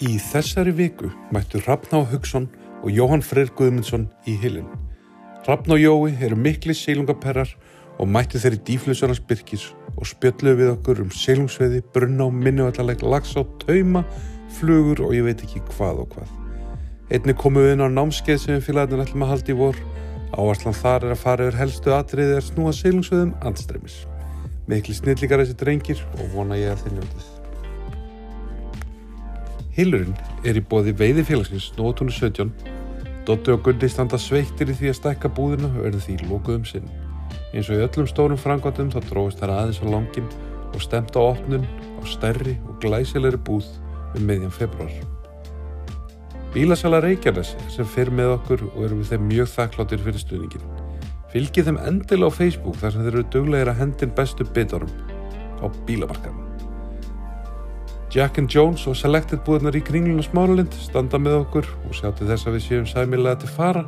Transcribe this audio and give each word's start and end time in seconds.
Í 0.00 0.14
þessari 0.16 0.72
viku 0.72 1.10
mættu 1.28 1.58
Hrafná 1.60 1.98
Hugson 2.08 2.46
og 2.80 2.88
Jóhann 2.88 3.20
Freyr 3.20 3.50
Guðmundsson 3.52 4.06
í 4.24 4.32
hilin. 4.40 4.68
Hrafn 5.44 5.74
og 5.74 5.80
Jói 5.82 6.14
eru 6.24 6.38
mikli 6.40 6.72
sílungaperrar 6.72 7.50
og 8.00 8.08
mættu 8.08 8.40
þeirri 8.40 8.62
dýflusarnas 8.64 9.20
byrkis 9.28 9.66
og 9.98 10.08
spjöldluðu 10.08 10.56
við 10.56 10.70
okkur 10.72 11.02
um 11.04 11.10
sílungsveiði, 11.12 11.82
brunna 11.92 12.30
og 12.30 12.32
minnuvallaleg, 12.32 13.04
lags 13.04 13.34
á 13.36 13.44
tauma, 13.60 14.00
flugur 14.56 15.02
og 15.04 15.12
ég 15.18 15.26
veit 15.26 15.44
ekki 15.44 15.60
hvað 15.74 16.00
og 16.06 16.14
hvað. 16.14 16.30
Einni 17.12 17.34
komu 17.36 17.66
við 17.66 17.74
inn 17.74 17.84
á 17.84 17.92
námskeið 17.92 18.40
sem 18.40 18.56
við 18.56 18.70
félagarnir 18.70 19.04
ætlum 19.04 19.26
að 19.26 19.32
halda 19.34 19.52
í 19.52 19.58
vor. 19.58 19.82
Áherslan 20.32 20.78
þar 20.80 21.10
er 21.10 21.12
að 21.12 21.20
fara 21.26 21.50
yfir 21.50 21.60
helstu 21.60 21.92
atriðið 21.92 22.38
að 22.38 22.48
snúa 22.48 22.72
sílungsveiðum 22.78 23.36
andstremis. 23.44 24.00
Mikli 24.64 24.96
snillíkar 24.96 25.44
þessi 25.44 25.60
drengir 25.60 26.02
og 26.16 26.32
vona 26.32 26.56
ég 26.56 26.72
að 26.72 26.86
þeir 26.86 26.96
njótið. 27.02 27.29
Hillurinn 29.76 30.16
er 30.42 30.58
í 30.58 30.62
bóði 30.66 30.90
veiði 30.98 31.22
félagsins 31.28 31.68
Nótúnu 31.76 32.10
17. 32.10 32.50
Dóttu 33.28 33.52
og 33.54 33.62
Gundi 33.62 33.86
standa 33.90 34.18
sveittir 34.18 34.72
í 34.72 34.74
því 34.74 34.90
að 34.90 34.96
stækka 34.98 35.30
búðina 35.36 35.70
og 35.70 35.84
verður 35.84 36.02
því 36.06 36.16
lókuðum 36.24 36.64
sinn. 36.66 36.88
Eins 37.54 37.70
og 37.70 37.78
í 37.78 37.84
öllum 37.84 38.08
stórum 38.10 38.40
frangottum 38.40 38.90
þá 38.90 38.98
dróðist 39.06 39.38
þær 39.38 39.54
aðeins 39.54 39.78
á 39.78 39.86
langin 39.92 40.26
og 40.72 40.82
stemt 40.82 41.14
á 41.14 41.22
opnun 41.22 41.68
á 41.70 42.02
stærri 42.10 42.56
og 42.66 42.82
glæsilegri 42.82 43.38
búð 43.46 43.70
um 44.18 44.26
meðjan 44.26 44.58
februar. 44.58 44.90
Bílasala 46.50 46.98
Reykjanes 47.04 47.54
sem 47.70 47.86
fyrir 47.86 48.10
með 48.10 48.34
okkur 48.40 48.66
og 48.72 48.84
erum 48.88 49.04
við 49.04 49.14
þeim 49.14 49.26
mjög 49.30 49.54
þakkláttir 49.54 50.02
fyrir 50.02 50.24
stuðningin. 50.24 50.68
Fylgið 51.30 51.70
þeim 51.70 51.82
endilega 51.86 52.34
á 52.34 52.38
Facebook 52.42 52.82
þar 52.82 52.96
sem 52.96 53.06
þeir 53.06 53.14
eru 53.14 53.26
duglegir 53.30 53.70
að 53.70 53.82
hendin 53.84 54.18
bestu 54.18 54.50
bitorum 54.50 54.90
á 55.62 55.70
bílamarkaðum. 55.86 56.49
Jack 58.10 58.38
and 58.38 58.50
Jones 58.50 58.86
og 58.90 58.96
Selected 58.98 59.44
búðnar 59.46 59.76
í 59.78 59.82
kringlun 59.86 60.18
og 60.18 60.26
smáralind 60.26 60.74
standa 60.82 61.20
með 61.22 61.36
okkur 61.44 61.68
og 61.86 61.94
sjá 61.94 62.10
til 62.18 62.26
þess 62.26 62.48
að 62.48 62.56
við 62.56 62.64
séum 62.66 62.88
sæmilega 62.90 63.38
til 63.44 63.52
fara 63.54 63.84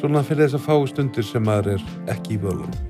svona 0.00 0.22
fyrir 0.24 0.46
þess 0.46 0.56
að 0.56 0.64
fáu 0.70 0.88
stundir 0.88 1.26
sem 1.28 1.44
maður 1.44 1.74
er 1.76 1.84
ekki 2.14 2.38
í 2.38 2.40
völunum. 2.40 2.80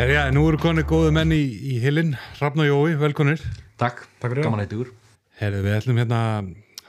Herja, 0.00 0.24
nú 0.34 0.48
eru 0.48 0.58
konið 0.58 0.88
góðu 0.90 1.12
menn 1.14 1.36
í, 1.36 1.42
í 1.44 1.78
hilin, 1.84 2.16
Rafn 2.40 2.64
og 2.64 2.66
Jói, 2.66 2.96
velkonir. 2.98 3.44
Takk, 3.78 4.02
Takk 4.18 4.32
fyrir. 4.32 4.46
gaman 4.48 4.64
að 4.64 4.72
ykkur 4.72 4.90
Herri, 5.38 5.60
við 5.62 5.76
ætlum 5.78 6.00
hérna 6.00 6.20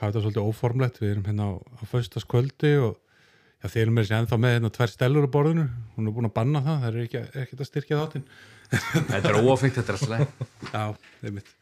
hafa 0.04 0.12
þetta 0.12 0.24
svolítið 0.26 0.50
óformlegt, 0.50 1.00
við 1.02 1.14
erum 1.14 1.26
hérna 1.28 1.48
á, 1.48 1.52
á 1.58 1.82
föstaskvöldi 1.90 2.72
og 2.84 2.94
já, 2.94 3.66
þeir 3.66 3.82
eru 3.82 3.96
með 3.96 4.06
þessi 4.06 4.16
ennþá 4.20 4.40
með 4.44 4.56
hérna 4.56 4.72
tvær 4.78 4.92
stelur 4.92 5.28
á 5.28 5.34
borðinu, 5.34 5.66
hún 5.96 6.08
er 6.08 6.16
búin 6.16 6.30
að 6.30 6.36
banna 6.38 6.64
það, 6.64 6.80
það 6.84 6.88
er 6.90 7.02
ekki, 7.04 7.22
ekkert 7.42 7.64
að 7.64 7.70
styrkja 7.70 8.00
þáttinn. 8.02 8.26
Þetta 9.10 9.30
er 9.30 9.38
óafikt, 9.42 9.76
þetta 9.78 9.92
er 9.92 9.98
að 9.98 10.04
slæm 10.04 10.24
Já, 10.72 10.84
einmitt. 11.28 11.52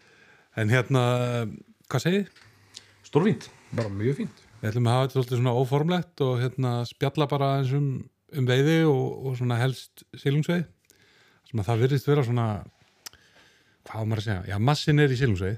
En 0.60 0.72
hérna, 0.72 1.02
hvað 1.90 2.04
segið? 2.06 2.30
þið? 2.30 2.48
Stórfínt 3.08 3.50
Bara 3.72 3.88
mjög 3.88 4.18
fínt. 4.20 4.40
Við 4.60 4.68
ætlum 4.68 4.88
að 4.88 4.94
hafa 4.94 5.04
þetta 5.06 5.16
svolítið 5.16 5.38
svona 5.38 5.52
óformlegt 5.56 6.22
og 6.26 6.32
hérna 6.42 6.72
spjalla 6.86 7.26
bara 7.30 7.48
eins 7.58 7.72
um, 7.76 7.86
um 8.36 8.48
veiði 8.48 8.76
og, 8.84 9.06
og 9.26 9.38
svona 9.38 9.56
helst 9.60 10.04
silungsveið. 10.20 10.66
Sem 11.48 11.62
að 11.62 11.70
það 11.70 11.84
virðist 11.86 12.10
vera 12.10 12.24
svona, 12.26 12.46
hvað 13.88 14.04
á 14.04 14.04
maður 14.04 14.22
að 14.22 14.26
segja? 14.28 14.42
Já, 14.52 14.56
massin 14.68 15.00
er 15.02 15.14
í 15.14 15.18
silungsveið. 15.22 15.56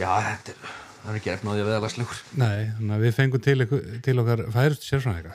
Já, 0.00 0.08
þetta 0.24 0.54
er, 0.54 0.72
það 1.02 1.10
er 1.12 1.18
ekki 1.18 1.32
efna 1.32 1.50
á 1.50 1.54
því 1.54 1.62
að 1.62 1.68
veða 1.70 1.82
lagslegur 1.84 2.22
Nei, 2.40 2.60
þannig 2.76 2.94
að 2.96 3.04
við 3.04 3.16
fengum 3.18 3.42
til, 3.46 3.66
til 4.06 4.14
okkar 4.22 4.42
færust 4.54 4.86
sérfræðinga. 4.86 5.34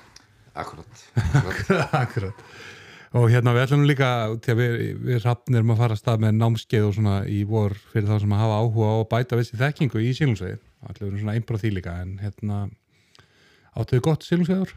Akkurat. 0.58 1.04
Akkurat. 2.04 2.48
Og 3.18 3.30
hérna 3.32 3.54
við 3.56 3.64
ætlum 3.64 3.86
líka, 3.88 4.10
við, 4.58 4.74
við 5.06 5.22
rappnir 5.24 5.62
erum 5.62 5.76
að 5.76 5.84
fara 5.84 5.96
að 5.96 6.02
stað 6.02 6.24
með 6.26 6.34
námskeið 6.42 6.88
og 6.90 6.98
svona 6.98 7.20
í 7.32 7.44
vor 7.48 7.78
fyrir 7.94 8.10
þá 8.10 8.18
sem 8.24 8.34
að 8.36 8.42
hafa 8.44 8.58
áhuga 8.64 8.90
á 8.90 8.96
að 8.98 9.06
bæta 9.14 9.40
vissi 9.40 9.60
þekkingu 9.62 10.02
í 10.04 10.10
sílungsveið. 10.18 10.58
Allir 10.88 11.06
verðum 11.06 11.22
svona 11.22 11.38
einbráð 11.38 11.64
því 11.64 11.72
líka, 11.78 11.94
en 12.04 12.18
hérna 12.22 12.58
áttuðu 13.78 14.04
gott 14.10 14.28
sílungsveiður? 14.28 14.76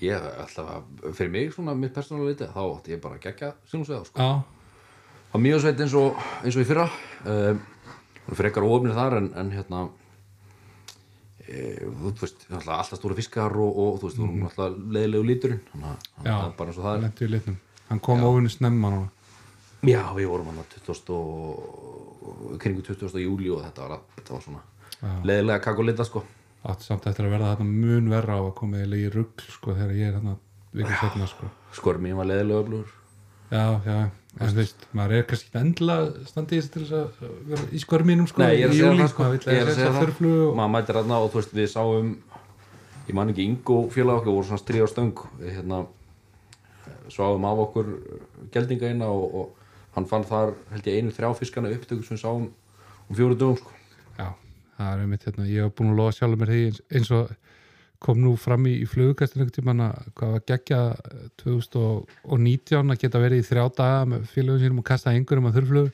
Ég 0.00 0.30
ætla 0.40 0.64
að, 0.78 0.88
fyrir 1.18 1.34
mig 1.34 1.52
svona 1.52 1.74
mitt 1.76 1.92
persónulega 1.92 2.32
liti, 2.32 2.50
þá 2.54 2.62
átti 2.62 2.94
ég 2.94 3.04
bara 3.04 3.18
að 3.18 3.26
gegja 3.26 3.52
sinnsveða 3.68 4.06
sko. 4.08 4.22
Já, 4.22 4.60
Það 5.30 5.36
var 5.38 5.42
mjög 5.44 5.60
sveit 5.62 5.80
eins 5.84 5.92
og, 5.94 6.22
eins 6.42 6.56
og 6.56 6.62
í 6.64 6.66
fyrra 6.66 6.84
um, 7.30 7.58
frekar 8.38 8.66
óöfnir 8.66 8.96
þar 8.96 9.18
en, 9.18 9.30
en 9.40 9.52
hérna 9.54 9.84
e, 11.46 11.76
þú 11.84 12.14
veist, 12.22 12.44
alltaf 12.50 12.92
stóra 12.94 13.18
fiskar 13.18 13.56
og, 13.58 13.70
og 13.84 14.00
þú 14.00 14.10
veist, 14.10 14.18
þú 14.18 14.26
erum 14.28 14.48
alltaf 14.50 14.80
leiðilegu 14.96 15.28
líturinn 15.30 15.62
þannig 15.72 15.88
að 15.90 16.28
það 16.28 16.44
er 16.46 16.58
bara 16.58 16.72
eins 16.72 16.80
og 16.80 16.88
það 16.88 16.98
er 16.98 17.06
lentu 17.06 17.26
í 17.26 17.32
litnum. 17.34 17.60
Hann 17.90 18.02
kom 18.06 18.22
óvinni 18.22 18.52
snemma 18.52 18.92
núna. 18.94 19.08
Já, 19.80 20.02
við 20.14 20.28
vorum 20.30 20.50
hann 20.50 20.60
að 20.60 20.76
20 20.86 21.14
og 21.16 22.58
kringu 22.60 22.84
20. 22.84 23.16
júli 23.24 23.48
og 23.50 23.64
þetta 23.64 23.88
var, 23.88 24.04
þetta 24.18 24.36
var 24.36 24.44
svona 24.44 24.66
leiðilega 25.24 25.64
kakulita 25.64 26.04
sko 26.04 26.22
Átti 26.68 26.84
samt 26.84 27.06
eftir 27.08 27.24
að 27.24 27.32
verða 27.32 27.54
þarna 27.54 27.72
mun 27.72 28.08
verra 28.12 28.36
á 28.36 28.42
að 28.44 28.54
koma 28.58 28.82
í 28.84 29.04
rugg, 29.08 29.40
sko, 29.48 29.72
þegar 29.72 29.94
ég 29.96 30.10
er 30.10 30.16
þarna 30.18 30.34
vikið 30.76 30.96
setna, 31.00 31.28
sko. 31.30 31.48
Skormín 31.72 32.18
var 32.18 32.28
leiðilega 32.28 32.64
öflugur 32.64 32.90
Já, 33.50 33.64
já, 33.86 33.94
þú 34.38 34.50
veist, 34.56 34.84
maður 34.96 35.16
er 35.16 35.24
kannski 35.28 35.48
ekki 35.50 35.60
endilega 35.60 36.26
standið 36.30 36.68
til 36.70 36.82
þess 36.84 36.96
að 36.98 37.30
vera 37.50 37.64
í 37.74 37.80
skörminum, 37.82 38.28
sko, 38.30 38.42
Nei, 38.44 38.60
ég 38.60 38.66
er 38.66 38.70
að 38.70 38.76
segja 38.78 38.98
það 39.00 39.10
sko. 39.12 39.30
Ég 39.30 39.62
er 39.62 39.70
að 39.70 39.78
segja 39.78 39.94
það. 39.96 40.20
Maður 40.60 40.74
mætir 40.74 40.98
þarna 41.00 41.18
og 41.24 41.32
þú 41.32 41.40
veist, 41.40 41.56
við 41.58 41.70
sáum 41.72 42.12
ég 43.08 43.16
man 43.18 43.32
ekki 43.32 43.46
Ingo 43.48 43.80
félag 43.90 44.20
okkar 44.20 44.36
voru 44.36 44.46
svona 44.46 44.62
stríð 44.62 44.86
á 44.86 44.88
stöng. 44.92 45.24
Hérna 45.42 45.80
sváum 47.10 47.46
af 47.50 47.64
okkur 47.66 47.90
geldinga 48.54 48.92
eina 48.92 49.10
og, 49.10 49.34
og 49.34 49.96
hann 49.96 50.06
fann 50.06 50.26
þar 50.26 50.54
held 50.70 50.86
ég 50.86 51.00
einu 51.00 51.14
þrjá 51.14 51.32
fiskana 51.38 51.72
upptöku 51.74 52.06
sem 52.06 52.16
við 52.16 52.22
sáum 52.22 52.46
um 52.50 53.18
fjóru 53.18 53.38
dögum 53.38 53.58
sko. 53.58 53.74
Já, 54.14 54.28
það 54.78 54.92
er 54.92 55.04
einmitt 55.04 55.26
hérna, 55.26 55.48
ég 55.50 55.66
hef 55.66 55.74
búin 55.78 55.90
að 55.90 56.02
lofa 56.02 56.16
sjálfur 56.18 56.42
mér 56.44 56.52
því 56.54 56.62
eins 57.00 57.10
og 57.16 57.32
kom 58.00 58.16
nú 58.22 58.30
fram 58.40 58.64
í, 58.68 58.70
í 58.80 58.86
flugukastinu 58.88 59.44
að 59.44 59.50
hvað 60.16 60.30
var 60.34 60.42
geggja 60.48 60.80
2019 61.42 62.94
að 62.94 63.00
geta 63.02 63.20
verið 63.20 63.42
í 63.42 63.48
þrjá 63.50 63.64
daga 63.76 64.00
með 64.08 64.20
félögum 64.32 64.62
sínum 64.62 64.80
og 64.80 64.86
kasta 64.88 65.12
einhverjum 65.12 65.48
að 65.50 65.56
þurflug 65.58 65.88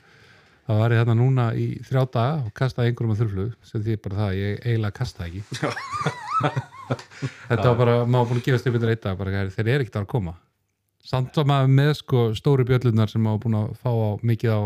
það 0.67 0.77
var 0.83 0.91
ég 0.95 1.01
þarna 1.03 1.17
núna 1.19 1.45
í 1.59 1.67
þrjá 1.87 2.03
daga 2.15 2.35
og 2.45 2.51
kasta 2.61 2.87
einhverjum 2.87 3.15
að 3.15 3.21
þurflug 3.25 3.53
sem 3.67 3.79
því 3.83 3.95
bara 4.07 4.19
það, 4.21 4.29
að 4.31 4.41
ég 4.41 4.51
eiginlega 4.65 4.99
kasta 5.01 5.21
ekki. 5.27 5.43
Þetta 7.51 7.67
var 7.67 7.79
bara, 7.83 7.95
maður 8.07 8.27
búin 8.31 8.41
að 8.41 8.47
gefa 8.47 8.61
styrfið 8.63 8.91
eitt 8.93 9.05
dag, 9.07 9.17
bara 9.19 9.31
þeir 9.51 9.67
eru 9.67 9.83
ekkert 9.85 10.03
að 10.03 10.13
koma. 10.15 10.35
Samt 11.07 11.33
var 11.39 11.47
maður 11.51 11.71
með 11.75 11.93
sko 12.01 12.19
stóru 12.39 12.63
bjöllunar 12.67 13.09
sem 13.11 13.23
maður 13.23 13.43
búin 13.47 13.61
að 13.61 13.67
fá 13.83 13.91
á 13.91 14.11
mikið 14.27 14.51
á 14.55 14.63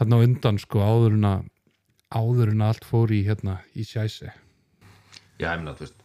þarna 0.00 0.16
undan 0.26 0.56
sko 0.60 0.78
að 0.84 0.90
áður 2.10 2.48
en 2.52 2.62
að 2.64 2.70
allt 2.72 2.84
fór 2.88 3.08
í 3.12 3.20
hérna 3.28 3.54
í 3.76 3.82
sjæsi 3.84 4.28
Já, 5.40 5.54
ég 5.54 5.62
meina, 5.62 5.74
þú 5.76 5.86
veist, 5.86 6.02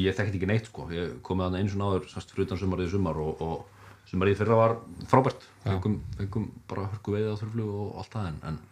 ég 0.00 0.16
þekkti 0.16 0.38
ekki 0.38 0.48
neitt 0.48 0.68
sko. 0.70 0.86
Ég 0.94 1.18
komið 1.26 1.46
þarna 1.46 1.60
einu 1.60 1.72
svona 1.72 1.88
áður, 1.92 2.06
sást 2.12 2.30
fyrir 2.32 2.48
utan 2.48 2.60
sumarið 2.60 2.92
sumar 2.94 3.18
og, 3.20 3.42
og 3.44 4.06
sumarið 4.08 4.38
fyrra 4.40 4.60
var 4.60 4.76
frábært. 5.10 5.44
Fengum, 5.64 5.98
fengum 6.16 6.46
bara 6.70 6.86
hörku 6.92 7.16
veiði 7.16 7.34
á 7.36 7.40
þurflu 7.40 7.66
og 7.82 7.98
allt 8.00 8.14
það 8.14 8.30
en, 8.30 8.38
en 8.48 8.62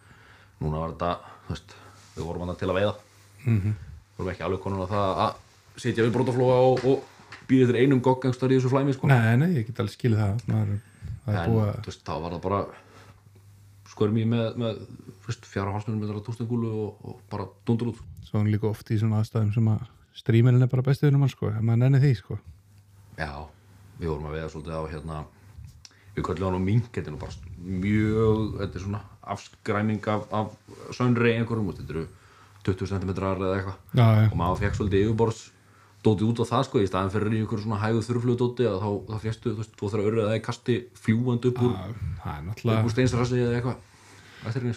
núna 0.63 0.81
var 0.81 0.95
þetta, 0.95 1.35
þú 1.45 1.53
veist, 1.53 1.75
við 2.15 2.29
vorum 2.29 2.45
þarna 2.45 2.57
til 2.61 2.71
að 2.71 2.79
veiða. 2.79 2.95
Mm 3.43 3.59
-hmm. 3.61 3.77
vorum 4.17 4.31
ekki 4.33 4.47
alveg 4.47 4.63
konun 4.65 4.83
á 4.83 4.93
það 4.95 5.21
að 5.27 5.35
sitja 5.77 6.03
við 6.03 6.13
brótaflóa 6.17 6.57
og, 6.71 6.85
og 6.89 7.03
býða 7.47 7.69
þér 7.69 7.79
einum 7.83 8.01
goggangstar 8.01 8.51
í 8.51 8.57
þessu 8.57 8.73
flæmi 8.73 8.93
sko. 8.93 9.07
Nei, 9.07 9.37
nei, 9.37 9.51
ég 9.61 9.67
get 9.67 9.79
alveg 9.79 9.93
skilið 9.93 10.17
það. 10.17 10.41
Maður, 10.47 10.79
en 11.27 11.37
þú 11.45 11.85
veist, 11.85 12.01
þá 12.01 12.13
var 12.17 12.31
það 12.33 12.41
bara 12.41 12.65
skörmi 13.87 14.25
með, 14.25 14.57
með 14.57 14.81
veist, 15.27 15.45
fjara 15.45 15.71
hálsmennum 15.71 16.01
með 16.01 16.13
það 16.15 16.25
tústengúlu 16.25 16.71
og, 16.71 17.05
og 17.05 17.21
bara 17.29 17.47
dundur 17.65 17.93
út 17.93 18.01
að 18.01 18.17
svo 18.27 18.41
hann 18.41 18.51
líka 18.51 18.67
oft 18.69 18.89
í 18.91 18.97
svona 18.99 19.21
aðstæðum 19.21 19.53
sem 19.55 19.69
að 19.71 19.85
stríminin 20.17 20.65
er 20.65 20.71
bara 20.71 20.85
bestið 20.85 21.15
um 21.15 21.25
hann 21.25 21.33
sko, 21.33 21.51
maður 21.61 21.83
nenni 21.83 22.03
því 22.03 22.13
sko. 22.19 22.37
Já, 23.17 23.31
við 23.97 24.11
vorum 24.11 24.29
að 24.29 24.37
veiða 24.37 24.53
svolítið 24.53 24.77
á 24.77 24.83
hérna 24.93 25.17
við 26.17 26.25
köllum 26.25 26.47
hann 26.49 26.61
á 26.61 26.67
mink, 26.67 26.87
þetta 26.93 27.11
er 27.11 27.15
nú 27.15 27.21
bara 27.21 27.51
mjög, 27.57 28.55
þetta 28.61 28.79
er 28.79 28.85
svona 28.85 29.03
afskræming 29.35 30.09
af, 30.13 30.25
af 30.33 30.95
sönri 30.95 31.35
einhverjum 31.35 31.69
þetta 31.77 31.93
eru 31.93 32.07
20 32.67 32.89
cm 32.93 33.13
eða 33.13 33.53
eitthvað. 33.59 33.77
Já, 33.93 34.07
já, 34.07 34.25
og 34.31 34.39
maður 34.39 34.63
fekk 34.63 34.79
svolítið 34.79 35.05
yfirborðs 35.05 35.43
dóti 36.05 36.27
út 36.27 36.41
á 36.41 36.45
það 36.47 36.65
sko, 36.67 36.81
í 36.81 36.89
staðan 36.89 37.13
fyrir 37.13 37.37
ykkur 37.41 37.61
svona 37.63 37.79
hægu 37.81 38.03
þurflugu 38.05 38.39
dóti 38.41 38.67
þá, 38.67 38.89
þá 39.07 39.15
fjestu, 39.23 39.53
þú 39.53 39.61
veist, 39.61 39.73
þú 39.77 39.89
þarf 39.91 40.03
að 40.03 40.09
örða 40.11 40.27
það 40.27 40.37
í 40.37 40.43
kasti 40.47 40.75
fljúandi 41.03 41.51
upp 41.51 41.63
úr, 41.67 41.73
náttúrulega 42.47 42.85
úr 42.85 42.93
steinsrassi 42.93 43.39
eða 43.43 43.57
eitthvað. 43.57 43.79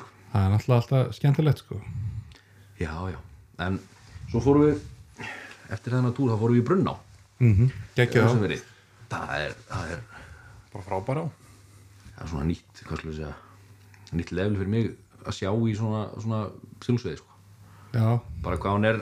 Sko. 0.00 0.08
Það 0.32 0.46
er 0.46 0.54
náttúrulega 0.54 0.80
alltaf 0.80 1.12
skemmtilegt 1.18 1.62
sko. 1.64 1.80
Já, 2.80 2.94
já, 3.12 3.18
en 3.66 3.78
svo 4.30 4.42
fórum 4.42 4.66
við 4.68 4.80
eftir 5.70 5.94
þennan 5.96 6.16
túr, 6.16 6.32
þá 6.32 6.40
fórum 6.40 6.56
við 6.56 6.62
í 6.62 6.66
Brunná. 6.68 6.96
Mm 7.40 7.54
-hmm. 7.56 7.68
Össumveri. 7.96 8.60
það 9.10 9.36
er, 9.40 9.54
það 9.68 9.92
er 9.92 10.00
Bara 10.70 10.84
frábæra 10.84 11.22
það 12.20 12.24
er 12.24 12.28
svona 12.28 12.44
nýtt, 12.44 12.82
hvað 12.84 12.98
skulle 12.98 13.12
ég 13.14 13.18
segja 13.18 13.34
nýtt 14.12 14.32
level 14.32 14.56
fyrir 14.58 14.68
mig 14.68 14.90
að 15.24 15.36
sjá 15.36 15.50
í 15.50 15.74
svona, 15.76 16.02
svona 16.20 16.40
silungsveiði 16.84 17.16
sko. 17.16 17.38
Já, 17.94 18.20
bara 18.44 18.56
hvað 18.56 18.76
hann 18.76 18.84
er 18.84 19.00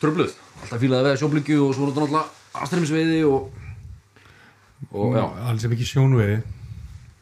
tröfluð 0.00 0.34
alltaf 0.62 0.80
fílaði 0.80 1.00
að 1.00 1.08
veða 1.08 1.20
sjóblíkju 1.20 1.58
og 1.66 1.74
svo 1.74 1.84
er 1.84 1.92
þetta 1.92 2.04
náttúrulega 2.04 2.62
anstæðnisveiði 2.62 3.20
og 3.28 3.50
og 4.96 5.16
já, 5.18 5.24
alls 5.50 5.64
ef 5.66 5.74
ekki 5.76 5.86
sjónveiði. 5.90 6.38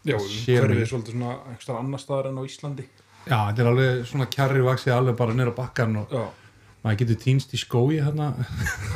Já, 0.06 0.16
hverfið 0.16 0.82
er 0.84 0.88
svolítið 0.88 1.16
svona 1.16 1.32
einhverstað 1.50 1.80
annar 1.80 2.02
staðar 2.02 2.28
en 2.30 2.38
á 2.38 2.42
Íslandi. 2.46 2.84
Já, 3.26 3.38
þetta 3.50 3.64
er 3.64 3.70
alveg 3.72 4.04
svona 4.08 4.28
kjarri 4.32 4.62
vaksið 4.64 4.94
alveg 4.94 5.18
bara 5.18 5.34
nýra 5.36 5.54
bakkan 5.56 5.98
og 6.00 6.14
Já, 6.14 6.22
maður 6.84 7.00
getur 7.02 7.18
týnst 7.22 7.54
í 7.54 7.60
skói 7.60 7.98
hérna. 7.98 8.30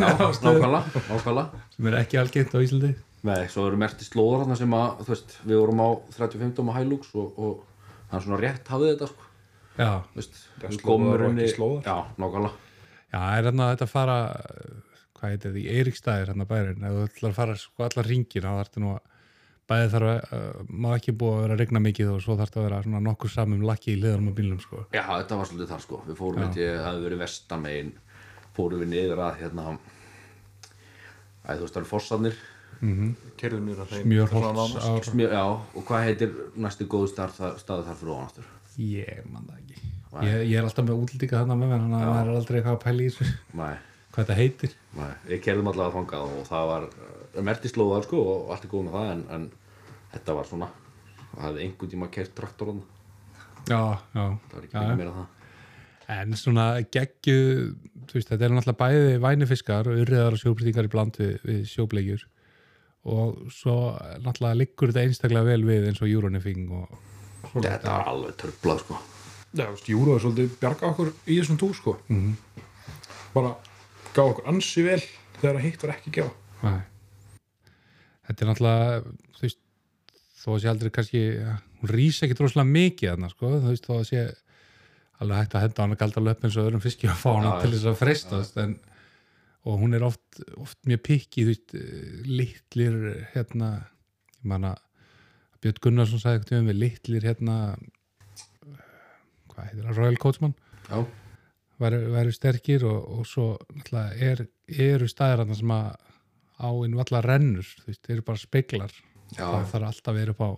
Sem 1.75 1.89
er 1.91 1.99
ekki 2.03 2.21
algengt 2.21 2.55
á 2.55 2.59
Íslandi. 2.63 2.93
Nei, 3.23 3.47
svo 3.53 3.69
eru 3.69 3.79
merti 3.79 4.07
slóðar 4.07 4.43
þarna 4.43 4.57
sem 4.59 4.73
að, 4.75 5.03
veist, 5.07 5.37
við 5.47 5.61
vorum 5.61 5.83
á 5.83 5.89
35 6.17 6.59
á 6.59 6.75
Hilux 6.81 7.13
og, 7.15 7.37
og 7.39 8.09
hann 8.11 8.25
svona 8.25 8.41
rétt 8.43 8.71
hafði 8.73 8.89
þetta, 8.97 9.09
sko, 9.13 9.29
já, 9.79 9.91
veist, 10.17 10.41
slóðar 10.81 11.23
og 11.29 11.39
í 11.39 11.45
ekki 11.45 11.55
slóðar. 11.55 11.85
Já, 11.87 12.17
nákvæmlega, 12.19 12.73
já, 13.13 13.21
er 13.21 13.47
hérna 13.47 13.69
þetta 13.71 13.87
að 13.87 13.93
fara 13.93 14.17
hvað 15.21 15.37
heitir 15.37 15.55
því, 15.55 15.63
Eiríkstæðir 15.77 16.33
hérna 16.33 16.49
bærin, 16.51 16.83
ef 16.83 16.97
þú 16.97 17.07
ætlar 17.07 17.31
að 17.31 17.39
fara 17.39 17.57
sko 17.63 17.87
allar 17.87 18.11
ringin, 18.11 18.43
þá 18.43 18.59
þarftu 18.59 18.83
nú 18.83 18.91
að 18.97 19.12
bæði 19.71 19.91
þarf 19.93 20.09
að, 20.11 20.33
uh, 20.37 20.63
má 20.69 20.89
ekki 20.97 21.15
búið 21.17 21.35
að 21.37 21.43
vera 21.45 21.57
að 21.57 21.63
regna 21.63 21.83
mikið 21.85 22.13
og 22.13 22.23
svo 22.25 22.37
þarf 22.41 22.57
að 22.59 22.67
vera 22.67 22.81
svona 22.87 23.03
nokkur 23.07 23.33
samum 23.33 23.63
lakki 23.69 23.93
í 23.95 23.99
liðanum 24.03 24.33
á 24.33 24.39
bílnum, 24.39 24.61
sko. 24.63 24.85
Já, 24.93 25.05
þetta 25.07 25.39
var 25.39 25.51
svolítið 25.51 25.71
þar, 25.73 25.85
sko, 25.87 26.01
við 26.09 26.19
fórum, 26.19 26.43
veit 26.47 26.59
ég, 26.61 26.73
það 26.81 26.89
hefði 26.91 27.07
verið 27.09 27.23
vestan 27.23 27.63
megin, 27.67 27.93
fórum 28.57 28.83
við 28.83 28.91
niður 28.93 29.23
að, 29.29 29.39
hérna, 29.43 29.67
æ, 31.47 31.51
þú 31.55 31.61
veist, 31.63 31.75
það 31.77 31.81
eru 31.83 31.91
fossarnir, 31.93 32.41
kerðum 33.39 33.69
nýra 33.71 33.87
þeim 33.87 34.03
Smjörholts 34.09 34.43
Svona 34.43 34.53
nánast. 34.59 34.89
ár, 34.91 35.07
smjör, 35.07 35.35
já, 35.39 35.45
og 35.79 35.85
hvað 35.87 36.07
heitir 36.09 36.33
næstu 36.59 36.87
góðu 36.91 37.13
stað, 37.13 37.39
staðu 37.63 37.87
þar 37.87 37.99
fyrir 38.01 38.15
ofan 38.17 38.27
aftur? 38.27 38.51
ég 38.83 39.23
man 39.31 39.47
það 39.47 39.59
ekki. 39.61 39.89
Ég, 40.27 40.43
ég 40.51 40.59
er 40.59 40.67
alltaf 40.67 40.85
með 40.89 41.03
útlíka 41.05 41.39
þarna 41.41 41.57
með 41.57 41.71
mér 41.71 41.81
þannig 41.83 42.03
að 42.03 42.11
maður 42.13 42.31
er 42.33 42.39
aldrei 42.41 42.57
eitthvað 42.59 42.75
að 42.75 42.83
pæla 42.83 43.03
í 43.05 43.09
þessu. 43.13 43.29
Nei, 43.61 43.77
hvað 44.13 44.23
þetta 44.23 44.39
heitir 44.39 44.75
nei, 44.99 45.11
við 45.29 45.43
kerðum 45.47 45.71
allavega 45.73 45.97
þangað 45.99 46.33
og 46.39 46.47
það 46.49 46.71
var 46.71 46.89
uh, 46.93 47.43
merti 47.49 47.71
slóðar, 47.73 48.07
sko, 48.07 48.23
og 48.33 48.51
allt 48.55 48.67
er 48.67 48.73
góð 48.73 48.87
með 48.89 48.97
það, 48.99 49.13
en, 49.13 49.23
en 49.37 49.47
þetta 50.13 50.37
var 50.39 50.51
svona, 50.51 50.69
það 51.33 51.47
hefði 51.47 51.63
einhvern 51.67 51.93
tíma 51.95 52.11
kert 52.13 52.35
traktorinn, 52.39 52.83
já, 53.69 53.81
já, 54.13 54.25
það 54.27 54.57
var 54.57 54.67
ekki 54.67 54.77
já, 54.77 54.83
mikið 54.83 55.01
meira 55.03 55.15
en 55.15 55.21
það. 55.23 55.39
En 56.13 56.35
svona 56.37 56.67
geggju, 56.93 57.37
þetta 58.11 58.37
er 58.37 58.53
náttúrulega 58.53 58.81
bæði 58.83 59.13
vænifiskar 59.23 59.89
og 59.89 60.01
urriðar 60.03 60.35
og 60.37 60.43
sjóbreytingar 60.43 60.89
í 60.89 60.93
bland 60.93 61.17
við, 61.17 61.37
við 61.47 61.63
sjóbleikjur 61.71 62.27
og 63.13 63.39
svo 63.55 63.77
náttúrulega 64.23 64.59
liggur 64.61 64.93
þetta 64.93 65.07
einstaklega 65.07 65.49
vel 65.49 65.65
við 65.67 65.89
eins 65.89 66.03
og 66.05 66.11
Euronifing 66.11 66.69
og 66.77 66.93
Þetta 67.53 67.89
var 67.89 68.11
alveg 68.13 68.37
törblað, 68.39 68.85
sko. 68.85 68.99
Júró 69.91 70.15
er 70.17 70.23
svolítið 70.23 70.53
bjarga 70.61 70.91
okkur 70.93 71.11
í 71.27 71.39
þessum 71.41 71.59
túr 71.61 71.75
sko 71.77 71.97
Mhm. 72.09 72.37
Bara 73.35 73.57
gaf 74.17 74.33
okkur 74.33 74.49
ansi 74.53 74.85
vel 74.87 75.01
þegar 75.41 75.59
að 75.59 75.67
hitt 75.67 75.85
var 75.85 75.95
ekki 75.97 76.13
að 76.13 76.17
gefa. 76.19 76.33
Nei. 76.63 76.81
Þetta 78.29 78.45
er 78.45 78.51
náttúrulega, 78.51 79.03
þú 79.37 79.45
veist, 79.47 79.61
þó 80.43 80.47
að 80.53 80.63
sé 80.63 80.71
aldrei 80.73 80.93
kannski, 80.95 81.23
ja, 81.41 81.57
hún 81.81 81.93
rís 81.93 82.23
ekki 82.23 82.39
droslega 82.39 82.69
mikið 82.71 83.13
þarna, 83.13 83.33
sko, 83.33 83.51
þú 83.57 83.73
veist, 83.73 83.89
þó 83.89 83.95
að 83.99 84.07
sé 84.11 84.23
alveg 85.23 85.43
hægt 85.43 85.57
að 85.57 85.65
henda 85.67 85.83
á 85.83 85.85
hana 85.85 85.99
galdalöp 86.01 86.47
eins 86.47 86.57
og 86.59 86.69
öðrum 86.69 86.83
fiski 86.83 87.11
að 87.11 87.21
fá 87.21 87.29
hana 87.33 87.51
Já, 87.51 87.61
til 87.63 87.73
þess 87.75 87.91
að 87.91 88.01
freistast, 88.01 88.59
en 88.63 88.77
og 89.63 89.79
hún 89.79 89.95
er 89.95 90.03
oft, 90.03 90.41
oft 90.59 90.79
mjög 90.91 91.03
pikki, 91.07 91.45
þú 91.45 91.53
veist, 91.53 91.75
litlir, 92.27 92.97
hérna, 93.35 93.73
ég 94.41 94.49
man 94.51 94.71
að 94.73 94.81
Björn 95.63 95.83
Gunnarsson 95.85 96.19
sagði 96.19 96.41
eitthvað 96.41 96.63
um 96.63 96.71
við 96.73 96.81
litlir, 96.81 97.27
hérna, 97.29 97.57
hvað 99.53 99.69
heitir 99.69 99.85
það, 99.87 100.01
Royal 100.01 100.19
Coachman, 100.25 100.57
Já, 100.89 100.99
væru, 101.83 102.01
væru 102.15 102.35
sterkir 102.35 102.85
og, 102.89 103.09
og 103.19 103.27
svo 103.29 103.47
er, 104.19 104.45
eru 104.69 105.09
staðir 105.11 105.43
þarna 105.43 105.59
sem 105.59 105.75
að 105.77 105.89
áinn 106.63 106.97
valla 106.99 107.23
rennur, 107.27 107.67
þú 107.83 107.91
veist, 107.91 108.03
þeir 108.07 108.17
eru 108.17 108.27
bara 108.29 108.43
speglar 108.43 108.93
já. 109.35 109.43
það 109.43 109.69
þarf 109.73 109.89
alltaf 109.91 110.13
að 110.13 110.21
vera 110.21 110.37
upp 110.37 110.43
á 110.47 110.51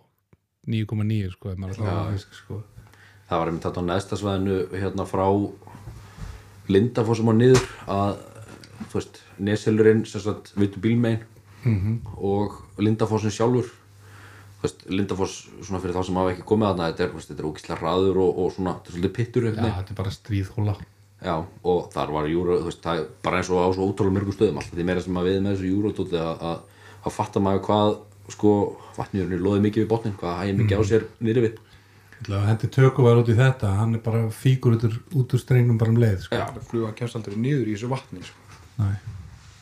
9,9 0.75 1.33
sko, 1.35 1.53
að 1.53 1.59
sko. 2.41 2.63
Það 3.25 3.41
var 3.41 3.51
einmitt 3.51 3.67
þetta 3.67 3.83
á 3.85 3.89
neðstasvæðinu 3.91 4.57
hérna 4.81 5.07
frá 5.09 5.27
Lindafossum 6.73 7.29
á 7.29 7.35
niður 7.37 7.65
að, 7.93 8.19
þú 8.89 8.99
veist, 8.99 9.21
sagt, 10.25 10.53
vitu 10.57 10.81
bílmein 10.81 11.23
Mhm. 11.65 12.01
og 12.21 12.61
Lindafossin 12.79 13.33
sjálfur 13.33 13.71
Lindafoss, 14.89 15.49
svona 15.61 15.81
fyrir 15.81 15.93
þá 15.97 16.07
sem 16.07 16.17
hafa 16.17 16.33
ekki 16.33 16.45
komið 16.49 16.71
þarna, 16.71 16.87
þetta 16.93 17.05
er, 17.05 17.11
þetta 17.21 17.43
er 17.43 17.49
ógislega 17.51 17.79
hraður 17.83 18.21
og, 18.25 18.39
og 18.41 18.53
svona, 18.55 18.73
þetta 18.79 18.89
er 18.89 18.95
svolítið 18.97 19.13
pittur 19.19 19.47
Já, 19.49 19.53
þetta 19.81 19.93
er 19.93 19.99
bara 19.99 20.13
stríðhóla 20.15 20.75
Já, 21.25 21.35
og 21.41 21.87
þar 21.95 22.11
var 22.13 22.27
júró, 22.29 22.59
þú 22.61 22.69
veist, 22.69 22.83
það 22.85 22.99
er 23.01 23.05
bara 23.25 23.39
eins 23.41 23.51
og 23.51 23.63
á 23.65 23.69
svo 23.73 23.87
ótrúlega 23.89 24.17
mörgum 24.19 24.35
stöðum 24.37 24.59
alltaf 24.61 24.77
því 24.77 24.85
meira 24.85 25.05
sem 25.05 25.15
maður 25.17 25.31
við 25.31 25.39
með 25.41 25.55
þessu 25.55 25.71
júrótóti 25.71 26.19
að, 26.21 26.43
að, 26.51 26.91
að 27.01 27.15
fatta 27.17 27.43
maður 27.45 27.63
hvað, 27.69 27.93
sko, 28.35 28.53
vatnjörnir 28.99 29.41
loði 29.47 29.63
mikið 29.65 29.85
við 29.85 29.89
botnin, 29.95 30.19
hvað 30.21 30.37
hægir 30.43 30.59
mikið 30.59 30.77
á 30.77 30.83
sér 30.91 31.07
niður 31.25 31.47
við. 31.47 31.57
Hendi 32.45 32.71
tökum 32.73 33.09
var 33.09 33.21
út 33.21 33.33
í 33.33 33.37
þetta 33.37 33.73
hann 33.81 33.97
er 33.97 34.05
bara 34.05 34.21
fíkur 34.33 34.77
út 34.77 34.85
úr, 34.89 35.01
út 35.17 35.35
úr 35.37 35.41
strengnum 35.43 35.81
bara 35.81 35.93
um 35.93 35.99
leið 36.01 36.23
sko. 36.27 36.37
Já, 36.39 36.45
Það 36.53 36.69
fluga 36.71 36.93
kemst 37.01 37.19
aldrei 37.19 37.37
niður 37.41 37.73
í 37.73 37.75
þessu 37.75 37.91
vatni 37.91 38.23
sko. 38.25 38.45
Er 38.85 39.01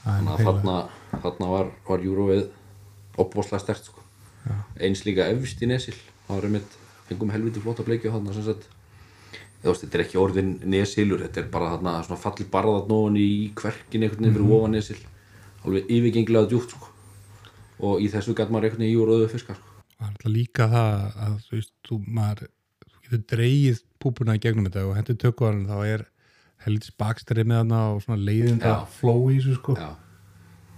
þannig 0.05 0.35
að 0.35 0.43
heila. 0.43 0.53
þarna, 0.53 0.77
þarna 1.25 1.49
var, 1.55 1.73
var 1.89 2.05
júróið 2.07 2.45
opbóðslega 3.23 3.63
stert, 3.63 3.89
sko. 3.91 4.05
Eins 4.83 5.03
líka 5.07 5.31
efst 5.31 5.63
í 5.63 5.71
Nesil, 5.71 5.95
það 6.27 6.39
var 6.39 6.47
einmitt, 6.49 6.79
fengum 7.09 7.33
helviti 7.35 7.63
flotta 7.63 7.87
bleikju 7.87 8.11
þarna, 8.15 8.35
sem 8.35 8.47
sagt, 8.51 8.67
veist, 9.71 9.85
þetta 9.85 9.99
er 9.99 10.05
ekki 10.07 10.19
orðin 10.21 10.53
Nesilur, 10.73 11.23
þetta 11.27 11.43
er 11.43 11.51
bara 11.53 11.73
þarna 11.77 11.93
svona 12.07 12.21
falli 12.23 12.47
barðat 12.51 12.89
nóðan 12.91 13.19
í 13.21 13.29
kverkin 13.59 14.07
einhvern 14.07 14.25
veginn 14.25 14.37
fyrir 14.39 14.57
ofan 14.57 14.75
Nesil, 14.77 14.99
alveg 15.63 15.93
yfirgengilega 15.97 16.51
djúpt, 16.51 16.75
sko. 16.75 16.89
Og 17.83 18.03
í 18.03 18.09
þessu 18.11 18.35
gæt 18.39 18.51
maður 18.51 18.69
einhvern 18.71 18.85
veginn 18.85 18.97
júróðu 18.97 19.29
fiskar, 19.31 19.61
sko. 19.61 19.85
Það 19.93 20.09
er 20.09 20.11
alltaf 20.11 20.35
líka 20.35 20.69
það 20.73 21.21
að 21.27 21.37
þú 21.47 21.59
veist, 21.59 21.75
þú, 21.87 22.01
maður, 22.19 22.51
þú 22.83 23.05
getur 23.07 23.23
dreigið 23.37 23.85
púpuna 24.03 24.35
í 24.35 24.43
gegnum 24.43 24.67
þetta 24.67 24.87
og 24.89 24.97
hendur 24.99 25.21
tökvarinn 25.23 25.69
þá 25.71 25.77
er 25.87 26.05
helvits 26.67 26.93
bakstri 26.99 27.47
með 27.47 27.63
hana 27.63 27.81
og 27.93 28.03
svona 28.03 28.23
leiðinda 28.23 28.75
Já. 28.75 28.91
flow 28.99 29.31
í 29.31 29.39
þessu 29.39 29.57
sko. 29.61 29.79
Já. 29.79 29.93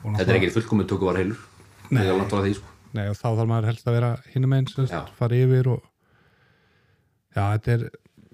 Þetta 0.04 0.28
er 0.28 0.38
ekki 0.38 0.52
fullkomið 0.58 0.88
tökku 0.92 1.08
var 1.08 1.18
heilur, 1.22 1.40
Nei. 1.88 2.04
það 2.04 2.40
því, 2.44 2.54
sko. 2.58 2.72
Nei, 2.94 3.06
og 3.10 3.16
þá 3.18 3.26
þarf 3.26 3.48
maður 3.50 3.68
helst 3.70 3.88
að 3.88 3.96
vera 3.96 4.10
hinum 4.30 4.54
sagt, 4.70 5.14
fara 5.18 5.38
yfir 5.40 5.70
og 5.72 5.80
já, 7.34 7.42
þetta 7.56 7.72
er 7.74 7.86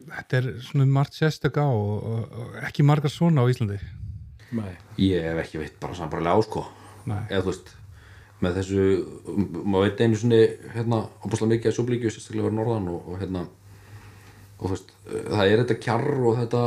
þetta 0.09 0.39
er 0.41 0.49
svona 0.65 0.87
margt 0.91 1.17
sérstök 1.19 1.59
á 1.61 1.67
og, 1.69 2.07
og, 2.11 2.39
og 2.43 2.57
ekki 2.69 2.87
margar 2.87 3.13
svona 3.13 3.45
á 3.45 3.51
Íslandi. 3.51 3.79
Nei, 4.57 4.73
Ég 4.99 5.23
hef 5.29 5.45
ekki 5.45 5.61
veit 5.63 5.77
bara 5.83 5.95
sambarlega 5.95 6.35
á, 6.35 6.39
sko. 6.43 6.65
Nei, 7.07 7.21
eða 7.31 7.45
þú 7.45 7.53
veist 7.53 7.71
með 8.41 8.57
þessu, 8.57 8.85
maður 9.69 9.85
veit 9.87 10.01
einu 10.01 10.17
sinni 10.19 10.41
hérna, 10.75 11.03
opaslega 11.21 11.53
mikið 11.55 11.71
að 11.71 11.75
sjóblíkju 11.77 12.13
sérstaklega 12.15 12.47
verið 12.49 12.57
norðan 12.59 12.89
og, 12.89 13.03
og 13.13 13.21
hérna 13.21 13.43
og 14.61 14.65
þú 14.65 14.71
veist, 14.75 14.93
það 15.13 15.45
er 15.53 15.63
þetta 15.63 15.77
kjarr 15.85 16.09
og 16.31 16.39
þetta, 16.41 16.63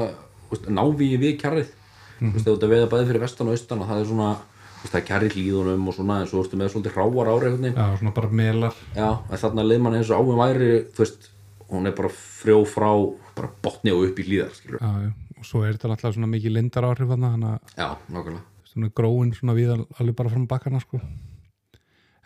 þú 0.48 0.54
veist, 0.56 0.70
návíi 0.78 1.18
við 1.22 1.36
kjarrið. 1.42 1.74
Þú 2.22 2.32
veist, 2.38 2.48
ef 2.48 2.54
þetta 2.56 2.70
veiða 2.72 2.90
bæði 2.94 3.10
fyrir 3.10 3.24
vestan 3.26 3.50
og 3.50 3.58
austan 3.58 3.84
og 3.84 3.90
það 3.90 4.02
er 4.04 4.10
svona, 4.14 4.30
þú 4.38 4.86
veist, 4.86 4.94
það 4.94 5.00
er 5.02 5.06
kjarr 5.10 5.26
í 5.28 5.32
hlýðunum 5.34 5.90
og 5.92 5.98
svona, 5.98 6.20
en 6.24 6.30
svo 6.32 6.44
ertu 6.46 6.60
með 6.62 6.72
svolítið 6.74 6.96
hráar 6.98 7.32
ári 7.34 7.50
einhvern 7.50 7.68
veginn, 7.68 7.78
já, 7.82 8.00
svona 8.00 8.16
bara 8.18 8.32
melar. 8.42 8.80
Já, 8.96 9.10
en 9.28 9.42
þarna 9.44 9.66
leið 9.68 9.84
mann 9.86 9.98
eins 10.00 10.14
og 10.14 10.22
áum 10.24 10.42
væri, 10.42 10.72
þú 10.94 11.04
veist, 11.04 11.30
hún 11.74 11.90
er 11.90 11.96
bara 11.98 12.12
frjó 12.14 12.62
frá, 12.70 12.90
bara 13.38 13.52
botni 13.64 13.94
og 13.94 14.08
upp 14.08 14.20
í 14.22 14.26
skilur, 14.26 14.80
já, 14.80 14.92
já. 15.08 15.12
og 15.38 15.46
svo 15.48 15.64
er 15.64 15.76
þetta 15.76 15.92
náttúrulega 15.92 16.18
svona 16.18 16.32
mikið 16.32 16.56
lindar 16.58 16.88
áhrif 16.88 17.14
þannig 17.14 17.48
að 17.50 18.42
svona 18.74 18.90
gróin 18.96 19.34
svona 19.34 19.58
við 19.58 19.74
alveg 19.74 20.16
bara 20.16 20.30
fram 20.34 20.48
bakkana 20.48 20.80
sko. 20.82 21.02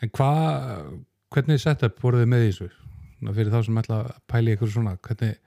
en 0.02 0.10
hvað 0.10 1.02
hvernig 1.34 1.60
setup 1.62 2.00
voruð 2.04 2.24
þið 2.24 2.32
með 2.32 2.46
í 2.46 2.52
þessu? 2.52 2.70
Svona 3.18 3.34
fyrir 3.34 3.52
þá 3.52 3.60
sem 3.66 3.82
ætla 3.82 3.98
að 4.04 4.16
pæla 4.30 4.52
í 4.52 4.56
ykkur 4.56 4.72
svona 4.72 4.98
hvernig, 5.02 5.40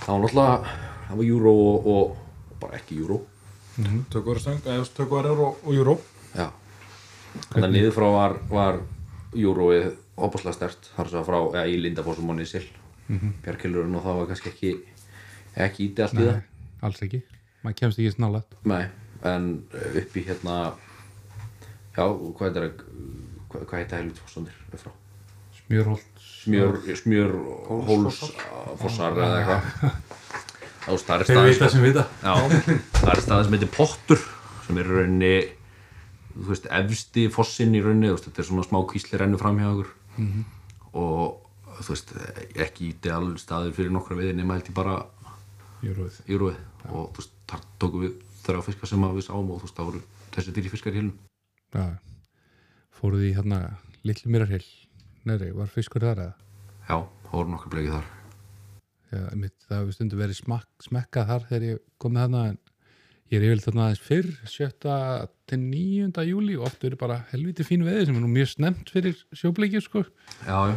það 0.00 0.14
var 0.14 0.24
náttúrulega, 0.24 0.74
það 1.08 1.20
var 1.20 1.28
júró 1.28 1.54
og, 1.54 1.86
og, 1.94 2.18
og 2.50 2.58
bara 2.62 2.80
ekki 2.80 3.02
júró 3.02 3.20
stöng, 3.74 4.62
eða 4.62 4.86
tökvar 4.94 5.26
er 5.26 5.40
og, 5.40 5.58
og 5.64 5.74
Júró 5.74 5.98
Já, 6.34 6.50
þannig 7.50 7.66
að 7.66 7.74
niður 7.74 7.94
frá 7.96 8.06
var, 8.14 8.36
var 8.50 8.80
júróið 9.34 9.92
opaslega 10.14 10.54
stert 10.54 10.90
þar 10.94 11.10
sem 11.10 11.26
frá, 11.26 11.38
eða 11.50 11.66
í 11.66 11.78
Lindafossum 11.82 12.30
og 12.30 12.38
Nisil 12.38 12.66
mm 13.08 13.18
-hmm. 13.18 13.32
Bjarkilurinn 13.44 13.94
og 13.94 14.04
það 14.04 14.18
var 14.18 14.26
kannski 14.32 14.48
ekki 14.48 14.72
ekki 15.56 15.88
íti 15.88 16.02
allt 16.02 16.14
í 16.14 16.26
það. 16.26 16.42
alls 16.82 17.02
ekki. 17.02 17.22
Maður 17.62 17.76
kemst 17.80 17.98
ekki 17.98 18.10
snálat 18.16 18.56
Nei, 18.64 18.86
en 19.22 19.64
eh, 19.74 20.02
upp 20.02 20.16
í 20.16 20.26
hérna 20.26 20.74
já, 21.96 22.04
hvað 22.04 22.44
heitir 22.46 22.62
það 22.62 22.72
hvað, 23.48 23.66
hvað 23.66 23.78
heitir 23.78 23.98
helvit 23.98 24.18
fossandir 24.18 24.54
upp 24.72 24.80
frá? 24.80 24.92
Smjörholt. 25.64 26.10
Smjör, 26.44 26.76
smjör 26.96 27.32
hólsfossar. 27.68 29.12
Eða 29.16 29.38
eitthvað. 29.38 29.62
Það 30.84 31.20
er 31.20 31.24
staðið 31.32 31.72
sem 31.72 31.84
það 33.24 33.38
er 33.38 33.46
heitir 33.54 33.70
Pottur 33.72 34.20
sem 34.66 34.80
er 34.80 34.84
í 34.84 34.96
rauninni 34.98 35.36
þú 36.34 36.50
veist, 36.50 36.66
efsti 36.68 37.24
fossin 37.32 37.76
í 37.78 37.80
veist, 38.12 38.26
þetta 38.28 38.42
er 38.42 38.48
svona 38.50 38.66
smá 38.66 38.80
kvísli 38.90 39.20
rennu 39.20 39.40
fram 39.40 39.60
hjá 39.62 39.70
okkur. 39.70 39.94
Mhm. 40.18 40.44
og 40.94 41.43
þú 41.80 41.94
veist, 41.94 42.12
ekki 42.66 42.88
ideal 42.92 43.32
staður 43.40 43.74
fyrir 43.76 43.92
nokkra 43.94 44.16
veiði 44.18 44.36
nema 44.38 44.58
held 44.58 44.70
ég 44.70 44.76
bara 44.76 44.96
Júruð. 45.84 46.20
í 46.28 46.38
rúið 46.40 46.58
og 46.90 47.10
þú 47.14 47.20
veist, 47.20 47.34
þar 47.50 47.64
tókum 47.82 48.04
við 48.04 48.14
þrjá 48.44 48.62
fiskar 48.68 48.90
sem 48.92 49.06
við 49.16 49.26
sáum 49.26 49.50
og 49.54 49.60
þú 49.62 49.68
veist, 49.68 49.76
það 49.78 49.88
voru 49.90 50.02
þessi 50.34 50.54
dýri 50.56 50.72
fiskar 50.72 50.94
í 50.94 51.00
hilum 51.00 51.14
Já, 51.74 51.86
fóruð 52.94 53.24
í 53.28 53.32
hérna 53.36 53.60
litlu 54.06 54.30
mýrarhill 54.32 54.66
Nei, 55.24 55.50
var 55.56 55.70
fiskur 55.72 56.04
þar 56.04 56.20
eða? 56.26 56.34
já, 56.88 56.96
voru 57.32 57.54
nokkur 57.54 57.72
bleikið 57.72 57.96
þar 57.96 58.12
Já, 59.14 59.20
einmitt, 59.30 59.56
það 59.68 59.78
hefur 59.80 59.94
stundu 59.96 60.18
verið 60.18 60.38
smakk, 60.40 60.70
smekkað 60.82 61.28
þar 61.30 61.44
þegar 61.48 61.66
ég 61.68 61.82
kom 62.02 62.14
með 62.16 62.24
þarna 62.26 62.42
en 62.50 62.58
ég 63.32 63.38
er 63.38 63.44
yfirleitt 63.46 63.66
þarna 63.68 63.84
aðeins 63.86 64.02
fyrr 64.04 64.28
7. 64.50 64.94
til 65.50 65.60
9. 65.62 66.24
júli 66.28 66.56
og 66.58 66.66
oft 66.68 66.82
verið 66.84 67.00
bara 67.00 67.20
helviti 67.30 67.64
fín 67.66 67.84
veði 67.86 68.08
sem 68.08 68.18
er 68.18 68.24
nú 68.24 68.30
mjög 68.32 68.50
snemt 68.52 68.90
fyrir 68.92 69.16
sjóbleikju 69.36 69.80
sko. 69.84 70.02
já, 70.44 70.58
já, 70.72 70.76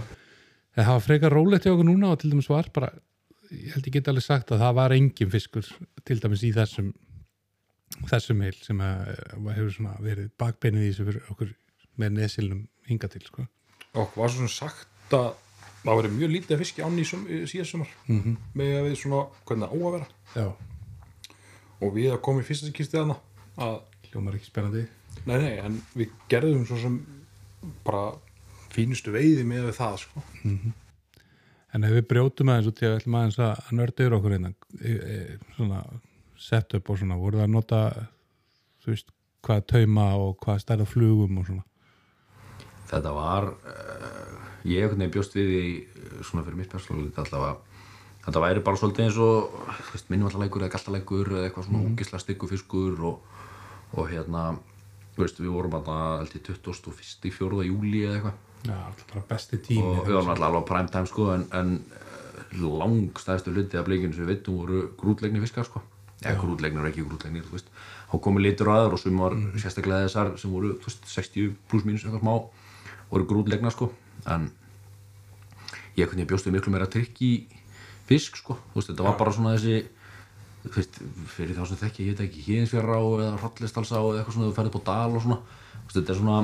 en 0.78 0.86
það 0.86 0.94
var 0.94 1.06
frekar 1.06 1.34
rólegt 1.34 1.66
hjá 1.66 1.74
okkur 1.74 1.90
núna 1.90 2.14
og 2.14 2.22
til 2.22 2.32
dæmis 2.32 2.50
var 2.52 2.70
bara 2.74 2.92
ég 3.52 3.74
held 3.74 3.88
ég 3.88 3.98
get 3.98 4.10
alveg 4.12 4.26
sagt 4.26 4.52
að 4.52 4.64
það 4.64 4.78
var 4.78 4.96
engin 4.96 5.34
fiskur 5.34 5.68
til 6.06 6.20
dæmis 6.22 6.46
í 6.46 6.54
þessum 6.56 6.94
þessum 8.08 8.44
heil 8.44 8.56
sem 8.60 8.82
að, 8.84 9.14
að 9.34 9.52
hefur 9.58 9.92
verið 10.04 10.30
bakbeinið 10.40 10.86
í 10.86 10.92
þessu 10.92 11.08
fyrir 11.08 11.34
okkur 11.34 11.54
með 11.98 12.16
nesilnum 12.20 12.64
hinga 12.88 13.10
til 13.12 13.24
sko. 13.26 13.48
og 13.98 14.16
var 14.20 14.34
svona 14.34 14.52
sagt 14.52 15.16
að 15.18 15.32
það 15.84 16.00
verið 16.02 16.16
mjög 16.18 16.34
lítið 16.36 16.84
ánni 16.84 17.04
í, 17.04 17.08
í 17.08 17.48
síðast 17.48 17.74
sumar 17.74 17.92
mm 18.08 18.22
-hmm. 18.22 18.38
með 18.54 18.74
að 18.78 18.88
við 18.88 18.96
svona, 19.02 19.22
hvernig 19.46 19.70
það 19.70 19.74
á 19.74 19.78
að 19.88 19.94
vera 19.96 20.08
Já, 20.36 20.48
og 21.82 21.94
við 21.96 22.12
að 22.12 22.22
koma 22.22 22.42
í 22.42 22.48
fyrsta 22.48 22.72
skýrstið 22.72 23.00
þarna 23.00 23.18
að, 23.58 23.78
hljómar 24.12 24.36
ekki 24.36 24.52
spennandi 24.52 24.88
nei, 25.26 25.38
nei, 25.38 25.56
en 25.64 25.82
við 25.96 26.12
gerðum 26.30 26.66
svo 26.68 26.78
sem 26.82 27.00
bara 27.88 28.12
fínustu 28.78 29.14
veiði 29.16 29.48
með 29.48 29.72
það, 29.78 30.04
sko 30.06 30.28
En 31.76 31.84
ef 31.84 31.92
við 31.92 32.06
brjótum 32.10 32.50
aðeins 32.50 32.70
út 32.70 32.80
í 32.80 32.86
að 32.88 32.94
við 32.94 33.02
ætlum 33.02 33.16
aðeins 33.20 33.38
að 33.44 33.72
nörda 33.76 34.04
yfir 34.06 34.14
okkur 34.16 34.34
hérna, 34.34 34.50
e, 34.80 34.94
e, 34.96 35.18
svona 35.58 35.82
setup 36.40 36.90
og 36.90 37.00
svona, 37.02 37.18
voru 37.20 37.42
það 37.42 37.44
að 37.44 37.52
nota, 37.54 37.80
þú 38.82 38.94
veist, 38.94 39.12
hvað 39.46 39.66
tauma 39.72 40.08
og 40.20 40.38
hvað 40.44 40.62
stærða 40.64 40.88
flugum 40.90 41.42
og 41.42 41.50
svona. 41.50 41.66
þetta 42.88 43.12
var 43.16 43.50
uh, 43.52 44.36
ég 44.64 44.86
einhvern 44.86 45.02
veginn 45.02 45.14
bjóst 45.14 45.36
við 45.36 45.54
í 45.58 45.66
svona 46.24 46.46
fyrir 46.46 46.60
mitt 46.62 46.72
persónulega 46.72 47.26
allavega 47.26 47.58
þetta 48.26 48.44
væri 48.44 48.64
bara 48.64 48.80
svolítið 48.80 49.06
eins 49.06 49.20
og 49.24 50.08
minnvallaleikur 50.12 50.64
eða 50.64 50.74
galtaleikur 50.76 51.34
eða 51.34 51.50
eitthvað 51.50 51.68
svona 51.68 51.82
mm. 51.84 51.94
ógisla 51.94 52.22
styggu 52.24 52.50
fiskur 52.52 53.04
og, 53.12 53.38
og 53.94 54.10
hérna 54.12 54.50
veist, 55.18 55.40
við 55.40 55.52
vorum 55.52 55.78
alltaf 55.80 56.32
21. 56.32 57.32
4. 57.38 57.68
júli 57.68 58.04
eða 58.08 58.18
eitthvað 58.18 58.44
Já, 58.68 59.22
besti 59.30 59.60
tími. 59.64 59.84
og 59.84 60.08
við 60.08 60.18
varum 60.18 60.34
alltaf 60.34 60.48
alveg 60.50 60.64
á 60.64 60.70
prime 60.70 60.92
time 60.92 61.10
sko 61.10 61.28
en, 61.34 61.46
en 61.56 61.76
eh, 61.96 62.64
langstæðstu 62.82 63.54
hluti 63.54 63.80
af 63.80 63.86
bleikinu 63.88 64.16
sem 64.16 64.26
við 64.26 64.34
veitum 64.34 64.58
voru 64.62 64.82
grútlegni 65.00 65.44
fiskar 65.44 65.68
sko. 65.68 65.84
Eða 66.18 66.40
grútlegnir 66.42 66.82
og 66.82 66.90
ekki 66.90 67.06
veist. 67.52 67.68
Þá 68.10 68.16
komu 68.26 68.42
litur 68.42 68.72
aður 68.74 68.96
og 68.98 69.02
sem 69.02 69.20
var 69.22 69.36
sérstaklega 69.62 70.08
þessar 70.08 70.32
sem 70.42 70.54
voru 70.54 70.74
veist, 70.82 71.06
60 71.14 71.52
pluss 71.70 71.86
mínus 71.86 72.06
eitthvað 72.06 72.24
smá 72.24 72.34
voru 73.12 73.28
grútlegna 73.30 73.72
sko. 73.72 73.92
En 74.26 74.50
ég 75.98 76.10
kunni 76.10 76.26
bjóst 76.26 76.50
við 76.50 76.58
miklu 76.58 76.74
meira 76.74 76.90
trikk 76.90 77.22
í 77.22 77.32
fisk 78.10 78.42
sko. 78.42 78.58
Veist 78.74 78.90
þetta 78.90 79.06
var 79.06 79.20
bara 79.20 79.36
svona 79.36 79.54
þessi 79.56 79.86
veist, 80.74 80.98
fyrir 81.36 81.56
þá 81.60 81.68
sem 81.70 81.82
þekki 81.84 82.08
ég 82.08 82.16
heit 82.16 82.26
ekki 82.26 82.46
híðinsfjara 82.48 82.98
á 82.98 83.04
eða 83.06 83.36
hrollistalsá 83.44 84.00
eða 84.02 84.24
eitthvað 84.24 84.40
svona 84.40 84.50
þú 84.50 84.58
ferði 84.58 84.74
upp 84.74 84.82
á 84.82 84.88
dal 84.90 85.20
og 85.20 85.28
svona. 85.28 85.40
Þetta 85.94 86.14
er 86.14 86.20
svona 86.20 86.40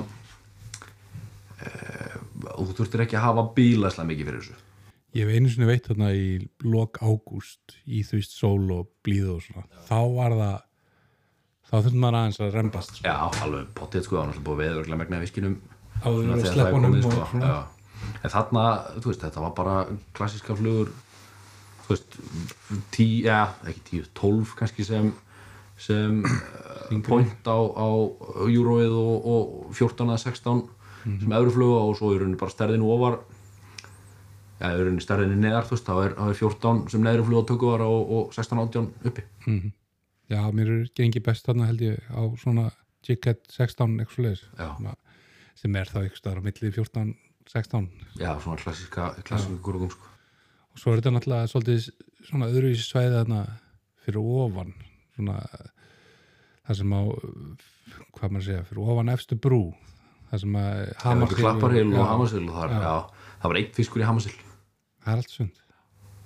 e, 2.64 2.68
þú 2.70 2.78
þurftir 2.80 3.06
ekki 3.06 3.20
að 3.20 3.28
hafa 3.28 3.48
bílaslega 3.58 4.10
mikið 4.10 4.30
fyrir 4.30 4.46
þessu 4.46 4.62
Ég 5.14 5.28
hef 5.28 5.38
einu 5.38 5.50
sinni 5.54 5.70
veitt 5.70 5.88
þarna 5.92 6.10
í 6.18 6.28
lok 6.66 6.98
ágúst 7.06 7.76
í 7.86 8.00
veist 8.02 8.32
sól 8.34 8.64
og 8.74 8.88
blíðu 9.06 9.36
og 9.36 9.44
svona. 9.46 9.68
Þá 9.86 10.00
var 10.16 10.34
það, 10.40 10.56
þá 11.70 11.76
þurfti 11.76 12.00
maður 12.02 12.18
aðeins 12.20 12.40
að 12.42 12.56
rembast. 12.58 12.96
Sko. 12.98 13.06
Já, 13.06 13.44
alveg 13.46 13.68
potið 13.78 14.08
sko, 14.08 14.16
það 14.16 14.24
var 14.24 14.32
náttúrulega 14.32 14.48
búið 14.48 14.64
veðurlega 14.64 15.02
megna 15.04 15.20
fiskinum 15.22 15.60
Áður 16.02 16.24
svona 16.24 16.40
þegar 16.48 16.74
komið, 16.74 16.98
og 16.98 17.14
sko. 17.14 17.28
svona. 17.30 17.52
Já. 17.52 18.10
En 18.24 18.34
þarna, 18.34 18.64
þú 18.98 19.12
veist, 19.12 19.22
þetta 19.28 19.44
var 19.46 19.54
bara 19.60 19.76
klassíska 20.18 20.58
flugur 20.58 20.90
þú 21.84 21.94
veist, 21.94 22.18
tí, 22.96 23.08
já, 23.28 23.40
ekki 23.70 23.86
tíu, 23.92 24.10
tólf 24.18 24.58
kannski 24.58 24.88
sem 24.88 25.14
sem 25.78 26.24
point 27.06 27.48
á, 27.50 27.58
á 27.60 27.88
Euroið 28.48 28.94
og, 28.98 29.30
og 29.30 29.78
14 29.78 30.10
eða 30.10 30.22
16 30.26 30.66
sem 31.04 31.34
öðru 31.38 31.52
fluga 31.56 31.80
og 31.88 31.96
svo 32.00 32.12
er 32.14 32.22
rauninni 32.24 32.40
bara 32.40 32.54
stærðinu 32.54 32.90
ofar 32.96 33.18
já, 34.60 34.68
er 34.70 34.78
rauninni 34.80 35.04
stærðinu 35.04 35.36
neðar, 35.44 35.66
þú 35.68 35.76
veist, 35.76 35.88
þá 35.90 35.96
er, 36.06 36.14
er 36.30 36.38
14 36.40 36.84
sem 36.94 37.04
neðru 37.04 37.26
fluga 37.28 37.48
tökuvar 37.52 37.84
og, 37.86 38.14
og 38.18 38.34
16 38.38 38.62
átján 38.64 38.92
uppi 39.04 39.26
Já, 40.32 40.40
mér 40.56 40.70
er 40.72 40.86
gengið 40.96 41.26
best 41.26 41.46
þarna 41.46 41.68
held 41.68 41.82
ég 41.84 42.00
á 42.10 42.22
svona 42.40 42.70
Jighead 43.04 43.42
16 43.52 44.00
eitthvað 44.00 44.14
svoleiðis. 44.16 44.44
Já. 44.58 44.70
Sem- 44.80 44.96
sem 45.64 45.76
er 45.76 45.86
þá 45.92 46.00
staðar 46.16 46.40
á 46.40 46.46
milli 46.48 46.72
14 46.72 47.12
16 47.52 47.90
Já, 48.18 48.32
svona 48.40 48.58
klassíska 48.64 49.10
gurgum 49.62 49.90
sko. 49.92 50.08
og 50.74 50.80
svo 50.80 50.94
er 50.94 51.02
þetta 51.02 51.12
náttúrulega 51.18 51.52
svolítið 51.52 51.90
svona 52.24 52.48
öðruvísi 52.50 52.88
svæði 52.88 53.18
þarna 53.20 53.42
fyrir 54.06 54.24
ofan 54.24 54.74
svona 55.16 55.36
það 56.64 56.80
sem 56.80 56.94
á 56.96 57.02
hvað 58.16 58.32
maður 58.32 58.40
að 58.42 58.48
segja, 58.48 58.64
fyrir 58.70 58.88
ofan 58.96 59.12
efstu 59.14 59.36
brú 59.36 59.62
það 60.34 60.42
sem 60.44 60.58
að 60.58 60.82
Já, 60.82 62.02
og 62.02 62.10
Hamarsill 62.10 62.48
og 62.50 62.58
þar, 62.58 62.74
já. 62.74 63.30
það 63.44 63.54
var 63.54 63.62
eitt 63.62 63.78
fiskur 63.78 64.02
í 64.04 64.08
Hamarsill 64.10 64.40
það 65.04 65.14
er 65.14 65.22
allt 65.22 65.34
sund. 65.34 65.62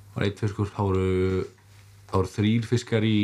Það 0.08 0.18
var 0.18 0.26
eitt 0.28 0.42
fiskur, 0.44 0.70
það 0.74 0.90
voru 0.90 1.08
það 2.08 2.18
voru 2.18 2.32
þrýr 2.34 2.68
fiskar 2.70 3.08
í 3.08 3.18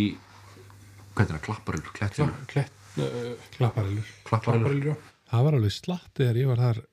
hvað 1.13 1.23
er 1.23 1.31
það, 1.31 1.41
Klapparhill, 1.47 1.93
Klettur? 1.97 2.33
Klett, 2.49 2.81
uh, 2.97 3.47
klapparilur 3.55 4.11
Klapparhill, 4.27 4.65
klapparilur, 4.65 4.89
já. 4.91 5.23
Það 5.33 5.47
var 5.47 5.57
alveg 5.57 5.73
slatt 5.73 6.11
þegar 6.19 6.41
ég 6.41 6.51
var 6.51 6.61
þar 6.61 6.83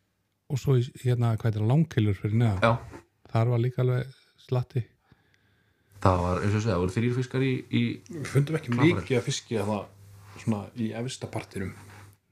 og 0.50 0.61
svo 0.61 0.76
í, 0.80 0.87
hérna 1.02 1.35
hvað 1.37 1.50
er 1.50 1.59
það 1.59 1.70
langkilur 1.70 2.18
fyrir 2.18 2.40
neðan. 2.40 2.64
Já. 2.64 3.02
Þar 3.30 3.52
var 3.52 3.62
líka 3.62 3.85
alveg 3.85 4.16
slatti. 4.40 4.85
Það 6.00 6.23
var, 6.25 6.40
eins 6.40 6.54
og 6.56 6.62
segja, 6.64 6.75
það 6.75 6.82
voru 6.85 6.94
þrýr 6.97 7.16
fiskar 7.18 7.44
í, 7.44 7.52
í 7.76 7.82
við 8.09 8.30
fundum 8.32 8.56
ekki 8.61 8.76
mikið 8.76 9.18
að 9.18 9.26
fiski 9.26 9.61
að 9.61 9.73
það 9.75 10.40
svona 10.40 10.61
í 10.80 10.90
efsta 10.97 11.28
partinum 11.30 11.75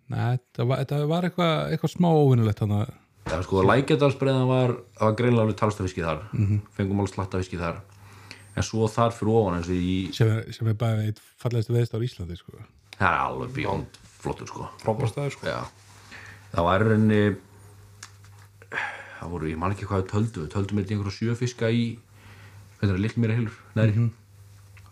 Nei, 0.09 0.39
þetta 0.57 0.65
var, 1.07 1.23
eitthvað, 1.29 1.55
eitthvað 1.75 1.93
smá 1.97 2.09
óvinnulegt 2.15 2.59
þannig 2.63 2.87
að 2.87 2.95
Já, 3.29 3.43
sko, 3.45 3.61
Lækjadalsbreiðan 3.69 4.47
var, 4.49 4.71
var 5.01 5.13
greinlega 5.19 5.43
alveg 5.45 5.57
talstafiski 5.61 6.01
þar, 6.01 6.23
Mhm. 6.33 6.61
fengum 6.79 7.01
alveg 7.03 7.13
slattafiski 7.15 7.59
þar. 7.61 7.81
En 8.57 8.63
svo 8.65 8.89
þar 8.89 9.13
fyrir 9.13 9.35
ofan 9.37 9.59
eins 9.59 9.69
og 9.69 9.75
í, 9.77 10.15
sem 10.17 10.29
er, 10.33 10.53
sem 10.53 10.67
er 10.69 10.75
bara 10.75 11.03
eitt 11.05 11.21
fallegstu 11.43 11.75
veðist 11.77 11.93
á 11.93 12.01
Íslandi 12.01 12.37
sko. 12.39 12.53
það 12.99 13.13
er 13.13 13.19
alveg 13.27 13.53
bjónd 13.55 13.87
flottur 14.23 14.47
sko. 14.49 14.69
Frábærstæður 14.83 15.31
sko. 15.37 15.47
Já, 15.47 15.61
það 16.55 16.65
var 16.65 16.81
reyni 16.89 17.37
það 19.19 19.31
voru, 19.33 19.51
ég 19.51 19.59
man 19.59 19.73
ekki 19.75 19.87
hvað 19.89 20.03
við 20.03 20.11
töldum 20.13 20.45
við 20.47 20.51
töldum 20.55 20.79
eitthvað 20.81 20.97
einhverja 20.97 21.19
sjö 21.19 21.37
fiska 21.39 21.71
í 21.75 21.85
hvað 22.79 22.89
er 22.89 22.93
það, 22.95 23.01
lill 23.05 23.17
mér 23.23 23.35
heilur, 23.37 23.57
neðri 23.77 23.95
Mhm. 23.95 24.11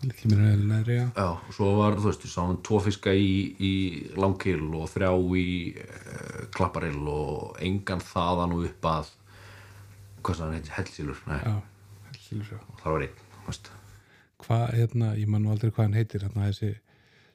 Lítið 0.03 0.29
mér 0.29 0.41
eða 0.45 0.65
næri, 0.69 0.95
já. 0.99 1.05
Já, 1.17 1.29
og 1.33 1.53
svo 1.55 1.71
var, 1.79 1.95
þú 1.97 2.09
veist, 2.11 2.25
við 2.25 2.33
sáum 2.35 2.57
tvo 2.65 2.79
fiska 2.85 3.13
í, 3.17 3.31
í 3.57 3.71
langkil 4.19 4.59
og 4.77 4.91
þrjá 4.91 5.09
í 5.41 5.47
uh, 5.81 6.43
klapparill 6.53 7.07
og 7.09 7.57
engan 7.65 8.03
þaðan 8.05 8.53
og 8.53 8.67
upp 8.69 8.89
að 8.91 9.09
hvað 10.21 10.37
sem 10.37 10.45
hann 10.45 10.57
heitir, 10.59 10.75
hellsílur 10.77 11.23
nei, 11.31 11.39
Já, 11.41 11.55
heldur 12.11 12.45
svo 12.51 12.59
það 12.83 12.93
var 12.93 13.07
einn, 13.07 13.23
þú 13.33 13.49
veist. 13.49 13.71
Hvað, 14.45 14.65
hérna, 14.77 15.11
ég 15.17 15.33
man 15.33 15.45
nú 15.45 15.53
aldrei 15.55 15.71
hvað 15.73 15.87
hann 15.87 15.97
heitir 15.97 16.25
hérna, 16.27 16.51
þessi, 16.51 16.71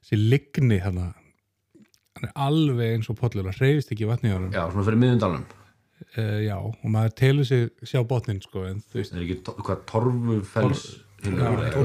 þessi 0.05 0.23
ligni 0.23 0.79
hérna, 0.85 1.09
hann 2.19 2.29
er 2.29 2.37
alveg 2.47 2.97
eins 2.99 3.11
og 3.11 3.19
pollur, 3.19 3.49
hann 3.51 3.59
reyfist 3.59 3.91
ekki 3.95 4.07
vatni 4.11 4.31
á 4.31 4.39
hann 4.39 4.51
Já, 4.55 4.63
svona 4.69 4.87
fyrir 4.87 5.03
miðundalum, 5.03 5.47
uh, 6.13 6.37
já, 6.47 6.57
og 6.63 6.85
maður 6.87 7.17
telur 7.25 7.49
sig 7.49 7.73
sjá 7.83 8.05
botnin, 8.07 8.43
sko, 8.45 8.69
en 8.71 8.85
þú 8.87 9.01
veist 9.01 9.17
það 9.17 9.25
er 9.25 9.27
ekki, 9.27 9.57
hvað, 9.67 9.83
torfufells 9.91 10.85
hilur, 10.93 11.09
Tólfur, 11.23 11.67
þú 11.73 11.83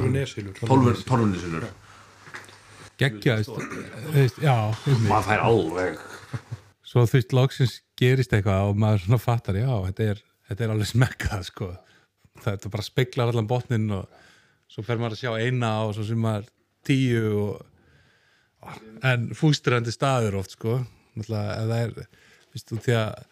já 4.42 4.56
einmitt. 4.58 5.10
maður 5.12 5.28
fær 5.28 5.44
alveg 5.46 6.00
svo 6.88 7.04
þú 7.06 7.18
veist, 7.18 7.36
loksins 7.36 7.76
gerist 8.00 8.34
eitthvað 8.34 8.72
og 8.72 8.80
maður 8.82 9.04
svona 9.06 9.22
fattar, 9.22 9.60
já, 9.60 9.70
þetta 9.90 10.10
er, 10.14 10.22
þetta 10.50 10.66
er 10.66 10.74
alveg 10.74 10.90
smekkað, 10.92 11.48
sko. 11.50 11.70
Þetta 12.46 12.72
bara 12.74 12.86
speklar 12.86 13.32
allan 13.32 13.50
botnin 13.50 13.90
og 13.98 14.22
svo 14.72 14.84
fer 14.86 15.02
maður 15.02 15.18
að 15.18 15.24
sjá 15.24 15.32
eina 15.42 15.72
og 15.86 15.96
svo 15.98 16.06
sem 16.08 16.22
maður 16.22 16.52
tíu 16.88 17.24
og 17.44 18.76
en 19.08 19.32
fústurandi 19.38 19.94
staður 19.94 20.40
oft, 20.42 20.56
sko. 20.58 20.80
Náttúrulega, 21.18 21.58
ef 21.58 21.72
það 21.72 21.82
er, 21.84 22.22
veist 22.54 22.72
þú, 22.72 22.80
því 22.86 22.98
að 23.02 23.26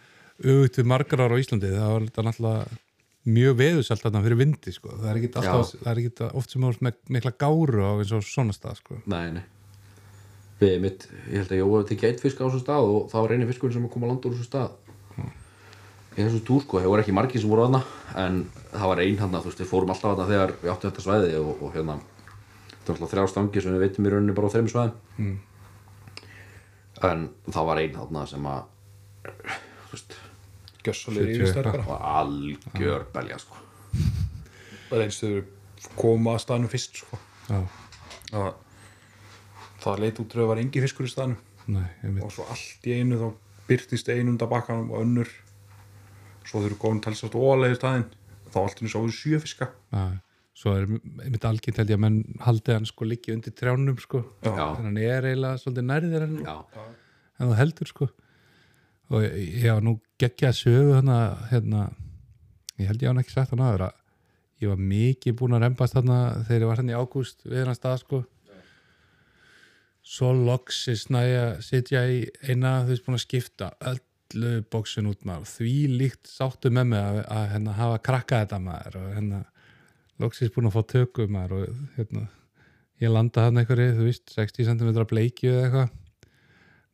auðvitað 0.45 0.89
margar 0.91 1.23
ára 1.23 1.37
á 1.37 1.41
Íslandi 1.41 1.69
er 1.71 2.07
þetta 2.09 2.25
náttúrulega 2.25 2.79
mjög 3.25 3.57
veðusalt 3.57 4.03
þarna 4.05 4.21
fyrir 4.25 4.39
vindi, 4.39 4.71
sko, 4.75 4.93
það 4.99 5.09
er 5.09 5.19
ekki 5.19 5.29
alltaf 5.41 5.73
það 5.73 5.91
er 5.91 6.01
ekki 6.01 6.29
oft 6.37 6.53
sem 6.53 6.65
árs 6.67 6.81
með 6.85 6.97
mikla 7.15 7.33
gáru 7.41 7.81
á 7.81 7.91
eins 7.97 8.13
og 8.13 8.25
svona 8.25 8.53
stað, 8.55 8.81
sko. 8.83 8.97
Nei, 9.09 9.27
nei. 9.33 9.45
Við 10.61 10.75
mitt, 10.83 11.07
ég 11.27 11.41
held 11.41 11.51
að 11.51 11.59
ég 11.59 11.71
var 11.71 11.87
tekið 11.89 12.09
eitt 12.11 12.21
fisk 12.23 12.39
á 12.39 12.45
þessum 12.45 12.61
stað 12.63 12.91
og 12.91 13.07
það 13.11 13.25
var 13.25 13.33
eini 13.35 13.47
fiskur 13.49 13.73
sem 13.73 13.87
kom 13.91 14.05
að 14.05 14.13
landa 14.13 14.29
úr 14.29 14.37
þessum 14.37 14.49
stað. 14.51 14.75
Í 16.15 16.21
þessum 16.21 16.43
túr 16.47 16.61
sko, 16.63 16.79
það 16.79 16.93
voru 16.93 17.03
ekki 17.03 17.15
margir 17.17 17.43
sem 17.43 17.51
voru 17.51 17.65
aðna 17.65 17.81
en 18.21 18.37
það 18.71 18.91
var 18.93 19.01
ein 19.03 19.17
hann 19.19 19.35
þú 19.35 19.49
veist, 19.49 19.63
við 19.65 19.71
fórum 19.73 19.91
alltaf 19.91 20.13
aðna 20.13 20.29
þegar 20.29 20.53
við 20.61 20.71
áttum 20.71 20.93
þetta 20.93 21.03
svæði 21.03 21.33
og, 21.41 21.49
og 21.59 21.73
hérna, 21.75 21.97
þetta 22.69 22.87
var 22.87 22.95
alltaf 22.95 23.11
þrjá 23.11 23.25
stangir 23.33 23.65
sem 23.65 23.75
við 23.75 23.83
veitum 23.83 24.07
í 24.07 24.13
rauninni 24.13 24.37
bara 24.37 24.47
á 24.47 24.53
þreim 24.53 24.71
svæðum. 24.71 25.35
En 27.09 27.27
það 27.49 27.67
var 27.67 27.81
einn 27.83 28.27
sem 28.31 28.47
að 28.53 28.63
þú 29.25 29.33
veist, 29.43 29.64
Gjössalega 30.85 31.25
70 31.25 31.35
yfirstærð 31.35 31.69
eitthvað. 31.71 31.87
bara. 31.89 32.13
Algjör 32.21 33.05
belja 33.15 33.39
sko. 33.41 33.61
Það 34.89 34.97
er 34.99 35.03
einstu 35.05 35.31
koma 35.99 36.35
að 36.35 36.43
staðnum 36.45 36.71
fyrst 36.71 36.99
sko. 37.01 37.19
Já, 37.49 37.59
það, 38.31 38.51
það 39.85 40.03
leit 40.03 40.21
út 40.23 40.35
það 40.37 40.51
var 40.51 40.61
engi 40.61 40.83
fiskur 40.85 41.07
í 41.07 41.13
staðnum. 41.13 41.39
Nei, 41.75 41.87
og 42.21 42.29
svo 42.33 42.45
allt 42.53 42.85
í 42.85 42.99
einu 42.99 43.17
þá 43.21 43.27
byrtist 43.69 44.11
ein 44.13 44.29
undan 44.29 44.51
bakkanum 44.51 44.91
og 44.93 45.01
önnur. 45.05 45.31
Svo 46.45 46.61
eru 46.65 46.77
góðin 46.77 47.01
talsast 47.01 47.33
ólega 47.37 47.73
í 47.73 47.79
staðinn. 47.79 48.05
Þá 48.53 48.59
allt 48.61 48.81
í 48.81 48.85
einu 48.85 48.93
sáðu 48.93 49.15
sjö 49.17 49.39
fiska. 49.41 49.71
Já, 49.93 50.03
svo 50.55 50.75
er 50.77 50.85
einmitt 50.87 51.47
algengt 51.49 51.81
held 51.81 51.89
ég 51.89 51.97
að 51.97 52.03
menn 52.05 52.19
haldi 52.45 52.75
hann 52.75 52.85
sko 52.85 53.07
liggi 53.09 53.33
undir 53.33 53.55
trjánum 53.57 53.97
sko. 54.01 54.21
Þannig 54.45 54.61
að 54.67 54.77
hann 54.83 55.01
er 55.01 55.29
eiginlega 55.31 55.63
svolítið 55.63 55.89
nærðir 55.89 56.27
en, 56.27 56.37
já, 56.45 56.85
en 57.39 57.49
þú 57.49 57.57
heldur 57.63 57.91
sko 57.91 58.09
og 59.13 59.25
ég 59.25 59.69
var 59.69 59.83
nú 59.85 59.99
geggja 60.21 60.51
sögu 60.55 60.95
hana, 60.97 61.19
hérna 61.51 61.89
ég 62.79 62.89
held 62.89 63.03
ég 63.03 63.11
hann 63.11 63.21
ekki 63.21 63.35
sagt 63.35 63.53
hann 63.53 63.63
aður 63.65 63.87
að 63.89 64.01
ég 64.63 64.71
var 64.71 64.81
mikið 64.91 65.35
búin 65.39 65.57
að 65.57 65.65
rembast 65.65 65.97
þarna 65.97 66.19
þegar 66.47 66.63
ég 66.63 66.71
var 66.71 66.81
hann 66.81 66.91
í 66.91 66.97
ágúst 66.97 67.45
við 67.45 67.61
hennar 67.61 67.77
stað 67.77 67.99
sko. 68.01 68.21
Svo 70.05 70.31
loksis 70.37 71.07
næja 71.13 71.45
sitja 71.65 72.05
í 72.07 72.23
eina 72.45 72.83
þú 72.85 72.93
veist 72.93 73.05
búin 73.07 73.17
að 73.17 73.25
skipta 73.25 73.71
öllu 73.91 74.53
bóksin 74.71 75.09
út 75.09 75.25
maður. 75.27 75.49
Því 75.49 75.75
líkt 75.99 76.29
sáttu 76.29 76.71
með 76.73 76.89
mig 76.93 77.01
að, 77.01 77.19
að 77.35 77.45
hérna, 77.53 77.75
hafa 77.79 78.01
krakkað 78.05 78.45
þetta 78.45 78.61
maður 78.63 78.97
og 79.01 79.11
hérna 79.17 79.43
loksis 80.23 80.53
búin 80.55 80.69
að 80.69 80.77
fá 80.77 80.91
tökum 80.95 81.35
maður 81.35 81.57
og 81.59 81.79
hérna 81.97 82.27
ég 83.03 83.11
landa 83.11 83.43
hann 83.43 83.59
einhverju, 83.59 83.95
þú 83.97 84.07
veist 84.07 84.35
60 84.37 84.69
cm 84.69 84.91
bleikju 85.09 85.51
eða 85.51 85.65
eitthvað. 85.65 85.95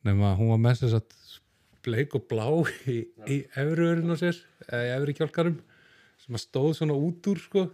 Nema 0.02 0.32
hún 0.34 0.50
var 0.50 0.62
með 0.64 0.80
þess 0.82 0.98
að 0.98 1.38
bleik 1.84 2.16
og 2.18 2.26
blá 2.30 2.46
í, 2.90 3.02
í 3.26 3.42
efriðurinn 3.50 4.14
á 4.14 4.16
sér 4.20 4.38
eða 4.68 4.82
í 4.86 4.92
efri 4.96 5.16
kjálkarum 5.18 5.60
sem 6.22 6.38
að 6.38 6.44
stóð 6.44 6.74
svona 6.78 6.96
út 6.98 7.30
úr 7.32 7.40
sko. 7.42 7.66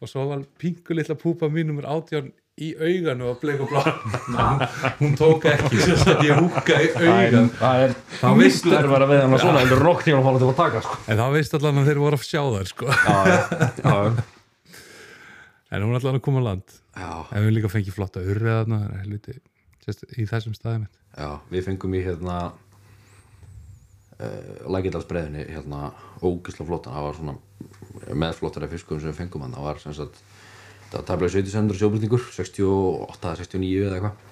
Og 0.00 0.08
svo 0.08 0.24
var 0.30 0.44
pingu 0.60 0.96
litla 0.96 1.16
púpa 1.18 1.50
mín 1.52 1.68
nummer 1.68 1.88
átján 1.90 2.30
í 2.60 2.70
auganu 2.76 3.30
á 3.32 3.34
bleik 3.40 3.62
og 3.64 3.70
blá. 3.72 3.82
Hún, 3.84 4.64
hún 5.00 5.14
tók 5.18 5.46
ekki 5.50 5.80
svo 5.80 6.14
að 6.14 6.22
ég 6.28 6.40
húka 6.40 6.76
í 6.80 6.90
augan 6.96 7.48
það 7.58 7.84
er 7.86 7.94
miklu 8.36 8.76
erfara 8.78 9.08
við 9.10 9.22
hann 9.24 9.36
að 9.36 9.44
svona 9.44 9.64
en 9.64 9.74
rokk 9.80 10.04
tíma 10.06 10.20
að 10.20 10.26
fá 10.26 10.40
til 10.42 10.48
að 10.50 10.58
taka 10.60 10.82
sko. 10.86 10.98
en 11.06 11.20
þá 11.20 11.24
veist 11.36 11.56
allan 11.58 11.80
að 11.82 11.90
þeir 11.90 12.02
voru 12.04 12.20
að 12.20 12.26
sjá 12.28 12.42
þær 12.56 12.70
sko. 12.72 12.90
Já, 12.90 13.18
já, 13.30 13.38
já, 13.80 14.00
en 15.70 15.86
hún 15.86 15.94
er 15.94 16.00
allan 16.00 16.20
að 16.20 16.24
koma 16.26 16.44
á 16.44 16.48
land. 16.50 16.76
Já, 16.96 17.10
en 17.30 17.46
við 17.46 17.56
líka 17.56 17.72
fengið 17.72 17.96
flotta 17.96 18.24
urrið 18.24 18.56
þarna 18.58 18.80
það 18.82 18.90
er 18.90 19.04
helviti, 19.04 19.38
sérst, 19.86 20.08
í 20.16 20.28
þessum 20.28 20.56
staðum 20.58 20.88
já, 21.16 21.30
við 21.52 21.68
fengum 21.68 21.96
í 21.96 22.02
hérna 22.04 22.40
uh, 24.20 24.70
Lækidalsbreiðinni 24.76 25.46
hérna 25.48 25.90
ógisla 26.22 26.66
flottan, 26.68 26.94
það 26.94 27.06
var 27.06 27.18
svona 27.18 27.36
meðflottari 28.22 28.70
fiskum 28.70 29.00
sem 29.00 29.10
við 29.10 29.20
fengum 29.22 29.44
hann 29.44 29.56
það 29.56 29.68
var 29.68 29.82
sem 29.82 29.96
sagt, 29.96 30.20
það 30.90 30.98
var 30.98 31.06
tæmlega 31.10 31.34
70 31.36 31.80
sjóbrytningur 31.80 32.26
68, 32.36 33.34
69 33.42 33.86
eða 33.86 33.98
eitthvað. 33.98 34.26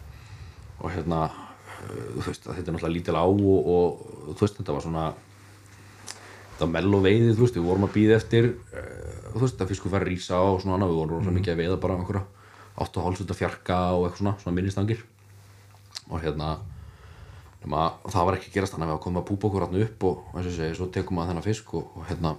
Og 0.78 0.94
hérna 0.94 1.22
uh, 1.28 2.08
þú 2.18 2.26
veist, 2.28 2.46
þetta 2.46 2.64
er 2.64 2.76
náttúrulega 2.76 2.94
lítil 2.96 3.18
á 3.18 3.24
og, 3.24 3.72
og 3.74 4.34
þú 4.34 4.44
veist, 4.44 4.60
þetta 4.60 4.78
var 4.78 4.86
svona 4.86 5.06
það 6.58 6.64
var 6.64 6.74
mell 6.74 6.98
og 6.98 7.04
veiði, 7.04 7.34
þú 7.34 7.44
veist, 7.44 7.60
við 7.60 7.68
vorum 7.68 7.86
að 7.86 7.94
býða 7.94 8.18
eftir 8.18 8.50
uh, 8.54 9.08
þú 9.34 9.44
veist, 9.44 9.60
að 9.60 9.70
fiskur 9.72 9.94
fær 9.94 10.06
rísa 10.08 10.40
og 10.42 10.62
svona 10.62 10.78
annað, 10.78 10.92
við 10.92 11.00
vorum 11.02 11.20
rosa 11.20 11.36
mikið 11.36 11.54
að 11.54 11.62
veiða 11.62 11.78
bara 11.82 11.98
einhverja 11.98 12.26
8,5 12.78 13.34
fjarka 13.34 13.78
og 13.96 14.06
eitthvað 14.06 14.20
svona, 14.22 14.34
svona 14.42 14.56
minnistangir 14.56 15.04
og 16.08 16.22
hérna 16.22 16.48
nema, 16.48 16.76
það 17.64 18.28
var 18.28 18.36
ekki 18.36 18.50
að 18.50 18.54
gerast 18.54 18.74
þannig 18.74 18.88
að 18.88 18.94
við 18.94 19.02
komum 19.04 19.20
að 19.20 19.26
púpa 19.28 19.48
okkur 19.48 19.64
hann 19.66 19.82
upp 19.82 20.04
og 20.08 20.44
segi, 20.46 20.74
svo 20.76 20.86
tekum 20.94 21.18
maður 21.18 21.32
þennan 21.32 21.46
fisk 21.46 21.74
og, 21.74 21.88
og 21.96 22.06
hérna, 22.08 22.34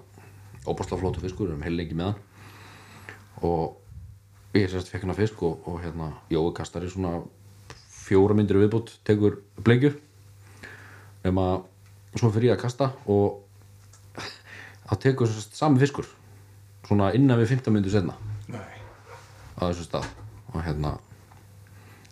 óbáslega 0.65 1.02
flótu 1.02 1.24
fiskur 1.24 1.50
við 1.50 1.56
erum 1.56 1.65
heil 1.67 1.76
lengi 1.76 1.98
með 1.98 2.12
hann. 2.12 2.22
Og 3.50 4.56
ég 4.56 4.70
sérst 4.72 4.91
fekk 4.91 5.06
hann 5.06 5.13
að 5.13 5.22
fisk 5.24 5.44
og, 5.44 5.67
og 5.67 5.82
hérna, 5.84 6.13
Jói 6.32 6.54
kastar 6.56 6.88
í 6.88 6.91
svona 6.91 7.20
fjóra 7.91 8.38
myndir 8.38 8.58
viðbútt, 8.62 8.96
tekur 9.06 9.41
bleikju. 9.60 9.91
Nema, 11.26 11.60
svo 12.15 12.32
fyrir 12.32 12.54
ég 12.54 12.56
að 12.56 12.63
kasta 12.63 12.94
og 13.12 13.44
þá 14.88 14.96
tekur 15.04 15.30
sérst 15.30 15.60
sami 15.60 15.84
fiskur 15.84 16.08
svona 16.88 17.12
innan 17.13 17.38
við 17.41 17.58
15 17.60 17.76
myndir 17.76 17.94
setna 17.94 18.15
Nei. 18.50 18.80
á 19.60 19.67
þessu 19.67 19.86
stað. 19.86 20.08
Og 20.56 20.63
hérna 20.65 20.96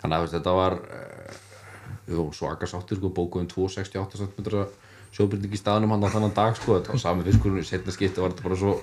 þannig 0.04 0.18
að 0.20 0.34
þetta 0.36 0.54
var 0.54 0.76
uh, 0.78 1.47
við 2.08 2.20
vorum 2.20 2.36
svaka 2.36 2.70
sáttir 2.70 3.00
sko, 3.00 3.12
bókuðum 3.14 3.50
268 3.52 4.24
cm 4.24 4.68
sjóbyrning 5.16 5.56
í 5.56 5.60
staðnum 5.60 5.94
hann 5.96 6.08
á 6.08 6.14
þannan 6.14 6.36
dag 6.36 6.58
sko, 6.58 6.78
þetta 6.78 6.94
var 6.94 7.02
sami 7.02 7.26
fiskurinn 7.28 7.64
í 7.64 7.68
setna 7.68 7.96
skipti 7.96 8.24
var 8.24 8.34
þetta 8.34 8.48
bara 8.48 8.60
svo 8.60 8.74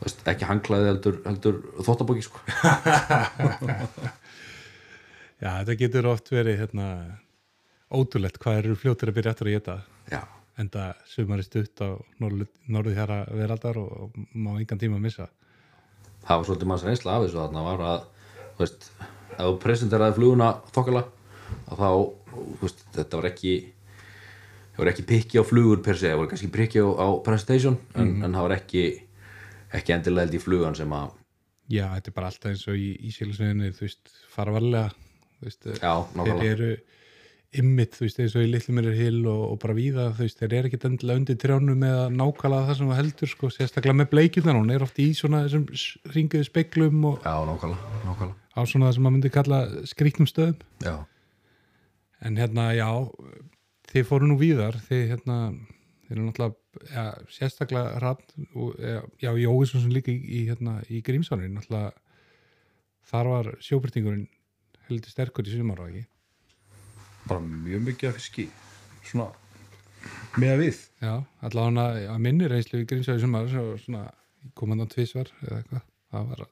veist, 0.00 0.22
ekki 0.30 0.48
hanglaði 0.48 0.90
heldur, 0.90 1.18
heldur 1.26 1.60
þóttabóki 1.86 2.24
sko. 2.26 2.42
já, 5.42 5.50
þetta 5.50 5.78
getur 5.82 6.10
oft 6.12 6.32
verið 6.32 6.60
hérna, 6.62 6.86
ótrúlegt 7.94 8.40
hvað 8.42 8.62
eru 8.62 8.78
fljótir 8.78 9.12
að 9.12 9.18
byrja 9.18 9.34
eftir 9.34 9.50
að 9.50 9.56
geta 9.56 9.76
já, 10.12 10.22
en 10.60 10.70
það 10.72 11.02
sumari 11.12 11.46
stutt 11.46 11.84
á 11.84 11.88
norðu, 12.22 12.48
norðu 12.72 12.94
þjara 12.96 13.18
veraldar 13.32 13.82
og, 13.82 13.90
og 14.06 14.22
má 14.34 14.54
engan 14.56 14.80
tíma 14.80 15.00
að 15.00 15.06
missa. 15.08 15.28
Það 16.26 16.40
var 16.40 16.48
svolítið 16.48 16.70
manns 16.70 16.86
reynsla 16.86 17.16
af 17.16 17.26
þessu 17.26 17.42
þarna 17.42 17.66
var 17.66 17.84
að 17.86 18.06
þú 18.56 18.64
veist, 18.64 18.88
ef 19.36 19.42
þú 19.42 19.58
presenteraði 19.62 20.16
fluguna 20.16 20.48
þokkala 20.74 21.04
að 21.66 21.82
þá, 21.82 21.90
veist, 22.62 22.84
þetta 22.96 23.20
var 23.20 23.30
ekki 23.32 23.54
það 24.76 24.82
var 24.82 24.92
ekki 24.92 25.06
pikki 25.08 25.40
á 25.40 25.44
flugur 25.46 25.82
per 25.84 25.96
se, 26.00 26.10
það 26.12 26.22
var 26.22 26.30
kannski 26.32 26.52
pikki 26.52 26.82
á, 26.84 26.88
á 26.88 27.08
presentation 27.24 27.78
en, 27.96 28.16
en 28.26 28.34
það 28.36 28.48
var 28.48 28.56
ekki 28.58 28.84
ekki 29.76 29.96
endilega 29.96 30.26
held 30.26 30.36
í 30.36 30.42
flugan 30.42 30.76
sem 30.78 30.92
að 30.92 31.14
já, 31.72 31.86
þetta 31.94 32.12
er 32.12 32.16
bara 32.18 32.30
alltaf 32.32 32.52
eins 32.52 32.66
og 32.70 32.76
í 32.78 32.90
Ísílusveginni 33.08 33.72
þú 33.76 33.86
veist, 33.86 34.12
fara 34.32 34.54
varlega 34.54 34.92
þú 34.92 35.48
veist, 35.48 35.66
já, 35.72 35.80
þeir 35.80 36.20
nákvæmlega 36.20 36.52
eru 36.52 36.70
ymmit, 37.56 37.94
þú 37.96 38.04
veist, 38.04 38.20
eins 38.20 38.36
og 38.36 38.44
í 38.44 38.48
Littlumirur 38.50 38.96
Hill 38.98 39.20
og, 39.30 39.42
og 39.54 39.58
bara 39.62 39.76
víða, 39.76 40.06
þú 40.16 40.26
veist, 40.26 40.40
þeir 40.42 40.56
eru 40.58 40.70
ekkit 40.70 40.86
endilega 40.90 41.22
undir 41.22 41.38
trjánum 41.40 41.80
með 41.80 41.98
að 42.02 42.16
nákvæmlega 42.20 42.68
það 42.68 42.78
sem 42.78 42.90
þú 42.90 42.96
heldur 42.98 43.32
sko, 43.32 43.50
sérstaklega 43.54 43.98
með 44.02 44.10
bleikjurnar, 44.12 44.58
hún 44.60 44.72
er 44.74 44.84
oft 44.84 45.00
í 45.00 45.06
svona 45.16 45.44
þessum 45.46 45.66
ringuðu 46.12 46.48
speklum 46.50 47.06
og 47.12 47.24
já, 47.24 47.34
nákvæmlega, 47.48 48.00
nákvæmlega. 48.04 48.38
á 48.52 48.60
svona 48.66 48.88
það 48.90 48.96
sem 48.98 49.06
maður 49.06 49.16
myndi 49.16 49.32
kalla 49.38 49.60
skrýtnum 49.88 50.30
stöðum 50.30 50.58
Já. 50.84 50.94
En 52.26 52.38
hérna, 52.40 52.70
já 52.74 52.88
þið 53.90 54.08
fóru 54.08 54.28
nú 54.30 54.36
víðar 54.40 54.78
þið 54.88 55.04
hérna, 55.12 55.36
þið 56.06 56.16
eru 56.16 56.26
náttúrulega 56.26 56.90
ja, 56.90 57.04
sérstaklega 57.32 58.00
rann 58.02 58.48
og, 58.54 58.74
ja, 58.82 59.04
já, 59.22 59.30
Jóisson 59.44 59.84
sem 59.84 59.94
líka 59.94 60.12
í, 60.12 60.18
í, 60.18 60.42
hérna, 60.50 60.80
í 60.90 61.02
Grímsárin, 61.06 61.54
náttúrulega 61.56 61.94
þar 63.06 63.32
var 63.32 63.50
sjóbyrtingurinn 63.62 64.26
heldur 64.88 65.14
sterkur 65.14 65.46
í 65.46 65.54
sumar 65.54 65.82
og 65.82 65.90
ekki? 65.92 66.06
Bara 67.26 67.42
mjög 67.42 67.88
mikið 67.90 68.10
af 68.10 68.20
fiski 68.20 68.48
svona 69.06 69.30
með 70.38 70.52
að 70.52 70.60
við. 70.62 70.82
Já, 71.02 71.14
allavega 71.46 72.12
að 72.12 72.20
minni 72.22 72.50
reynslu 72.50 72.82
í 72.82 72.90
Grímsjöðu 72.90 73.24
sumar 73.24 73.48
svo 73.50 73.64
svona 73.82 74.04
komandan 74.58 74.90
tvisvar 74.90 75.30
eða 75.42 75.62
eitthvað, 75.62 75.88
það 76.12 76.30
var 76.30 76.46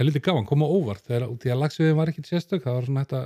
heldur 0.00 0.24
gaman, 0.26 0.48
koma 0.48 0.68
óvart, 0.68 1.04
þegar 1.06 1.30
út 1.30 1.46
í 1.46 1.52
að 1.54 1.60
lagsviðin 1.62 1.98
var 2.00 2.10
ekkit 2.10 2.28
sérstök, 2.28 2.64
það 2.64 2.76
var 2.76 2.88
svona 2.88 3.04
þetta 3.06 3.22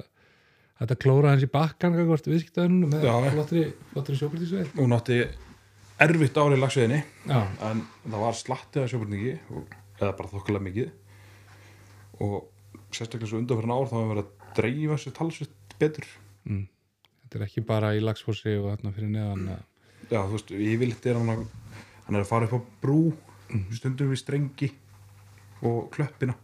þetta 0.79 0.97
klóra 1.03 1.33
hans 1.35 1.43
í 1.47 1.51
bakkan 1.51 1.97
hvort 1.99 2.27
viðskiptaðunum 2.31 2.93
með 2.95 3.07
flottri, 3.35 3.65
flottri 3.93 4.17
sjókvöldisveið 4.21 4.79
og 4.79 4.89
nátti 4.93 5.19
erfitt 6.05 6.39
árið 6.39 6.61
lagsveginni 6.63 7.01
en 7.67 7.81
það 8.07 8.21
var 8.23 8.37
slattið 8.39 8.85
af 8.85 8.91
sjóbyrningi 8.93 9.33
eða 9.99 10.13
bara 10.15 10.31
þokkulega 10.31 10.67
mikið. 10.69 10.91
Og 12.23 12.37
sérstaklega 12.95 13.31
svo 13.33 13.41
undanferðin 13.43 13.75
ár 13.75 13.89
þá 13.91 13.97
hefur 13.99 14.13
verið 14.13 14.25
að 14.25 14.55
dreifa 14.59 14.99
sér 15.03 15.15
talsvist 15.19 15.75
betur. 15.79 16.07
Þetta 16.49 17.39
er 17.41 17.45
ekki 17.49 17.65
bara 17.67 17.91
í 17.99 18.03
lagsfórsi 18.03 18.55
og 18.61 18.71
þarna 18.73 18.93
fyrir 18.95 19.11
neðan 19.17 19.49
að- 19.57 19.67
já 20.09 20.21
þú 20.23 20.37
veist, 20.37 20.51
yfirleitt 20.55 21.07
er 21.11 21.19
hann 21.19 21.33
að 21.35 21.43
hann 22.07 22.17
er 22.17 22.23
að 22.23 22.31
fara 22.31 22.47
upp 22.49 22.55
á 22.55 22.61
brú 22.83 23.01
stundum 23.75 24.11
við 24.15 24.23
strengi 24.23 24.71
og 25.67 25.91
klöppina. 25.93 26.35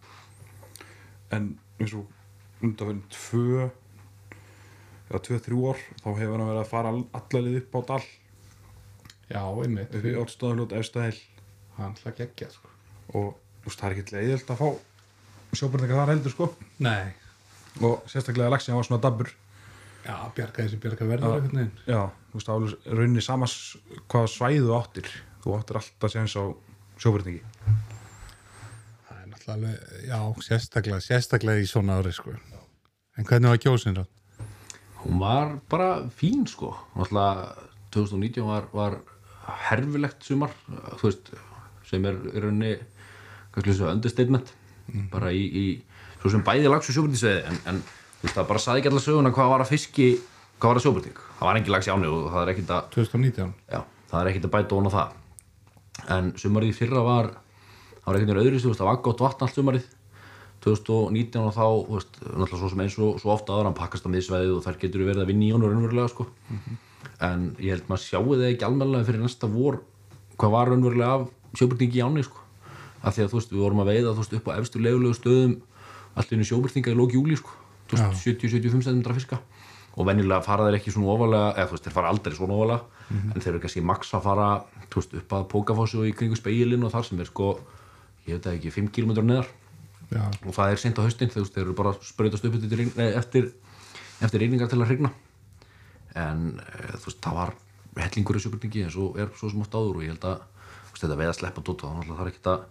En 1.30 1.54
eins 1.78 1.94
og 1.94 2.06
undanferðin 2.62 3.02
tvö 3.14 3.70
tvö, 5.22 5.38
þrjú 5.44 5.60
ár 5.70 5.78
þá 6.02 6.08
hefur 6.18 6.38
hann 6.38 6.48
verið 6.50 6.62
að 6.64 6.70
fara 6.72 6.92
allalið 7.20 7.56
upp 7.60 7.74
á 7.74 7.80
dal. 7.90 8.04
Já, 9.30 9.42
einmitt, 9.64 9.94
upp 9.94 10.04
í 10.04 10.14
átstæðalót, 10.20 10.72
efstæðil 10.78 11.20
hann 11.78 11.94
hlað 12.02 12.16
geggja 12.18 12.50
sko. 12.50 12.68
og 13.14 13.34
veist, 13.64 13.80
það 13.80 13.90
er 13.90 13.96
ekki 13.98 14.14
leiðilt 14.16 14.50
að 14.50 14.60
fá 14.60 14.68
sjóbyrninga 15.54 16.00
þar 16.00 16.12
heldur 16.14 16.34
sko. 16.34 16.48
Nei, 16.84 17.12
og 17.80 18.02
sérstaklega 18.10 18.50
lagsin 18.52 18.74
var 18.76 18.84
svona 18.84 19.00
dabbur. 19.02 19.30
Já, 20.04 20.16
bjarga 20.36 20.62
þessi 20.66 20.76
bjarga 20.82 21.06
verður 21.08 21.38
já, 21.88 22.00
þú 22.32 22.40
veist, 22.42 22.88
rauninni 22.92 23.22
sama 23.24 23.46
s- 23.48 23.78
hvaða 24.12 24.28
svæðu 24.28 24.74
áttir. 24.76 25.08
Þú 25.44 25.54
áttir 25.58 25.76
alltaf 25.80 26.12
séns 26.12 26.36
á 26.36 26.44
sjóbyrningi 27.00 27.40
Það 29.08 29.18
er 29.22 29.26
náttúrulega 29.32 30.02
já, 30.08 30.18
sérstaklega 30.46 31.00
sérstaklega 31.04 31.60
í 31.64 31.66
svona 31.68 31.98
ári 32.00 32.12
sko. 32.16 32.34
En 33.18 33.24
hvernig 33.28 33.50
var 33.52 33.60
kjósin 33.62 33.96
það? 33.98 34.06
Hún 35.04 35.20
var 35.20 35.58
bara 35.70 36.04
fín 36.18 36.46
sko. 36.48 36.74
Náttúrulega 36.96 37.54
2019 37.94 38.46
var, 38.48 38.68
var 38.72 38.98
herfilegt 39.68 40.24
sumar 40.24 40.52
þú 40.98 41.08
veist, 41.08 41.32
sem 41.88 42.04
er 42.08 42.20
í 42.32 42.42
rauninni 42.42 42.76
kannski 43.54 43.76
svo 43.76 43.90
understatement. 43.92 44.52
Bara 45.12 45.32
í, 45.32 45.44
í 45.44 45.66
svo 46.20 46.32
sem 46.32 46.44
bæði 46.44 46.70
lags 46.70 46.88
og 46.90 46.96
sjóbyrningsveði 46.96 47.44
en, 47.50 47.60
en 47.70 47.82
þú 47.84 48.26
veist, 48.26 48.36
það 48.36 48.48
bara 48.50 48.64
saði 48.64 48.82
ekki 48.82 48.92
allar 48.92 49.04
söguna 49.04 49.34
hvað 49.36 49.52
var 49.52 49.64
að 49.64 49.72
fiski 49.74 50.08
hvað 50.58 50.70
var 50.70 50.80
að 50.80 50.86
sjóbyrning, 50.86 51.20
það 51.38 51.48
var 51.48 51.58
engin 51.58 51.74
lags 51.74 51.88
í 51.88 51.92
áni 51.92 52.08
og 52.08 52.26
það 52.32 52.42
er 52.42 52.52
ekkit 52.54 52.72
að 52.72 52.86
2019 52.94 53.52
já, 53.74 53.80
það 54.10 54.20
er 54.20 54.30
ekkit 54.30 54.46
að 54.48 54.54
bæta 54.54 54.76
ofan 54.76 54.88
á 54.88 54.96
það. 54.96 55.20
En 56.14 56.30
sumarið 56.40 56.78
fyrra 56.78 57.02
var 57.04 57.30
það 57.34 58.08
var 58.08 58.18
ekkert 58.20 58.40
öðru, 58.44 58.62
þú 58.62 58.70
veist, 58.70 58.80
það 58.80 58.90
var 58.90 59.02
gott 59.08 59.24
vatn 59.24 59.46
allt 59.46 59.58
sumarið 59.58 59.90
2019 60.64 61.44
og 61.44 61.52
þá, 61.54 61.64
þú 61.64 61.96
veist, 61.98 62.18
náttúrulega 62.24 62.60
svo 62.60 62.70
sem 62.72 62.82
eins 62.84 62.96
og 62.98 63.18
svo 63.22 63.32
ofta 63.34 63.54
aðra 63.54 63.70
hann 63.70 63.78
pakkast 63.78 64.06
á 64.08 64.12
miðsvæðið 64.12 64.54
og 64.56 64.62
þar 64.64 64.78
getur 64.80 65.04
verið 65.04 65.24
að 65.24 65.30
vinna 65.32 65.46
í 65.46 65.52
honum 65.54 65.72
raunverulega 65.72 66.12
sko. 66.12 66.26
en 67.24 67.44
ég 67.60 67.74
held 67.74 67.90
maður 67.90 68.04
sjáu 68.04 68.30
það 68.32 68.46
ekki 68.48 68.66
almennilega 68.66 69.08
fyrir 69.08 69.22
næsta 69.22 69.50
vor 69.50 69.82
hvað 70.40 70.54
var 70.56 70.70
raunverulega 70.72 71.18
af 71.18 71.28
sjóbyrtingi 71.58 72.00
í 72.00 72.04
áni 72.04 72.24
sko. 72.24 72.40
af 73.02 73.14
því 73.14 73.24
að 73.24 73.30
þú 73.32 73.38
veist, 73.38 73.52
við 73.52 73.64
vorum 73.64 73.82
að 73.84 73.90
veiða 73.92 74.14
veist, 74.16 74.36
upp 74.38 74.48
á 74.48 74.52
efstu 74.56 74.80
legulegu 74.80 75.18
stöðum 75.18 75.58
allt 76.14 76.32
í 76.32 76.38
einu 76.38 76.48
sjóbyrtinga 76.48 76.94
í 76.94 76.96
lóki 76.96 77.18
júli 77.18 77.36
sko. 77.36 77.52
Þú 77.90 78.00
veist, 78.00 78.24
70-75 78.24 78.88
cm 78.88 79.14
fiska 79.18 79.40
og 79.94 80.08
venjulega 80.08 80.42
fara 80.42 80.64
þeir 80.66 80.80
ekki 80.80 80.90
svona 80.94 81.12
ofalega 81.12 81.50
eða 81.54 81.68
þú 81.68 81.76
veist, 81.76 81.84
þeir 81.84 81.94
fara 81.94 82.10
aldrei 82.10 82.34
svona 82.34 82.56
ofalega 82.56 82.80
en 83.12 83.42
þeir 83.42 83.52
eru 83.52 83.60
kannski 83.62 83.82
max 83.84 84.14
að 84.16 84.24
fara 84.24 84.48
veist, 84.94 85.14
upp 85.20 85.34
að 85.36 85.44
pókafossi 85.52 86.00
og 86.00 86.08
í 86.08 86.14
kringu 86.16 86.38
speilin 86.38 86.82
og 86.82 86.90
þar 86.94 87.06
sem 87.06 87.20
er 87.22 87.28
sko, 87.28 87.50
ég 88.26 88.40
veit 88.40 88.48
ekki 88.56 88.72
5 88.74 88.90
km 88.94 89.20
neðar 89.20 89.52
Já, 90.12 90.24
og 90.44 90.52
það 90.54 90.72
er 90.72 90.80
sent 90.82 90.98
á 91.00 91.04
haustin 91.06 91.30
þegar 91.32 91.50
þeir 91.54 91.62
eru 91.64 91.76
bara 91.78 91.92
að 91.94 92.02
sprautast 92.06 92.44
upp 92.44 92.56
eftir, 92.58 92.82
nei, 92.98 93.06
eftir, 93.18 93.52
reyningar 94.40 94.68
til 94.70 94.80
að 94.80 94.90
hrigna 94.90 95.10
en 96.14 96.42
e, 96.60 96.98
þú 97.00 97.08
veist, 97.08 97.20
það 97.24 97.38
var 97.38 97.54
hellingur 97.98 98.38
í 98.38 98.42
sjöbyrningi 98.44 98.84
eins 98.84 98.98
og 99.00 99.18
er 99.18 99.32
svo 99.38 99.50
sem 99.50 99.62
oft 99.64 99.74
áður 99.74 100.00
og 100.00 100.04
ég 100.04 100.12
held 100.14 100.26
að 100.28 100.44
veist, 100.90 101.00
þetta 101.00 101.18
veið 101.20 101.32
að 101.32 101.38
sleppa 101.40 101.64
tótt 101.66 101.86
og 101.88 102.04
það 102.04 102.20
er 102.24 102.30
ekkert 102.30 102.50
að, 102.52 102.66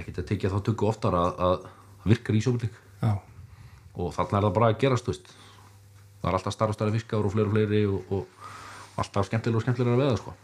ekkert 0.00 0.22
að 0.22 0.28
tekja 0.30 0.52
þá 0.54 0.58
tökku 0.70 0.88
oftar 0.90 1.18
að, 1.18 1.30
að 1.46 1.68
það 2.00 2.10
virkar 2.14 2.38
í 2.38 2.42
sjöbyrning 2.46 2.80
og 4.00 4.12
þarna 4.16 4.40
er 4.40 4.46
það 4.48 4.56
bara 4.56 4.72
að 4.72 4.80
gerast 4.82 5.10
veist. 5.10 5.30
það 6.20 6.30
er 6.30 6.38
alltaf 6.38 6.56
starf 6.56 6.72
og 6.74 6.78
starf 6.78 6.96
fiskar 6.96 7.26
og 7.28 7.34
fleiri 7.34 7.48
og 7.50 7.54
fleiri 7.54 7.82
og, 7.90 8.14
og 8.16 9.00
alltaf 9.04 9.28
skemmtilega 9.28 9.60
og 9.60 9.66
skemmtilega 9.66 9.96
að 9.96 10.02
veða 10.04 10.18
sko. 10.20 10.34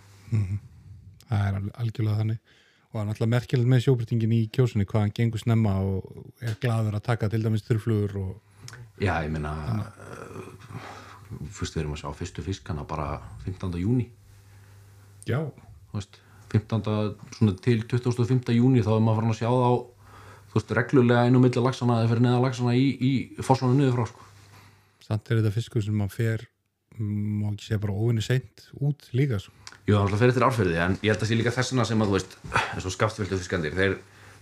það 1.30 1.48
er 1.48 1.58
al- 1.60 1.74
algjörlega 1.82 2.20
þannig 2.20 2.54
og 2.86 2.96
það 2.96 3.00
er 3.02 3.08
náttúrulega 3.10 3.34
merkilegt 3.34 3.70
með 3.70 3.82
sjóbyrtingin 3.84 4.34
í 4.36 4.42
kjósunni 4.54 4.86
hvað 4.88 5.04
hann 5.04 5.14
gengur 5.16 5.42
snemma 5.42 5.74
og 5.84 6.44
er 6.44 6.58
gladur 6.62 6.96
að 6.96 7.06
taka 7.08 7.30
til 7.32 7.42
dæmis 7.44 7.64
þurflugur 7.66 8.14
og 8.22 8.30
já, 9.02 9.12
ég 9.24 9.32
meina 9.32 9.52
uh, 9.82 10.86
fyrst 11.52 11.76
við 11.76 11.84
erum 11.84 11.96
að 11.96 12.04
sjá 12.04 12.14
fyrstu 12.20 12.44
fiskana 12.46 12.86
bara 12.88 13.20
15. 13.44 13.74
júni 13.82 14.08
já, 15.26 15.40
veist, 15.92 16.20
15. 16.54 16.86
Svona 17.36 17.56
til 17.62 17.82
25. 17.90 18.54
júni 18.56 18.84
þá 18.86 18.94
er 18.96 19.04
maður 19.04 19.20
farin 19.20 19.34
að 19.34 19.40
sjá 19.40 19.50
þá 19.50 19.70
þú 20.50 20.60
veist, 20.60 20.76
reglulega 20.78 21.26
inn 21.28 21.38
á 21.38 21.40
milli 21.42 21.64
lagsana 21.64 22.00
eða 22.02 22.12
fyrir 22.12 22.26
neða 22.28 22.44
lagsana 22.46 22.76
í, 22.78 22.86
í 22.96 23.12
fossunum 23.44 23.78
niður 23.80 23.98
frá 23.98 24.12
sko. 24.12 24.28
samt 25.08 25.30
er 25.30 25.42
þetta 25.42 25.54
fiskur 25.58 25.84
sem 25.84 25.98
maður 25.98 26.16
fer 26.16 26.46
má 26.98 27.52
ekki 27.52 27.68
segja 27.68 27.82
bara 27.82 27.96
óvinni 27.96 28.24
seint 28.24 28.66
út 28.80 29.08
líka 29.16 29.40
svo. 29.42 29.54
Jú, 29.86 29.94
það 29.94 30.12
er 30.12 30.20
fyrir 30.20 30.32
eftir 30.34 30.46
árferði 30.46 30.78
en 30.82 30.98
ég 31.02 31.12
held 31.12 31.22
að 31.22 31.30
sé 31.30 31.38
líka 31.38 31.54
þessuna 31.54 31.86
sem 31.86 32.02
að 32.02 32.10
þú 32.10 32.16
veist 32.16 32.36
eins 32.74 32.86
og 32.88 32.94
skaftfylgtu 32.94 33.40
fiskandir 33.40 33.76
þeir, 33.76 33.98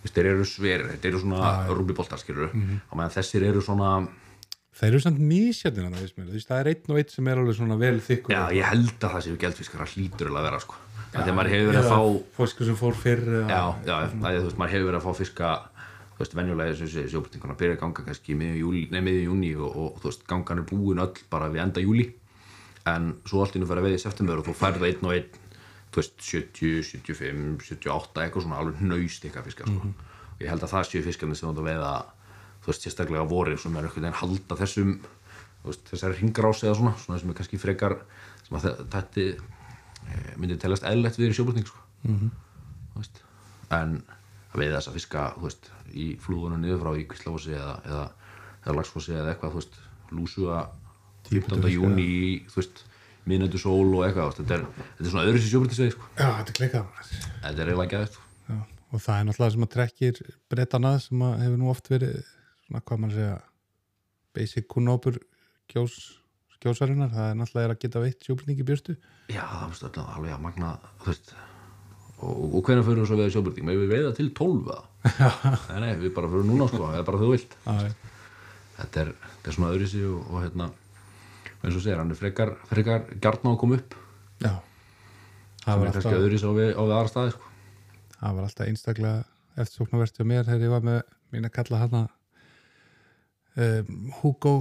þeir 0.09 0.29
eru 0.31 0.47
sverir, 0.49 0.93
þeir 1.03 1.11
eru 1.11 1.23
svona 1.25 1.55
rúbiboltar 1.69 2.21
skilur 2.23 2.53
mm 2.53 2.63
-hmm. 2.63 2.95
meðan 2.97 3.17
þessir 3.19 3.49
eru 3.51 3.65
svona 3.65 3.91
þeir 4.75 4.91
eru 4.91 5.03
samt 5.05 5.21
mísjarnir 5.23 5.91
það, 5.91 6.01
veist 6.01 6.17
mér. 6.19 6.27
Þú 6.31 6.39
veist, 6.39 6.49
það 6.49 6.61
er 6.61 6.71
einn 6.73 6.95
og 6.95 6.99
einn 6.99 7.13
sem 7.13 7.29
er 7.29 7.43
alveg 7.43 7.59
svona 7.59 7.77
vel 7.79 8.01
þykkur 8.01 8.35
já, 8.35 8.43
ég 8.55 8.71
held 8.71 8.97
að 8.99 9.13
það 9.15 9.25
séu 9.27 9.37
geldfiskar 9.45 9.85
að 9.85 9.95
hlýtur 9.95 10.33
að 10.33 10.49
vera 10.49 10.61
sko. 10.65 10.75
þegar 11.15 11.37
maður 11.37 11.53
hefur 11.55 11.71
verið 11.71 11.85
að 11.85 11.93
fá 11.93 12.01
fólksku 12.39 12.65
sem 12.65 12.77
fór 12.81 12.99
fyrr 12.99 13.29
já, 13.47 13.63
já, 13.87 13.95
það 14.11 14.31
er, 14.33 14.41
þú 14.41 14.49
veist, 14.49 14.59
maður 14.59 14.75
hefur 14.75 14.89
verið 14.89 15.01
að 15.01 15.07
fá 15.07 15.15
fiska 15.21 15.53
þú 16.15 16.23
veist, 16.23 16.35
venjulega 16.35 16.75
þessu 16.75 17.07
sjóbyrtinguna 17.13 17.57
byrja 17.59 17.79
ganga 17.79 18.05
kannski 18.09 18.35
miðjum 18.35 19.09
júni 19.29 19.55
og, 19.59 19.71
og 19.71 20.03
þú 20.03 20.11
veist, 20.11 20.27
gangan 20.31 20.63
er 20.63 20.69
búin 20.71 21.03
öll 21.03 21.23
bara 21.31 21.51
við 21.51 21.63
enda 21.69 21.85
júli 21.85 22.09
en 22.91 23.15
svo 23.25 23.41
allt 23.45 23.57
innu 23.57 23.67
fyrir 23.69 23.81
að 23.83 23.87
veið 23.89 23.97
í 23.99 24.03
september 24.05 24.41
og 24.43 24.47
þú 24.49 24.55
færðu 24.59 24.89
einn 24.91 25.07
og 25.09 25.15
einn 25.17 25.29
þú 25.95 26.01
veist, 26.03 26.17
70, 26.27 26.83
75, 26.91 27.65
78 27.71 28.25
eitthvað 28.25 28.45
svona 28.45 28.59
alveg 28.61 28.81
nöist 28.85 29.25
eitthvað 29.25 29.47
fiskar 29.49 29.71
sko. 29.71 29.93
og 30.35 30.43
ég 30.43 30.51
held 30.51 30.65
að 30.67 30.73
það 30.75 30.89
séu 30.91 31.03
fiskarnir 31.07 31.39
sem 31.39 31.49
þú 31.49 31.53
ert 31.55 31.63
að 31.63 31.69
veiða 31.71 31.93
þú 32.65 32.71
veist, 32.73 32.83
sérstaklega 32.89 33.29
vorin 33.31 33.59
sem 33.63 33.77
er 33.77 33.87
einhvern 33.87 34.05
veginn 34.09 34.19
halda 34.21 34.59
þessum 34.61 34.91
veist, 35.65 35.85
þessari 35.93 36.19
ringrás 36.21 36.65
eða 36.67 36.75
svona, 36.81 36.95
svona 37.05 37.21
sem 37.23 37.31
er 37.31 37.39
kannski 37.39 37.61
frekar 37.63 37.97
sem 38.49 38.59
að 38.59 38.67
þe- 38.67 38.89
þetta 38.97 39.27
eh, 39.29 40.35
myndi 40.37 40.59
telast 40.61 40.85
eðlilegt 40.85 41.17
við 41.23 41.31
í 41.33 41.37
sjóbyrting 41.39 41.67
sko. 41.71 41.81
Þú 42.05 43.01
veist, 43.01 43.23
en 43.79 43.95
að 44.53 44.61
veiða 44.61 44.77
þessa 44.81 44.93
fiska 44.99 45.23
veist, 45.41 45.71
í 45.95 46.11
flúðunum 46.21 46.61
niður 46.61 46.83
frá 46.85 46.93
í 47.01 47.07
Kvíslafossi 47.09 47.55
eða, 47.57 47.79
eða, 47.89 48.05
eða 48.67 48.75
Lagsfossi 48.77 49.15
eða 49.17 49.33
eitthvað, 49.33 49.55
veist, 49.61 49.79
lúsuga 50.13 50.59
15. 51.31 51.57
fiska. 51.57 51.73
júni 51.75 52.05
í, 52.05 52.33
þú 52.51 52.61
veist 52.61 52.83
minnendu 53.25 53.61
sól 53.61 53.95
og 53.97 54.05
eitthvað, 54.07 54.35
þetta 54.41 54.59
er, 54.59 54.67
þetta 54.83 55.07
er 55.07 55.13
svona 55.13 55.27
öðru 55.29 55.41
sér 55.41 55.53
sjóbyrtisveið, 55.55 55.95
sko, 55.95 56.11
já, 56.19 56.27
þetta 56.27 56.53
er 56.53 56.59
klikkað 56.59 56.91
þetta 57.07 57.55
er 57.55 57.71
eiginlega 57.73 57.95
gæðið, 57.95 58.19
Já, 58.45 58.59
og 58.91 59.05
það 59.07 59.15
er 59.15 59.29
náttúrulega 59.29 59.55
sem 59.55 59.65
að 59.67 59.73
trekkir 59.75 60.21
breytana 60.53 60.93
sem 61.01 61.25
að 61.25 61.39
hefur 61.45 61.63
nú 61.63 61.71
oft 61.73 61.89
verið 61.93 62.19
svona 62.67 62.85
hvað 62.85 63.01
maður 63.01 63.19
segja 63.21 63.39
basic 64.37 64.69
kunnópur 64.69 65.19
kjós 65.73 65.97
kjósarinnar, 66.61 67.11
það 67.13 67.31
er 67.31 67.41
náttúrulega 67.41 67.71
er 67.71 67.75
að 67.75 67.83
geta 67.87 68.05
veitt 68.05 68.29
sjóbyrning 68.29 68.61
í 68.61 68.69
björstu 68.69 68.99
já, 69.33 69.43
það 69.49 69.89
öll 69.89 70.05
alveg 70.05 70.37
að 70.37 70.45
magna, 70.45 70.77
þú 71.01 71.13
veist 71.13 71.35
og, 72.25 72.57
og 72.59 72.65
hvernig 72.65 72.87
fyrir 72.87 73.03
við 73.03 73.09
svo 73.11 73.19
veiða 73.19 73.35
sjóbyrting 73.35 73.69
með 73.69 73.81
við 73.83 73.93
veiða 73.95 74.13
til 74.17 74.31
12 74.37 74.71
eða? 74.75 74.83
Nei, 75.71 75.79
nei, 75.85 75.91
við 76.01 76.15
bara 76.17 76.31
fyrir 76.33 76.49
núna, 76.49 76.69
sko, 76.71 76.89
eða 76.95 77.05
bara 77.05 77.21
þú 77.21 77.31
vilt. 77.35 77.57
Já, 77.67 77.91
þetta 78.79 79.03
er, 79.03 79.11
þetta 79.35 79.51
er 79.51 79.57
svona 79.59 79.73
öðru 79.75 79.89
sér 79.91 80.07
og, 80.09 80.31
og 80.31 80.45
hérna, 80.45 80.69
eins 81.65 81.79
og 81.79 81.85
segir, 81.85 81.99
hann 82.01 82.13
er 82.13 82.21
frekar 82.21 82.55
frekar 82.71 83.07
gjarn 83.17 83.49
á 83.49 83.51
að 83.55 83.61
koma 83.63 83.79
upp. 83.81 83.97
Já. 84.45 84.53
sem 85.65 85.65
Það, 85.65 85.85
er 85.87 85.95
kannski 85.97 86.17
öðru 86.19 86.41
á 86.45 86.53
við, 86.59 86.71
á 86.77 86.83
við 86.83 86.97
aðra 86.99 87.13
staði, 87.13 87.35
sko. 87.37 87.53
Það 88.19 88.37
var 88.37 88.49
alltaf 88.49 88.69
einstaklega 88.69 89.23
eftirsóknarvert 89.55 90.19
hjá 90.19 90.27
mér 90.29 90.47
þegar 90.49 90.67
ég 90.67 90.75
var 90.75 90.85
með 90.85 91.01
mín 91.35 91.49
að 91.49 91.55
kalla 91.55 91.81
hana 91.83 92.03
um, 93.55 94.13
Hugo 94.21 94.55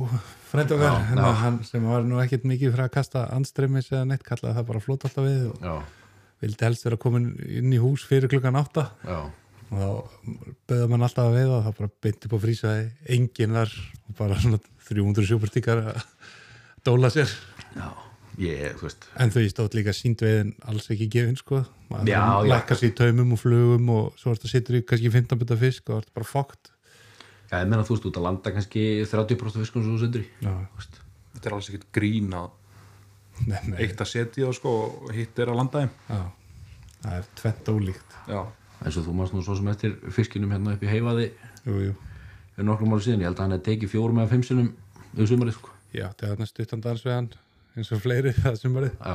hann 1.41 1.59
sem 1.67 1.85
var 1.87 2.05
nú 2.07 2.19
ekkert 2.23 2.47
mikið 2.49 2.73
fyrir 2.73 2.85
að 2.87 2.95
kasta 2.97 3.25
andstreymis 3.35 3.91
eða 3.91 4.07
neitt 4.09 4.25
kallaði 4.27 4.57
það 4.59 4.67
bara 4.69 4.83
flót 4.83 5.07
alltaf 5.07 5.27
við 5.27 5.47
og 5.49 5.65
já, 5.65 5.73
vildi 6.43 6.67
helst 6.67 6.85
vera 6.87 6.99
komin 7.01 7.31
inn 7.47 7.73
í 7.73 7.81
hús 7.81 8.05
fyrir 8.07 8.31
klukkan 8.31 8.59
átta. 8.59 8.89
Já, 9.07 9.19
og 9.73 9.79
þá 9.79 9.89
bauða 10.69 10.89
mann 10.91 11.07
alltaf 11.07 11.29
að 11.29 11.37
veiða 11.39 11.57
og 11.57 11.65
þá 11.65 11.81
bara 11.81 11.91
upp 12.27 12.37
á 12.37 12.39
frísaði 12.45 12.87
enginn 13.17 13.57
þar 13.57 13.75
og 14.03 14.17
bara 14.19 14.39
svona 14.43 14.61
300 14.89 15.29
sjúpertíkar 15.29 15.83
að 15.93 16.01
dóla 16.85 17.11
sér. 17.13 17.31
Já 17.73 17.89
ég, 18.41 18.73
þú 18.79 18.87
veist, 18.87 19.07
en 19.21 19.31
þau 19.33 19.41
stótt 19.51 19.75
líka 19.77 19.93
síndveiðin 19.93 20.53
alls 20.69 20.87
ekki 20.93 21.09
gefin 21.13 21.35
sko. 21.37 21.63
Maður 21.91 22.77
sér 22.79 22.89
í 22.89 22.95
taumum 22.97 23.35
og 23.35 23.41
flugum 23.41 23.91
og 23.93 24.15
svo 24.17 24.33
ertu 24.33 24.47
að 24.49 24.55
sitja 24.55 24.79
í 24.79 24.85
kannski 24.89 25.11
15 25.13 25.41
bita 25.41 25.57
fisk 25.59 25.91
og 25.91 26.01
ertu 26.01 26.15
bara 26.15 26.25
fókt 26.25 26.71
já, 27.51 27.59
ég 27.61 27.69
meina 27.69 27.85
þú 27.85 27.97
veist 27.97 28.07
út 28.09 28.17
að 28.17 28.27
landa 28.27 28.53
kannski 28.55 28.83
30% 29.09 29.61
fiskum 29.61 29.85
sem 29.85 29.93
þú 29.93 29.99
sendur 30.01 30.23
í 30.23 30.29
þetta 30.41 31.49
er 31.49 31.57
alls 31.57 31.69
ekkert 31.69 31.89
grín 31.95 32.33
að 32.37 32.49
nei, 33.49 33.59
nei, 33.67 33.77
eitt 33.85 34.01
að 34.01 34.09
setja 34.09 34.47
það 34.47 34.57
sko 34.57 34.73
og 34.87 35.13
hitt 35.13 35.41
er 35.41 35.51
að 35.51 35.59
landa 35.59 35.83
þeim. 35.83 35.93
Já. 36.07 36.23
það 37.03 37.19
er 37.19 37.29
tvent 37.41 37.71
ólíkt. 37.73 38.17
Já, 38.29 38.39
eins 38.79 38.97
og 38.97 39.07
þú 39.07 39.15
mást 39.19 39.35
nú 39.35 39.43
svo 39.45 39.57
sem 39.59 39.69
eftir 39.73 39.95
fiskinum 40.15 40.53
hérna 40.53 40.77
upp 40.77 40.85
í 40.85 40.89
heifaði 40.89 41.29
jú, 41.65 41.77
jú. 41.89 41.93
fyrir 42.55 42.69
nokkrum 42.69 42.95
ára 42.95 43.05
síðan, 43.05 43.25
ég 43.25 43.31
held 43.31 43.39
að 43.39 43.45
hann 43.45 43.57
hefði 43.57 43.69
tekið 43.69 43.93
fjórum 43.93 44.21
eða 44.21 44.33
fimm 44.33 44.47
sinnum 44.47 44.73
yfir 45.13 45.31
sumarið, 45.33 45.57
sko 45.59 45.72
já, 45.93 46.07
það 46.19 46.29
er 46.31 46.43
næstu 46.43 46.65
utan 46.65 46.83
dans 46.83 47.05
við 47.05 47.13
hann 47.15 47.31
eins 47.77 47.89
og 47.93 48.03
fleiri 48.03 48.33
það 48.41 48.59
sumarið. 48.61 49.07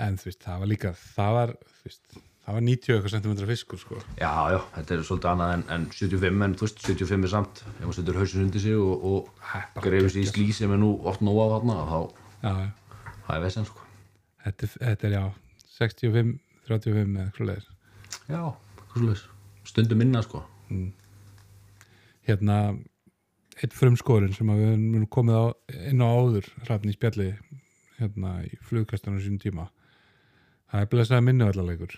En 0.00 0.18
þú 0.18 0.30
veist, 0.30 0.42
það 0.44 0.62
var 0.62 0.70
líka 0.70 0.92
það 0.96 1.36
var, 1.36 1.52
þú 1.76 1.88
veist, 1.88 2.04
það 2.46 2.56
var 2.56 2.64
90 2.66 2.94
eitthvað 2.94 3.14
sentimentra 3.14 3.48
fiskur 3.50 3.82
sko. 3.82 3.98
Já, 4.18 4.30
já, 4.54 4.58
þetta 4.76 4.96
er 4.96 5.04
svolítið 5.08 5.32
annað 5.32 5.54
en, 5.56 5.64
en 5.76 5.86
75, 5.92 6.44
en 6.46 6.56
þú 6.56 6.66
veist, 6.66 6.84
75 6.86 7.28
er 7.28 7.32
samt 7.34 7.62
ef 7.66 7.82
maður 7.82 7.98
setur 7.98 8.20
hausinn 8.20 8.46
undir 8.46 8.64
sig 8.64 8.78
og, 8.80 9.04
og 9.10 9.84
greifur 9.84 10.14
sér 10.14 10.24
í 10.24 10.30
slí 10.30 10.46
sem 10.56 10.72
er 10.74 10.80
nú 10.80 10.94
oft 11.10 11.24
nóg 11.26 11.42
á 11.42 11.46
þarna 11.56 11.76
þá, 11.90 11.98
já, 12.46 12.54
já. 12.64 12.70
það 13.26 13.34
er 13.36 13.44
vesens, 13.46 13.74
sko. 13.74 13.90
Þetta, 14.46 14.70
þetta 14.78 15.10
er 15.10 15.16
já 15.18 15.24
65, 15.76 16.32
35 16.70 17.04
eða 17.04 17.26
eitthvað 17.26 17.52
leir 17.52 17.68
já, 18.30 18.42
svolítið, 18.94 19.26
stundum 19.68 20.00
minna, 20.00 20.24
sko. 20.24 20.42
Hérna 22.28 22.56
eitt 23.60 23.76
frumskórin 23.76 24.34
sem 24.36 24.50
að 24.52 24.62
við 24.62 24.72
erum 24.72 25.08
komið 25.12 25.36
á, 25.36 25.44
inn 25.90 26.04
á 26.04 26.08
áður 26.08 26.48
hrafn 26.64 26.90
í 26.90 26.96
spjalli 26.96 27.30
hérna 28.00 28.36
í 28.46 28.54
flugkastunum 28.64 29.20
sínum 29.20 29.40
tíma. 29.42 29.68
Það 30.70 30.84
er 30.84 30.92
blessaði 30.94 31.26
minnivallarleikur. 31.26 31.96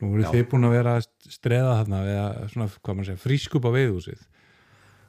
Nú 0.00 0.10
voru 0.10 0.24
Já. 0.24 0.30
þið 0.32 0.46
búin 0.50 0.66
að 0.66 0.74
vera 0.74 0.94
að 0.98 1.08
streða 1.30 1.76
þarna 1.80 2.00
eða 2.10 2.48
svona, 2.50 2.70
hvað 2.80 2.96
maður 2.96 3.10
segja, 3.10 3.24
frískupa 3.24 3.74
veiðhúsið 3.74 4.24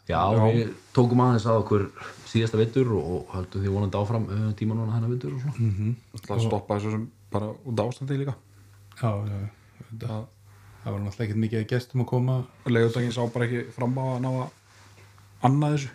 Já, 0.05 0.19
við 0.37 0.67
tókum 0.93 1.21
aðeins 1.25 1.47
að 1.49 1.63
okkur 1.63 1.85
síðasta 2.29 2.59
vittur 2.59 2.91
og, 2.93 3.05
og 3.09 3.31
höldum 3.33 3.63
því 3.63 3.71
vonandi 3.73 3.97
áfram 3.97 4.27
uh, 4.29 4.43
tíma 4.57 4.77
núna 4.77 4.93
þennan 4.93 5.13
vittur 5.15 5.33
og 5.33 5.41
svona. 5.41 5.55
Mhm. 5.57 5.95
Það 6.27 6.43
stoppa 6.43 6.77
þessu 6.77 6.91
sem 6.93 7.07
bara 7.33 7.47
út 7.55 7.81
ástandi 7.81 8.19
líka. 8.19 8.35
Já, 8.99 9.09
já, 9.25 9.39
það, 10.03 10.27
það 10.83 10.91
var 10.91 11.01
náttúrulega 11.01 11.25
ekkert 11.25 11.41
mikið 11.41 11.65
gestum 11.71 12.05
að 12.05 12.09
koma. 12.11 12.37
Leigutækin 12.69 13.15
sá 13.15 13.23
bara 13.33 13.47
ekki 13.49 13.63
fram 13.73 13.97
á 13.97 14.05
að 14.05 14.21
ná 14.27 14.29
að 14.35 14.45
annað 15.43 15.77
þessu, 15.77 15.93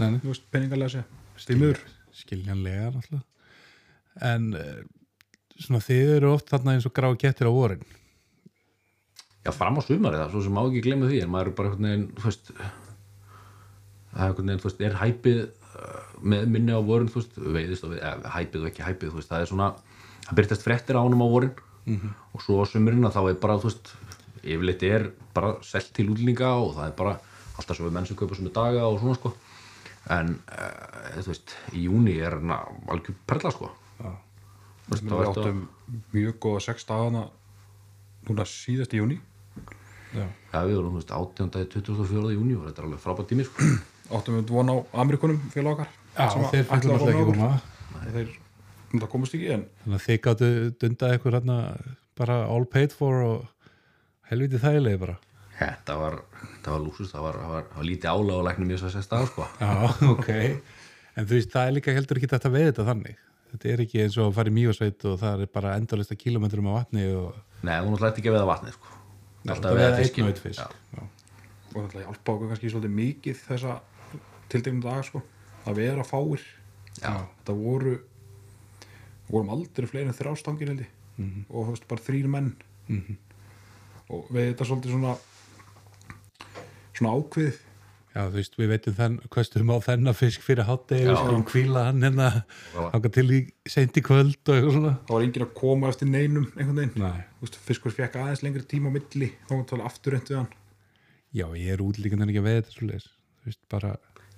Nei, 0.00 0.14
nei, 0.14 0.20
þú 0.22 0.32
veist, 0.32 0.46
peningarlega 0.52 0.92
sé 0.94 1.02
Stímur. 1.40 1.78
Skiljanlega 2.16 2.90
náttúrulega. 2.94 3.24
En 4.26 4.50
eh, 4.56 4.82
svona 5.56 5.80
þið 5.84 6.12
eru 6.16 6.34
oft 6.34 6.50
þarna 6.52 6.76
eins 6.76 6.86
og 6.88 6.94
grá 6.96 7.08
kettir 7.20 7.48
á 7.48 7.52
vorin. 7.52 7.82
Já, 9.44 9.52
fram 9.56 9.80
á 9.80 9.82
sumarið 9.84 10.20
það, 10.20 10.34
svo 10.34 10.42
sem 10.44 10.56
má 10.56 10.60
ekki 10.66 10.82
glemma 10.84 11.08
því, 11.08 11.22
en 11.24 11.32
maður 11.32 11.50
er 11.50 11.56
bara 11.56 11.70
einhvern 11.70 11.88
veginn, 11.88 12.08
þú 12.18 12.26
veist, 12.26 12.50
það 14.10 14.20
er 14.20 14.26
einhvern 14.26 14.50
veginn, 14.50 14.60
þú 14.60 14.68
veist, 14.68 14.82
er 14.84 14.98
hæpið 15.00 15.40
uh, 15.40 16.02
með 16.34 16.44
minni 16.56 16.76
á 16.76 16.80
vorin, 16.90 17.08
þú 17.08 17.22
veist, 17.22 17.40
veiðist 17.56 17.86
og 17.86 17.94
við, 17.94 18.02
eða, 18.10 18.34
hæpið 18.34 18.60
og 18.60 18.68
ekki 18.68 18.84
hæpið, 18.84 19.14
þú 19.14 19.20
veist, 19.20 19.32
það 19.32 19.46
er 19.46 19.50
svona, 19.54 19.70
það 20.26 20.40
byrtast 20.42 20.66
fréttir 20.66 21.00
á 21.00 21.04
honum 21.06 21.24
á 21.24 21.28
vorin. 21.32 21.56
Og 22.36 22.44
svo 22.44 22.60
á 22.60 22.64
sumurinn 22.68 23.08
að 23.08 23.16
þá 23.16 23.22
er 23.22 23.40
bara, 23.40 23.56
þú 23.62 23.70
veist, 23.70 23.94
yfirleitt 24.44 24.84
er 24.90 25.08
bara 25.34 25.54
selt 25.64 25.88
til 25.96 26.10
útlendinga 26.12 26.52
og 26.60 26.76
það 26.76 26.90
er 26.90 26.94
bara 27.00 27.16
alltaf 27.60 27.78
svo 27.78 27.88
við 27.88 27.96
menn 27.96 28.08
sem 28.08 28.18
kaupa 28.18 28.38
sem 28.38 28.50
daga 28.54 28.88
og 28.88 28.98
svona, 29.02 29.18
sko, 29.20 29.32
en, 30.16 30.34
uh, 30.50 31.20
þú 31.20 31.26
veist, 31.30 31.54
í 31.76 31.84
júni 31.86 32.16
er 32.18 32.38
hann 32.38 32.56
algjör 32.56 33.20
perla, 33.30 33.54
sko. 33.54 33.70
Já. 34.00 34.10
Þú 34.88 34.94
veist, 34.94 35.06
Við 35.06 35.28
áttum 35.28 35.62
mjög 36.16 36.40
góða 36.42 36.64
sex 36.66 36.88
dagana 36.88 37.28
núna 38.28 38.46
síðast 38.48 38.96
í 38.96 39.00
júni 39.00 39.20
Já, 40.10 40.24
Já, 40.26 40.58
við 40.66 40.74
vorum, 40.80 40.96
þú 40.96 41.00
veist, 41.04 41.14
18. 41.14 41.70
24. 41.76 42.34
júni 42.34 42.56
og 42.58 42.66
þetta 42.66 42.82
er 42.82 42.88
alveg 42.88 43.02
frábært 43.04 43.30
tími, 43.30 43.46
sko. 43.46 43.70
áttum 44.10 44.38
við 44.38 44.50
von 44.50 44.72
á 44.72 44.76
Amerikunum 45.02 45.40
félag 45.54 45.78
okkar 45.78 45.90
já 46.16 46.26
sem 46.32 46.46
þeir 46.50 46.66
ætla 46.66 46.94
náttúrulega 46.94 47.14
ekki 47.14 47.26
koma 47.30 47.50
þeir 48.10 48.30
það 48.90 49.08
komast 49.12 49.36
ekki 49.38 49.50
en 49.54 49.64
Þannig 49.84 49.98
að 49.98 50.06
þið 50.06 50.20
gáttu 50.26 50.50
dundað 50.82 51.14
eitthvað 51.14 51.36
hérna 51.38 51.58
bara 52.20 52.38
all 52.50 52.66
paid 52.70 52.94
for 52.96 53.24
og 53.26 53.68
helviti 54.30 54.62
þægilegi 54.62 55.02
bara 55.04 55.16
Þetta 55.60 55.96
var, 56.00 56.14
þetta 56.42 56.70
var 56.74 56.80
lúsus, 56.84 57.10
það 57.12 57.24
var, 57.26 57.38
það 57.42 57.50
var, 57.54 57.64
það 57.70 57.80
var 57.82 57.88
lítið 57.90 58.10
álag 58.14 58.36
og 58.40 58.46
læknum 58.48 58.70
ég 58.72 58.78
svo 58.80 58.88
að 58.88 58.94
segja 58.94 59.06
stað, 59.06 59.26
sko. 59.30 59.48
Já, 59.60 59.72
ok 60.14 60.30
En 61.20 61.26
þú 61.26 61.34
veist, 61.36 61.50
það 61.52 61.66
er 61.68 61.74
líka 61.76 61.94
heldur 61.96 62.20
ekki 62.20 62.30
þetta 62.32 62.52
veið 62.54 62.68
þetta 62.70 62.86
þannig 62.90 63.18
Þetta 63.50 63.68
er 63.72 63.80
ekki 63.82 64.00
eins 64.04 64.16
og 64.22 64.28
að 64.30 64.36
fara 64.38 64.50
í 64.52 64.54
mývarsveit 64.56 65.04
og 65.10 65.16
það 65.20 65.40
er 65.44 65.50
bara 65.58 65.72
endalista 65.80 66.14
kilometrum 66.16 66.68
á 66.70 66.72
vatni 66.78 67.06
og 67.18 67.34
Nei, 67.66 67.74
hún 67.82 67.96
ætlaði 67.98 68.20
ekki 68.22 68.30
að 68.30 68.36
veða 68.38 68.48
vatnið, 68.52 68.76
sko. 68.78 68.92
það 69.50 69.80
veið 69.80 69.98
einn 70.00 70.22
og 70.22 70.30
einn 70.30 70.40
fisk 70.44 70.76
Já. 70.94 71.02
Og 71.70 71.76
þetta 71.84 72.04
hjálpa 72.06 72.32
okkur 72.36 72.48
kannski 72.54 72.70
svolítið 72.72 72.94
mikið 73.00 73.42
þessa 73.48 73.74
tildegnum 74.50 74.84
dag 74.86 75.04
sko 75.06 75.20
að 75.66 75.76
vera 75.82 76.06
fáir 76.06 76.46
Já. 77.02 77.12
þetta 77.42 77.56
voru 77.58 77.96
vorum 79.30 79.52
aldrei 79.54 79.86
fleiri 79.90 80.08
en 80.10 80.16
þrjá 80.16 80.32
stangir 80.40 80.72
held 80.72 80.86
ég 80.86 80.96
Mhm. 81.20 81.42
og 81.50 81.66
þú 81.66 81.72
veist 81.74 81.88
bara 81.90 82.00
þrýr 82.06 82.28
menn 82.32 82.46
og 84.10 84.30
við 84.32 84.46
þetta 84.54 84.66
svolítið 84.70 84.94
svona 84.94 85.10
svona 87.00 87.16
ákveð 87.18 87.58
Já, 88.10 88.24
þú 88.26 88.34
veist, 88.40 88.56
við 88.58 88.70
veitum 88.72 88.94
þann, 88.96 89.16
hverstum 89.30 89.68
á 89.70 89.76
þennan 89.86 90.16
fisk 90.18 90.42
fyrir 90.42 90.66
hátegi, 90.66 91.04
við 91.06 91.18
skulum 91.20 91.44
kvíla 91.46 91.84
hann 91.86 92.02
hérna, 92.02 92.24
hanga 92.90 93.10
til 93.14 93.22
í 93.30 93.38
seint 93.70 93.94
í 93.94 94.02
kvöld 94.02 94.40
og 94.50 94.56
eitthvað 94.56 94.74
svona. 94.74 94.94
það 95.06 95.14
var 95.14 95.26
enginn 95.28 95.44
að 95.46 95.52
koma 95.60 95.92
eftir 95.92 96.10
neinum 96.10 96.48
einhvern 96.56 96.80
veginn 96.80 97.04
Nei. 97.04 97.20
Þú 97.38 97.46
veist, 97.46 97.58
fiskur 97.68 97.94
fekk 97.94 98.18
aðeins 98.18 98.42
lengri 98.42 98.64
tíma 98.66 98.90
á 98.90 98.96
milli 98.98 99.28
þá 99.46 99.52
var 99.54 99.62
það 99.70 99.84
afturrent 99.86 100.32
við 100.32 100.40
hann 100.40 100.50
Já, 101.38 101.46
ég 101.54 101.70
er 101.76 101.84
útlíkandi 101.86 102.26
ekki 102.26 102.42
að 102.42 102.48
veið 102.48 102.58
þetta 102.58 102.74
svo 102.74 102.88
leis. 102.90 103.06
Þú 103.38 103.52
veist, 103.52 103.62
bara, 103.70 103.92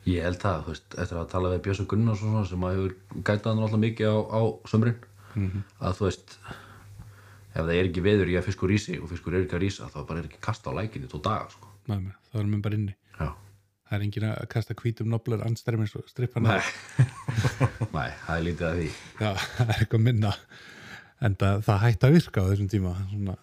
Ég 0.04 0.26
held 0.28 0.40
það, 0.42 0.60
þú 0.66 0.74
veist, 0.74 0.94
eftir 1.06 1.22
að 1.22 1.28
tala 1.32 1.54
við 1.54 1.60
Björnsson 1.64 1.88
Gunnar 1.94 2.20
svona, 2.20 2.44
sem 2.52 2.64
að 2.68 2.76
hefur 2.76 2.94
gætað 3.24 3.48
hann 3.54 3.64
alltaf 3.64 3.80
mikið 3.86 4.12
á, 4.12 4.16
á 4.36 4.40
sömurinn, 4.68 5.00
að 5.80 5.96
þú 5.96 6.08
veist, 6.10 6.36
ef 7.54 7.60
það 7.62 7.72
er 7.78 7.88
ekki 7.88 8.04
veður 8.04 8.32
í 8.32 8.36
að 8.36 8.48
fiskur 8.50 8.68
rísi 8.72 8.98
og 9.00 9.08
fiskur 9.14 9.38
er 9.38 9.46
ekki 9.46 9.56
að 9.56 9.62
rísa, 9.64 9.88
þá 9.94 10.00
bara 10.08 10.20
er 10.20 10.28
ekki 10.28 10.42
kasta 10.44 10.74
á 10.74 10.76
lækinni 10.76 11.08
tó 11.08 11.22
daga, 11.24 11.48
sko. 11.54 11.71
Með 11.90 12.02
mér, 12.06 12.18
þá 12.30 12.40
erum 12.40 12.56
við 12.56 12.64
bara 12.66 12.78
inni. 12.80 12.96
Já. 13.18 13.28
Það 13.86 13.96
er 13.98 14.04
enginn 14.06 14.26
að 14.30 14.42
kasta 14.52 14.76
hvítum 14.78 15.12
noblar 15.12 15.46
anstæmis 15.46 15.96
og 16.00 16.06
strippa 16.08 16.40
Nei. 16.40 16.60
Nei, 17.96 18.10
það 18.24 18.34
er 18.36 18.44
lítið 18.48 18.68
að 18.68 18.76
því. 18.80 18.90
Já, 19.20 19.30
það 19.56 19.64
er 19.66 19.80
eitthvað 19.80 20.04
minna. 20.08 20.34
En 21.22 21.34
það, 21.38 21.64
það 21.68 21.82
hætti 21.86 22.08
að 22.08 22.14
virka 22.16 22.44
á 22.44 22.48
þessum 22.50 22.70
tíma. 22.72 22.94
Svona, 23.10 23.36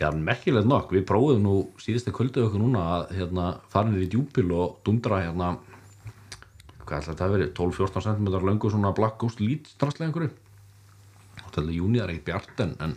Já, 0.00 0.06
merkilegt 0.16 0.64
nokk, 0.64 0.94
við 0.96 1.02
prófum 1.10 1.42
nú 1.44 1.54
síðustu 1.76 2.12
kvöldu 2.16 2.46
okkur 2.46 2.62
núna 2.62 2.84
að 2.94 3.10
hérna, 3.18 3.50
fara 3.68 3.90
niður 3.90 4.06
í 4.06 4.12
djúpil 4.14 4.46
og 4.56 4.78
dundra 4.86 5.18
hérna 5.20 5.50
hvað 6.90 7.02
ætla 7.02 7.12
þetta 7.12 7.26
að 7.26 7.34
veri, 7.34 7.48
12-14 7.58 8.06
cm 8.06 8.30
löngu 8.48 8.70
svona 8.72 8.94
black 8.96 9.18
ghost 9.20 9.42
lít 9.42 9.68
strastlega 9.70 10.08
einhverju 10.08 10.30
og 10.30 11.44
þetta 11.44 11.62
er 11.62 11.76
júni, 11.76 12.00
það 12.00 12.06
er 12.06 12.14
ekki 12.14 12.26
bjart 12.30 12.62
en, 12.64 12.74
en 12.82 12.96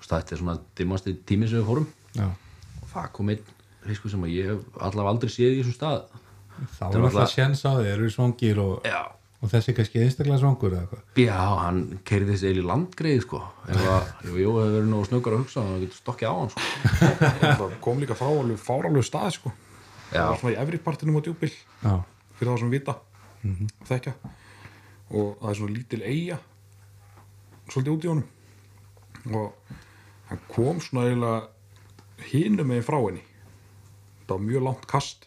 þetta 0.00 0.34
er 0.34 0.40
svona 0.40 0.56
dimmasti 0.78 1.14
tími 1.28 1.50
sem 1.50 1.60
við 1.60 1.68
fórum 1.68 1.86
já, 2.16 2.26
og 2.80 2.90
það 2.94 3.12
kom 3.18 3.32
einn 3.34 3.54
risku 3.88 4.10
sem 4.12 4.24
að 4.24 4.34
ég 4.34 4.50
hef 4.52 4.80
allavega 4.80 5.14
aldrei 5.14 5.32
séð 5.32 5.54
í 5.54 5.60
þessum 5.62 5.76
stað. 5.76 6.18
Þá 6.78 6.82
er 6.88 6.98
er 6.98 7.06
alltaf 7.08 7.32
sjens 7.32 7.62
á 7.62 7.70
þið, 7.78 7.88
eru 7.92 8.10
svangir 8.10 8.60
og, 8.62 8.88
og 9.38 9.52
þessi 9.52 9.74
kannski 9.76 10.02
einstaklega 10.02 10.50
eitthvað. 10.50 11.02
já 11.22 11.38
hann 11.62 11.80
keirði 12.08 12.34
þessi 12.34 12.50
eil 12.50 12.62
í 12.62 12.66
landgreið 12.66 13.20
sko. 13.26 13.42
Ef 13.68 13.84
Jó 14.26 14.54
hefur 14.56 14.72
verið 14.74 14.88
nú 14.90 15.02
snöggar 15.06 15.36
að 15.36 15.44
hugsa 15.44 15.64
þá 15.66 15.74
getur 15.84 16.00
stokkið 16.00 16.28
á 16.28 16.34
hann 16.34 16.52
sko. 16.54 16.66
Það 17.60 17.76
kom 17.84 18.02
líka 18.02 18.18
fáralegu 18.18 19.04
stað 19.06 19.30
sko. 19.38 19.54
Það 20.10 20.30
var 20.32 20.40
svona 20.40 20.54
í 20.54 20.58
efri 20.64 20.80
partinu 20.82 21.20
á 21.20 21.22
djúpil 21.22 21.52
Já, 21.52 21.94
fyrir 22.38 22.50
þá 22.50 22.60
sem 22.62 22.72
vita 22.72 22.96
og 22.98 23.86
þekkja. 23.92 24.14
Og 25.08 25.28
það 25.38 25.50
er 25.52 25.58
svona 25.60 25.76
lítil 25.76 26.02
eiga 26.02 26.40
svolítið 27.68 27.94
út 27.94 28.06
í 28.06 28.12
honum. 28.14 28.26
Og 29.38 29.72
hann 30.32 30.44
kom 30.50 30.82
svona 30.82 31.06
eiginlega 31.06 32.28
hinum 32.32 32.72
meginn 32.72 32.86
frá 32.86 32.98
henni 32.98 33.27
það 34.28 34.36
var 34.36 34.46
mjög 34.50 34.66
langt 34.68 34.86
kast 34.90 35.26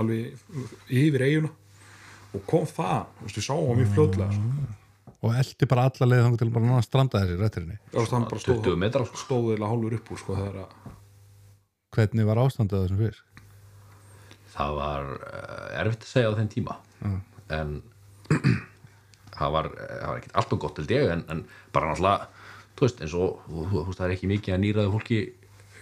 alveg 0.00 0.44
yfir 0.90 1.26
eiguna 1.26 1.54
og 2.30 2.44
kom 2.50 2.68
það, 2.68 3.08
þú 3.16 3.26
veist, 3.26 3.40
við 3.40 3.46
sáum 3.46 3.64
hann 3.66 3.80
mjög 3.80 3.96
fljótlega 3.96 4.36
sko. 4.36 4.68
og 5.20 5.40
eldi 5.40 5.70
bara 5.70 5.88
alla 5.90 6.10
leið 6.10 6.22
þannig 6.26 6.42
til 6.42 6.52
bara 6.54 6.82
stranda 6.86 7.24
þessi. 7.24 7.80
Þú 7.90 7.98
veist, 7.98 8.14
hann 8.14 8.28
bara 8.30 8.44
stóð, 8.44 8.62
20 8.68 8.82
metra 8.84 9.08
sko 9.08 9.24
stóð 9.24 9.50
eiginlega 9.50 9.72
hálfur 9.72 9.98
upp 9.98 10.14
úr 10.14 10.22
sko, 10.24 10.38
þegar 10.42 10.62
að 10.66 10.96
Hvernig 11.90 12.26
var 12.28 12.38
ástandið 12.38 12.84
þessum 12.84 13.00
fisk? 13.02 13.30
það 14.60 14.76
var 14.78 15.08
uh, 15.16 15.80
erfitt 15.80 16.04
að 16.04 16.10
segja 16.10 16.32
á 16.32 16.38
þeim 16.38 16.50
tíma 16.52 16.76
en 17.54 17.76
það 19.38 19.54
var, 19.56 19.70
það 19.74 20.06
var 20.10 20.20
ekkert 20.20 20.38
alltaf 20.42 20.62
gott 20.64 20.80
held 20.80 20.94
ég 20.94 21.12
en, 21.14 21.24
en 21.32 21.44
bara 21.74 21.90
náttúrulega 21.90 22.28
þú 22.76 22.86
veist 22.86 23.02
eins 23.04 23.16
og 23.18 23.40
þú, 23.46 23.84
veist 23.86 24.00
það 24.00 24.06
er 24.08 24.16
ekki 24.16 24.30
mikið 24.30 24.56
að 24.56 24.62
nýraði 24.64 24.94
fólki 24.94 25.20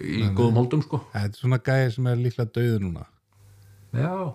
í 0.00 0.28
góðum 0.34 0.60
holdum 0.60 0.82
sko 0.82 1.00
Þetta 1.12 1.24
er 1.32 1.40
svona 1.40 1.58
gæði 1.58 1.94
sem 1.94 2.06
er 2.06 2.16
líklega 2.16 2.52
döðu 2.58 2.78
núna. 2.84 3.06
já 3.92 4.34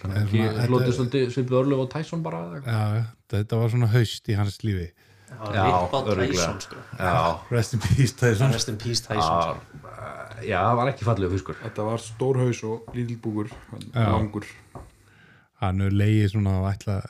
þetta- 0.00 0.92
svolítið 0.96 1.30
svipið 1.34 1.56
örlöf 1.60 1.80
og 1.84 1.90
Tyson 1.92 2.22
bara. 2.22 2.38
Já, 2.64 3.04
þetta 3.28 3.58
var 3.60 3.68
svona 3.68 3.86
haust 3.92 4.28
í 4.28 4.36
hans 4.36 4.58
lífi. 4.64 4.90
Já. 5.54 5.88
Tyson 6.16 6.60
sko 6.60 6.76
já, 6.98 7.38
Rest 7.50 7.74
in 7.74 7.80
peace, 7.80 8.12
Tyson. 8.16 8.52
Rest 8.52 8.68
in 8.68 8.76
peace 8.76 9.00
Tyson 9.00 9.42
sko. 9.42 9.56
já, 10.42 10.58
það 10.58 10.76
var 10.76 10.88
ekki 10.90 11.04
fallegu 11.06 11.30
fiskur 11.36 11.54
þetta 11.60 11.84
var 11.86 11.98
stór 12.02 12.40
haus 12.40 12.62
og 12.64 12.88
lítil 12.94 13.18
búkur 13.20 13.50
langur 13.94 14.46
Hann 15.60 15.80
er 15.84 15.90
leiðið 15.92 16.30
svona 16.32 16.54
og 16.62 16.66
ætla, 16.72 17.02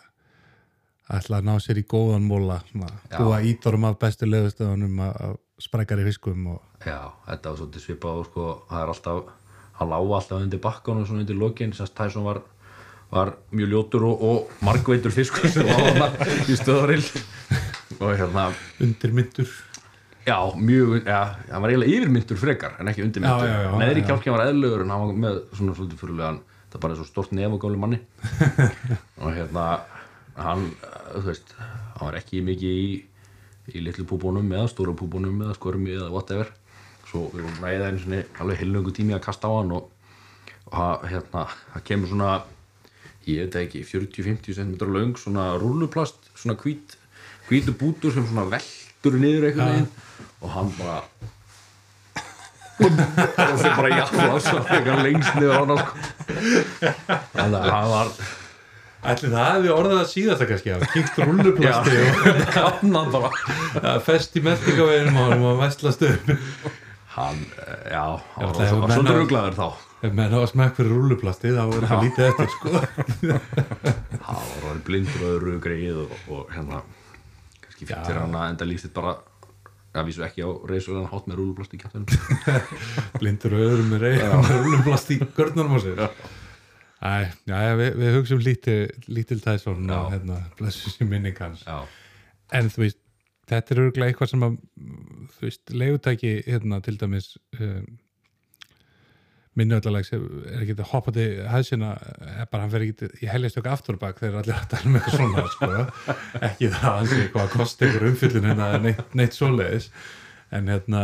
ætla 1.08 1.38
að 1.38 1.44
ná 1.46 1.54
sér 1.62 1.78
í 1.78 1.84
góðan 1.86 2.26
móla, 2.26 2.60
svona, 2.72 2.88
búa 3.16 3.38
ídorum 3.46 3.84
af 3.86 3.98
bestu 4.02 4.26
lögustöðunum 4.26 5.00
af 5.06 5.36
sprækari 5.60 6.06
fiskum 6.08 6.46
og 6.54 6.86
já, 6.86 6.98
þetta 7.26 7.52
var 7.52 7.60
svolítið 7.60 7.84
svipað 7.84 8.22
og 8.22 8.28
sko, 8.30 8.48
það 8.70 8.82
er 8.82 8.92
alltaf 8.94 9.36
hann 9.80 9.88
lág 9.88 10.14
alltaf 10.16 10.42
undir 10.44 10.60
bakkanum 10.60 11.06
svona 11.08 11.24
undir 11.24 11.38
lokin 11.40 11.72
sem 11.76 11.88
Tyson 11.96 12.26
var, 12.26 12.42
var 13.10 13.34
mjög 13.52 13.72
ljótur 13.72 14.06
og, 14.10 14.22
og 14.28 14.62
margveitur 14.66 15.14
fiskur 15.14 15.48
sem 15.48 15.68
var 15.68 15.88
hann 15.96 16.46
í 16.52 16.56
stöðarill 16.58 17.06
og 18.00 18.14
hérna 18.16 18.50
undirmyndur. 18.80 19.48
Já, 20.26 20.36
mjög, 20.56 21.00
já, 21.08 21.20
hann 21.50 21.64
var 21.64 21.72
eiginlega 21.72 21.96
yfirmyndur 21.96 22.38
frekar 22.38 22.76
en 22.80 22.92
ekki 22.92 23.06
já, 23.06 23.32
já, 23.48 23.72
Neðri 23.80 24.04
já. 24.04 24.06
kjálkinn 24.10 24.36
var 24.36 24.46
eðlugur 24.46 24.84
en 24.84 24.92
hann 24.92 25.06
var 25.06 25.20
með 25.24 25.38
svona 25.56 25.76
svolítið 25.78 26.02
fyrirlegan, 26.02 26.40
það 26.68 26.78
er 26.78 26.84
bara 26.84 26.98
svo 26.98 27.06
stort 27.08 27.32
nef 27.36 27.56
og 27.56 27.62
gáli 27.64 27.80
manni. 27.80 28.00
og 29.22 29.32
hérna, 29.32 29.64
hann, 30.36 30.68
þú 31.14 31.24
veist, 31.30 31.54
hann 31.56 32.04
var 32.04 32.20
ekki 32.20 32.44
mikið 32.46 32.82
í, 32.84 32.92
í 33.74 33.83
litlu 33.85 34.06
púbónum 34.09 34.50
eða 34.54 34.70
stóru 34.72 34.94
púbónum 34.98 35.42
eða 35.44 35.56
skörmi 35.59 35.94
eða 35.96 36.11
whatever. 36.14 36.52
Svo 37.11 37.26
við 37.33 37.44
vorum 37.46 37.64
ræðið 37.64 37.87
einu 37.87 38.02
svona 38.04 38.22
alveg 38.42 38.62
heilungu 38.62 38.94
tími 38.94 39.16
að 39.16 39.24
kasta 39.26 39.50
á 39.50 39.52
hann 39.56 39.74
og, 39.76 39.90
og 40.70 40.76
hann, 40.78 41.09
hérna, 41.11 41.44
það 41.74 41.87
kemur 41.90 42.12
svona, 42.12 42.30
ég 43.26 43.42
veit 43.44 43.56
það 43.56 43.66
ekki, 43.66 43.85
40-50 43.90 44.59
cm 44.61 44.94
löng 44.94 45.18
svona 45.18 45.50
rúluplast, 45.61 46.30
svona 46.38 46.59
hvít, 46.61 46.96
hvítu 47.48 47.74
bútur 47.74 48.14
sem 48.14 48.26
svona 48.28 48.46
veltur 48.52 49.18
niður 49.18 49.50
einhvern 49.50 49.74
veginn 49.74 49.90
og 50.40 50.54
hann 50.54 50.72
bara 50.78 51.00
og 52.80 53.56
þeir 53.61 53.74
bara 53.76 53.88
jafnla 53.92 54.37
svo 54.40 54.61
þegar 54.70 55.02
lengst 55.04 55.35
niður 55.37 55.52
á 55.52 55.61
hana 55.61 55.76
sko. 55.80 55.90
þannig 57.35 57.59
að 57.59 57.66
það 57.68 57.90
var 57.92 58.12
Ætli 59.00 59.30
það 59.32 59.46
hefði 59.54 59.70
orðað 59.72 59.98
að 60.02 60.08
síðast 60.10 60.42
að 60.44 60.50
kannski 60.50 60.72
að 60.74 60.82
kíkt 60.92 61.20
rulluplasti 61.24 62.00
og 62.04 62.40
kannan 62.56 63.12
bara. 63.14 63.30
Að 63.80 64.02
fest 64.04 64.34
í 64.36 64.42
meldingaveginum 64.44 65.16
á 65.16 65.22
hann 65.30 65.44
og 65.48 65.60
vestlast 65.62 66.04
upp. 66.04 66.34
Hann, 67.14 67.40
eh, 67.64 67.86
já, 67.94 68.02
hann 68.34 68.44
Já, 68.44 68.50
var, 68.50 68.58
það 68.58 68.74
svolítið 68.74 69.16
ruglaður 69.16 69.56
þá. 69.56 69.86
Ef 70.00 70.12
menn 70.16 70.32
hafa 70.36 70.50
smekk 70.52 70.76
fyrir 70.78 70.92
rulluplasti 70.96 71.54
þá 71.56 71.62
er 71.64 71.86
það 71.88 72.04
lítið 72.06 72.28
eftir 72.28 72.52
sko. 72.54 72.70
Hann 74.28 74.44
var 74.52 74.68
orðið 74.70 74.84
blindur 74.86 75.24
og 75.24 75.32
öðru 75.34 75.56
greið 75.64 75.98
og, 76.04 76.14
og 76.32 76.54
hérna 76.54 76.78
kannski 77.64 77.88
Já. 77.90 77.98
fyrir 78.06 78.20
hann 78.22 78.38
að 78.38 78.46
enda 78.54 78.68
lífið 78.70 78.94
bara 78.96 79.16
að 79.90 80.06
vísu 80.08 80.22
ekki 80.24 80.46
á 80.46 80.50
reysulegan 80.70 81.10
hátt 81.10 81.26
með 81.28 81.40
rúlublast 81.40 81.74
í 81.74 81.80
kjáttunum 81.82 82.06
Blindur 83.20 83.56
og 83.58 83.64
öðrum 83.66 83.90
með 83.92 84.04
reyð 84.06 84.20
með 84.30 84.52
rulluplasti 84.64 85.18
í 85.18 85.28
görnunum 85.36 85.76
á 85.76 85.78
sér 85.82 86.02
Æ, 87.00 87.30
já, 87.48 87.60
við, 87.80 87.94
við 87.96 88.16
hugsum 88.18 88.42
lítil, 88.44 88.90
Já. 89.88 89.96
og 89.96 90.10
hérna, 90.12 90.42
blessu 90.58 90.90
sér 90.92 91.08
minning 91.08 91.38
hans 91.40 91.62
já, 91.64 91.78
en 92.52 92.68
þú 92.68 92.82
veist, 92.82 92.98
þetta 93.48 93.72
er 93.74 93.80
örgulega 93.86 94.12
eitthvað 94.12 94.32
sem 94.34 94.42
að 94.44 94.58
þú 95.38 95.46
veist, 95.46 95.72
leigutæki 95.72 96.32
hérna 96.44 96.80
til 96.84 96.98
dæmis 97.00 97.30
um, 97.56 97.86
minnuöldalags 99.58 100.12
er 100.14 100.26
ekki 100.60 100.76
að 100.76 100.90
hoppa 100.92 101.14
til 101.14 101.24
hæðsina 101.50 101.94
er 102.20 102.50
bara 102.52 102.66
hann 102.66 102.72
fer 102.74 102.84
ekki 102.84 103.08
í 103.24 103.30
heljastök 103.30 103.70
aftur 103.72 103.96
og 103.96 104.02
bak 104.04 104.20
þegar 104.20 104.42
allir 104.42 104.58
að 104.60 104.68
tala 104.74 104.92
með 104.94 105.08
svona 105.14 105.46
sko. 105.54 105.70
ekki 106.50 106.70
það 106.76 106.90
að 106.90 107.08
sé 107.14 107.22
hvað 107.32 107.46
að 107.46 107.54
kosti 107.56 107.88
ykkur 107.88 108.06
umfyllin 108.10 108.50
hérna 108.50 108.68
neitt, 108.84 109.16
neitt 109.18 109.38
svoleiðis 109.38 109.88
en 110.54 110.68
hérna 110.70 111.02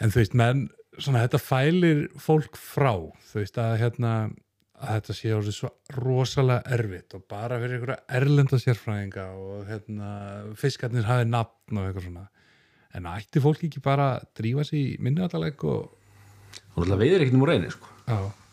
en 0.00 0.10
þú 0.10 0.22
veist, 0.22 0.38
menn 0.40 0.64
svona 0.96 1.22
þetta 1.26 1.42
fælir 1.42 2.02
fólk 2.22 2.58
frá 2.58 2.94
þú 3.28 3.42
veist 3.42 3.60
að 3.62 3.76
hérna 3.84 4.14
að 4.84 4.98
þetta 4.98 5.16
sé 5.18 5.32
orðið 5.34 5.56
svo 5.56 5.70
rosalega 5.96 6.76
erfitt 6.76 7.16
og 7.16 7.24
bara 7.30 7.58
fyrir 7.62 7.78
einhverja 7.78 8.18
erlenda 8.20 8.60
sérfræðinga 8.60 9.26
og 9.40 9.66
hérna 9.68 10.08
fiskarnir 10.60 11.08
hafi 11.08 11.28
nafn 11.28 11.80
og 11.80 11.88
eitthvað 11.88 12.08
svona. 12.08 12.24
En 12.94 13.08
ætti 13.10 13.42
fólk 13.42 13.64
ekki 13.66 13.82
bara 13.82 14.10
að 14.18 14.26
drífa 14.38 14.64
sig 14.68 14.80
í 14.80 14.96
minnuðaleg 15.02 15.64
og 15.66 15.88
þú 16.74 16.82
náttúrulega 16.82 17.00
veiðir 17.00 17.24
ekkert 17.24 17.38
um 17.38 17.46
úr 17.46 17.52
reyni 17.52 17.72
sko. 17.72 17.90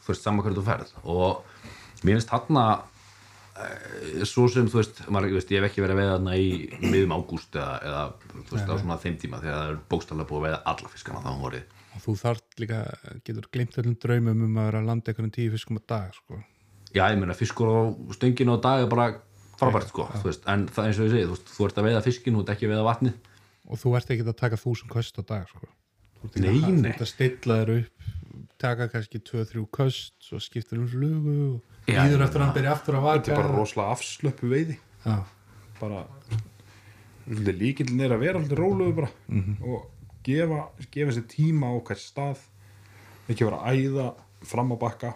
þú 0.01 0.13
veist, 0.13 0.23
saman 0.23 0.45
hverju 0.45 0.57
þú 0.57 0.65
ferð. 0.65 0.95
Og 1.03 2.01
mér 2.01 2.17
finnst 2.17 2.31
þarna 2.31 2.63
e, 3.61 4.25
svo 4.29 4.47
sem, 4.49 4.69
þú 4.71 4.79
veist, 4.79 5.03
maður, 5.13 5.35
veist, 5.37 5.53
ég 5.53 5.61
hef 5.61 5.69
ekki 5.69 5.83
verið 5.85 5.97
að 5.97 6.01
veiða 6.01 6.15
þarna 6.15 6.37
í 6.41 6.49
miðum 6.81 7.15
ágúst 7.17 7.57
eða, 7.57 7.75
eða 7.85 8.03
veist, 8.49 8.71
á 8.71 8.75
svona 8.81 8.99
þeim 9.03 9.19
tíma 9.21 9.41
þegar 9.43 9.59
það 9.59 9.73
er 9.73 9.79
bókstallega 9.93 10.29
búið 10.31 10.41
að 10.41 10.47
veiða 10.47 10.61
alla 10.73 10.93
fiskana 10.95 11.23
þá 11.25 11.31
um 11.33 11.45
vorið. 11.45 11.77
Og 11.91 12.05
þú 12.05 12.17
þarft 12.21 12.50
líka 12.61 12.79
getur 13.27 13.47
glimt 13.51 13.77
öllum 13.81 13.97
draumum 14.01 14.45
um 14.47 14.59
að 14.61 14.69
vera 14.69 14.81
að 14.83 14.89
landa 14.91 15.11
einhvern 15.11 15.33
tíu 15.35 15.51
fiskum 15.53 15.79
á 15.79 15.83
dag 15.93 16.13
sko. 16.15 16.39
já, 16.93 17.03
ég 17.11 17.19
meina, 17.19 17.33
fiskur 17.37 17.67
á 17.71 17.79
stönginu 18.15 18.55
á 18.55 18.59
dag 18.61 18.85
er 18.85 18.89
bara 18.91 19.09
frábært, 19.59 19.91
sko, 19.93 20.07
þú 20.21 20.25
veist, 20.29 20.47
en 20.49 20.65
það 20.67 20.87
eins 20.89 20.99
og 20.99 21.05
ég 21.07 21.13
segi, 21.15 21.27
þú 21.29 21.37
þú 21.55 21.67
ert 21.67 21.77
að 21.81 21.87
veiða 21.89 22.05
fiskin, 22.07 22.35
þú 22.35 22.41
ert 22.45 22.53
ekki 22.55 22.65
að 22.67 22.73
veiða 22.73 22.87
vatnið. 22.89 23.19
Og 23.71 23.77
þú 23.79 23.93
ert 23.99 24.09
ekki 24.15 24.25
að 24.25 24.37
taka 24.41 24.57
þúsund 24.59 24.91
köst 24.91 25.19
á 25.21 25.23
dag 25.23 25.45
sko. 25.51 25.67
Nei, 26.35 26.49
að- 26.49 26.65
þú 26.65 26.81
nei. 26.81 26.89
ert 26.91 27.01
að 27.05 27.11
stilla 27.11 27.59
þér 27.61 27.71
upp 27.81 28.09
taka 28.61 28.87
kannski 28.93 29.19
2-3 29.25 29.65
köst 29.73 30.13
svo 30.21 30.37
skiptir 30.37 30.77
um 30.77 30.87
flugu 30.87 31.35
og 31.55 31.89
ég 31.89 31.97
eftir 31.97 32.41
að 32.41 32.45
hann 32.45 32.53
byrja 32.53 32.73
aftur 32.75 32.97
að 32.97 33.01
þetta 33.07 33.17
vaka 33.17 33.31
er 33.31 33.39
bara 33.41 33.55
rosalega 33.57 33.95
afslöpu 33.95 34.49
veiði. 34.51 34.75
Já, 35.05 35.15
bara 35.79 36.03
líkillin 37.27 38.01
er 38.05 38.13
að 38.15 38.23
vera 38.25 38.41
alltaf 38.41 38.59
róluðu 38.59 38.95
bara 38.99 39.09
og 39.65 39.87
gefa, 40.25 40.61
gefa 40.93 41.15
sér 41.15 41.25
tíma 41.31 41.71
á 41.73 41.75
hvert 41.81 42.01
stað 42.03 42.43
ekki 43.29 43.47
vera 43.47 43.61
að 43.65 43.83
æða 43.83 44.07
fram 44.47 44.73
á 44.73 44.77
bakka. 44.81 45.11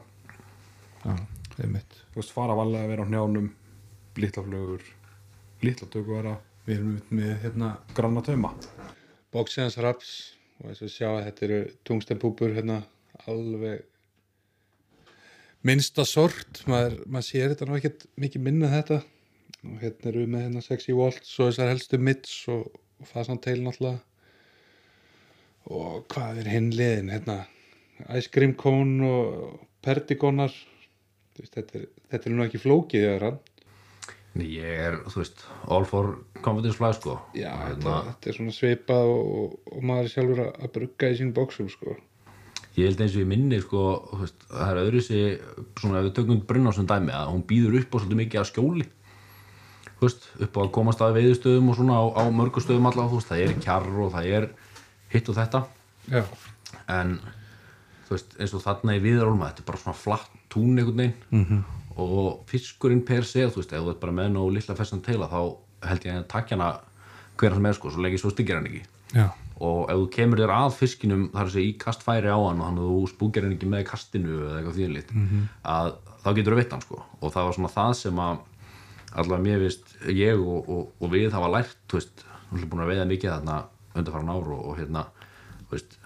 Einmitt. 1.05 2.01
Þú 2.11 2.19
veist, 2.19 2.33
fara 2.35 2.57
valega 2.57 2.85
að 2.85 2.91
vera 2.93 3.05
á 3.05 3.09
hnjánum 3.09 3.49
litla 4.19 4.43
flugur 4.45 4.85
litla 5.63 5.87
tökuvara, 5.89 6.35
við 6.65 6.77
erum 6.77 6.93
með, 6.93 7.09
með 7.17 7.33
hérna 7.45 7.71
granna 7.95 8.23
tauma. 8.25 8.53
Bóksiðans 9.33 9.79
raps 9.83 10.11
og 10.59 10.69
þess 10.69 10.85
að 10.85 10.93
sjá 10.93 11.07
að 11.09 11.25
þetta 11.27 11.45
eru 11.47 11.59
tungstenpúpur 11.87 12.55
hérna 12.55 12.79
alveg 13.25 13.83
minnsta 15.65 16.05
sort. 16.07 16.63
Maður, 16.69 16.99
maður 17.07 17.27
sér 17.29 17.53
þetta 17.53 17.69
nú 17.69 17.77
ekkert 17.79 18.07
mikið 18.21 18.45
minna 18.47 18.71
þetta. 18.73 19.01
Og 19.65 19.79
hérna 19.81 20.11
eru 20.11 20.25
við 20.25 20.33
með 20.35 20.45
hérna 20.45 20.65
60 20.65 20.99
volts 20.99 21.37
og 21.39 21.49
þessar 21.49 21.71
helstu 21.73 22.01
mitts 22.01 22.35
og, 22.53 22.67
og 23.01 23.09
fasanteil 23.09 23.61
náttúrulega 23.63 24.03
og 25.65 26.03
hvað 26.13 26.43
er 26.43 26.49
hinn 26.53 26.67
liðin 26.77 27.09
hérna 27.09 27.39
ice 28.15 28.31
cream 28.31 28.55
cone 28.59 29.05
og 29.07 29.59
veist, 29.85 31.53
þetta, 31.55 31.81
er, 31.81 31.85
þetta 32.11 32.29
er 32.29 32.35
nú 32.35 32.45
ekki 32.45 32.63
flókið 32.63 33.05
þegar 33.05 33.29
hann 33.29 33.43
Nei, 34.35 34.49
ég 34.57 34.67
er, 34.67 34.97
þú 35.07 35.21
veist, 35.21 35.45
all 35.71 35.85
for 35.87 36.09
confidence 36.43 36.75
fly, 36.75 36.89
sko. 36.97 37.13
Já, 37.37 37.53
þetta, 37.69 37.93
þetta 38.09 38.27
er 38.27 38.35
svona 38.35 38.55
svipað 38.55 39.11
og, 39.13 39.53
og, 39.69 39.77
maður 39.79 40.09
er 40.09 40.11
sjálfur 40.11 40.41
að, 40.43 40.49
að 40.59 40.73
brugga 40.75 41.11
í 41.13 41.15
sín 41.21 41.29
bóksum 41.35 41.69
sko. 41.71 41.95
ég 42.75 42.89
held 42.89 43.03
eins 43.05 43.15
og 43.15 43.21
ég 43.21 43.29
minni, 43.31 43.61
sko, 43.63 43.83
veist, 44.19 44.43
það 44.49 44.71
er 44.73 44.79
öðru 44.81 45.03
sig, 45.05 45.45
svona, 45.79 46.01
ef 46.01 46.09
við 46.09 46.17
tökum 46.17 46.41
brunna 46.49 46.75
sem 46.75 46.89
dæmi, 46.89 47.13
að 47.15 47.31
hún 47.31 47.45
býður 47.47 47.79
upp 47.79 47.95
á 47.95 47.97
svolítið 48.01 48.21
mikið 48.25 48.41
að 48.41 48.49
skjóli. 48.49 48.89
Veist, 50.01 50.27
upp 50.43 50.59
á 50.59 50.61
að 50.65 50.73
komast 50.75 51.05
að 51.05 51.15
veiðustöðum 51.21 51.71
og 51.71 51.79
svona 51.79 52.01
á, 52.03 52.03
á 52.19 52.23
mörgustöðum 52.41 52.91
allavega, 52.91 53.13
þú 53.13 53.21
veist, 53.21 53.31
það 53.31 53.45
er 53.45 53.57
kjarr 53.63 54.03
og 54.03 54.13
það 54.17 54.31
er 54.35 54.49
hitt 55.15 55.31
og 55.31 55.39
þetta. 55.39 55.63
Já, 56.11 56.25
en 56.91 57.15
veist, 58.13 58.35
eins 58.39 58.53
og 58.53 58.63
þarna 58.63 58.97
í 58.97 59.03
viðrólma 59.03 59.49
þetta 59.49 59.63
er 59.63 59.69
bara 59.69 59.81
svona 59.81 59.97
flatt 59.97 60.35
tún 60.53 60.77
einhvern 60.77 61.01
veginn 61.01 61.15
-hmm. 61.31 61.61
og 61.97 62.43
fiskurinn 62.49 63.05
per 63.05 63.23
se 63.23 63.47
þú 63.47 63.61
veist, 63.61 63.73
ef 63.73 63.81
þú 63.81 63.93
ert 63.93 64.03
bara 64.03 64.17
með 64.19 64.29
nú 64.35 64.49
lilla 64.49 64.75
festan 64.75 65.01
teila 65.01 65.27
þá 65.31 65.55
held 65.89 66.05
ég 66.05 66.15
að 66.15 66.27
takja 66.27 66.57
hana 66.57 66.79
hverja 67.37 67.55
sem 67.55 67.65
er 67.65 67.73
sko, 67.73 67.91
svo 67.91 68.01
lengi 68.01 68.17
svo 68.17 68.29
styggir 68.29 68.55
hann 68.55 68.67
ekki 68.67 68.83
já, 69.13 69.29
og 69.59 69.89
ef 69.89 69.97
þú 69.97 70.09
kemur 70.17 70.39
þér 70.39 70.53
að 70.55 70.73
fiskinum 70.79 71.29
þar 71.33 71.45
að 71.45 71.53
segja 71.53 71.69
í 71.69 71.77
kastfæri 71.77 72.29
á 72.31 72.39
hann 72.39 72.59
og 72.59 72.65
þannig 72.67 72.83
að 72.83 72.91
þú 72.91 73.07
spúkir 73.13 73.43
hann 73.43 73.55
ekki 73.55 73.71
með 73.71 73.87
kastinu 73.91 74.39
eða 74.39 74.57
eitthvað 74.57 74.77
þýðanlít 74.79 75.11
-hmm. 75.11 75.47
að 75.63 75.93
þá 76.23 76.29
getur 76.35 76.53
þú 76.53 76.59
veitt 76.59 76.71
hann 76.71 76.81
sko 76.81 77.03
og 77.21 77.33
það 77.33 77.45
var 77.45 77.53
svona 77.53 77.75
það 77.77 77.93
sem 77.93 78.19
að 78.19 78.37
allavega 79.15 79.43
mér 79.43 79.59
vist 79.63 79.95
ég 80.11 80.39
og, 80.39 80.69
og, 80.69 80.91
og 80.99 81.11
við 81.11 81.31
hafa 81.31 81.51
lært 81.51 81.77
þú 81.87 81.99
veist, 81.99 82.25
þú 82.49 82.57
erum 82.57 82.69
búin 82.69 82.83
að 82.83 82.91
veiða 82.91 83.05
mikið 83.11 83.31
þarna 83.31 83.57
undarfæran 83.95 84.33
ár 84.33 84.49
og, 84.55 84.65
og 84.69 84.79
hérna 84.79 85.05
þú 85.69 85.71
veist, 85.71 85.97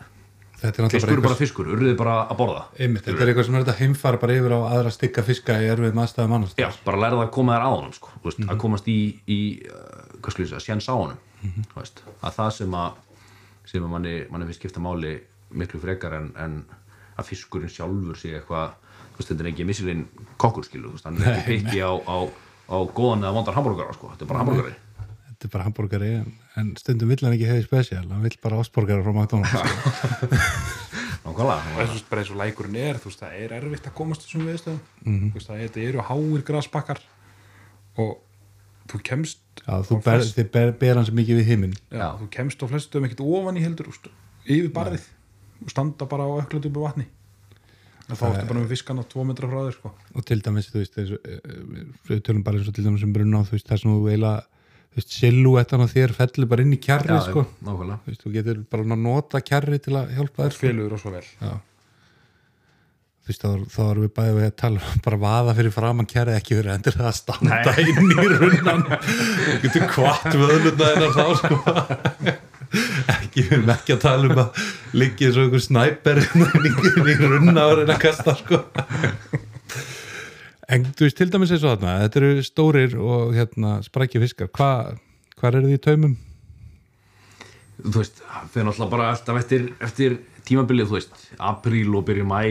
fiskur 0.59 1.13
er 1.13 1.21
bara 1.23 1.37
fiskur, 1.39 1.69
urðið 1.75 1.95
bara 1.99 2.15
að 2.27 2.39
borða? 2.39 2.63
Einmitt, 2.79 3.05
þetta 3.05 3.23
er 3.23 3.31
eitthvað 3.31 3.47
sem 3.47 3.57
er 3.57 3.65
þetta 3.65 3.77
heimfara 3.79 4.19
bara 4.21 4.35
yfir 4.35 4.55
á 4.55 4.59
aðra 4.69 4.93
stykka 4.93 5.23
fiska 5.27 5.55
í 5.63 5.69
erfið 5.71 5.95
maðurstæðum 5.97 6.35
annars 6.37 6.55
Já, 6.59 6.67
bara 6.85 7.01
lærða 7.05 7.25
að 7.25 7.31
koma 7.37 7.55
þær 7.55 7.65
á 7.65 7.71
honum 7.71 7.93
sko, 7.95 8.11
veist, 8.25 8.41
að 8.43 8.59
komast 8.63 8.89
í, 8.91 8.97
í 9.29 9.39
uh, 9.69 10.03
hvað 10.19 10.35
skulle 10.35 10.47
ég 10.47 10.51
segja, 10.51 10.65
sjens 10.67 10.89
á 10.91 10.95
honum 10.95 11.21
þú 11.71 11.79
veist, 11.79 12.03
að 12.19 12.35
það 12.41 12.51
sem 12.57 12.77
að 12.81 12.99
sem 13.69 13.85
að 13.85 13.93
manni, 13.93 14.15
manni 14.33 14.49
finnst 14.49 14.63
skipta 14.63 14.83
máli 14.83 15.15
miklu 15.55 15.79
frekar 15.83 16.17
en, 16.17 16.29
en 16.41 16.59
að 17.19 17.31
fiskurinn 17.31 17.71
sjálfur 17.71 18.19
sé 18.19 18.35
eitthvað 18.39 18.75
þetta 19.19 19.43
er 19.43 19.49
ekki 19.51 19.65
missilinn 19.67 20.05
kokkur 20.39 20.65
skilu 20.67 20.89
þú 20.89 20.97
veist, 20.97 21.07
hann 21.07 21.19
er 21.19 21.33
ekki 21.33 21.47
pikki 21.53 21.81
á, 21.83 21.91
á, 21.91 22.17
á 22.71 22.77
góðan 22.95 23.25
eða 23.25 23.35
vondan 23.35 23.57
hambúrgara 23.57 23.95
sko, 23.95 24.11
þetta 24.13 24.25
er 24.25 24.31
bara 24.31 24.43
hambúrgari 24.43 24.75
þetta 25.39 25.47
er 25.47 25.51
bara 25.53 25.65
hambúrgari 25.69 26.09
en, 26.19 26.31
en 26.59 26.71
stundum 26.75 27.07
vill 27.13 27.21
hann 27.23 27.31
ekki 27.37 27.47
hefði 27.47 27.63
spesial 27.63 28.01
hann 28.09 28.23
vill 28.25 28.35
bara 28.43 28.59
ástborgara 28.59 29.05
frá 29.05 29.13
McDonalds. 29.15 29.53
Nákvæmlega, 31.23 31.59
það 31.75 31.83
er 31.83 31.89
svo 31.93 32.07
bara 32.09 32.21
eins 32.23 32.31
og 32.33 32.39
lækurinn 32.39 32.77
er 32.79 32.99
þú 32.99 33.09
veist, 33.11 33.21
það 33.21 33.37
er 33.43 33.53
erfitt 33.59 33.87
að 33.89 33.95
komast 33.97 34.23
þessum 34.25 34.45
viðstöðum. 34.49 34.81
Mm 35.05 35.29
veist, 35.35 35.47
það 35.49 35.61
þetta 35.63 35.83
eru 35.89 36.05
háir 36.09 36.43
grasbakkar 36.47 37.01
og 37.99 38.17
þú 38.89 38.99
kemst 39.05 39.39
já, 39.63 39.73
þú 39.85 39.95
á 39.95 40.03
ber, 40.03 40.19
flest- 40.19 40.35
þið 40.39 40.49
ber, 40.55 40.71
ber 40.81 40.95
hann 40.99 41.07
sem 41.07 41.15
mikið 41.19 41.39
við 41.41 41.49
himinn. 41.53 41.75
Já, 41.91 42.07
þú 42.19 42.27
kemst 42.35 42.63
á 42.63 42.65
flestum 42.71 43.05
ekkert 43.07 43.23
ofan 43.23 43.59
í 43.59 43.63
heldur 43.63 43.91
úst, 43.91 44.09
yfir 44.47 44.71
barðið 44.75 45.07
og 45.63 45.73
standa 45.73 46.07
bara 46.09 46.23
á 46.27 46.31
öllum 46.39 46.67
upp 46.71 46.79
vatni. 46.83 47.07
Og 48.09 48.17
þá 48.17 48.23
ertu 48.31 48.47
bara 48.49 48.61
með 48.63 48.71
fiskan 48.73 48.97
á 48.97 49.03
tvo 49.05 49.23
metra 49.27 49.45
frá 49.51 49.59
þér 49.67 49.75
sko. 49.75 49.91
og 50.17 50.23
til 50.25 50.39
dæmis, 50.41 50.71
þú 50.73 50.79
veist, 50.81 50.95
eh, 50.97 51.11
eh, 51.29 51.83
við 52.09 52.23
tölum 52.25 52.41
bara 52.43 52.57
eins 52.57 52.67
og 52.71 52.73
til 52.73 52.85
dæmis 52.87 53.03
um 53.05 53.13
brunna 53.13 53.43
þú 53.45 53.53
veist, 53.53 53.67
það 53.69 53.81
sem 53.83 53.91
þú 53.91 54.07
eiginlega, 54.09 54.39
þú 54.41 54.58
silúettan 55.07 55.81
á 55.83 55.87
þér 55.87 56.13
fellur 56.17 56.47
bara 56.51 56.61
inn 56.65 56.73
í 56.75 56.79
kjarri, 56.83 57.09
Já, 57.13 57.21
sko. 57.29 57.45
veist, 58.05 58.21
þú 58.25 58.31
getur 58.35 58.59
bara 58.69 58.83
að 58.83 59.01
nota 59.05 59.41
kjarri 59.41 59.79
til 59.79 59.95
að 59.99 60.13
hjálpa 60.17 60.47
þér, 60.49 60.57
félur 60.59 60.93
og 60.97 60.99
svo 61.03 61.11
vel. 61.15 61.23
Já. 61.39 61.53
Þú 63.29 63.31
veist, 63.31 63.43
þá, 63.45 63.81
erum 63.91 64.03
við 64.07 64.13
bæðið 64.17 64.45
að 64.47 64.53
tala 64.57 64.79
um 64.89 65.01
bara 65.05 65.17
vaða 65.21 65.55
fyrir 65.59 65.73
framann 65.75 66.07
kærið 66.09 66.37
ekki 66.39 66.55
verið 66.57 66.75
endur 66.75 66.95
að 67.05 67.17
standa 67.19 67.73
inn 67.83 68.13
í 68.13 68.27
runnan. 68.35 68.85
Þú 68.89 69.57
getur 69.67 69.85
kvart 69.93 70.29
vöðlutna 70.33 70.87
hennar 70.95 71.13
þá 71.13 71.25
sko. 71.41 71.59
Ekki, 73.09 73.43
við 73.47 73.53
erum 73.55 73.69
ekki 73.73 73.95
að 73.95 74.01
tala 74.03 74.27
um 74.29 74.41
að 74.43 74.63
liggja 74.97 75.29
eins 75.29 75.37
og 75.37 75.45
einhver 75.47 75.63
snæper 75.65 76.19
í- 76.21 76.27
inn 76.33 77.07
í 77.09 77.15
runna 77.23 77.63
og 77.69 77.77
reyna 77.79 77.95
að 77.95 78.03
kasta 78.03 78.35
sko 78.41 78.59
en 80.69 80.85
þú 80.93 81.07
veist, 81.07 81.17
til 81.19 81.29
dæmis 81.33 81.51
eins 81.55 81.63
og 81.65 81.75
þarna 81.77 81.95
þetta 82.05 82.19
eru 82.21 82.43
stórir 82.45 82.95
og 83.01 83.35
hérna 83.37 83.77
sprækja 83.85 84.21
fiskar 84.23 84.51
Hva, 84.53 84.69
hvað 85.39 85.59
eru 85.59 85.69
því 85.71 85.77
í 85.79 85.83
taumum? 85.87 86.17
þú 87.79 87.95
veist, 88.01 88.19
þeir 88.53 88.65
náttúrulega 88.67 88.91
bara 88.91 89.09
alltaf 89.13 89.39
eftir, 89.39 89.69
eftir 89.85 90.17
tímabilið, 90.47 90.89
þú 90.91 90.97
veist 90.97 91.21
apríl 91.39 91.93
og 91.95 92.05
byrja 92.09 92.25
mæ 92.27 92.41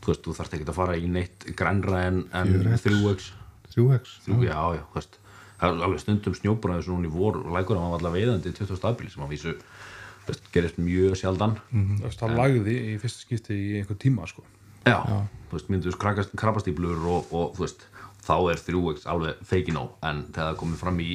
þú 0.00 0.12
veist, 0.12 0.22
þú 0.24 0.34
þarft 0.38 0.56
ekki 0.56 0.68
að 0.70 0.78
fara 0.78 0.96
í 0.96 1.06
neitt 1.10 1.46
grænra 1.58 2.04
en, 2.08 2.22
en 2.32 2.54
4X. 2.56 2.80
3x 2.86 3.30
3x 3.76 4.16
Þrjú, 4.26 4.40
já, 4.46 4.56
já, 4.78 4.82
þú 4.92 5.00
veist 5.00 5.18
það 5.56 5.70
er 5.72 5.84
alveg 5.86 6.00
stundum 6.02 6.34
snjóbúraði 6.36 6.84
svona 6.84 6.98
hún 7.00 7.08
í 7.08 7.12
vor 7.14 7.38
og 7.40 7.52
lækur 7.56 7.78
hann 7.80 7.92
var 7.92 8.00
alltaf 8.00 8.16
veiðandi 8.16 8.52
20. 8.58 8.80
apríl 8.90 9.12
sem 9.12 9.24
að 9.24 9.32
vísu 9.32 9.54
þú 9.56 10.32
veist, 10.32 10.48
gerist 10.54 10.80
mjög 10.82 11.14
sjaldan 11.20 11.54
Þú 11.70 12.02
veist, 12.04 12.20
það 12.20 12.36
lagði 12.40 12.76
í 12.92 12.96
fyrsta 13.02 13.22
skipti 13.24 13.56
í 13.56 13.70
einhver 13.80 14.00
tíma 14.02 14.26
sko. 14.30 14.44
já, 14.86 14.98
þú 15.45 15.45
veist, 15.54 15.70
mynduðust 15.70 16.34
krabastíblur 16.40 17.06
og, 17.06 17.30
og 17.30 17.54
þú 17.56 17.64
veist, 17.64 17.86
þá 18.26 18.36
er 18.52 18.60
3x 18.66 19.06
alveg 19.10 19.46
feikin 19.46 19.78
á, 19.78 19.84
en 20.08 20.26
þegar 20.32 20.50
það 20.50 20.60
komið 20.62 20.82
fram 20.82 21.00
í 21.04 21.12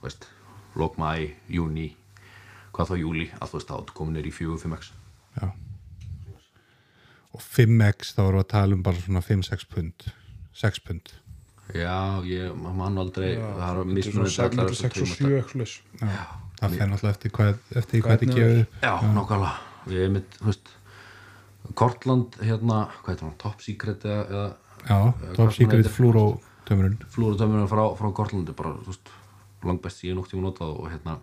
þú 0.00 0.08
veist, 0.08 0.28
lókmæ, 0.78 1.12
júni 1.52 1.88
hvað 2.74 2.92
þá 2.92 2.96
júli, 3.02 3.28
að 3.38 3.52
þú 3.52 3.60
veist, 3.60 3.72
þá 3.72 3.94
komin 3.98 4.20
er 4.20 4.28
í 4.28 4.34
4-5x 4.34 4.92
Já. 5.38 5.48
Og 7.36 7.44
5x 7.44 8.14
þá 8.16 8.20
erum 8.24 8.38
við 8.38 8.44
að 8.44 8.52
tala 8.54 8.76
um 8.76 8.84
bara 8.86 9.02
svona 9.04 9.22
5-6 9.22 9.66
pund. 9.70 10.06
6 10.58 10.80
pund. 10.86 11.10
Já, 11.76 12.24
ég 12.24 12.54
mann 12.56 12.96
aldrei 12.98 13.34
það 13.36 13.62
er 13.62 13.78
Þetta 13.78 13.82
er 13.82 13.90
mismunandi 13.92 14.32
svona 14.32 14.48
allar 14.48 14.76
6 14.78 14.80
þessar 14.80 15.04
og 15.04 15.10
tveimur 15.12 15.36
7 15.36 15.40
ekklus 15.42 15.74
Já. 16.00 16.22
Það 16.58 16.74
fer 16.74 16.88
náttúrulega 16.90 17.14
eftir 17.14 17.34
hvað, 17.36 17.58
eftir 17.76 17.92
því 17.92 18.00
hvað 18.06 18.22
þetta 18.22 18.46
upp. 18.48 18.78
Já, 18.82 18.94
nákvæmlega. 19.14 19.50
Ég 19.92 20.06
er 20.06 20.14
mitt, 20.16 20.38
þú 20.40 20.48
veist 20.48 20.72
Kortland, 21.76 22.36
hérna, 22.40 22.84
hvað 23.02 23.14
heitir 23.14 23.26
hann, 23.26 23.38
Top 23.42 23.62
Secret 23.64 24.04
eða, 24.08 24.24
eða 24.28 24.48
Já, 24.88 24.98
hvað 25.20 25.34
Top 25.36 25.54
Secret 25.56 25.90
flúrótömurinn 25.92 27.00
flúrutömmunum 27.14 27.70
frá, 27.70 27.82
frá 27.98 28.12
Kortlandi 28.16 28.54
bara, 28.56 28.76
þú 28.84 28.92
veist, 28.94 29.10
langbest 29.68 30.04
ég 30.06 30.16
nokk 30.16 30.30
tíma 30.30 30.46
notað 30.48 30.76
og 30.76 30.92
hérna, 30.92 31.18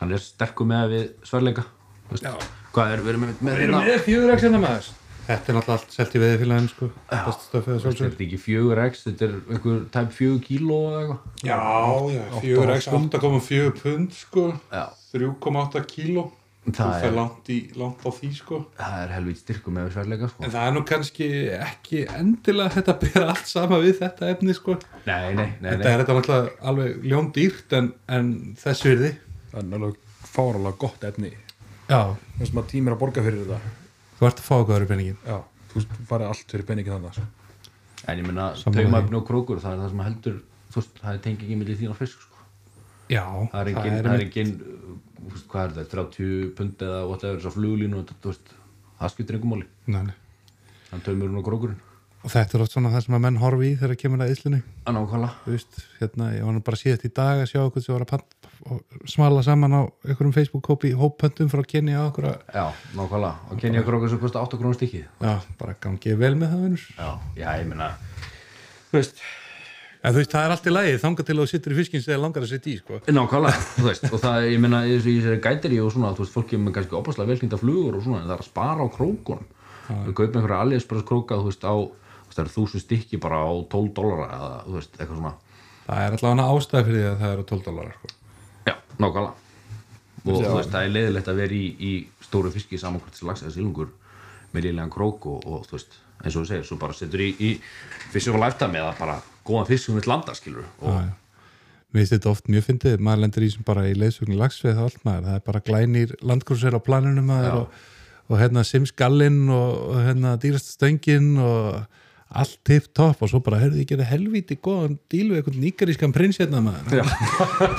hann 0.00 0.16
er 0.16 0.24
sterkur 0.24 0.70
með 0.70 0.94
við 0.94 1.04
veist, 1.28 2.48
hvað 2.74 2.96
er, 2.96 3.04
við 3.04 3.12
erum 3.14 3.28
með, 3.28 3.44
með 3.46 3.62
hérna 3.64 3.84
með 3.86 4.02
4x 4.08 4.48
hérna 4.48 4.64
maður 4.64 4.90
Þetta 5.30 5.52
er 5.52 5.54
náttúrulega 5.54 5.76
allt 5.76 5.92
selt 5.94 6.14
í 6.16 6.20
veðifélagin 6.20 6.68
sko. 6.72 6.86
Best 7.06 7.52
þetta 7.52 7.90
er 7.92 8.14
ekki 8.24 8.38
4x, 8.42 9.02
þetta 9.04 9.26
er 9.26 9.34
einhver 9.38 9.76
tæp 9.94 10.08
4 10.16 10.38
kíló 10.42 10.78
eða 10.88 11.02
eitthvað. 11.04 11.20
Já, 11.46 11.58
já, 12.10 12.22
4x 12.42 12.88
8,4 12.96 13.76
pund 13.76 14.16
sko. 14.16 14.46
Já, 14.72 14.88
3,8 15.14 15.84
kíló 15.92 16.24
Þú 16.60 16.72
það 16.76 16.90
fer 17.00 17.08
er, 17.08 17.14
langt, 17.16 17.46
í, 17.48 17.58
langt 17.80 18.02
á 18.04 18.10
því 18.12 18.28
sko 18.36 18.56
það 18.76 18.96
er 19.00 19.12
helvít 19.16 19.38
styrkur 19.40 19.72
með 19.72 19.86
við 19.86 19.94
sverleika 19.94 20.28
sko. 20.28 20.42
En 20.44 20.52
það 20.52 20.66
er 20.68 20.74
nú 20.76 20.82
kannski 20.90 21.28
ekki 21.56 22.02
endilega 22.18 22.74
þetta 22.74 22.94
bera 23.00 23.28
allt 23.32 23.48
sama 23.48 23.78
við 23.80 23.94
þetta 24.02 24.28
efni 24.34 24.56
sko 24.58 24.76
Nei, 25.06 25.32
nei, 25.34 25.46
nei, 25.56 25.70
Þetta 25.70 25.80
nei. 25.80 25.92
er 25.94 26.02
þetta 26.02 26.16
náttúrulega 26.18 26.52
alveg 26.72 27.06
ljón 27.08 27.30
dýrt 27.38 27.76
en, 27.80 27.88
en 28.12 28.30
þess 28.60 28.84
virði 28.86 29.12
Það 29.50 29.58
er 29.62 29.68
náttúrulega 29.70 30.28
fáralega 30.34 30.80
gott 30.84 31.08
efni 31.08 31.32
Já, 31.90 32.00
sem 32.44 32.60
að 32.60 32.68
tímir 32.74 32.94
að 32.94 33.00
borga 33.06 33.24
fyrir 33.24 33.46
þetta 33.48 33.76
þú 34.20 34.28
ert 34.28 34.42
að 34.44 34.46
fá 34.50 34.54
okkur 34.60 34.84
í 34.84 34.90
penningin 34.92 35.16
Já, 35.26 35.38
þú 35.72 35.84
farið 36.12 36.28
allt 36.28 36.52
fyrir 36.54 36.66
peningin 36.68 36.92
þannig 36.98 37.16
sko. 37.16 37.24
En 38.10 38.20
ég 38.20 38.26
meina, 38.28 38.50
Sammála 38.60 38.84
taumafni 38.84 39.16
og 39.18 39.24
krókur, 39.28 39.58
það 39.64 39.72
er 39.74 39.80
það 39.80 39.90
sem 39.94 40.02
heldur 40.06 40.36
þú 40.70 40.76
veist, 40.78 40.92
það 41.00 41.16
er 41.16 41.22
tengi 41.24 41.46
ekki 41.48 41.56
milli 41.60 41.76
þín 41.80 41.90
og 41.94 41.98
fisk 41.98 42.20
sko. 42.20 42.29
Já, 43.10 43.24
það 43.50 43.60
er 43.60 43.70
engin, 43.74 44.00
það 44.00 44.14
er 44.14 44.24
engin 44.24 44.56
þú 45.20 45.34
veist, 45.34 45.46
hvað 45.50 45.62
er 45.66 45.76
þetta, 45.80 45.92
30 45.98 46.50
pund 46.58 46.82
eða 46.86 47.04
whatever, 47.10 47.44
að 47.44 47.56
fluglínu 47.58 48.02
það 49.00 49.14
skiptir 49.14 49.38
einhver 49.38 49.52
máli. 49.54 49.70
Nei, 49.90 50.10
þannig 50.90 51.06
taumurinn 51.06 51.40
og 51.40 51.46
krókurinn. 51.46 51.86
Og 52.20 52.28
þetta 52.28 52.58
er 52.58 52.62
oft 52.66 52.74
svona 52.74 52.90
það 52.92 53.04
sem 53.06 53.14
að 53.16 53.22
menn 53.24 53.38
horfi 53.40 53.68
í 53.70 53.76
þegar 53.80 53.98
kemur 54.02 54.22
að 54.26 54.32
íslunni 54.34 54.58
að 54.60 54.96
nákvæmlega. 54.98 55.36
Þú 55.46 55.54
veist, 55.54 55.78
hérna, 56.02 56.26
ég 56.34 56.44
var 56.44 56.52
nú 56.56 56.62
bara 56.66 56.80
síðast 56.80 57.06
í 57.08 57.10
dag 57.16 57.40
að 57.40 57.48
sjá 57.48 57.60
okkur 57.62 57.84
sem 57.86 57.94
var 57.96 58.04
að 58.04 58.26
smala 59.08 59.44
saman 59.46 59.72
á 59.72 59.82
einhverjum 60.04 60.34
Facebook-hópi 60.36 60.90
hóppöndum 61.00 61.48
frá 61.48 61.62
Kenny 61.64 61.96
á 61.96 62.04
okkur 62.04 62.28
að, 62.28 62.42
já, 62.52 62.66
nákvæmlega, 62.98 63.32
og 63.48 63.62
kenja 63.62 63.84
krókur 63.86 64.12
sem 64.12 64.20
kosti 64.20 64.36
8 64.42 64.60
krónur 64.60 64.76
stikkið. 64.76 65.06
Já, 65.24 65.32
bara 65.62 65.78
gangið 65.80 66.20
vel 66.20 66.34
með 66.36 66.52
það 66.52 66.66
vinnur. 66.66 66.84
já, 66.98 67.10
já, 67.40 67.48
ég 67.56 67.70
meina 67.72 67.88
Þú 68.90 68.98
veist, 68.98 69.24
en 70.02 70.14
þú 70.14 70.20
veist, 70.20 70.32
það 70.32 70.44
er 70.46 70.54
allt 70.54 70.66
í 70.66 70.72
lagi 70.72 70.92
þanga 71.02 71.24
til 71.28 71.34
að 71.36 71.40
þú 71.42 71.48
sittur 71.50 71.72
í 71.74 71.78
fiskins 71.80 72.06
þegar 72.08 72.20
langar 72.24 72.44
að 72.46 72.50
sitja 72.54 72.70
í, 72.72 72.76
sko. 72.80 73.00
nákvæmlega, 73.12 73.64
þú 73.76 73.86
veist, 73.88 74.04
og 74.10 74.20
það, 74.22 74.46
ég 74.50 74.60
meina 74.64 74.80
í 74.86 74.92
þessu- 74.96 75.12
í 75.12 75.16
þessari 75.20 75.40
gætiri 75.44 75.80
og 75.84 75.92
svona, 75.92 76.12
þú 76.16 76.24
veist, 76.24 76.34
fólki 76.36 76.60
með 76.60 76.74
kannski 76.78 76.96
opaslega 77.00 77.30
velkynda 77.34 77.58
flugur 77.60 77.98
og 77.98 78.04
svona, 78.06 78.22
en 78.22 78.28
það 78.30 78.36
er 78.38 78.44
að 78.44 78.48
spara 78.48 78.86
á 78.86 78.88
krókunum. 78.96 79.44
Við 79.90 80.14
kaupum 80.14 80.40
einhverja 80.40 80.60
aliexpress 80.64 81.04
króka, 81.08 81.36
þú 81.40 81.50
veist, 81.50 81.64
á 81.66 81.74
þú 81.74 81.90
veist, 82.30 82.36
það 82.38 82.44
eru 82.46 82.54
þúsund 82.56 82.84
stykki 82.86 83.20
bara 83.20 83.42
á 83.44 83.50
12 83.68 83.92
dólara 83.98 84.26
eða, 84.38 84.50
þú 84.66 84.74
veist, 84.78 84.92
eitthvað 84.96 85.18
svona. 85.20 85.34
Það 85.90 86.02
er 86.06 86.16
allavega 86.16 86.48
ástæð 86.54 86.84
fyrir 86.86 87.00
því 87.00 87.08
að 87.10 87.20
það 87.24 87.32
eru 87.34 87.44
12 87.50 87.64
dólarar, 87.66 87.94
sko. 87.98 88.08
Já, 88.70 88.74
nákvæmlega. 89.02 89.32
Og 90.20 90.36
þú 90.36 90.54
veist, 90.56 90.70
það 90.70 90.84
er 90.86 90.94
leiðilegt 90.94 91.28
að 91.32 91.40
vera 91.40 91.56
í, 91.56 91.66
í 91.80 91.92
stóru 92.22 92.50
fiski 92.54 92.78
samankvæmt 92.78 93.22
lags 93.26 93.42
eða 93.42 93.52
silungur 93.56 93.88
með 94.54 94.64
liðlegan 94.68 94.90
krók 94.92 95.26
og, 95.26 95.44
og 95.48 95.66
þú 95.66 95.76
veist 95.78 95.98
eins 96.20 96.36
og 96.36 96.44
þú 96.44 96.48
segir, 96.50 96.64
svo 96.68 96.76
bara 96.78 96.92
setur 96.92 97.22
í, 97.24 97.30
í 97.40 97.50
fisk 98.12 98.28
og 98.34 98.42
lifetime 98.42 98.76
eða 98.78 98.92
bara 98.98 99.14
góðan 99.46 99.68
fisk 99.70 99.86
sem 99.88 99.98
vil 99.98 100.08
landa 100.10 100.34
skilur 100.38 100.66
og 100.80 100.90
Já, 100.90 101.00
já. 101.06 101.16
Mér 101.90 102.04
finnst 102.04 102.12
þetta 102.14 102.30
oft 102.30 102.46
mjög 102.46 102.66
fyndið, 102.68 103.00
maður 103.02 103.22
lendur 103.24 103.42
í 103.42 103.48
sem 103.50 103.64
bara 103.66 103.82
í 103.90 103.94
leiðsögn 103.98 104.36
lagsveið 104.38 104.76
og 104.78 104.84
allt 104.86 105.00
maður, 105.08 105.24
það 105.26 105.38
er 105.40 105.46
bara 105.48 105.62
glænir 105.66 106.12
landgrúsir 106.22 106.76
á 106.78 106.80
planinu 106.86 107.24
maður 107.26 107.48
Já. 107.48 107.54
og, 107.58 107.80
og 108.30 108.36
hérna 108.38 108.62
simskallinn 108.68 109.40
og, 109.50 109.72
og 109.90 110.04
hérna 110.06 110.36
dýrasta 110.38 110.76
stöngin 110.76 111.32
og 111.42 111.80
allt 112.30 112.60
tipp 112.62 112.84
topp 112.94 113.24
og 113.26 113.32
svo 113.32 113.40
bara, 113.42 113.58
heyrðu, 113.58 113.80
ég 113.82 113.88
geta 113.90 114.06
helvíti 114.06 114.54
góðan 114.62 115.00
díl 115.10 115.32
við 115.32 115.40
einhvern 115.40 115.58
nýgarískan 115.64 116.12
prins 116.14 116.38
hérna 116.38 116.60
maður. 116.62 117.00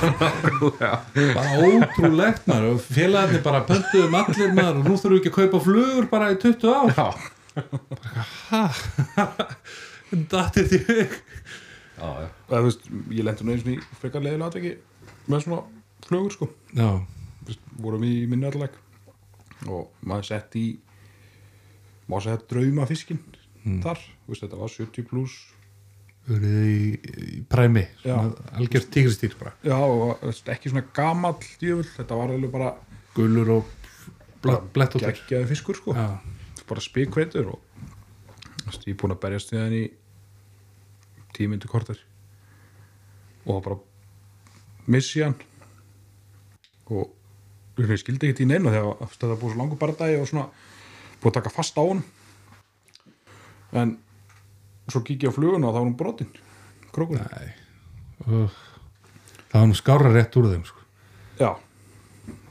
já, 0.82 0.92
bara 1.32 1.54
ótrúlegt 1.64 2.44
maður 2.50 2.74
og 2.74 2.82
félagarnir 2.84 3.40
bara 3.46 3.62
pöntuðum 3.70 4.18
allir 4.20 4.52
maður 4.52 4.82
og 4.82 4.90
nú 4.90 4.98
þurfum 5.00 5.16
við 5.16 5.22
ekki 5.22 5.32
að 5.32 5.38
kaupa 5.38 5.62
flugur 5.70 6.10
bara 6.12 6.28
í 6.34 6.36
20 6.44 6.68
ár. 6.68 6.92
já, 6.92 7.08
Dattir 8.52 9.72
því 9.72 9.91
hug. 10.12 11.16
já, 11.98 12.08
já. 12.22 12.28
Það, 12.48 12.68
veist, 12.68 12.88
Ég 13.10 13.26
lendi 13.26 13.46
nú 13.46 13.54
eins 13.54 13.66
og 13.66 13.72
í 13.72 13.78
frekar 14.00 14.24
leiðilega 14.24 14.50
atveki 14.52 14.72
með 15.32 15.44
svona 15.46 15.62
flugur 16.06 16.34
sko. 16.34 16.48
Veist, 17.46 17.62
vorum 17.82 18.04
í 18.06 18.14
minni 18.30 18.46
allag 18.48 18.74
og 19.70 19.90
maður 20.06 20.28
sett 20.32 20.56
í 20.58 20.66
maður 22.10 22.26
sett 22.28 22.48
drauma 22.50 22.86
fiskin 22.90 23.20
þar, 23.82 24.00
veist, 24.26 24.42
þetta 24.42 24.58
var 24.58 24.72
70 24.74 25.06
pluss 25.06 25.36
verið 26.26 26.56
í, 26.66 26.80
í 27.38 27.40
præmi, 27.50 27.82
algjörð 28.54 28.88
tígristýr 28.94 29.36
bara. 29.40 29.52
já, 29.66 29.74
og 29.78 30.22
ekki 30.54 30.70
svona 30.70 30.84
gamall 30.94 31.38
djöfull, 31.58 31.88
þetta 31.96 32.18
var 32.18 32.34
alveg 32.34 32.52
bara 32.54 32.72
Gullur 33.16 33.50
og 33.58 33.72
blett 34.74 34.96
og 34.98 35.02
geggjaði 35.02 35.48
fiskur 35.50 35.78
sko 35.78 35.94
Já, 35.94 36.06
bara 36.68 36.82
spikveitur 36.82 37.50
og 37.54 37.60
ég 38.72 38.94
er 38.94 38.98
búin 39.02 39.14
að 39.14 39.22
berjast 39.26 39.52
við 39.52 39.60
hann 39.62 39.76
í 41.32 41.36
tímyndu 41.38 41.70
kortar 41.70 41.98
og 43.48 43.64
bara 43.64 43.78
missi 44.92 45.22
hann. 45.24 45.34
Og 46.92 47.08
ég 47.80 47.88
skildi 48.00 48.28
ekkert 48.28 48.44
í 48.44 48.48
neina 48.50 48.70
þegar 48.74 48.98
var 49.32 49.38
búið 49.40 49.54
svo 49.54 49.58
langur 49.62 49.80
baradagi 49.80 50.20
og 50.20 50.28
svona 50.28 50.48
búið 51.22 51.30
að 51.30 51.36
taka 51.38 51.54
fast 51.54 51.78
á 51.80 51.84
hann 51.84 52.02
en 53.72 53.94
svo 54.90 55.00
kíkja 55.06 55.32
á 55.32 55.36
fluguna 55.36 55.70
og 55.70 55.74
þá 55.74 55.78
var 55.78 55.86
hún 55.86 55.96
brotin 55.96 56.32
krókur 56.92 57.22
uh, 57.22 58.58
Það 59.52 59.60
var 59.60 59.68
nú 59.68 59.76
skára 59.76 60.12
rétt 60.12 60.36
úr 60.36 60.50
þeim 60.52 60.64
sko. 60.68 60.80
já. 61.40 61.52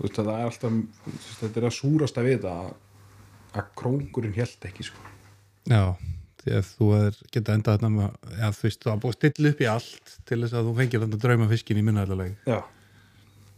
Veist, 0.02 0.18
þetta 0.18 0.34
er 0.38 0.48
alltaf 0.50 0.74
þetta 1.40 1.62
er 1.62 1.68
að 1.68 1.76
við 2.26 2.36
þetta 2.40 2.56
að, 2.64 2.72
að 3.58 3.70
krókurinn 3.80 4.36
held 4.36 4.68
ekki 4.68 4.86
sko. 4.90 5.06
Já, 5.70 5.96
því 6.42 6.58
að 6.58 6.72
þú 6.72 6.90
er 6.98 7.22
geta 7.36 7.56
endað 7.58 7.78
þarna 7.78 7.92
með 7.96 8.08
að 8.08 8.42
ja, 8.42 8.52
þú 8.58 8.68
veist, 8.68 8.82
þú 8.82 8.92
hafa 8.92 9.02
búið 9.04 9.14
að 9.14 9.18
stilla 9.20 9.52
upp 9.52 9.62
í 9.62 9.70
allt 9.72 10.14
til 10.30 10.40
þess 10.42 10.58
að 10.58 10.68
þú 10.68 10.76
fengir 10.82 11.04
þetta 11.06 11.22
drauma 11.26 11.50
fiskin 11.52 11.82
í 11.82 11.86
minnaðarlega 11.88 12.52
Já. 12.52 12.60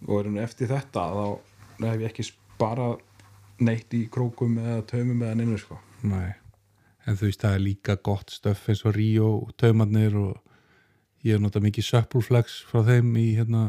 Og 0.04 0.20
er 0.20 0.32
eftir 0.44 0.72
þetta 0.72 1.04
þá 1.16 1.26
hef 1.88 2.04
ég 2.04 2.08
ekki 2.10 2.28
sparað 2.28 2.96
neitt 3.64 3.94
í 3.96 4.06
krókum 4.12 4.58
eða 4.60 4.82
taumum 4.90 5.22
eða 5.24 5.38
neinu 5.40 5.60
sko. 5.62 5.78
Nei, 6.04 6.34
en 7.08 7.20
þú 7.20 7.30
veist, 7.30 7.44
það 7.44 7.58
er 7.58 7.64
líka 7.64 7.96
gott 8.04 8.34
stöff 8.34 8.68
eins 8.72 8.84
og 8.84 8.98
Ríó 8.98 9.30
og 9.46 9.54
taumarnir 9.60 10.18
og 10.20 10.34
ég 11.24 11.38
er 11.38 11.44
notað 11.44 11.70
mikið 11.70 11.88
söppulflex 11.88 12.60
frá 12.68 12.84
þeim 12.88 13.14
í 13.20 13.30
hérna 13.38 13.64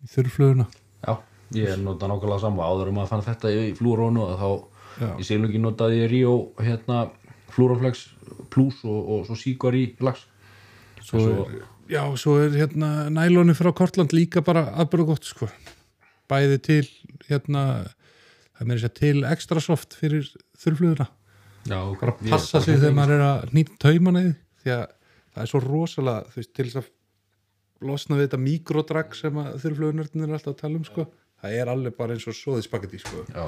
í 0.00 0.08
þurrfluguna 0.12 0.66
já, 1.04 1.14
ég 1.56 1.74
er 1.74 1.82
notað 1.82 2.14
nákvæmlega 2.14 2.42
saman 2.46 2.64
áður 2.64 2.92
um 2.92 3.00
að 3.02 3.10
fann 3.12 3.24
þetta 3.26 3.52
í 3.52 3.70
flúrónu 3.78 4.24
og 4.24 4.40
þá 4.40 4.50
Já. 4.98 5.10
í 5.14 5.26
silungi 5.26 5.60
notaði 5.62 6.00
ég 6.00 6.10
Ríó 6.10 6.32
hérna 6.58 7.04
flúróflex 7.54 8.06
plus 8.52 8.82
og, 8.84 8.98
og 9.14 9.26
svo 9.28 9.36
síkvar 9.38 9.76
í 9.78 9.84
lags 10.04 10.26
svo, 11.02 11.20
Svo- 11.20 11.44
er, 11.48 11.66
Já, 11.88 12.02
svo 12.20 12.34
er 12.44 12.52
hérna 12.52 13.08
nælónu 13.08 13.54
frá 13.56 13.70
Kortland 13.72 14.12
líka 14.12 14.42
bara 14.44 14.66
aðbörðu 14.76 15.06
gott 15.08 15.24
sko. 15.24 15.46
Bæði 16.28 16.58
til 16.60 16.82
hérna 17.30 17.62
það 18.58 18.66
meira 18.68 18.82
sér 18.82 18.92
til 18.98 19.22
extra 19.24 19.62
soft 19.64 19.96
fyrir 19.96 20.26
þurrfluguna 20.58 21.06
já, 21.68 21.78
bara 22.00 22.12
passa 22.28 22.60
sig 22.60 22.76
þegar 22.80 22.94
maður 22.96 23.14
er 23.16 23.24
að 23.28 23.54
nýta 23.56 23.76
taumana 23.86 24.22
því 24.62 24.74
að 24.74 24.84
það 25.32 25.42
er 25.44 25.50
svo 25.52 25.60
rosalega 25.64 26.28
þú 26.32 26.40
veist, 26.42 26.52
til 26.58 26.66
þess 26.68 26.80
að 26.82 27.88
losna 27.88 28.16
við 28.18 28.24
þetta 28.26 28.40
mikrodrag 28.42 29.16
sem 29.16 29.40
að 29.40 29.50
þurrflugunördin 29.62 30.24
er 30.26 30.32
alltaf 30.36 30.52
að 30.56 30.60
tala 30.64 30.80
um 30.80 30.86
sko. 30.88 31.04
Það 31.38 31.56
er 31.62 31.70
alveg 31.72 31.96
bara 31.96 32.16
eins 32.16 32.26
og 32.28 32.34
svoðið 32.36 32.64
spagetti 32.66 32.98
sko. 33.00 33.24
já, 33.30 33.46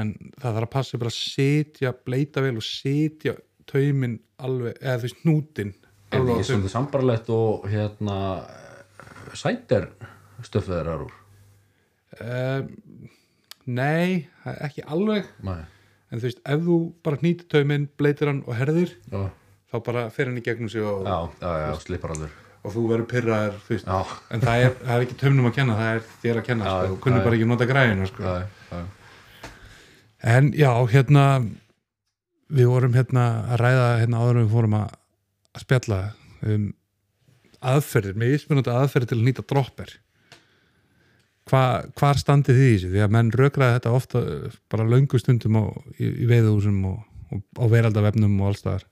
en 0.00 0.14
það 0.40 0.56
þarf 0.56 0.66
að 0.66 0.72
passa 0.74 1.00
bara 1.00 1.12
að 1.12 1.18
setja 1.18 1.92
bleita 2.06 2.42
vel 2.44 2.56
og 2.58 2.66
setja 2.66 3.34
taumin 3.70 4.18
alveg, 4.44 4.78
eða 4.82 4.96
þú 4.98 5.06
veist 5.08 5.24
er 5.24 6.18
alveg 6.20 6.30
á 6.30 6.34
ekki 6.34 6.44
taum. 6.44 6.48
svolítið 6.50 6.72
sambarlegt 6.74 7.30
og 7.34 7.68
hérna 7.70 8.18
sætir 9.34 9.86
stöfið 10.44 10.74
þeirra 10.76 10.96
úr 11.04 11.14
um, 12.20 12.66
nei, 13.64 14.26
ekki 14.44 14.84
alveg. 14.84 15.30
Nei. 15.46 15.62
en 16.12 16.20
þú 16.20 16.28
veist, 16.28 16.42
ef 16.44 16.66
þú 16.66 16.78
bara 17.06 17.20
hnýtir 17.22 17.48
taumin 17.54 17.86
bleitir 17.98 18.30
hann 18.30 18.42
og 18.44 18.58
herðir 18.58 18.92
já, 19.10 19.22
þá 19.72 19.76
bara 19.86 20.08
fer 20.14 20.30
hann 20.30 20.38
í 20.38 20.44
gegnum 20.44 20.70
sig 20.70 20.84
og, 20.84 21.06
alveg. 22.14 22.40
Og 22.64 22.72
þú 22.72 22.82
verður 22.88 23.08
já, 23.84 23.96
en 24.32 24.40
það 24.44 24.62
er, 24.64 24.76
það 24.80 24.94
er 24.94 25.02
ekki 25.04 25.16
taumnum 25.20 25.48
að 25.50 25.56
kenna 25.58 25.74
það 25.80 25.90
er 25.94 26.04
þér 26.22 26.38
að 26.40 26.46
kenna, 26.46 26.64
Já, 26.64 26.74
sko, 26.76 26.92
þú 26.94 27.00
kunnur 27.04 27.20
já, 27.20 27.24
bara 27.26 27.36
ekki 27.38 27.48
nota 27.50 27.66
græðina 27.68 28.06
sko. 28.08 28.22
já, 28.24 28.46
já, 28.70 28.78
En 30.24 30.52
já, 30.56 30.70
hérna 30.88 31.24
við 32.54 32.70
vorum 32.70 32.94
hérna 32.96 33.24
að 33.52 33.60
ræða 33.60 33.88
hérna 34.02 34.22
áður 34.22 34.38
en 34.38 34.46
við 34.46 34.54
fórum 34.54 34.78
að, 34.78 34.96
að 35.52 35.64
spjalla 35.64 36.00
um 36.44 36.64
aðferðir, 37.64 38.16
með 38.20 38.34
ísmunandi 38.36 38.72
aðferðir 38.72 39.10
til 39.10 39.18
að 39.18 39.26
nýta 39.28 39.44
dropper. 39.48 39.94
Hva, 41.48 41.62
hvar 41.96 42.20
standið 42.20 42.58
þið 42.58 42.66
í 42.66 42.74
þessu? 42.74 42.90
Því 42.92 43.02
að 43.04 43.14
menn 43.16 43.32
rökraði 43.36 43.78
þetta 43.78 43.94
ofta 43.96 44.22
uh, 44.24 44.58
bara 44.72 44.88
löngu 44.88 45.20
stundum 45.20 45.58
á, 45.60 45.64
í, 45.96 46.08
í 46.24 46.28
veiðuhúsum 46.28 46.78
og, 46.88 47.02
og 47.32 47.42
á 47.60 47.64
veraldavefnum 47.72 48.38
og 48.40 48.52
alls 48.52 48.62
staðar. 48.64 48.86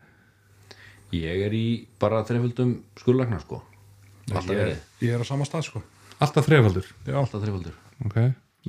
Ég 1.16 1.46
er 1.46 1.56
í 1.56 1.66
bara 2.00 2.24
þreiföldum 2.28 2.74
skurlagna 3.00 3.40
sko. 3.40 3.60
Alltaf 4.32 4.52
ég, 4.52 4.60
verið, 4.60 4.84
ég 5.04 5.16
er 5.16 5.24
á 5.24 5.26
sama 5.28 5.48
stað 5.48 5.68
sko. 5.68 5.84
Alltaf 6.22 6.48
þrefaldur, 6.48 6.92
já, 7.08 7.16
alltaf 7.18 7.40
þreiföldur 7.42 7.80
ok. 8.06 8.18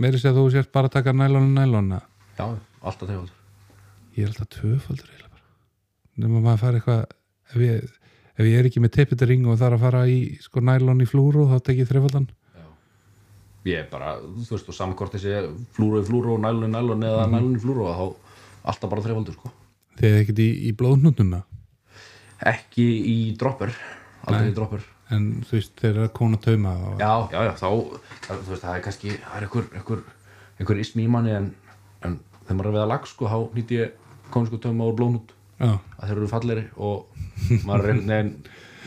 Meiri 0.01 0.20
sé 0.20 0.32
að 0.32 0.39
þú 0.41 0.47
sért 0.53 0.72
bara 0.74 0.89
að 0.89 0.97
taka 0.97 1.14
nælon 1.16 1.51
og 1.51 1.55
nælon 1.57 1.91
já, 2.38 2.46
alltaf 2.82 3.08
þreiföldur 3.10 3.40
Ég 4.14 4.24
er 4.28 4.30
alltaf 4.30 4.50
tvöfaldur 4.54 5.10
eiginlega 5.10 5.32
bara. 5.34 5.46
Nefnum 6.18 6.38
að 6.40 6.44
maður 6.48 6.62
fara 6.64 6.80
eitthvað 6.80 7.04
ef 7.54 7.62
ég, 7.64 7.88
ef 8.38 8.46
ég 8.46 8.58
er 8.60 8.68
ekki 8.70 8.84
með 8.84 8.92
teipitaring 8.98 9.48
og 9.50 9.58
þarf 9.62 9.78
að 9.80 9.86
fara 9.88 10.02
í 10.14 10.20
sko 10.44 10.62
nælon 10.62 11.02
í 11.02 11.08
flúru 11.10 11.48
þá 11.50 11.56
tek 11.66 11.82
ég 11.82 11.90
þrefaldan. 11.90 12.28
Ég 13.66 13.80
er 13.80 13.88
bara, 13.90 14.18
þú 14.20 14.58
veist, 14.58 14.68
og 14.70 14.76
samkort 14.76 15.14
þessi 15.16 15.34
flúru 15.74 16.02
í 16.04 16.06
flúru 16.06 16.34
og 16.36 16.42
nælun 16.44 16.68
í 16.68 16.72
nælun 16.76 17.06
eða 17.08 17.26
Mhm. 17.26 17.34
nælun 17.38 17.56
í 17.58 17.62
flúru 17.64 17.88
og 17.88 17.96
þá 17.98 18.06
alltaf 18.74 18.90
bara 18.92 19.02
þreiföldur 19.08 19.34
sko. 19.40 19.52
Þið 19.98 20.10
er 20.10 20.22
ekkert 20.24 20.40
í, 20.44 20.50
í 20.70 20.72
blóðnútum 20.78 21.34
það 21.34 21.44
ekki 22.54 22.86
í 23.08 23.18
dropper 23.40 23.72
aldrei 24.28 24.50
í 24.52 24.56
dropper 24.58 24.84
en 25.14 25.28
þú 25.48 25.56
veist 25.58 25.76
þeir 25.80 25.92
eru 25.94 26.04
að 26.08 26.14
kóna 26.18 26.40
tauma 26.44 26.74
og... 26.90 27.00
já, 27.00 27.12
já, 27.32 27.40
já, 27.48 27.54
þá 27.60 27.70
það, 28.28 28.42
þú 28.44 28.50
veist, 28.52 28.64
það 28.64 28.76
er 28.78 28.82
kannski, 28.88 29.10
það 29.24 29.38
er 29.38 29.46
einhver 29.48 29.68
einhver, 29.80 30.02
einhver 30.60 30.82
ismi 30.84 31.06
í 31.06 31.12
manni 31.14 31.32
en, 31.38 31.48
en 32.04 32.18
þegar 32.44 32.58
maður 32.60 32.70
er 32.72 32.76
við 32.78 32.84
að 32.84 32.91
lag 32.94 33.08
sko, 33.10 33.30
þá 33.32 33.38
nýtti 33.58 33.80
ég 33.80 33.89
úr 34.89 34.98
blónút 35.00 35.34
Já, 35.64 35.72
að 36.00 36.08
þeir 36.10 36.18
eru 36.18 36.28
fallegri 36.32 36.66
og 36.76 37.06
maður 37.64 37.86
er 37.86 37.94
einhvern 37.94 38.14
veginn 38.14 38.32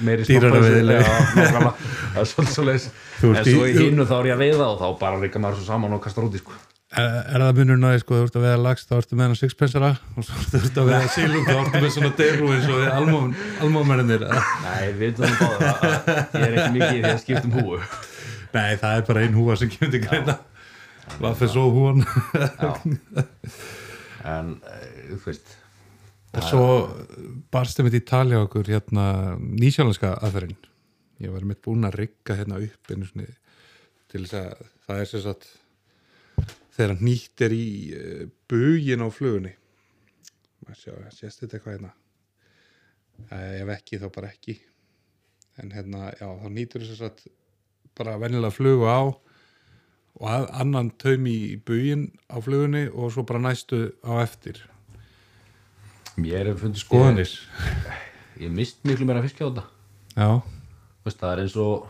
meiri 0.06 0.24
nákvæmlega. 0.28 1.72
það 2.12 2.20
er 2.20 2.26
svolítið 2.28 2.54
svo 2.56 2.64
leis 2.66 2.88
Þú 3.20 3.28
en 3.32 3.36
í- 3.46 3.52
svo 3.54 3.66
í 3.70 3.76
hinnu 3.78 4.04
þá 4.10 4.16
er 4.20 4.26
ég 4.28 4.34
að 4.36 4.42
veiða 4.44 4.66
og 4.74 4.80
þá 4.82 4.86
bara 5.00 5.20
reyka 5.22 5.40
maður 5.40 5.60
svo 5.62 5.68
saman 5.70 5.94
og 5.96 6.02
kastar 6.04 6.26
úti 6.26 6.40
sko. 6.42 6.52
er, 6.96 7.14
er 7.32 7.44
það 7.46 7.60
munur 7.62 7.78
náði 7.80 8.02
sko, 8.02 8.18
þú 8.18 8.26
ert 8.26 8.36
að 8.36 8.44
veða 8.46 8.58
lagst 8.66 8.90
þá 8.90 8.96
ertu 8.98 9.16
með 9.16 9.24
hann 9.26 9.38
sixpensara 9.40 9.90
og 10.16 10.26
þú 10.26 10.60
ert 10.60 10.76
að 10.82 10.90
veða 10.90 11.08
sílum 11.14 11.46
þá 11.48 11.54
ertu 11.62 11.80
með 11.86 11.94
svona 11.96 12.12
deglu 12.20 12.50
eins 12.56 12.68
og 12.74 12.78
almómennir 13.64 14.26
nei, 14.26 14.84
við 14.92 15.00
veitum 15.00 15.32
það 15.40 15.64
ég 16.36 16.44
er 16.44 16.58
ekki 16.58 16.74
mikið 16.76 16.92
í 16.92 17.00
því 17.00 17.14
að 17.14 17.22
skipta 17.24 17.48
um 17.50 17.56
húu 17.62 17.80
Nei, 18.56 18.76
það 18.80 18.92
er 19.00 19.02
bara 19.08 19.24
ein 19.26 19.34
húa 19.36 19.56
sem 19.60 19.68
kemur 19.72 19.90
til 19.96 20.00
greina 20.06 20.36
Hvað 21.16 21.38
fyrir 21.38 21.52
svo 21.54 21.68
húan 21.72 22.02
en, 24.36 24.56
e, 24.58 24.80
þú 25.12 25.22
veist 25.28 25.54
Svo 26.44 26.64
barst 27.52 27.78
þeim 27.78 27.88
þetta 27.88 27.98
í 27.98 28.06
tali 28.10 28.36
á 28.36 28.44
okkur 28.44 28.68
hérna 28.68 29.04
nýsjálenska 29.40 30.16
aðferðin. 30.20 30.58
Ég 31.24 31.32
var 31.32 31.46
mitt 31.48 31.62
búinn 31.64 31.86
að 31.88 32.00
rigga 32.02 32.36
hérna 32.36 32.58
upp 32.60 32.90
einu 32.92 33.08
svona 33.08 33.28
til 34.12 34.24
þess 34.26 34.36
að 34.42 34.66
það 34.86 35.00
er 35.00 35.08
sem 35.10 35.22
sagt 35.24 35.46
þegar 36.76 37.04
nýtt 37.08 37.44
er 37.46 37.54
í 37.56 37.68
uh, 37.96 38.26
bugin 38.50 39.04
á 39.04 39.08
flugunni. 39.08 39.54
Sjá, 40.76 40.92
sést 41.14 41.40
þetta 41.40 41.56
eitthvað 41.56 41.76
hérna? 41.76 41.92
Uh, 43.30 43.52
ef 43.62 43.72
ekki 43.78 44.00
þá 44.02 44.06
bara 44.12 44.32
ekki. 44.34 44.58
En 45.62 45.72
hérna, 45.72 46.10
já, 46.20 46.26
þá 46.26 46.48
nýtur 46.52 46.84
þess 46.84 47.06
að 47.06 47.24
bara 47.96 48.18
venjulega 48.20 48.52
flugu 48.52 48.84
á 48.84 49.00
og 50.20 50.30
að, 50.32 50.46
annan 50.62 50.90
taum 51.00 51.26
í 51.30 51.38
bugin 51.66 52.08
á 52.32 52.36
flugunni 52.42 52.86
og 52.88 53.12
svo 53.14 53.26
bara 53.28 53.42
næstu 53.42 53.90
á 54.00 54.20
eftir. 54.22 54.62
Mér 56.16 56.52
er 56.52 56.60
fundið 56.60 56.84
skoðanir? 56.84 57.32
Ég, 57.36 58.46
ég 58.46 58.54
mist 58.54 58.80
miklu 58.88 59.08
meira 59.08 59.24
fisk 59.24 59.42
á 59.44 59.48
þetta. 59.48 59.66
Já, 60.16 60.30
Þú 61.06 61.10
veist, 61.10 61.20
það 61.20 61.32
er 61.32 61.40
eins 61.44 61.56
og 61.62 61.84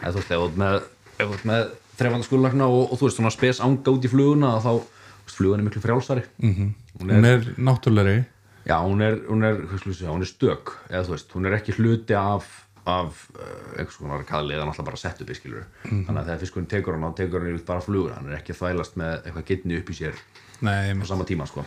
eða, 0.00 0.10
þú 0.10 0.16
veist, 0.18 0.30
ef 0.30 0.40
þú 0.40 0.46
ert 0.46 0.56
með, 0.58 0.76
ef 1.06 1.20
þú 1.20 1.34
ert 1.36 1.44
með 1.46 1.66
þrefanda 1.96 2.26
skurlagna 2.26 2.66
og, 2.66 2.80
og 2.88 2.98
þú 2.98 3.06
veist, 3.06 3.20
svona 3.20 3.34
spes 3.34 3.60
anga 3.62 3.92
út 3.92 4.08
í 4.08 4.10
fluguna 4.10 4.56
þá, 4.64 4.72
veist, 4.80 5.36
flugan 5.36 5.62
er 5.62 5.68
miklu 5.68 5.82
frjálsari. 5.84 6.24
Mm 6.42 6.72
hún 6.96 7.12
hún 7.12 7.28
er, 7.28 7.36
er 7.36 7.60
náttúrulegri. 7.60 8.24
Já, 8.66 8.80
hún 8.82 9.02
er, 9.04 9.20
hún 9.28 9.44
er, 9.44 9.60
hún 9.68 10.22
er 10.24 10.26
stök. 10.26 10.72
Eða 10.90 11.04
þú 11.06 11.14
veist, 11.14 11.30
hún 11.36 11.46
er 11.46 11.56
ekki 11.60 11.76
hluti 11.76 12.16
af 12.18 12.65
af 12.86 13.22
uh, 13.34 13.78
einhvers 13.78 13.96
konar 13.98 14.22
kaðli 14.28 14.54
eða 14.54 14.66
náttúrulega 14.68 14.88
bara 14.90 15.00
sett 15.00 15.20
upp 15.24 15.30
í 15.32 15.36
skilur 15.38 15.64
þannig 15.84 16.20
að 16.20 16.26
þegar 16.28 16.42
fiskurinn 16.44 16.68
tekur 16.70 16.94
hann 16.96 17.06
þá 17.08 17.16
tekur 17.22 17.42
hann 17.42 17.54
yfir 17.56 17.64
bara 17.66 17.82
flugur. 17.84 18.12
Hann 18.14 18.28
er 18.30 18.38
ekki 18.38 18.54
að 18.54 18.60
þvælast 18.62 18.96
með 19.00 19.14
eitthvað 19.26 19.46
getni 19.50 19.78
upp 19.80 19.90
í 19.90 19.96
sér 19.98 20.20
Nei, 20.66 20.92
á 20.94 21.04
sama 21.08 21.24
tíma 21.28 21.46
sko. 21.50 21.64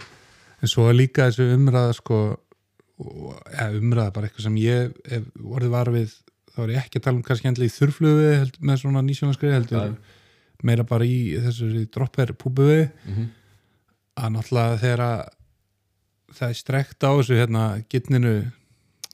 En 0.62 0.68
svo 0.72 0.88
er 0.90 0.96
líka 0.98 1.28
þessu 1.30 1.46
umræða 1.56 1.94
sko, 2.00 2.20
ja, 3.54 3.68
umræða 3.78 4.14
bara 4.16 4.28
eitthvað 4.30 4.48
sem 4.48 4.58
ég 4.60 4.96
hef 5.12 5.28
orðið 5.40 5.74
var 5.76 5.92
við 5.94 6.16
þá 6.56 6.62
er 6.66 6.72
ég 6.74 6.80
ekki 6.84 7.00
að 7.00 7.04
tala 7.06 7.20
um 7.20 7.26
kannski 7.28 7.48
endlega 7.52 7.72
í 7.72 7.76
þurflugu 7.78 8.32
með 8.68 8.80
svona 8.82 9.04
nýsjónarskriði 9.08 9.58
heldur 9.60 9.94
meira 10.68 10.84
bara 10.84 11.06
í 11.08 11.20
þessu 11.40 11.86
dropper 11.94 12.34
púbuvi 12.36 12.90
Mhm. 13.08 13.30
að 14.20 14.34
náttúrulega 14.36 14.80
þegar 14.82 15.04
að 15.06 15.22
það 16.40 16.50
er 16.50 16.58
strekt 16.60 17.04
á 17.08 17.12
þessu 17.16 17.38
hérna 17.40 17.64
gittninu 17.90 18.34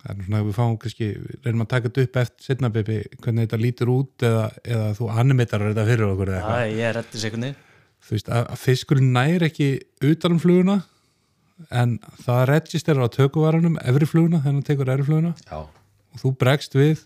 það 0.06 0.16
er 0.16 0.26
svona 0.28 0.41
að 0.41 0.49
við 0.49 0.58
fáum 0.60 0.76
kannski 0.82 1.12
reynum 1.43 1.66
að 1.66 1.72
taka 1.74 1.89
þetta 1.89 2.06
upp 2.08 2.20
eftir 2.22 2.49
setna 2.49 2.72
bebi 2.74 2.97
hvernig 3.24 3.47
þetta 3.47 3.62
lítur 3.62 3.93
út 3.93 4.26
eða, 4.30 4.49
eða 4.64 4.89
þú 4.99 5.08
animetar 5.24 5.66
þetta 5.70 5.88
fyrir 5.89 6.10
okkur 6.12 6.32
eða 6.32 6.41
eitthvað. 6.41 6.66
Já, 6.66 6.76
ég 6.76 6.89
er 6.89 6.99
rétti 6.99 7.24
sekundi 7.24 7.56
þú 8.06 8.14
veist, 8.16 8.30
að, 8.30 8.43
að 8.53 8.62
fiskurinn 8.62 9.16
nær 9.16 9.47
ekki 9.47 9.70
utan 10.06 10.36
um 10.36 10.41
fluguna 10.41 10.78
en 11.74 11.97
það 12.22 12.43
registerar 12.51 13.08
á 13.08 13.16
tökuvaranum 13.16 13.80
efri 13.82 14.08
fluguna, 14.10 14.41
þegar 14.43 14.53
hann 14.53 14.66
tekur 14.68 14.91
efri 14.91 15.08
fluguna. 15.08 15.32
Já, 15.47 15.62
og 15.66 16.22
þú 16.22 16.32
bregst 16.41 16.76
við 16.78 17.06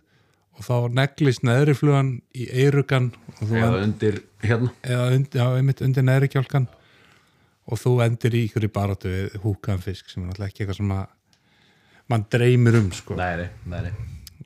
og 0.60 0.66
þá 0.66 0.76
neglist 0.98 1.46
neðri 1.48 1.76
flugan 1.78 2.12
í 2.36 2.50
eirugan 2.52 3.14
eða 3.40 3.70
end, 3.70 3.86
undir 3.86 4.20
hérna. 4.44 4.74
Eða 4.84 5.06
undir, 5.16 5.40
já, 5.40 5.46
einmitt 5.56 5.84
undir 5.86 6.06
neðri 6.06 6.32
kjálkan 6.34 6.68
og 7.70 7.80
þú 7.80 7.94
endir 8.04 8.36
í 8.36 8.44
ykkur 8.50 8.66
í 8.68 8.72
baráttu 8.74 9.14
við 9.14 9.38
húkaðan 9.46 9.86
fisk 9.86 10.10
sem 10.10 10.24
er 10.24 10.32
náttúrulega 10.32 10.52
ekki 10.52 10.66
eitthvað 10.66 10.82
sem 10.82 10.94
að 10.98 11.08
mann 12.10 12.26
dreymir 12.34 12.78
um 12.80 12.90
sko. 12.96 13.16
nei, 13.20 13.46
nei, 13.70 13.82
nei, 13.86 13.92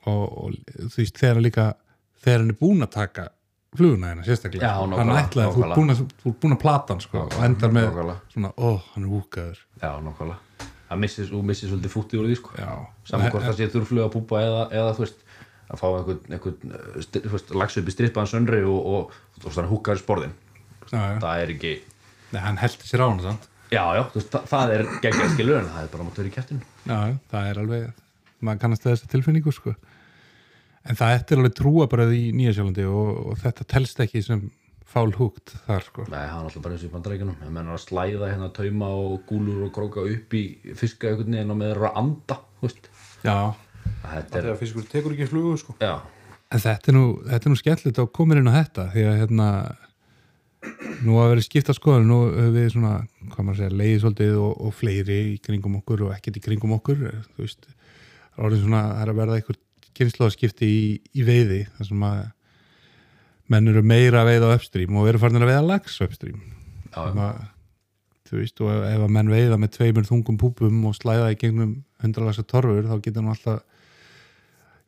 og, 0.04 0.24
og 0.44 0.58
þú 0.90 1.00
veist, 1.00 1.16
þegar 1.20 1.38
hann 1.38 1.46
líka 1.46 1.66
þegar 2.24 2.42
hann 2.44 2.52
er 2.54 2.58
búinn 2.60 2.84
að 2.86 2.92
taka 2.98 3.28
fluguna 3.74 4.12
hérna 4.12 4.24
sérstaklega, 4.26 4.68
Já, 4.68 4.74
hann 4.78 4.92
nákvæmlega, 4.94 5.22
ætlaði, 5.26 5.48
þú 5.54 5.62
nákvæmlega. 5.64 5.78
búinn 5.80 5.94
að, 5.94 6.36
að 6.54 6.60
plata 6.62 6.94
hann 6.94 7.02
sko, 7.02 7.22
og 7.26 7.40
endar 7.48 7.72
með 7.74 7.88
Nákvæmlega. 7.88 8.16
svona, 8.34 8.50
ó, 8.54 8.68
hann 8.94 9.06
er 9.08 9.10
húkaður 9.14 9.58
já, 9.82 9.90
nákvæmlega 10.04 10.68
það 10.90 11.00
missir, 11.02 11.26
svolítið 11.72 11.94
fútti 11.96 12.20
úr 12.20 12.28
því 12.30 12.36
sko 12.38 12.52
saman 13.08 13.32
hvort 13.32 13.46
það 13.48 13.56
sé 13.58 13.68
þurflug 13.72 14.04
að 14.04 14.12
púpa 14.14 14.42
eða, 14.44 14.62
eða 14.78 14.92
þú 14.94 15.04
veist 15.06 15.24
að 15.74 15.80
fá 15.80 15.86
einhvern, 15.88 16.20
einhvern 16.36 16.74
uh, 16.76 17.00
sti- 17.02 17.22
þú 17.24 17.32
veist, 17.34 17.52
lags 17.64 17.78
upp 17.80 17.88
í 17.88 17.94
strippaðan 17.96 18.30
söndri 18.30 18.60
og, 18.68 18.78
og, 18.84 19.16
og, 19.40 19.48
í 19.96 20.02
sporðin 20.04 20.36
það 20.92 21.40
er 21.40 21.52
ekki, 21.56 21.72
Nei, 22.34 22.40
hann 22.44 22.60
heldur 22.60 22.86
sér 22.86 23.02
á 23.02 23.06
hann 23.08 23.22
sant? 23.24 23.48
Já, 23.72 23.82
já, 23.96 24.02
þú 24.12 24.20
veist, 24.20 24.30
það, 24.32 24.48
það 24.52 24.74
er 24.76 24.86
geggjað 25.04 25.34
skilur 25.34 25.60
en 25.60 25.70
það 25.72 25.84
er 25.86 25.92
bara 25.94 26.06
mátt 26.06 26.20
vera 26.20 26.30
í 26.30 26.34
kæftinu 26.34 26.60
já, 26.84 26.98
það 27.32 27.50
er 27.50 27.60
alveg 27.62 27.86
maður 28.44 28.62
kannast 28.64 28.84
við 28.84 28.94
þessa 28.94 29.10
tilfinningu 29.14 29.54
sko. 29.54 29.74
en 30.84 31.00
það 31.00 31.14
er 31.14 31.38
alveg 31.38 31.56
trúabröð 31.60 32.14
í 32.16 32.24
Nýjasjálandi 32.36 32.86
og, 32.90 33.10
og 33.30 33.40
þetta 33.42 33.68
telst 33.74 34.04
ekki 34.04 34.22
sem 34.24 34.46
fál 34.94 35.10
húkt 35.16 35.54
þar 35.66 35.86
sko. 35.88 36.06
nei, 36.08 36.22
það 36.22 36.38
er 36.38 36.48
alltaf 36.48 36.64
bara 36.64 36.76
eins 36.76 36.84
og 36.84 36.90
í 36.90 36.94
bandarækjunum 36.94 37.38
það 37.40 37.54
menn 37.56 37.70
að 37.74 37.84
slæða 37.84 38.32
hérna 38.32 38.50
tauma 38.54 38.90
og 39.04 39.14
gúlur 39.28 39.68
og 39.68 39.72
króka 39.74 40.04
upp 40.06 40.36
í 40.38 40.44
fiska 40.78 41.10
einhvern 41.10 41.38
veginn 41.38 41.54
og 41.54 41.60
með 41.60 41.72
þeirra 41.72 41.92
að 41.92 42.02
anda 42.02 42.40
veist, 42.62 42.90
já, 43.24 43.38
að 44.04 44.12
þetta 44.18 44.38
er 44.38 44.44
þegar 44.44 44.60
fiskur 44.60 44.90
tekur 44.92 45.16
ekki 45.16 45.30
flugu 45.32 45.56
sko. 45.60 45.74
Já, 45.82 45.96
en 46.54 46.62
þetta 46.62 46.92
er 46.92 46.96
nú, 46.98 47.06
þetta 47.24 47.48
er 47.48 47.54
nú 47.54 47.60
skemmtilegt 47.60 48.02
að 48.04 48.12
koma 48.20 48.38
inn 48.38 48.52
á 48.52 48.58
þetta 48.60 48.86
því 48.92 49.06
að 49.08 49.18
hérna 49.22 49.48
nú 51.04 51.18
að 51.20 51.30
vera 51.34 51.44
skipta 51.44 51.74
skoðan 51.76 52.08
nú 52.08 52.18
höfum 52.26 52.54
við 52.54 52.70
svona, 52.74 52.94
hvað 53.32 53.46
maður 53.46 53.60
segja, 53.60 53.78
leiði 53.80 54.00
svolítið 54.02 54.36
og, 54.40 54.52
og 54.66 54.76
fleiri 54.78 55.18
í 55.32 55.34
kringum 55.44 55.78
okkur 55.80 56.06
og 56.06 56.14
ekkert 56.16 56.38
í 56.40 56.44
kringum 56.44 56.76
okkur. 56.78 57.02
Þú 57.34 57.44
veist, 57.44 57.68
orðið 58.40 58.64
svona 58.64 58.82
það 58.90 59.02
er 59.02 59.12
að 59.12 59.20
verða 59.20 59.38
einhver 59.40 59.60
kynnslóðskipti 59.94 60.68
í, 60.68 60.84
í 61.14 61.26
veiði 61.26 61.64
þar 61.76 61.90
sem 61.90 62.06
að 62.08 62.22
menn 63.52 63.70
eru 63.70 63.82
meira 63.84 64.22
að 64.22 64.30
veiða 64.32 64.50
á 64.50 64.54
upstream 64.56 64.96
og 64.98 65.10
eru 65.10 65.20
farin 65.22 65.42
að 65.42 65.52
veiða 65.52 65.66
lags 65.68 65.98
Þannig 66.94 67.24
að, 67.26 67.38
þú 68.28 68.38
veist, 68.38 68.60
og 68.62 68.70
ef, 68.70 68.82
ef 68.88 69.04
að 69.04 69.14
menn 69.18 69.30
veiða 69.32 69.58
með 69.60 69.72
tveimur 69.76 70.08
þungum 70.08 70.40
púpum 70.40 70.84
og 70.88 70.96
slæða 70.96 71.32
í 71.34 71.38
gegnum 71.40 71.76
hundralagsa 72.02 72.44
torfur 72.48 72.86
þá 72.86 72.96
getur 73.02 73.22
hann 73.22 73.32
alltaf 73.34 73.62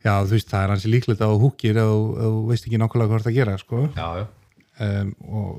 já, 0.05 0.13
þú 0.23 0.33
veist, 0.33 0.49
það 0.49 0.63
er 0.63 0.73
hansi 0.73 0.91
líklegt 0.91 1.23
að 1.23 1.33
þú 1.33 1.39
húkir 1.43 1.79
ef 1.81 1.91
þú 1.91 2.31
veist 2.49 2.67
ekki 2.67 2.81
nákvæmlega 2.81 3.11
hvað 3.11 3.25
það 3.25 3.31
að 3.31 3.37
gera 3.37 3.57
sko. 3.61 3.83
já, 3.91 4.07
já, 4.21 4.25
um, 4.83 5.11
og 5.27 5.51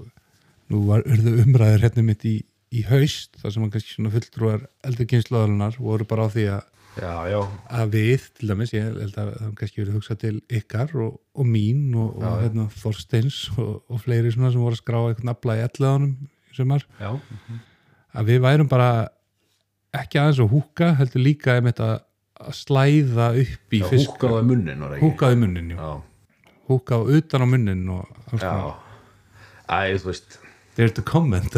nú 0.72 0.84
var 0.88 1.04
urðu 1.08 1.36
umræður 1.44 1.84
hérna 1.86 2.04
mitt 2.04 2.24
í, 2.28 2.38
í 2.74 2.82
haust 2.88 3.38
þar 3.40 3.54
sem 3.54 3.64
hann 3.64 3.72
kannski 3.72 3.94
svona 3.94 4.12
fulltrúar 4.12 4.66
eldri 4.86 5.06
kynnslóðalunar 5.12 5.78
voru 5.80 6.06
bara 6.08 6.26
á 6.28 6.32
því 6.34 6.46
að, 6.56 6.66
að 7.78 7.92
við, 7.94 8.26
til 8.38 8.50
dæmis, 8.50 8.74
ég 8.74 8.88
held 8.88 9.20
að 9.20 9.30
það 9.38 9.52
kannski 9.60 9.82
verið 9.82 9.98
hugsað 9.98 10.20
til 10.24 10.34
ykkar 10.60 10.96
og, 11.04 11.14
og 11.38 11.48
mín 11.48 11.86
og, 11.96 12.18
og 12.18 12.42
hérna, 12.42 12.66
Þorsteins 12.82 13.38
og, 13.56 13.78
og 13.88 14.02
fleiri 14.04 14.32
svona 14.34 14.52
sem 14.54 14.64
voru 14.64 14.76
að 14.76 14.82
skrá 14.82 14.98
eitthvað 15.06 15.30
nafla 15.30 15.56
í 15.56 15.62
elleðanum 15.68 16.12
í 16.18 16.58
sumar. 16.58 16.84
Já, 16.98 17.12
að 18.18 18.32
við 18.32 18.42
værum 18.44 18.68
bara 18.70 18.90
ekki 19.96 20.20
aðeins 20.20 20.42
að 20.42 20.52
húka, 20.52 20.90
heldur 20.98 21.24
líka 21.24 21.56
einmitt 21.56 21.80
að, 21.80 21.96
að 22.42 22.58
slæða 22.58 23.30
upp 23.44 23.78
í 23.78 23.80
fisk 23.88 24.12
húkaðu 24.12 24.42
munnin 24.50 24.84
húkaði 25.00 25.40
munnin, 25.40 25.72
já, 25.78 25.88
húka 26.68 27.00
utan 27.00 27.44
á 27.44 27.48
munnin 27.48 27.88
og 27.94 28.04
alls 28.28 28.42
konar. 28.42 28.76
Æ, 29.68 29.98
þú 30.00 30.12
veist. 30.12 30.38
Dare 30.78 30.94
to 30.94 31.04
comment 31.06 31.56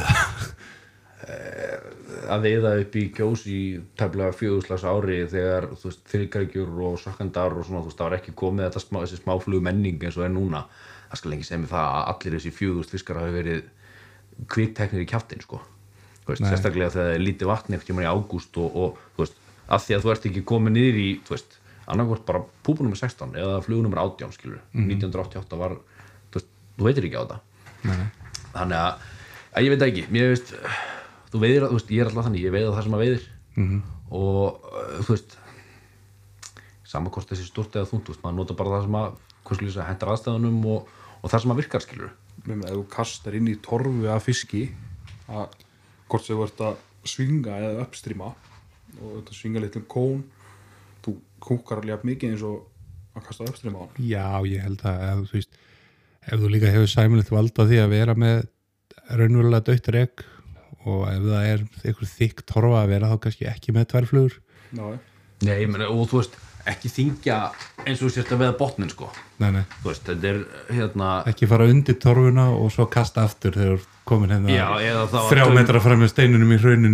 að 2.31 2.45
veiða 2.47 2.73
upp 2.83 2.97
í 2.99 3.03
kjós 3.15 3.43
í 3.51 3.61
tefnilega 3.99 4.37
fjögurslags 4.37 4.85
ári 4.87 5.19
þegar 5.31 5.67
þú 5.73 5.89
veist, 5.89 6.03
þyrkækjur 6.13 6.81
og 6.87 6.97
sakkandar 7.03 7.57
og 7.57 7.67
svona, 7.67 7.83
þú 7.83 7.91
veist, 7.91 7.99
það 7.99 8.09
var 8.09 8.17
ekki 8.19 8.35
komið 8.39 8.67
þetta 8.67 8.83
smá, 8.85 8.99
þessi 9.03 9.21
smáflug 9.21 9.65
menning 9.67 10.07
eins 10.07 10.19
og 10.19 10.27
er 10.27 10.33
núna. 10.35 10.65
Það 11.11 11.21
skal 11.21 11.33
lengi 11.35 11.49
segja 11.49 11.61
mig 11.63 11.73
það 11.73 11.91
að 11.91 12.09
allir 12.13 12.37
þessi 12.37 12.55
fjögurst 12.57 12.95
fiskar 12.95 13.21
hafi 13.21 13.37
verið 13.37 13.63
kvikteknir 14.55 15.05
í 15.05 15.11
kjaftin, 15.11 15.45
sko. 15.45 15.61
Veist, 16.29 16.45
sérstaklega 16.45 16.93
þegar 16.95 17.09
það 17.09 17.17
er 17.17 17.25
lítið 17.25 17.51
vatni 17.51 17.79
eftir 17.79 17.99
í 17.99 18.07
ágúst 18.07 18.61
og, 18.63 18.77
og, 18.79 19.05
þú 19.17 19.25
veist, 19.25 19.39
að 19.67 19.87
því 19.87 19.97
að 19.97 20.05
þú 20.05 20.13
ert 20.15 20.27
ekki 20.31 20.47
komið 20.47 20.77
niður 20.77 21.01
í, 21.03 21.09
þú 21.27 21.35
veist, 21.35 21.57
annarkvort 21.91 22.27
bara 22.29 22.43
púpunum 22.67 22.95
16 22.95 23.35
eða 23.41 23.63
flugunum 23.67 23.97
18, 23.99 24.35
skilur 24.37 24.61
1988 24.77 25.59
var, 25.59 25.75
þú 26.31 26.39
veist, 26.39 26.53
þú 26.77 26.87
veitir 26.87 27.09
ekki 27.09 27.19
á 27.19 27.25
þetta 27.25 27.41
Nei. 27.89 28.07
þannig 28.55 28.79
að, 28.81 29.11
að 29.55 29.67
ég 29.67 29.73
veit 29.73 29.83
það 29.83 29.91
ekki 29.93 30.07
mér 30.15 30.33
veist, 30.35 30.55
þú 31.33 31.43
veiðir 31.45 31.67
að, 31.67 31.73
þú 31.73 31.79
veist, 31.79 31.93
ég 31.95 32.03
er 32.03 32.11
alltaf 32.11 32.29
þannig 32.29 32.47
ég 32.47 32.55
veiða 32.57 32.75
það 32.77 32.87
sem 32.87 32.97
að 32.97 33.05
veiðir 33.05 33.27
-hmm. 33.57 33.81
og 34.11 34.71
uh, 34.71 34.97
þú 35.01 35.15
veist 35.15 35.37
sama 36.91 37.11
hvort 37.15 37.31
þessi 37.31 37.47
stort 37.47 37.77
eða 37.77 37.91
þungt 37.91 38.09
þú 38.09 38.15
veist, 38.15 38.25
maður 38.25 38.39
nota 38.41 38.59
bara 38.59 38.77
það 38.77 38.87
sem 38.87 38.99
að, 39.01 39.11
segja, 39.51 39.89
hendur 39.89 40.13
aðstæðunum 40.15 40.61
og, 40.75 40.89
og 41.23 41.31
það 41.31 41.43
sem 41.43 41.55
að 41.55 41.61
virkar 41.63 41.85
skilur 41.85 42.13
ef 42.49 42.71
þú 42.73 42.85
kastar 42.91 43.37
inn 43.37 43.49
í 43.51 43.57
torfu 43.61 44.09
af 44.09 44.25
fiski 44.25 44.71
að 45.29 45.57
hvort 46.11 46.27
þú 46.27 46.45
ert 46.45 46.63
að 46.65 46.79
svinga 47.09 47.57
eða 47.61 47.85
uppstrýma 47.85 48.31
og 49.01 49.11
þetta 49.21 49.37
svinga 49.37 49.63
litlum 49.63 49.87
kón 49.91 50.25
þú 51.05 51.17
kúkar 51.41 51.83
alveg 51.83 52.05
mikið 52.05 52.35
eins 52.35 52.45
og 52.47 52.67
að 53.17 53.27
kasta 53.29 53.49
uppstrýma 53.49 53.81
á 53.81 53.83
hann 53.85 54.09
Já, 54.11 54.27
ég 54.49 54.65
held 54.65 54.85
að 54.89 55.05
ef, 55.07 55.23
þú 55.31 55.39
veist, 55.39 55.61
ef 56.29 56.37
þú 56.41 56.51
líka 56.53 56.73
hefur 56.73 56.91
sæmilegt 56.93 57.31
vald 57.33 57.57
á 57.57 57.65
því 57.65 57.79
að 57.85 57.95
vera 57.95 58.15
með 58.19 58.43
raunverulega 59.11 59.65
dött 59.71 59.89
reg 59.95 60.27
og 60.89 61.07
ef 61.11 61.25
það 61.25 61.47
er 61.55 61.65
eitthvað 61.85 62.13
þykk 62.19 62.45
torfa 62.49 62.83
að 62.85 62.93
vera 62.95 63.09
þá 63.13 63.17
kannski 63.25 63.49
ekki 63.51 63.75
með 63.77 63.89
tværflugur. 63.93 64.37
Nei, 64.77 65.57
ég 65.65 65.69
meni, 65.73 65.87
og 65.89 66.07
þú 66.11 66.21
veist, 66.21 66.35
ekki 66.69 66.91
þingja 66.93 67.37
eins 67.89 68.01
og 68.03 68.07
þú 68.07 68.11
sért 68.15 68.33
að 68.37 68.43
veiða 68.45 68.57
botnin 68.61 68.91
sko. 68.93 69.09
Nei, 69.41 69.49
nei, 69.57 69.63
þú 69.81 69.89
veist, 69.91 70.05
þetta 70.09 70.29
er 70.31 70.41
hérna 70.77 71.09
ekki 71.33 71.49
fara 71.51 71.69
undir 71.73 71.97
torfuna 72.01 72.45
og 72.53 72.69
svo 72.75 72.87
kasta 72.93 73.25
aftur 73.25 73.57
þegar 73.57 73.81
þú 73.81 73.97
komin 74.11 74.35
hérna 74.35 74.53
Já, 74.53 74.67
eða 74.91 75.07
þá 75.13 75.17
að 75.21 75.29
þrjá 75.31 75.45
taum- 75.47 75.57
metra 75.61 75.81
fram 75.85 76.01
með 76.05 76.13
steinunum 76.13 76.53
í 76.53 76.59
hrauninu 76.61 76.93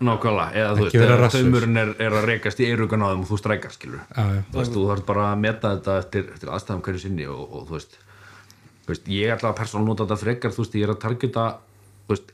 nákvæmlega, 0.00 0.50
eða 0.60 0.76
þú 0.76 0.84
Ekki 0.86 0.98
veist, 1.00 1.08
eða 1.08 1.18
rassur. 1.20 1.44
taumurinn 1.44 1.80
er, 1.80 1.92
er 2.04 2.16
að 2.20 2.28
rekast 2.32 2.60
í 2.60 2.68
eirugan 2.68 3.04
á 3.04 3.08
þeim 3.12 3.24
og 3.24 3.28
þú 3.30 3.38
strækar 3.40 3.74
skilur 3.76 4.00
Já, 4.16 4.24
já, 4.36 4.42
þú 4.52 4.60
veist, 4.60 4.74
þú 4.76 4.84
þarf 4.92 5.04
bara 5.12 5.26
að 5.32 5.42
meta 5.44 5.74
þetta 5.76 5.98
eftir, 6.04 6.24
eftir 6.34 6.52
aðstæðum 6.56 6.82
hverju 6.88 7.02
sinni 7.04 7.28
og, 7.30 7.42
og 7.48 7.66
þú 7.70 7.76
veist, 7.78 7.96
þú 7.96 8.09
veist 8.92 9.08
ég 9.10 9.34
ætla 9.34 9.52
að 9.52 9.58
persónu 9.62 9.86
nota 9.88 10.06
þetta 10.06 10.22
frekar, 10.24 10.54
þú 10.54 10.64
veist, 10.64 10.78
ég 10.78 10.86
er 10.86 10.94
að 10.94 11.02
targeta 11.06 11.48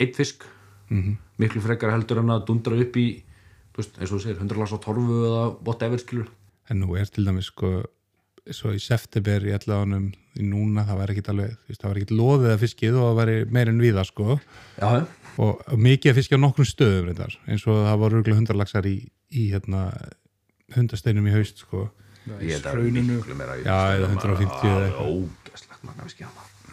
eitt 0.00 0.16
fisk. 0.16 0.44
-hmm. 0.88 1.16
miklu 1.38 1.60
frekar 1.60 1.90
heldur 1.90 2.18
en 2.22 2.30
að 2.30 2.46
dundra 2.46 2.76
upp 2.78 2.96
í 2.96 3.22
veist, 3.76 3.98
eins 3.98 4.10
og 4.10 4.18
þú 4.18 4.22
segir, 4.22 4.38
100 4.40 4.60
lags 4.60 4.72
á 4.72 4.78
torfu 4.80 5.18
eða 5.28 5.44
whatever 5.66 6.00
skilur. 6.00 6.30
En 6.70 6.80
nú 6.80 6.96
er 6.98 7.06
til 7.06 7.26
dæmis 7.26 7.50
sko 7.52 7.82
svo 8.54 8.72
í 8.76 8.80
september 8.82 9.42
í 9.42 9.52
elleðanum 9.56 10.12
í 10.38 10.46
núna 10.46 10.84
það 10.86 11.00
var 11.00 11.12
ekkit 11.12 11.30
alveg, 11.32 11.54
þú 11.56 11.72
veist, 11.72 11.80
það 11.82 11.90
var 11.90 12.00
ekkit 12.00 12.14
loðið 12.20 12.52
að 12.52 12.62
fiskið 12.62 12.98
og 12.98 13.06
það 13.08 13.20
væri 13.20 13.36
meir 13.56 13.70
en 13.72 13.82
viða 13.82 14.04
sko. 14.06 14.38
Já, 14.78 14.88
og 15.36 15.62
og 15.66 15.82
mikið 15.82 16.12
að 16.12 16.18
fiskja 16.20 16.38
á 16.38 16.44
nokkrum 16.44 16.68
stöðum 16.68 17.08
reyndar, 17.10 17.38
eins 17.50 17.66
og 17.66 17.82
það 17.88 18.00
var 18.02 18.16
örgulega 18.20 18.40
hundarlagsar 18.40 18.86
í, 18.88 18.96
í 19.34 19.48
hérna 19.50 19.82
hundasteinum 20.76 21.26
í 21.26 21.34
haust 21.34 21.64
sko. 21.64 21.88
Ég 22.40 22.56
held 22.56 22.70
að 22.70 22.78
hrauninu. 22.78 23.18
miklu 23.20 23.36
meira 23.38 23.58
Já, 23.60 23.98
eða 23.98 24.08
150 24.14 24.70
eða 24.70 24.86
eitthvað. 24.86 25.45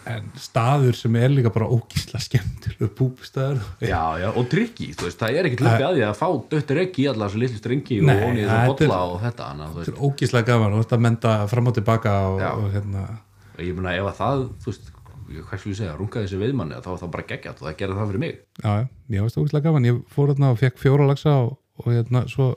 En 0.10 0.26
staður 0.40 0.98
sem 0.98 1.16
er 1.16 1.32
líka 1.32 1.52
bara 1.54 1.68
ógísla 1.72 2.20
skemmtilega 2.22 2.90
púpstaður. 2.98 3.62
Já, 3.84 4.20
já, 4.20 4.28
og 4.30 4.48
trikki, 4.52 4.90
þú 4.98 5.08
veist, 5.08 5.20
það 5.22 5.38
er 5.38 5.50
ekkert 5.50 5.64
lupi 5.68 5.86
að 5.88 5.98
því 5.98 6.04
að 6.08 6.18
fá 6.20 6.28
döttir 6.54 6.82
ekki 6.84 7.06
í 7.06 7.08
alla 7.12 7.30
þessu 7.30 7.44
litlu 7.44 7.62
strengi 7.62 8.00
og 8.02 8.10
þetta 8.10 8.34
þessu 8.42 8.74
bolla 8.82 8.98
og 9.06 9.22
þetta, 9.24 9.52
þetta 9.62 9.86
er 9.94 10.02
ógísla 10.10 10.44
gaman 10.50 10.76
og 10.76 10.84
þetta 10.84 11.00
menda 11.08 11.36
fram 11.52 11.72
og 11.72 11.78
tilbaka 11.78 12.18
og, 12.34 12.44
og 12.50 12.68
hérna. 12.76 13.06
Og 13.54 13.64
ég 13.64 13.80
meina 13.80 13.96
ef 13.96 14.12
að 14.12 14.20
það, 14.20 14.46
þú 14.66 14.74
veist 14.74 14.92
hvað 15.34 15.62
skulle 15.62 15.74
ég 15.74 15.80
segja, 15.80 15.96
rungaði 15.98 16.28
þessi 16.28 16.42
veiðmanni 16.42 16.84
þá 16.84 16.92
var 16.92 17.02
það 17.02 17.14
bara 17.16 17.28
geggjart 17.32 17.62
og 17.62 17.68
það 17.70 17.80
gerði 17.80 18.00
það 18.00 18.12
fyrir 18.12 18.24
mig. 18.26 18.38
Já, 18.60 18.72
já, 18.76 18.86
ég 19.16 19.28
veist 19.28 19.40
ógísla 19.40 19.64
gaman. 19.64 19.88
Ég 19.88 20.04
fór 20.14 20.34
hérna 20.34 20.52
og 20.54 20.60
fekk 20.60 20.84
fjóra 20.84 21.08
lagsa 21.10 21.38
og, 21.46 21.56
og 21.80 21.90
hérna 21.94 22.26
svo 22.30 22.52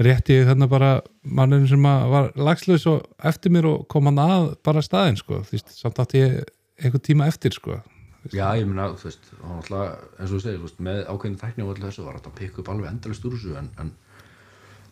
rétti 0.00 0.40
ég 0.40 0.48
hérna 0.48 0.68
bara 0.70 0.90
mannum 1.22 1.66
sem 1.68 1.82
var 1.84 2.30
lagslaus 2.38 2.86
og 2.90 3.06
eftir 3.30 3.52
mér 3.52 3.68
og 3.70 3.88
kom 3.92 4.08
hann 4.08 4.20
að 4.22 4.50
bara 4.66 4.82
staðinn 4.84 5.18
sko, 5.20 5.42
veist, 5.50 5.72
samt 5.76 6.00
átti 6.02 6.22
ég 6.22 6.36
einhvern 6.80 7.04
tíma 7.04 7.28
eftir 7.30 7.54
sko. 7.56 7.80
Já, 8.28 8.52
ég 8.58 8.68
meina, 8.68 8.90
þú 9.00 9.08
veist, 9.08 9.32
og 9.40 9.50
náttúrulega 9.56 9.90
eins 10.18 10.30
og 10.30 10.34
þú 10.34 10.40
segir, 10.44 10.62
veist, 10.64 10.80
með 10.84 11.02
ákveðin 11.08 11.40
tækni 11.40 11.64
og 11.64 11.74
öllu 11.74 11.86
þessu 11.88 12.06
var 12.06 12.18
þetta 12.18 12.32
að 12.32 12.38
pikka 12.40 12.62
upp 12.62 12.72
alveg 12.72 12.90
endalist 12.90 13.28
úr 13.28 13.36
þessu 13.36 13.54
en, 13.60 13.70
en 13.80 13.92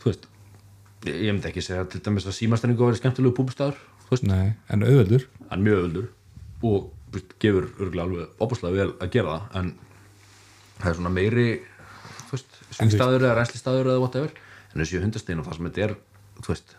þú 0.01 0.11
veist 0.11 0.29
ég, 1.05 1.15
ég 1.15 1.35
myndi 1.35 1.51
ekki 1.51 1.65
segja 1.65 1.89
til 1.93 2.01
dæmis 2.05 2.29
að 2.29 2.39
símastæningu 2.39 2.89
var 2.89 2.97
skemmtilegu 2.97 3.37
púbustæður, 3.37 3.83
þú 4.07 4.15
veist, 4.15 4.29
Nei, 4.29 4.55
en 4.73 4.87
auðveldur. 4.87 5.29
Hann 5.51 5.67
mjög 5.67 5.85
öldur 5.89 6.09
og 6.69 6.89
veist, 7.13 7.37
gefur 7.43 7.69
örgulega 7.77 8.07
alveg 8.07 8.45
opaslega 8.45 8.81
vel 8.81 8.91
að 8.97 9.13
gera 9.17 9.37
það 9.37 9.61
en 9.61 9.73
það 10.79 10.91
er 10.91 10.99
svona 11.01 11.15
meiri 11.15 11.49
þú 12.29 12.37
veist, 12.37 12.61
svingstaður 12.77 13.25
eða 13.25 13.37
rænslistæður 13.39 13.93
eða 13.93 14.03
whatever, 14.03 14.33
en 14.73 14.83
þessi 14.83 15.03
hundastein 15.03 15.41
og 15.41 15.49
það 15.49 15.59
sem 15.59 15.71
þetta 15.71 15.87
er, 15.87 15.97
þú 16.39 16.53
veist 16.53 16.77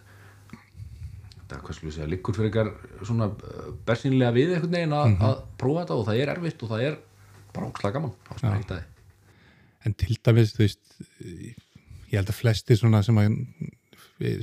þetta, 1.39 1.61
hvað 1.63 1.77
skulle 1.77 1.91
ég 1.91 1.97
segja, 1.97 2.11
liggur 2.13 2.37
fyrir 2.37 2.51
ykkar 2.51 2.71
svona 3.01 3.31
uh, 3.33 3.73
bersýnilega 3.87 4.35
við 4.35 4.55
einhvern 4.55 4.77
veginn 4.77 4.95
að, 4.99 5.17
að 5.29 5.41
prófa 5.61 5.83
þetta 5.83 5.99
og 5.99 6.07
það 6.09 6.23
er 6.23 6.33
erfitt 6.35 6.63
og 6.65 6.73
það 6.73 6.85
er 6.89 7.01
bara 7.55 7.71
ókslega 7.71 7.97
gaman, 7.97 8.15
það 8.29 8.49
er 8.49 8.63
að 8.77 8.87
en 9.87 9.95
til 9.95 10.17
dæmis, 10.25 10.53
þú 10.55 10.65
veist 10.65 10.97
ég 12.09 12.17
held 12.17 12.31
að 12.31 12.39
flesti 12.39 12.77
svona 12.77 13.01
sem 13.05 13.19
að 13.21 13.37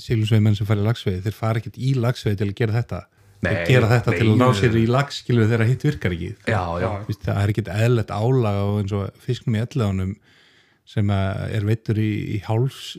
siglusveimenn 0.00 0.56
sem 0.56 0.68
fara 0.68 0.80
í 0.80 0.86
lagsveið 0.86 1.26
þeir 1.26 1.36
fara 1.36 1.60
ekkert 1.60 1.76
í 1.76 1.92
lagsveið 1.98 2.38
til 2.40 2.48
að 2.48 2.58
gera 2.60 2.76
þetta. 2.78 3.00
Nei, 3.44 3.50
þeir 3.50 3.66
gera 3.68 3.88
þetta 3.90 4.14
til 4.14 4.28
að 4.30 4.38
ná 4.40 4.46
nei, 4.46 4.56
sér 4.56 4.78
í 4.80 4.84
lagskilu 4.88 5.48
þegar 5.50 5.68
hitt 5.68 5.84
virkar 5.84 6.14
ekki. 6.16 6.30
Já, 6.48 6.62
já, 6.80 6.88
það 7.26 7.40
er 7.42 7.52
ekkert 7.52 7.72
eðlert 7.74 8.14
álag 8.16 8.60
og 8.62 8.78
eins 8.80 8.94
og 8.96 9.20
fisknum 9.26 9.58
í 9.58 9.60
elleðanum 9.60 10.14
sem 10.86 11.10
er 11.10 11.66
veittur 11.66 11.98
í, 11.98 12.10
í 12.36 12.40
háls 12.46 12.96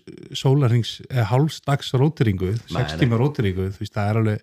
hálsdags 1.32 1.94
rótiringu, 1.96 2.54
sex 2.68 2.96
nei. 2.96 3.00
tíma 3.04 3.20
rótiringu 3.20 3.70
þú 3.72 3.84
veist, 3.84 3.96
það 3.96 4.10
er 4.10 4.20
alveg 4.22 4.42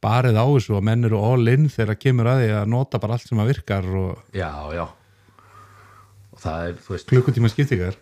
barið 0.00 0.38
á 0.40 0.46
þessu 0.48 0.78
og 0.78 0.86
menn 0.88 1.04
eru 1.04 1.20
all 1.20 1.52
in 1.52 1.68
þegar 1.72 1.98
kemur 2.00 2.30
að 2.32 2.44
því 2.44 2.54
að 2.56 2.70
nota 2.72 3.00
bara 3.02 3.18
allt 3.18 3.28
sem 3.28 3.42
að 3.42 3.52
virkar 3.52 3.90
og 4.00 4.22
já, 4.32 4.48
já. 4.72 4.86
Og 6.30 6.40
það 6.40 6.70
er, 6.70 6.80
veist, 6.88 7.08
klukkutíma 7.10 7.52
skiptingar. 7.52 8.00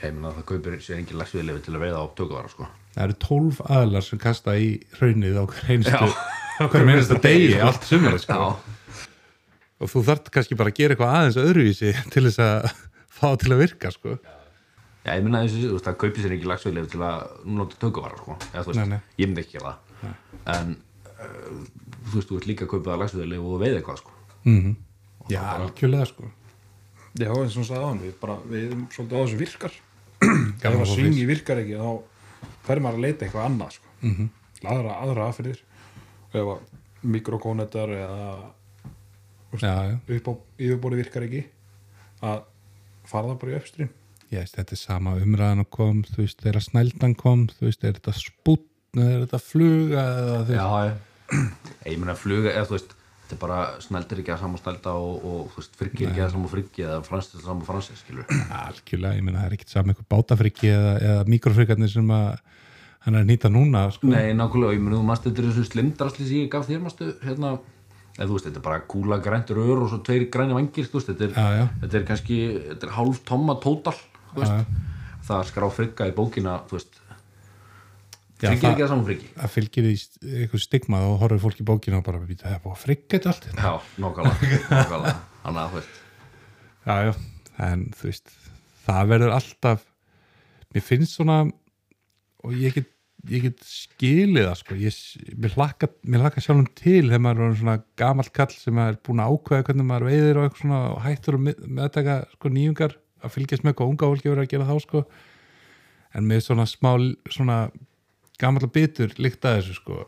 Ég 0.00 0.14
meina 0.16 0.34
það 0.34 0.46
kaupir 0.48 0.76
sér 0.82 0.98
engin 0.98 1.20
lagsviðlefi 1.20 1.64
til 1.66 1.76
að 1.76 1.84
veiða 1.84 2.02
á 2.02 2.06
tökuvara, 2.18 2.50
sko. 2.50 2.66
Það 2.96 3.04
eru 3.04 3.18
tólf 3.22 3.62
aðlar 3.70 4.06
sem 4.06 4.18
kasta 4.18 4.56
í 4.58 4.70
hraunið 4.96 5.38
á 5.38 5.44
hver 5.46 5.72
einstu 5.76 6.12
hver 6.66 6.86
einasta 6.88 7.18
degi 7.22 7.56
allt 7.62 7.86
sumar 7.86 8.18
sko. 8.20 8.34
Já, 8.34 9.06
og 9.80 9.92
þú 9.92 10.02
þarft 10.10 10.30
kannski 10.34 10.58
bara 10.58 10.72
að 10.72 10.80
gera 10.80 10.96
eitthvað 10.96 11.14
aðeins 11.16 11.38
öðruvísi 11.40 11.92
til 12.12 12.24
þess 12.26 12.42
að 12.44 12.72
það 13.20 13.38
til 13.44 13.54
að 13.54 13.62
virka 13.64 13.92
sko. 13.94 14.18
Já, 15.00 15.14
ég 15.16 15.24
minna 15.24 15.40
þessu, 15.46 15.62
þú 15.64 15.76
veist, 15.78 15.86
það 15.88 15.98
kaupir 16.02 16.24
sér 16.24 16.34
ekki 16.36 16.48
lagsveðlega 16.50 16.90
til 16.92 17.00
að 17.06 17.46
nota 17.56 17.78
tökuvara, 17.80 18.18
sko. 18.20 18.36
Eða, 18.52 18.64
veist, 18.66 18.80
Nei, 18.80 18.90
nei. 18.92 19.00
ég 19.22 19.30
myndi 19.30 19.44
ekki 19.44 19.56
gera 19.56 19.72
það. 20.02 20.14
En, 20.54 20.74
uh, 21.08 21.62
þú 22.10 22.18
veist, 22.18 22.28
þú 22.28 22.40
ert 22.40 22.48
líka 22.50 22.66
að 22.66 22.72
kaupa 22.74 22.90
það 22.92 23.02
lagsveðlega 23.04 23.46
og 23.54 23.62
veið 23.64 23.78
eitthvað, 23.80 24.02
sko. 24.04 24.16
mm 24.44 24.76
já, 25.30 25.40
algjörlega 25.54 26.08
sko. 26.10 26.28
Já, 27.18 27.30
eins 27.34 27.56
og 27.58 27.70
á 27.74 27.80
hann, 27.84 28.00
við, 28.02 28.12
bara, 28.20 28.36
við 28.50 28.66
erum 28.68 28.84
svolítið 28.94 29.16
á 29.18 29.22
þessu 29.24 29.40
virkar 29.40 29.76
ef 30.20 30.76
að 30.76 30.84
svingi 30.92 31.24
virkar 31.28 31.60
ekki 31.62 31.78
þá 31.80 31.90
fer 32.66 32.82
maður 32.82 33.00
að 33.00 33.04
leita 33.06 33.26
eitthvað 33.26 33.48
annað 33.48 33.74
sko. 33.78 33.92
Mhm. 34.06 34.28
aðra, 34.60 34.96
aðra 35.04 35.26
aðferðir 35.30 35.62
og 36.30 36.38
ef 36.40 36.50
að 36.54 37.10
mikrokónetar 37.14 37.94
eða 37.96 38.28
upp 39.50 40.28
á 40.30 40.32
yfirborði 40.60 41.00
virkar 41.00 41.26
ekki 41.26 41.42
að 42.22 42.42
fara 43.10 43.32
það 43.32 43.40
bara 43.42 43.52
í 43.52 43.58
uppstrým 43.60 43.90
Yes, 44.30 44.52
þetta 44.54 44.76
er 44.76 44.78
sama 44.78 45.16
umræðan 45.18 45.64
og 45.64 45.68
kom 45.74 46.04
þú 46.06 46.22
veist, 46.22 46.38
þegar 46.44 46.62
snældan 46.62 47.16
kom 47.18 47.48
þú 47.50 47.66
veist, 47.66 47.82
er 47.82 47.96
þetta 47.96 48.12
spútn 48.14 49.02
eða 49.02 49.14
er 49.16 49.24
þetta 49.24 49.40
fluga 49.42 50.04
eða 50.20 50.36
þú 50.36 50.52
veist, 50.52 50.60
Já, 50.60 51.40
ég 51.90 51.98
meina 51.98 52.16
fluga 52.18 52.52
eða 52.52 52.68
þú 52.68 52.76
veist, 52.76 52.94
þetta 53.24 53.36
er 53.36 53.40
bara 53.42 53.58
snældir 53.82 54.22
ekki 54.22 54.34
að 54.34 54.44
saman 54.44 54.62
snælda 54.62 54.94
og, 55.00 55.26
og 55.32 55.50
þú 55.50 55.62
veist, 55.62 55.74
friggi 55.80 56.06
ekki 56.06 56.22
að 56.22 56.30
saman 56.36 56.52
friggi 56.54 56.86
eða 56.86 57.00
fransist 57.08 57.40
að 57.40 57.48
saman 57.48 57.66
fransist, 57.66 58.04
skilur. 58.04 58.30
Algjörlega, 58.60 59.18
ég 59.18 59.26
meina 59.26 59.42
það 59.42 59.48
er 59.48 59.58
ekkert 59.58 59.74
saman 59.74 59.94
eitthvað 59.94 60.10
bátafriki 60.14 60.72
eða, 60.76 60.94
eða 61.10 61.26
mikrofrikarnir 61.34 61.92
sem 61.96 62.14
að 62.14 62.30
hann 63.00 63.16
er 63.16 63.24
að 63.24 63.30
nýta 63.32 63.50
núna 63.50 63.84
sko. 63.96 64.12
Nei, 64.14 64.30
nákvæmlega, 64.38 64.78
ég 64.78 64.86
meina 64.86 65.02
þú 65.02 65.18
þetta 65.26 65.42
er 65.42 65.50
þessu 65.50 65.66
slimdrasli 65.72 66.26
sem 66.28 66.42
ég 66.44 66.50
gaf 66.52 66.70
þér 66.70 66.82
mástu, 66.84 67.10
hérna 67.24 67.56
eða 68.20 68.28
þú 68.28 68.36
veist, 68.36 68.46
þetta 68.50 68.60
er 68.60 68.66
bara 68.68 68.80
kúla 68.92 69.16
grænt 69.24 69.50
rör 69.56 69.80
og 69.80 69.88
svo 69.90 69.98
tveir 70.04 70.26
græni 70.30 70.52
vangir, 70.56 70.86
þú 70.90 70.98
veist, 71.00 71.08
þetta 71.10 71.24
er, 71.26 71.32
Já, 71.34 71.46
já. 71.56 71.66
Þetta 71.84 71.98
er 72.00 72.04
kannski, 72.10 72.38
þetta 72.68 72.86
er 72.90 72.92
hálf 72.98 73.22
tomma 73.24 73.56
tótal, 73.64 73.96
þú 74.34 74.42
veist, 74.42 74.52
Já, 74.52 75.22
það 75.30 75.46
skrá 75.50 75.68
frigga 75.72 76.08
í 76.10 76.14
bókina, 76.16 76.58
þú 76.68 76.76
veist. 76.78 77.00
Já, 78.40 78.48
það- 78.54 78.70
ekki 78.70 78.84
að 78.84 78.88
saman 78.88 79.04
friggi? 79.04 79.26
það 79.36 79.50
fylgir 79.52 79.84
því 79.84 79.94
eitthvað 80.44 80.62
stigma 80.64 81.00
og 81.10 81.18
horfir 81.20 81.40
fólk 81.42 81.58
í 81.60 81.64
bókinu 81.68 81.98
og 81.98 82.04
bara 82.06 82.20
það 82.24 82.54
er 82.54 82.62
búið 82.64 82.72
að 82.76 82.84
frigga 82.84 83.18
þetta 83.18 83.32
allt 83.34 83.48
Já, 83.52 83.72
nákvæmlega, 84.00 84.60
nákvæmlega. 84.70 85.16
Þannig 85.42 85.60
að, 85.60 85.68
þú 85.70 85.76
veist, 85.80 85.98
já, 86.86 86.94
já, 87.04 87.12
en 87.66 87.82
þú 87.98 88.08
veist 88.08 88.32
það 88.86 89.10
verður 89.12 89.34
alltaf 89.36 89.84
mér 90.72 90.86
finnst 90.86 91.16
svona 91.18 91.36
og 92.44 92.52
ég 92.56 92.74
get, 92.78 92.88
ég 93.28 93.42
get 93.44 93.58
skilið 93.66 94.46
það 94.48 94.54
sko, 94.62 94.76
ég, 94.80 94.98
mér 95.36 95.54
hlakka 95.58 95.88
mér 96.08 96.22
hlakka 96.24 96.40
sjálfum 96.44 96.68
til 96.78 97.02
þegar 97.10 97.20
maður 97.26 97.44
er 97.50 97.58
svona 97.60 97.74
gamall 98.00 98.30
kall 98.32 98.54
sem 98.54 98.78
er 98.80 98.96
búin 99.04 99.20
að 99.20 99.34
ákveða 99.36 99.66
hvernig 99.68 99.88
maður 99.90 100.08
veiðir 100.08 100.40
og 100.40 100.46
eitthvað 100.46 100.62
svona 100.64 100.80
og 100.94 101.02
hættur 101.04 101.36
að 101.36 101.44
með- 101.48 101.60
meðtaka 101.80 102.16
sko 102.32 102.52
nýjungar 102.54 102.96
að 103.20 103.34
fylgjast 103.36 103.66
með 103.66 103.76
hvað 103.76 103.92
unga 103.92 104.08
fólki 104.10 104.30
verður 104.30 104.46
að 104.46 104.52
gera 104.54 104.68
þá 104.70 104.76
sko. 104.86 105.04
En 106.16 106.26
með 106.26 106.40
svona 106.46 106.64
smá 106.66 106.90
svona 107.30 107.58
gamall 108.40 108.70
bitur 108.72 109.12
líkt 109.20 109.44
að 109.44 109.60
þessu 109.60 109.76
sko. 109.76 109.98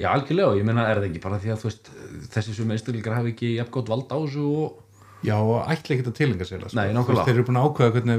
Já, 0.00 0.08
algjörlega, 0.14 0.48
og 0.48 0.56
ég 0.56 0.64
meina, 0.64 0.86
er 0.88 0.96
það 1.02 1.10
ekki 1.10 1.20
bara 1.22 1.38
því 1.42 1.50
að, 1.52 1.64
veist, 1.68 1.90
þessi 2.32 2.54
sem 2.56 2.70
einstaklingar 2.72 3.18
hafi 3.18 3.34
ekki 3.34 3.50
jafn 3.58 3.74
gott 3.74 3.90
vald 3.92 4.08
á 4.08 4.16
þessu 4.16 4.46
og 4.64 4.86
Já, 5.20 5.34
og 5.36 5.66
ætla 5.68 5.98
ekki 5.98 6.06
að 6.08 6.14
tilenga 6.16 6.46
sér 6.48 6.62
það, 6.64 6.70
sko. 6.72 6.80
Nei, 6.80 7.24
Þeir 7.28 7.34
eru 7.34 7.44
búin 7.44 7.58
að 7.60 7.66
ákveða 7.68 7.92
hvernig 7.98 8.14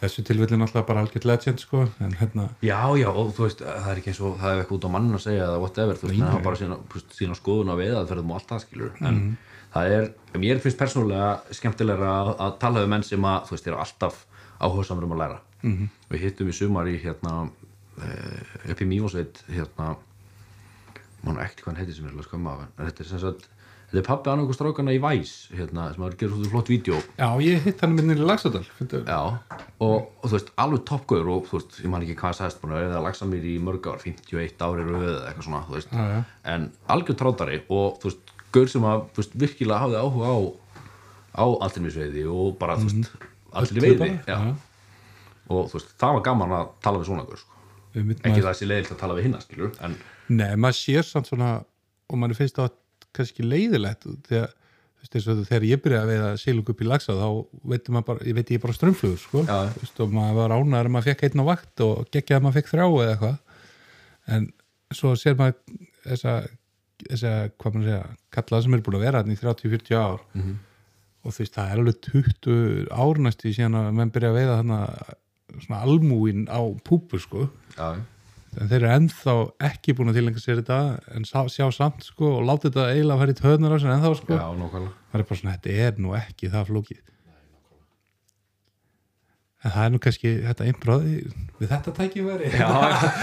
þessu 0.00 0.24
tilfelli 0.24 0.58
náttúrulega 0.60 0.88
bara 0.88 1.04
algjört 1.04 1.28
legend 1.28 1.60
sko. 1.60 1.84
en 2.00 2.16
hérna, 2.20 2.48
Já, 2.64 2.80
já, 2.96 3.08
og 3.10 3.34
þú 3.36 3.46
veist, 3.46 3.60
það 3.60 3.90
er 3.92 4.00
ekki 4.00 4.12
eins 4.12 4.20
og 4.24 4.40
það 4.40 4.54
er 4.54 4.62
eitthvað 4.62 4.78
út 4.78 4.88
á 4.88 4.94
mann 4.96 5.12
að 5.14 5.22
segja 5.26 5.44
eða 5.46 5.60
whatever, 5.60 6.00
þú 6.00 6.08
veist, 6.08 6.24
það 6.24 6.38
er 6.38 6.48
bara 6.48 6.60
sína, 6.62 6.80
sína 7.18 7.38
skoðun 7.38 7.72
á 7.72 7.80
veiðaðferðum 7.80 8.32
og 8.32 8.40
allt 8.40 8.50
það 8.54 8.64
skilur 8.64 9.04
en 9.04 9.20
það 9.74 9.94
er, 9.98 10.10
mér 10.40 10.64
finnst 10.64 10.80
persónulega 10.80 11.54
skemmtilegra 11.60 12.16
að, 12.22 12.32
að 12.46 12.58
tala 12.64 12.82
við 12.84 12.92
menn 12.94 13.06
sem 13.06 13.30
að, 13.30 13.46
þú 13.46 13.56
veist, 13.56 13.70
eru 13.70 13.80
alltaf 13.84 14.24
áhugasamur 14.60 15.06
um 15.06 15.16
að 15.16 15.22
læra 15.24 15.40
-hmm. 15.62 15.88
við 16.10 16.24
hittum 16.24 16.48
í 16.48 16.56
sumar 16.56 16.88
í 16.88 16.96
hérna 17.00 17.50
eh, 18.02 18.72
upp 18.72 18.80
í 18.80 18.88
Mývósveit 18.88 19.42
hérna 19.48 19.94
mann 21.24 21.40
ekkert 21.40 21.64
hvað 21.64 21.72
hann 21.72 21.80
heiti 21.82 21.96
sem 21.96 22.06
er 22.06 22.14
alveg 22.14 22.28
skömma 22.28 22.52
af 22.54 22.62
en 22.66 22.86
þetta 22.88 23.04
er 23.04 23.10
sem 23.10 23.22
sagt, 23.22 23.48
þetta 23.90 23.98
er 23.98 24.06
pappi 24.06 24.30
annarkur 24.30 24.54
strákana 24.54 24.92
í 24.94 25.00
Væs 25.02 25.30
hérna, 25.50 25.88
sem 25.94 26.04
har 26.04 26.14
gerð 26.18 26.36
svona 26.36 26.50
flott 26.52 26.68
vídeo. 26.70 26.98
Já, 27.18 27.26
ég 27.42 27.64
hitt 27.64 27.80
hann 27.82 27.96
minnir 27.96 28.20
í 28.20 28.26
Lagsardal 28.26 28.62
Já, 28.62 29.18
og, 29.82 29.96
og 30.06 30.26
þú 30.28 30.34
veist, 30.36 30.52
alveg 30.62 30.84
toppgöður 30.86 31.30
og 31.34 31.48
þú 31.50 31.56
veist, 31.58 31.78
ég 31.82 31.90
man 31.90 32.04
ekki 32.06 32.14
hvað 32.20 32.30
það 32.30 32.38
sagðist 32.38 32.60
búin 32.62 32.74
að 32.76 32.82
vera 32.84 32.98
að 33.00 33.06
lagsa 33.08 33.28
mér 33.30 33.48
í 33.50 33.54
mörg 33.66 33.88
ár, 33.90 33.98
51 34.04 34.62
ári 34.66 34.84
röð 34.86 35.06
eða 35.08 35.24
eitthvað 35.32 35.46
svona, 35.48 35.62
þú 35.66 35.76
veist, 35.76 35.90
Já, 35.90 36.04
já. 36.14 36.20
en 36.54 36.68
algjör 36.94 37.18
trátari 37.22 37.58
og 37.66 37.98
þú 37.98 38.10
veist, 38.12 38.34
gaur 38.54 38.70
sem 38.70 38.86
að 38.92 39.02
veist, 39.18 39.34
virkilega 39.42 39.82
hafði 39.82 39.98
áhuga 40.04 40.30
á 40.30 40.38
á 41.30 41.44
allirmisveiði 41.66 42.26
og 42.30 42.54
bara, 42.62 42.78
þú 42.78 42.86
veist 42.90 43.10
allir 43.50 43.74
Öllu 43.74 43.82
veiði, 43.86 44.10
og 45.50 45.66
þú 45.72 45.74
veist, 45.80 45.90
það 45.98 46.14
var 46.18 46.24
gaman 46.30 46.54
að 46.60 46.70
tala 46.86 47.02
við 47.02 47.10
svona 47.10 47.26
gaur, 47.26 47.42
sko. 47.42 47.58
Ekki 47.90 48.22
maður, 48.22 48.46
það 48.46 48.56
sé 48.60 48.70
leiðilt 48.70 48.94
að 48.94 49.00
tala 49.02 49.18
við 49.18 49.26
hinna, 49.26 49.42
skilur 49.42 49.74
en 49.82 49.98
Nei, 50.30 50.54
og 52.10 52.18
maður 52.18 52.38
finnst 52.38 52.58
það 52.58 52.72
kannski 53.16 53.42
leiðilegt 53.46 54.06
þegar, 54.28 54.52
og 55.00 55.44
þegar 55.48 55.66
ég 55.68 55.82
byrjaði 55.84 56.00
að 56.04 56.10
veiða 56.12 56.30
sílung 56.42 56.70
upp 56.72 56.80
í 56.84 56.88
Lagsa 56.88 57.16
þá 57.16 57.28
veitum 57.72 57.96
maður 57.96 58.08
bara, 58.10 58.24
ég 58.28 58.36
veit 58.36 58.50
ég 58.54 58.62
bara 58.62 58.76
strömmflugur 58.76 59.20
sko. 59.22 59.44
Og 60.04 60.14
maður 60.14 60.38
var 60.42 60.54
ánæður 60.56 60.90
að 60.90 60.94
maður 60.96 61.08
fekk 61.10 61.26
einn 61.28 61.42
á 61.42 61.50
vakt 61.50 61.84
og 61.86 62.08
geggjaði 62.12 62.38
að 62.38 62.44
maður 62.46 62.58
fekk 62.60 62.72
þrjá 62.74 62.86
eða 62.88 63.12
eitthvað. 63.14 63.38
En 64.36 64.48
svo 64.94 65.14
sér 65.18 65.38
maður 65.38 65.78
þessa, 66.04 66.34
þessa 67.08 67.32
hvað 67.56 67.78
maður 67.78 67.88
segja, 67.88 68.02
kallað 68.36 68.66
sem 68.66 68.76
er 68.76 68.84
búin 68.86 68.98
að 69.00 69.06
vera 69.06 69.24
í 69.24 69.38
30-40 69.40 69.96
ár. 70.00 70.26
Mhm. 70.34 70.58
og 71.20 71.34
þú 71.36 71.42
veist, 71.42 71.52
það 71.52 71.70
er 71.70 71.80
alveg 71.80 71.96
20 72.06 72.86
ár 72.96 73.18
næstu 73.20 73.50
síðan 73.52 73.74
að 73.76 73.90
menn 73.98 74.12
byrja 74.14 74.28
að 74.30 74.38
veiða 74.38 74.54
þarna 74.60 74.78
svona 75.60 75.80
almúin 75.84 76.46
á 76.48 76.60
púpu 76.86 77.18
sko. 77.20 77.50
Já, 77.76 78.00
en 78.58 78.70
þeir 78.70 78.80
eru 78.80 78.90
ennþá 78.96 79.34
ekki 79.70 79.94
búin 79.98 80.10
að 80.10 80.18
tilengja 80.18 80.42
sér 80.42 80.58
þetta 80.62 80.80
en 81.14 81.28
sá, 81.28 81.38
sjá 81.52 81.68
samt 81.74 82.02
sko 82.08 82.32
og 82.38 82.48
láta 82.48 82.68
þetta 82.68 82.88
eiginlega 82.90 83.14
að 83.16 83.22
fara 83.22 83.34
í 83.34 83.38
töðnar 83.38 83.76
á 83.76 83.78
sér 83.78 83.94
ennþá 83.94 84.10
sko. 84.18 84.40
Já, 84.40 84.48
nákvæmlega. 84.58 84.98
Það 85.12 85.22
er 85.22 85.28
bara 85.30 85.40
svona, 85.40 85.54
þetta 85.56 85.86
er 85.86 86.02
nú 86.02 86.18
ekki 86.18 86.50
það 86.50 86.68
flókið. 86.72 87.00
En 89.60 89.74
það 89.74 89.84
er 89.84 89.90
nú 89.92 89.98
kannski 90.00 90.34
þetta 90.40 90.66
einbráði 90.70 91.16
við 91.60 91.72
þetta 91.74 91.96
tækifæri. 91.98 92.52
Já, 92.56 92.68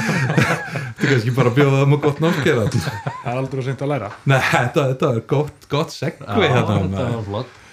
þetta 0.38 1.08
er 1.08 1.14
kannski 1.14 1.38
bara 1.40 1.52
að 1.54 1.60
bjóða 1.60 1.78
það 1.80 1.88
með 1.94 2.04
gott 2.04 2.20
námskera 2.24 2.66
það 2.74 3.32
er 3.32 3.40
aldrei 3.42 3.64
seint 3.66 3.82
að 3.82 3.94
læra. 3.96 4.12
Nei, 4.30 4.42
þetta, 4.52 4.90
þetta 4.92 5.14
er 5.16 5.24
gott, 5.34 5.72
gott 5.72 5.96
segvi 5.96 6.28
hérna, 6.38 6.84
þetta 6.84 7.08
var 7.16 7.26
flott. 7.32 7.64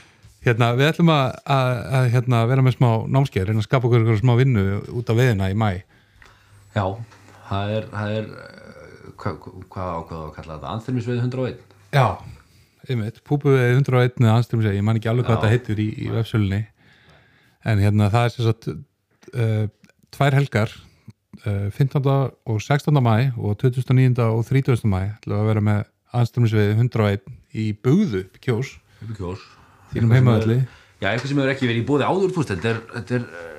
Hérna, 0.45 0.71
við 0.77 0.91
ætlum 0.91 1.11
að, 1.13 1.27
að, 1.55 1.71
að 1.99 2.07
hérna, 2.13 2.41
vera 2.51 2.65
með 2.65 2.75
smá 2.77 2.89
námskeið 3.17 3.47
reyna 3.49 3.63
að 3.63 3.67
skapa 3.69 3.89
okkur 3.89 4.03
eitthvað 4.03 4.19
smá 4.21 4.33
vinnu 4.37 4.65
út 4.93 5.13
af 5.13 5.17
veðina 5.17 5.49
í 5.49 5.55
mæ 5.57 5.69
Já, 6.75 6.85
það 7.49 7.75
er, 7.79 7.89
það 7.93 8.15
er 8.19 8.31
eh, 8.45 9.11
hvað 9.21 9.43
hva, 9.45 9.89
ákveða 10.01 10.23
að 10.23 10.33
kalla 10.39 10.57
þetta 10.57 10.73
Anþyrmisveið 10.75 11.23
101 11.25 11.61
Já, 11.95 12.07
einmitt, 12.89 13.21
púpuveið 13.29 13.79
101 13.79 14.25
eða 14.25 14.39
segi, 14.49 14.77
ég 14.79 14.87
man 14.87 15.01
ekki 15.01 15.11
alveg 15.13 15.29
hvað 15.29 15.41
þetta 15.43 15.53
heitir 15.53 15.83
í, 15.85 15.89
í 16.05 16.11
vefsölunni 16.13 16.63
en 17.65 17.81
hérna 17.81 18.11
það 18.13 18.27
er 18.27 18.35
sem 18.35 18.49
sagt 18.49 18.69
uh, 18.71 19.65
tvær 20.15 20.37
helgar 20.37 20.73
uh, 21.47 21.69
15. 21.73 22.01
og 22.05 22.61
16. 22.61 23.01
mæ 23.05 23.17
og 23.39 23.59
29. 23.63 24.13
og 24.27 24.45
30. 24.51 24.85
mæ 24.91 25.01
ætlum 25.17 25.41
að 25.41 25.51
vera 25.51 25.65
með 25.65 25.85
anstrumsveið 26.15 26.75
101 26.77 27.25
í 27.55 27.71
í 27.71 28.25
kjós 28.45 28.77
kjós 29.17 29.45
þínum 29.93 30.17
heimaðalli 30.17 30.63
Já, 31.03 31.11
eitthvað 31.11 31.31
sem 31.31 31.41
hefur 31.41 31.53
ekki 31.53 31.69
verið 31.69 31.83
í 31.83 31.87
bóði 31.89 32.07
áður, 32.07 32.31
þetta 32.33 32.71
er, 32.71 32.79
þetta 32.95 33.17
er 33.19 33.25
uh, 33.25 33.55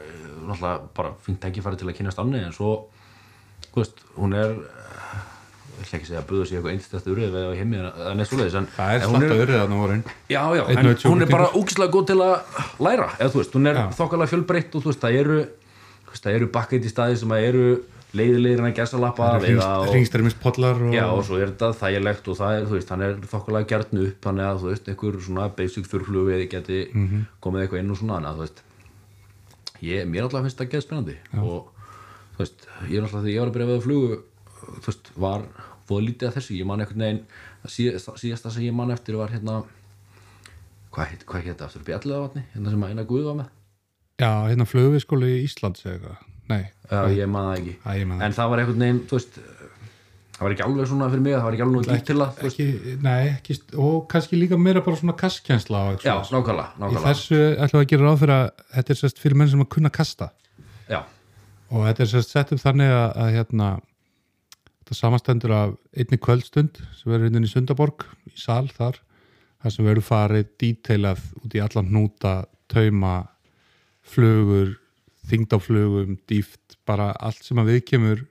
náttúrulega 0.46 0.78
bara 0.98 1.12
fint 1.26 1.44
ekki 1.50 1.64
farið 1.66 1.82
til 1.82 1.90
að 1.92 1.98
kynast 2.00 2.22
annir 2.22 2.46
en 2.46 2.56
svo, 2.56 2.72
veist, 3.84 4.04
hún 4.18 4.34
er 4.40 4.54
ég 5.76 5.82
ætla 5.86 5.98
ekki 5.98 6.06
að 6.06 6.10
segja 6.10 6.22
að 6.22 6.28
buða 6.30 6.46
sig 6.48 6.58
eitthvað 6.58 6.74
einstætt 6.76 7.08
urið 7.12 7.34
eða 7.42 7.56
heimi 7.60 7.78
eða 7.82 8.14
neitt 8.16 8.30
svoleiðis 8.30 8.56
það 8.78 8.94
er 8.96 9.02
hún 9.06 9.16
slatt 9.20 9.34
að 9.36 9.42
urið 9.44 9.58
þarna 9.60 9.80
vorin 9.82 10.04
Já, 10.32 10.42
já, 10.56 10.64
Einn 10.66 10.78
en 10.80 10.88
einn 10.92 11.04
hún 11.12 11.22
er 11.26 11.32
bara 11.34 11.50
ógislega 11.60 11.92
góð 11.96 12.06
til 12.12 12.20
að 12.24 12.62
læra, 12.88 13.10
eða 13.20 13.34
þú 13.34 13.42
veist, 13.42 13.58
hún 13.60 13.68
er 13.72 13.76
Já. 13.82 13.86
þokkalega 14.00 14.32
fjölbreytt 14.32 14.76
og 14.80 14.86
þú 14.86 14.92
veist, 14.94 15.04
það 15.04 15.20
eru 15.20 15.38
það 16.16 16.32
eru 16.40 16.48
bakkæti 16.56 16.90
staði 16.90 17.18
sem 17.20 17.36
að 17.36 17.44
eru 17.50 17.66
leiðilegir 18.16 18.62
en 18.64 18.70
að 18.70 18.78
gæsa 18.80 19.00
lappa 19.04 19.34
veiða 19.44 19.66
og, 19.84 19.90
Já, 20.96 21.04
og 21.12 21.26
svo 21.28 21.36
er 21.44 21.50
þetta 21.52 21.74
þægilegt 21.82 22.30
og 22.32 22.38
það 22.40 22.54
er, 22.56 22.68
þú 22.70 22.78
veist, 22.78 22.92
hann 22.96 23.02
er 23.04 23.18
þokkalega 23.36 23.68
gjarnu 23.74 24.06
upp 24.08 24.22
þannig 24.30 24.46
að, 24.48 24.62
þú 24.64 24.70
veist, 24.72 24.88
einhver 24.94 25.18
svona 25.28 25.48
basic 25.58 25.90
þurrflug 25.92 26.32
eða 26.32 26.48
geti 26.56 26.80
Mhm. 26.96 27.26
komið 27.44 27.66
eitthvað 27.66 27.84
inn 27.84 27.92
og 27.92 28.00
svona, 28.00 28.22
þú 32.36 32.44
veist 32.44 32.68
ég, 32.90 32.98
er 33.00 33.06
alltaf 33.08 33.22
þegar 33.24 33.32
ég 33.34 33.42
var 33.42 33.52
að 33.52 33.56
byrja 33.56 33.68
að 33.68 33.72
veiða 33.74 33.86
flugu, 33.86 34.20
þú 34.76 34.86
veist, 34.90 35.10
var 35.26 35.48
fóða 35.86 36.06
lítið 36.10 36.30
að 36.30 36.38
þessu, 36.40 36.58
ég 36.60 36.70
man 36.70 36.84
veginn 36.86 37.22
síðast, 37.66 38.14
síðasta 38.22 38.54
sem 38.54 38.68
ég 38.68 38.76
man 38.76 38.94
eftir 38.94 39.18
var 39.20 39.34
hérna 39.34 39.62
hvað 40.96 41.12
heit, 41.12 41.26
hvað 41.28 41.50
heit 41.50 41.66
aftur, 41.66 41.84
Bjalliðavatni, 41.86 42.46
hérna 42.54 42.72
sem 42.74 42.86
að 42.86 42.94
eina 42.94 43.06
guð 43.08 43.26
var 43.30 43.38
með. 43.42 43.52
Já, 44.22 44.30
hérna 44.48 44.68
flugum 44.70 44.96
við 44.96 45.04
skóli 45.04 45.32
í 45.34 45.42
Íslands 45.44 45.84
eða 45.84 45.96
eitthvað, 45.98 46.22
nei, 46.52 46.62
Já, 46.88 47.00
ég 47.18 47.30
man 47.32 47.50
það 47.50 47.58
ekki. 47.60 47.76
Æ, 47.84 47.90
ég 48.00 48.08
man 48.10 48.24
en 48.24 48.36
það 48.38 48.52
var 48.54 48.62
einhvern 48.64 48.86
veginn, 48.86 49.02
þú 49.10 49.20
veist 49.20 49.40
það 50.36 50.44
var 50.46 50.54
ekki 50.56 50.66
alveg 50.66 50.90
svona 50.92 51.10
fyrir 51.12 51.24
mig, 51.26 51.36
það 51.36 51.46
var 51.46 51.56
ekki 51.58 51.66
alveg 51.66 51.90
dýrt 51.90 52.08
til 52.10 52.18
það, 52.22 52.40
ekki, 52.50 52.66
nei, 53.06 53.20
ekki 53.34 53.58
og 53.86 54.00
kannski 54.12 54.40
líka 54.40 54.58
meira 54.60 54.84
bara 54.86 55.00
svona 55.00 55.16
kastkjensla 55.20 55.84
og 55.92 56.04
Já, 56.04 56.16
eitthvað 56.16 56.34
nákvæmlega, 56.36 56.66
í 56.76 56.82
nákvæmlega. 56.84 57.06
þessu 57.12 57.40
ætlum 57.66 57.80
við 57.82 57.86
að 57.86 57.92
gera 57.94 58.08
ráð 58.10 58.18
fyrir 58.24 58.36
að 58.36 58.66
þetta 58.78 58.96
er 58.96 59.00
sérst 59.02 59.22
fyrir 59.24 59.40
menn 59.42 59.52
sem 59.54 59.64
að 59.64 59.72
kunna 59.76 59.92
kasta 59.96 60.30
og 61.72 61.86
þetta 61.88 62.06
er 62.06 62.12
sérst 62.12 62.34
sett 62.34 62.54
upp 62.54 62.62
þannig 62.62 62.94
að, 62.94 63.10
að 63.24 63.36
hérna 63.36 63.70
þetta 64.86 64.98
samastendur 65.00 65.54
af 65.56 65.76
einni 65.98 66.20
kvöldstund 66.22 66.80
sem 66.98 67.10
verður 67.12 67.30
hérna 67.30 67.48
í 67.48 67.52
Sundaborg 67.52 68.06
í 68.30 68.36
sal 68.38 68.68
þar, 68.70 69.00
þar 69.64 69.74
sem 69.74 69.88
verður 69.88 70.10
farið 70.10 70.50
díteilað 70.62 71.24
út 71.42 71.56
í 71.58 71.64
allan 71.64 71.90
hnúta 71.90 72.36
tauma, 72.72 73.16
flugur 74.06 74.76
þyngd 75.26 75.56
á 75.56 75.60
flugum, 75.62 76.18
dýft 76.30 76.78
bara 76.86 77.12
allt 77.18 77.42
sem 77.46 77.60
að 77.62 77.74
viðkemur 77.74 78.26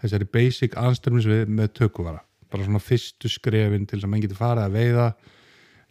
þessari 0.00 0.26
basic 0.32 0.76
anstæmisvið 0.80 1.50
með 1.52 1.74
tökuvara. 1.78 2.24
Bara 2.50 2.66
svona 2.66 2.82
fyrstu 2.82 3.30
skrefin 3.30 3.84
til 3.86 3.98
þess 3.98 4.08
að 4.08 4.12
menn 4.14 4.24
getur 4.24 4.40
farið 4.40 4.64
að 4.64 4.78
veiða 4.78 5.06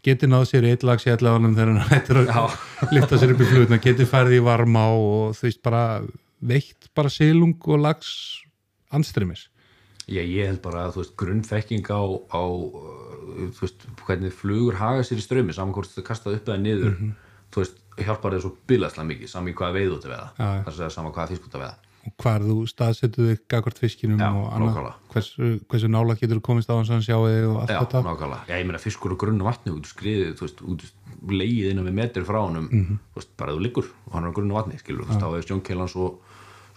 getur 0.03 0.31
náð 0.31 0.45
sér 0.49 0.67
í 0.67 0.73
eitt 0.73 0.83
lags 0.87 1.05
í 1.07 1.13
allavega 1.13 1.53
þegar 1.53 1.71
hann 1.71 1.89
hættir 1.93 2.19
að 2.23 2.95
lifta 2.95 3.19
sér 3.19 3.33
upp 3.35 3.43
í 3.43 3.49
flutna 3.53 3.79
getur 3.83 4.09
farið 4.09 4.39
í 4.39 4.43
varma 4.43 4.85
og 4.95 5.37
þú 5.37 5.47
veist 5.47 5.61
bara 5.63 5.83
veitt 6.41 6.89
bara 6.95 7.09
silung 7.11 7.55
og 7.67 7.79
lags 7.83 8.11
anstrymis 8.95 9.47
Já, 10.09 10.23
ég 10.25 10.47
held 10.49 10.61
bara 10.63 10.87
að 10.87 10.95
þú 10.95 11.01
veist, 11.03 11.11
grunnþekking 11.21 11.85
á, 11.93 12.01
á 12.33 12.41
uh, 12.41 13.49
þú 13.53 13.61
veist, 13.61 13.83
hvernig 14.07 14.33
flugur 14.33 14.79
haga 14.79 15.03
sér 15.05 15.19
í 15.21 15.25
strömi, 15.25 15.53
saman 15.53 15.75
hvort 15.75 15.91
það 15.93 16.07
kastað 16.07 16.39
upp 16.39 16.49
eða 16.49 16.63
niður, 16.63 16.95
þú 17.53 17.61
veist, 17.61 17.77
hjálpar 17.99 18.33
þér 18.33 18.41
svo 18.47 18.51
bilaslega 18.71 19.05
mikið, 19.11 19.29
saman 19.29 19.51
í 19.51 19.53
hvaða 19.59 19.75
veið 19.77 19.93
út 19.99 20.07
að 20.07 20.15
veða, 20.15 20.31
Já, 20.39 20.47
já. 20.49 20.63
þar 20.65 20.81
að 20.87 20.95
saman 20.97 21.13
hvaða 21.13 21.31
fisk 21.35 21.45
út 21.45 21.59
að 21.59 21.63
veða. 21.67 21.77
og 22.09 22.13
hvar 22.23 22.41
þú 22.47 22.55
staðsetur 22.71 23.29
þig 23.29 23.41
gagvart 23.53 23.79
fiskinum 23.83 24.21
Já, 24.23 24.29
og 24.33 24.49
annað 24.55 24.91
hversu, 25.13 25.49
hversu 25.69 25.89
nála 25.93 26.15
getur 26.17 26.39
þú 26.39 26.45
komist 26.47 26.71
á 26.71 26.79
hans 26.79 26.89
að 26.95 27.05
sjá 27.05 27.17
þig 27.19 27.45
og 27.51 27.57
allt 27.61 27.73
Já, 27.75 27.79
þetta 27.83 28.01
nákvæmlega. 28.07 28.41
Já, 28.49 28.55
ég 28.63 28.65
meina 28.71 28.81
fiskur 28.81 29.13
og 29.13 29.19
grunna 29.21 29.45
vatni, 29.45 29.75
út 29.75 29.85
skriðið, 29.91 30.31
þú 30.39 30.47
veist, 30.47 30.63
út 30.73 30.85
leið 31.27 31.71
innan 31.73 31.87
við 31.89 31.97
metri 31.99 32.23
frá 32.27 32.39
honum, 32.41 32.69
þú 32.69 33.19
veist, 33.19 33.31
bara 33.39 33.55
þú 33.55 33.63
liggur 33.65 33.87
og 34.07 34.15
hann 34.15 34.27
er 34.27 34.31
á 34.31 34.37
grunna 34.37 34.57
vatni, 34.57 34.79
skilur, 34.79 35.07
veist, 35.09 35.21
þá 35.21 35.35
er 35.37 35.45
stjónkeilan 35.45 35.91
svo, 35.91 36.09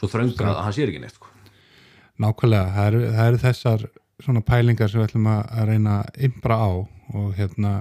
svo 0.01 0.11
þrönga 0.11 0.49
að 0.51 0.63
hann 0.67 0.77
sér 0.77 0.93
ekki 0.93 1.03
neitt, 1.03 1.17
sko. 1.19 1.31
Nákvæmlega, 2.23 2.73
það 2.75 2.89
eru, 2.91 3.03
það 3.13 3.31
eru 3.31 3.43
þessar 3.43 3.87
svona 4.23 4.45
pælingar 4.47 4.91
sem 4.91 5.01
við 5.01 5.09
ætlum 5.09 5.31
að, 5.33 5.63
reyna 5.69 5.97
impra 6.29 6.59
á 6.59 6.71
og 6.73 7.33
hérna 7.37 7.73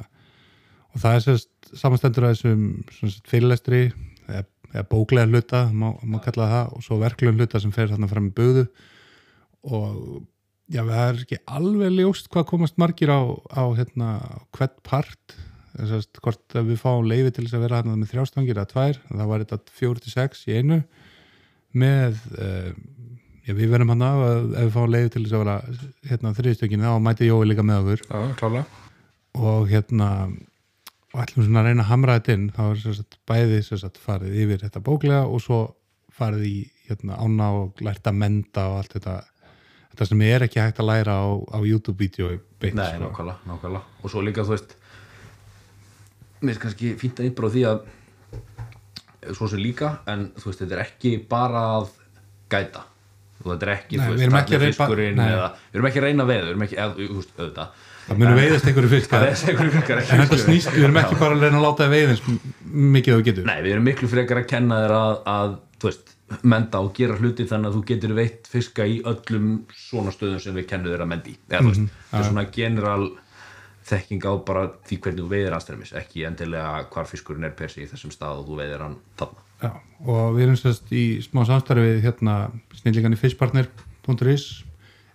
og 0.91 1.03
það 1.03 1.17
er 1.17 1.25
sérst 1.25 1.71
samanstendur 1.77 2.27
að 2.27 2.33
þessum 2.35 3.21
fyrirlestri 3.29 3.81
eða, 4.27 4.43
eða 4.73 4.87
bóklega 4.91 5.29
hluta, 5.29 5.63
má, 5.71 5.91
má 6.03 6.19
kalla 6.23 6.49
það 6.51 6.73
og 6.75 6.85
svo 6.85 6.99
verklegum 7.01 7.39
hluta 7.39 7.61
sem 7.63 7.73
fer 7.75 7.91
þarna 7.91 8.09
fram 8.11 8.31
í 8.31 8.35
böðu 8.35 8.65
og 9.61 10.25
já, 10.71 10.81
það 10.81 11.05
er 11.05 11.21
ekki 11.21 11.39
alveg 11.59 11.95
ljóst 11.99 12.31
hvað 12.31 12.49
komast 12.49 12.79
margir 12.81 13.13
á, 13.13 13.21
á 13.53 13.63
hérna 13.77 14.11
hvert 14.55 14.77
part 14.87 15.37
þessast 15.75 16.21
hvort 16.23 16.57
að 16.57 16.71
við 16.71 16.81
fáum 16.81 17.07
leifi 17.07 17.33
til 17.35 17.45
þess 17.45 17.57
að 17.57 17.65
vera 17.65 17.79
hérna 17.81 17.97
með 17.99 18.13
þrjástangir 18.13 18.57
eða 18.57 18.71
tvær, 18.71 18.99
það 19.07 19.31
var 19.31 19.45
þetta 19.45 19.75
fjóri 19.79 20.03
til 20.03 20.13
sex 20.13 20.45
í 20.47 20.57
einu 20.59 20.81
með 21.71 22.19
uh, 22.35 22.69
já, 23.45 23.53
við 23.55 23.71
verðum 23.71 23.93
hann 23.95 24.05
af 24.07 24.21
að 24.27 24.39
ef 24.51 24.67
við 24.67 24.73
fáum 24.75 24.93
leiði 24.95 25.13
til 25.15 25.23
þess 25.25 25.37
að 25.37 25.43
vera 25.45 25.57
hérna 26.11 26.35
þriðstökinu 26.39 26.87
þá 26.87 27.05
mæti 27.07 27.29
Jói 27.29 27.41
líka 27.47 27.65
með 27.67 27.83
okkur 27.83 28.05
Já, 28.07 28.35
klálega 28.41 28.65
og 29.41 29.69
hérna 29.71 30.09
og 31.11 31.19
ætlum 31.23 31.45
svona 31.47 31.61
að 31.61 31.69
reyna 31.69 31.85
að 31.85 31.91
hamra 31.91 32.17
þetta 32.19 32.35
inn 32.35 32.47
þá 32.55 32.61
er 32.65 32.81
sérst 32.83 33.17
bæði 33.27 33.63
sérst 33.67 33.99
farið 34.03 34.37
yfir 34.43 34.63
þetta 34.65 34.83
bóklega 34.83 35.23
og 35.27 35.43
svo 35.43 35.61
farið 36.11 36.47
í 36.47 36.55
hérna 36.89 37.19
ána 37.19 37.51
og 37.61 37.83
lært 37.83 38.07
að 38.07 38.19
menda 38.19 38.67
og 38.71 38.81
allt 38.81 38.95
þetta 38.97 39.21
þetta 39.91 40.07
sem 40.07 40.23
er 40.27 40.45
ekki 40.45 40.61
hægt 40.61 40.79
að 40.79 40.89
læra 40.91 41.17
á, 41.19 41.27
á 41.51 41.59
YouTube-vídeói 41.59 42.37
Nei, 42.61 42.71
sko. 42.71 43.01
nákvæmlega, 43.01 43.37
nákvæmlega. 43.49 43.81
Og 44.03 44.13
svo 44.13 44.21
líka, 44.21 44.45
þú 44.45 44.53
veist, 44.53 44.75
mér 46.41 46.55
er 46.55 46.61
kannski 46.61 46.93
fínt 46.99 47.21
að 47.21 47.29
innbráð 47.29 47.57
því 47.57 47.65
að 47.71 47.83
svo 49.37 49.49
sem 49.51 49.61
líka, 49.61 49.97
en 50.09 50.31
þú 50.37 50.49
veist, 50.49 50.63
þetta 50.63 50.77
er 50.77 50.83
ekki 50.85 51.13
bara 51.29 51.65
að 51.77 51.91
gæta. 52.51 52.85
Þú 53.41 53.53
þetta 53.53 53.67
er 53.67 53.73
ekki, 53.73 53.97
Nei, 53.97 54.03
þú 54.05 54.17
veist, 54.17 54.37
allir 54.39 54.63
fiskurinn 54.67 55.21
eða, 55.21 55.47
við 55.71 55.79
erum 55.79 55.89
ekki 55.89 56.01
að 56.01 56.07
reyna 56.07 56.27
veð, 56.29 56.43
við 56.43 56.53
erum 56.53 56.65
ekki, 56.67 56.79
þú 56.99 57.17
veist, 57.17 57.33
auðvitað. 57.37 57.83
það 58.07 58.21
munum 58.21 58.39
veiðast 58.41 58.69
einhverju 58.69 58.91
fiskar. 58.91 59.25
Það 59.25 59.31
er 59.31 59.51
einhverju 59.51 59.73
fiskar 59.75 60.01
en 60.01 60.23
þetta 60.23 60.39
snýst, 60.41 60.71
við 60.75 60.87
erum 60.87 60.99
ekki 61.01 61.19
bara 61.21 61.37
að 61.37 61.45
reyna 61.45 61.61
að 61.61 61.65
láta 61.67 61.85
það 61.85 61.95
veiðins 61.95 62.23
mikið 62.97 63.17
og 63.17 63.27
getur. 63.29 63.47
Nei, 63.49 63.57
við 63.65 63.75
erum 63.75 63.87
miklu 63.89 64.09
frekar 64.11 64.41
að 64.41 64.49
kenna 64.51 64.81
þér 64.83 64.95
að, 64.97 65.15
að 65.35 65.55
þú 65.81 65.89
veist, 65.89 66.13
menda 66.47 66.81
og 66.81 66.93
gera 66.95 67.17
hluti 67.19 67.47
þannig 67.49 67.71
að 67.71 67.77
þú 67.77 67.81
getur 67.89 68.13
veitt 68.15 68.47
fiska 68.51 68.85
í 68.87 69.01
öllum 69.09 69.49
svona 69.75 70.13
stöðum 70.15 70.39
sem 70.43 70.55
við 70.55 70.67
kennum 70.69 70.93
þér 70.93 71.03
að 71.03 71.09
mendi 71.11 71.33
eða 71.49 71.63
þú 71.65 71.71
veist, 71.73 71.97
það 72.11 72.21
er 72.21 72.29
svona 72.29 72.45
general 72.55 73.07
þekking 73.87 74.25
á 74.27 74.33
bara 74.45 74.65
því 74.87 74.97
hvernig 75.03 75.23
þú 75.23 75.29
veiðir 75.31 75.55
anstæmis, 75.57 75.93
ekki 75.97 76.25
endilega 76.27 76.87
hvar 76.93 77.07
fiskurinn 77.09 77.47
er 77.47 77.55
persi 77.57 77.83
í 77.83 77.87
þessum 77.89 78.13
stað 78.13 78.41
og 78.41 78.49
þú 78.49 78.59
veiðir 78.61 78.83
hann 78.85 78.97
þarna. 79.19 79.45
Já, 79.61 79.71
og 80.05 80.35
við 80.35 80.43
erum 80.45 80.59
sérst 80.59 80.91
í 80.93 81.05
smá 81.25 81.43
samstarfi 81.49 81.87
við 81.87 82.03
hérna 82.05 82.35
snillingan 82.79 83.15
í 83.15 83.21
fishpartner.is 83.21 84.45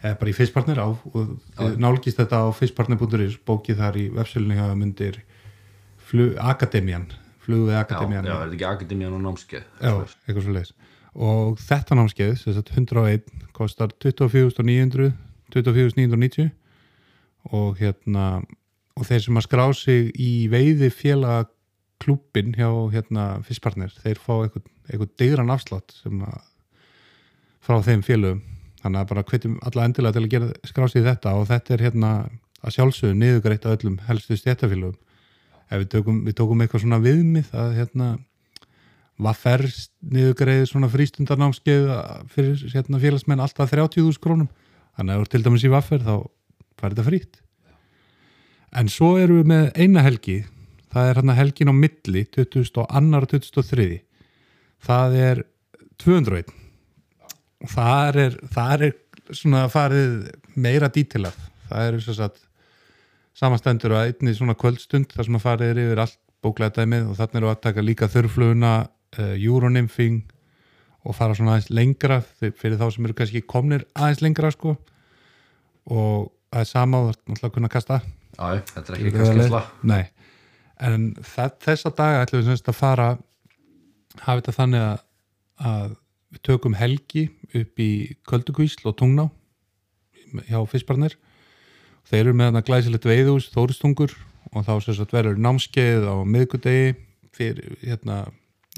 eða 0.02 0.18
bara 0.20 0.30
í 0.30 0.36
fishpartner 0.36 0.82
á 0.82 0.88
og 0.90 1.78
nálgist 1.82 2.20
þetta 2.20 2.42
á 2.42 2.46
fishpartner.is 2.54 3.38
bókið 3.46 3.80
þar 3.82 4.00
í 4.02 4.08
vefsölunni 4.14 4.58
hafa 4.58 4.76
myndir 4.78 5.22
flug, 6.06 6.36
Akademian 6.38 7.08
flug 7.42 7.66
við 7.66 7.74
Já, 7.74 7.78
já, 7.78 7.86
Akademian 7.86 8.26
er 8.26 8.34
þetta 8.34 8.58
ekki 8.58 8.68
akademían 8.70 9.16
og 9.16 9.24
námskeið? 9.24 9.66
Já, 9.80 9.94
eitthvað 10.26 10.46
svo 10.46 10.58
leiðis 10.58 10.74
og 11.16 11.60
þetta 11.64 11.96
námskeið, 11.96 12.42
að 12.52 12.72
101 12.76 13.46
kostar 13.56 13.94
24.900 14.04 15.14
24.990 15.54 16.50
og 17.54 17.76
hérna 17.80 18.42
og 18.96 19.04
þeir 19.04 19.22
sem 19.26 19.38
að 19.38 19.46
skrá 19.46 19.66
sig 19.76 20.10
í 20.16 20.46
veiði 20.52 20.88
félaga 20.94 21.46
klúbbin 22.02 22.54
hjá 22.56 22.68
hérna 22.92 23.26
fyrstpartner, 23.44 23.92
þeir 24.02 24.20
fá 24.20 24.34
eitthvað, 24.38 24.68
eitthvað 24.88 25.14
digran 25.20 25.52
afslátt 25.52 25.96
sem 25.96 26.20
að 26.24 26.38
frá 27.66 27.80
þeim 27.84 28.04
félögum. 28.06 28.42
Þannig 28.82 29.00
að 29.00 29.08
bara 29.10 29.24
hvetjum 29.26 29.56
alla 29.66 29.86
endilega 29.88 30.16
til 30.16 30.24
að 30.24 30.32
gera 30.34 30.50
skrá 30.68 30.86
sig 30.92 31.04
þetta 31.06 31.32
og 31.34 31.48
þetta 31.50 31.74
er 31.74 31.84
hérna 31.88 32.12
að 32.62 32.76
sjálfsögðu 32.76 33.18
niðugreitt 33.20 33.66
að 33.66 33.76
öllum 33.76 33.98
helstu 34.06 34.38
stjættafélögum 34.38 34.96
ef 35.66 35.82
við 35.82 35.88
tókum, 35.96 36.22
við 36.26 36.36
tókum 36.38 36.62
eitthvað 36.62 36.84
svona 36.84 37.02
viðmið 37.02 37.50
að 37.58 37.72
hérna 37.80 38.10
vaffer 39.26 39.64
niðugreið 40.12 40.66
svona 40.70 40.90
frístundarnámskeið 40.92 41.88
fyrir 42.32 42.64
hérna, 42.74 43.00
félagsmenn 43.02 43.42
alltaf 43.42 43.72
30.000 43.72 44.20
krónum. 44.22 44.50
Þannig 44.96 45.16
að 45.16 45.30
til 45.32 45.42
dæmis 45.44 45.64
í 45.66 45.72
vaffer 45.72 46.04
þá 46.04 46.14
fær 46.80 46.92
þetta 46.94 47.06
frýtt 47.06 47.40
en 48.76 48.90
svo 48.92 49.14
erum 49.20 49.40
við 49.42 49.50
með 49.52 49.66
eina 49.80 50.04
helgi 50.04 50.38
það 50.92 51.10
er 51.10 51.18
hérna 51.20 51.36
helgin 51.38 51.72
á 51.72 51.74
milli 51.76 52.24
20. 52.36 52.70
og 52.82 52.86
annar 52.96 53.26
og 53.26 53.32
23. 53.34 54.00
það 54.86 55.16
er 55.20 55.42
201 56.02 56.52
og 57.64 57.70
það 57.72 58.20
er, 58.24 58.36
það 58.52 58.86
er 58.88 58.96
svona 59.36 59.64
farið 59.72 60.16
meira 60.56 60.90
dítilað 60.92 61.38
það 61.70 61.88
er 61.88 61.98
þess 62.04 62.22
að 62.28 62.42
samastendur 63.36 63.96
að 63.96 64.12
einni 64.12 64.36
svona 64.36 64.56
kvöldstund 64.56 65.12
þar 65.12 65.28
sem 65.28 65.36
að 65.38 65.44
farið 65.44 65.72
er 65.72 65.82
yfir 65.86 66.02
allt 66.04 66.20
bóklega 66.44 66.76
dæmið 66.82 67.10
og 67.10 67.18
þannig 67.18 67.40
eru 67.40 67.50
að 67.50 67.62
taka 67.64 67.84
líka 67.84 68.08
þörfluguna 68.12 68.72
uh, 68.86 69.34
euronymfing 69.34 70.20
og 71.06 71.16
fara 71.16 71.36
svona 71.38 71.56
aðeins 71.56 71.72
lengra 71.74 72.20
fyr- 72.22 72.54
fyrir 72.56 72.78
þá 72.80 72.86
sem 72.94 73.08
eru 73.08 73.16
kannski 73.18 73.42
komnir 73.48 73.84
aðeins 73.96 74.22
lengra 74.24 74.52
sko 74.54 74.76
og 75.86 76.30
það 76.56 76.64
er 76.64 76.70
sama 76.70 77.02
og 77.02 77.08
það 77.08 77.12
er 77.12 77.20
náttúrulega 77.20 77.50
að 77.50 77.56
kunna 77.56 77.72
kasta 77.72 78.00
já, 78.00 78.62
þetta 78.72 78.92
er 78.92 78.98
ekki 78.98 79.12
kannski 79.14 79.48
sla. 79.50 79.62
Nei, 79.86 80.02
en 80.88 81.06
það, 81.20 81.54
þessa 81.66 81.92
daga 82.00 82.24
ætlum 82.24 82.42
við 82.42 82.50
semst 82.50 82.70
að 82.72 82.78
fara 82.80 83.08
hafa 84.22 84.40
þetta 84.40 84.56
þannig 84.56 84.84
að, 84.86 85.02
að 85.70 85.96
við 86.32 86.42
tökum 86.48 86.76
helgi 86.76 87.26
upp 87.56 87.82
í 87.82 87.90
Köldukvísl 88.28 88.88
og 88.88 88.96
Tungná 89.00 89.28
hjá 90.48 90.58
Fiskbarnir. 90.68 91.16
Þeir 92.06 92.22
eru 92.22 92.36
með 92.38 92.50
þarna 92.50 92.64
glæsilegt 92.66 93.08
veiðús 93.08 93.48
Þóristungur 93.54 94.14
og 94.52 94.66
þá 94.66 94.72
sem 94.84 94.96
sagt 94.98 95.14
verður 95.14 95.40
námskeið 95.42 96.06
á 96.06 96.14
miðgudegi 96.26 96.94
hérna, 97.36 98.24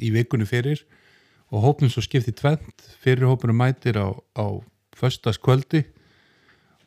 í 0.03 0.11
vikunni 0.15 0.49
fyrir. 0.49 0.83
Og 1.49 1.65
hópnum 1.65 1.91
svo 1.93 2.03
skipti 2.05 2.35
tvent 2.37 2.85
fyrir 3.03 3.29
hópunum 3.29 3.57
mætir 3.57 3.97
á, 3.97 4.13
á 4.37 4.47
föstaskvöldi 4.97 5.87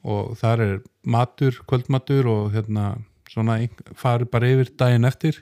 og 0.03 0.35
þar 0.39 0.63
er 0.65 0.75
matur, 1.03 1.57
kvöldmatur 1.69 2.29
og 2.29 2.51
hérna 2.55 2.95
svona 3.31 3.59
farið 3.97 4.31
bara 4.33 4.51
yfir 4.51 4.71
daginn 4.79 5.07
eftir. 5.07 5.41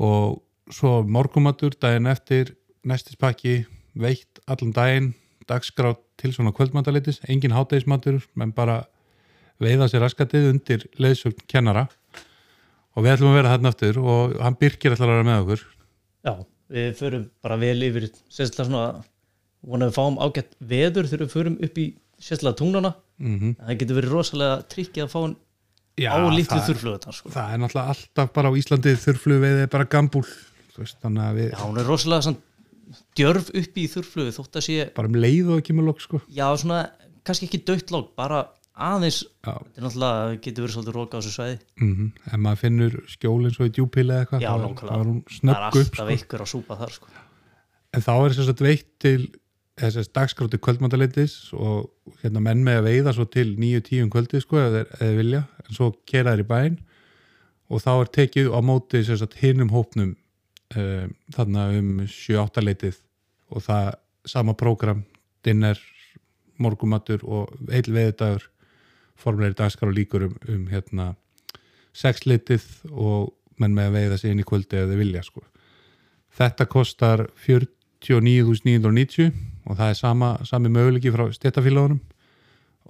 Og 0.00 0.40
svo 0.72 1.00
morgumatur 1.02 1.74
daginn 1.80 2.08
eftir 2.10 2.54
næstispakki 2.86 3.64
veitt 3.98 4.40
allan 4.46 4.74
daginn 4.76 5.12
dagskrá 5.50 5.94
til 6.20 6.32
svona 6.34 6.52
kvöldmatalitis 6.54 7.22
engin 7.28 7.56
hátegismatur, 7.56 8.20
menn 8.38 8.52
bara 8.54 8.84
veiða 9.60 9.88
sér 9.90 10.04
raskatið 10.04 10.50
undir 10.52 10.86
leiðsögn 11.00 11.46
kennara. 11.50 11.88
Og 12.96 13.04
við 13.04 13.16
ætlum 13.16 13.32
að 13.32 13.40
vera 13.40 13.54
þarna 13.54 13.72
aftur 13.72 14.00
og 14.02 14.36
hann 14.42 14.58
Birkir 14.60 14.94
ætlar 14.94 15.12
að 15.12 15.18
vera 15.18 15.28
með 15.28 15.42
okkur. 15.44 15.64
Já, 16.26 16.34
við 16.70 16.92
förum 17.00 17.26
bara 17.42 17.58
vel 17.60 17.78
yfir 17.88 18.06
sérstaklega 18.28 18.68
svona 18.68 18.84
vonaðum 19.60 19.90
við 19.90 19.98
fáum 19.98 20.18
ágætt 20.20 20.56
veður 20.72 21.10
þegar 21.10 21.24
við 21.24 21.34
förum 21.34 21.58
upp 21.66 21.80
í 21.80 21.86
sérstaklega 22.20 22.58
tungnana 22.60 22.92
mm 23.20 23.48
en 23.50 23.56
það 23.66 23.78
getur 23.82 23.98
verið 24.00 24.14
rosalega 24.16 24.60
trikkið 24.74 25.04
að 25.06 25.10
fá 25.14 25.18
hann 25.24 25.36
Já, 26.00 26.12
á 26.16 26.18
lítið 26.32 26.54
það- 26.54 26.68
þurrflugutan 26.70 27.12
sko. 27.16 27.32
það 27.34 27.50
er 27.54 27.58
náttúrulega 27.64 27.94
alltaf 27.94 28.30
bara 28.36 28.48
á 28.48 28.52
Íslandi 28.60 28.94
þurflug 28.96 29.40
veiði 29.44 29.66
bara 29.74 29.84
gambúl 29.96 30.24
veist, 30.78 30.96
við 31.02 31.50
Já, 31.50 31.58
hún 31.66 31.78
er 31.82 31.84
rosalega 31.90 32.22
svona 32.24 32.46
djörf 33.18 33.50
upp 33.54 33.76
í 33.76 33.84
þurrflugu 33.92 34.32
þótt 34.38 34.56
að 34.56 34.64
sé, 34.66 34.78
bara 34.94 35.08
um 35.10 35.14
leið 35.20 35.50
og 35.52 35.60
ekki 35.60 35.74
með 35.76 35.84
lók 35.90 36.00
sko. 36.00 36.20
Já 36.32 36.46
svona 36.56 36.78
kannski 37.26 37.46
ekki 37.46 37.60
dögt 37.68 37.92
lók, 37.94 38.14
bara 38.16 38.46
aðeins. 38.80 39.20
Er 39.44 39.82
náttúrulega, 39.84 40.40
getur 40.40 40.64
verið 40.64 40.74
svolítið 40.74 40.96
róka 40.96 41.18
á 41.18 41.20
þessu 41.20 41.34
svæði. 41.36 41.58
Mm 41.84 42.08
ef 42.32 42.38
maður 42.40 42.60
finnur 42.64 42.96
skjólinn 43.12 43.54
svo 43.54 43.68
í 43.68 43.72
djúpili 43.76 44.10
eða 44.14 44.24
eitthvað 44.24 44.40
Já, 44.40 44.50
það 44.50 44.64
er 44.64 45.60
alltaf 45.60 45.92
sko. 45.92 46.08
ykkur 46.16 46.40
að 46.46 46.50
súpa 46.54 46.78
þar 46.80 46.90
sko. 46.96 47.06
en 47.92 48.00
þá 48.06 48.12
er 48.24 48.36
þess 48.38 48.52
að 48.54 48.64
veitt 48.66 48.88
til 48.98 49.20
þessast 49.80 50.12
dagskráti 50.16 50.60
kvöldmátalitis 50.62 51.34
og 51.56 51.90
hérna 52.22 52.42
menn 52.44 52.64
með 52.66 52.80
að 52.80 52.88
veiða 52.88 53.14
svo 53.16 53.26
til 53.30 53.54
9-10 53.56 54.04
um 54.04 54.12
kvöldi 54.12 54.40
sko 54.42 54.60
eða 54.60 54.84
eða 55.00 55.18
vilja 55.18 55.42
en 55.64 55.76
svo 55.76 55.90
kera 56.08 56.34
þeir 56.34 56.44
í 56.44 56.50
bæinn. 56.50 56.78
Og 57.70 57.82
þá 57.84 57.90
er 57.94 58.12
tekið 58.16 58.50
á 58.50 58.58
móti 58.66 59.02
sérst 59.06 59.38
hinnum 59.40 59.70
hópnum 59.72 60.14
um, 60.76 61.14
þarna 61.34 61.68
um 61.78 61.90
7-8 62.06 62.66
leitið 62.66 63.00
og 63.50 63.64
það 63.66 63.92
sama 64.28 64.54
prógram 64.58 65.04
dinner, 65.46 65.78
morgumatur 66.60 67.22
og 67.24 67.54
heil 67.70 67.88
veðudagur 67.88 68.50
formleiri 69.20 69.56
dagskrá 69.56 69.90
líkur 69.92 70.28
um, 70.28 70.34
um 70.48 70.66
hérna 70.70 71.14
sex 71.96 72.26
litið 72.28 72.66
og 72.90 73.32
menn 73.60 73.74
með 73.76 73.90
að 73.90 73.96
veiða 73.98 74.18
sig 74.20 74.32
inn 74.32 74.42
í 74.42 74.46
kvöldi 74.46 74.78
eða 74.80 74.98
vilja 74.98 75.22
sko. 75.26 75.42
Þetta 76.36 76.64
kostar 76.70 77.26
49.990 77.44 79.32
og 79.66 79.76
það 79.76 79.92
er 79.92 79.98
sama, 79.98 80.30
sami 80.48 80.72
möguleiki 80.72 81.12
frá 81.14 81.26
stéttafélagunum 81.34 82.00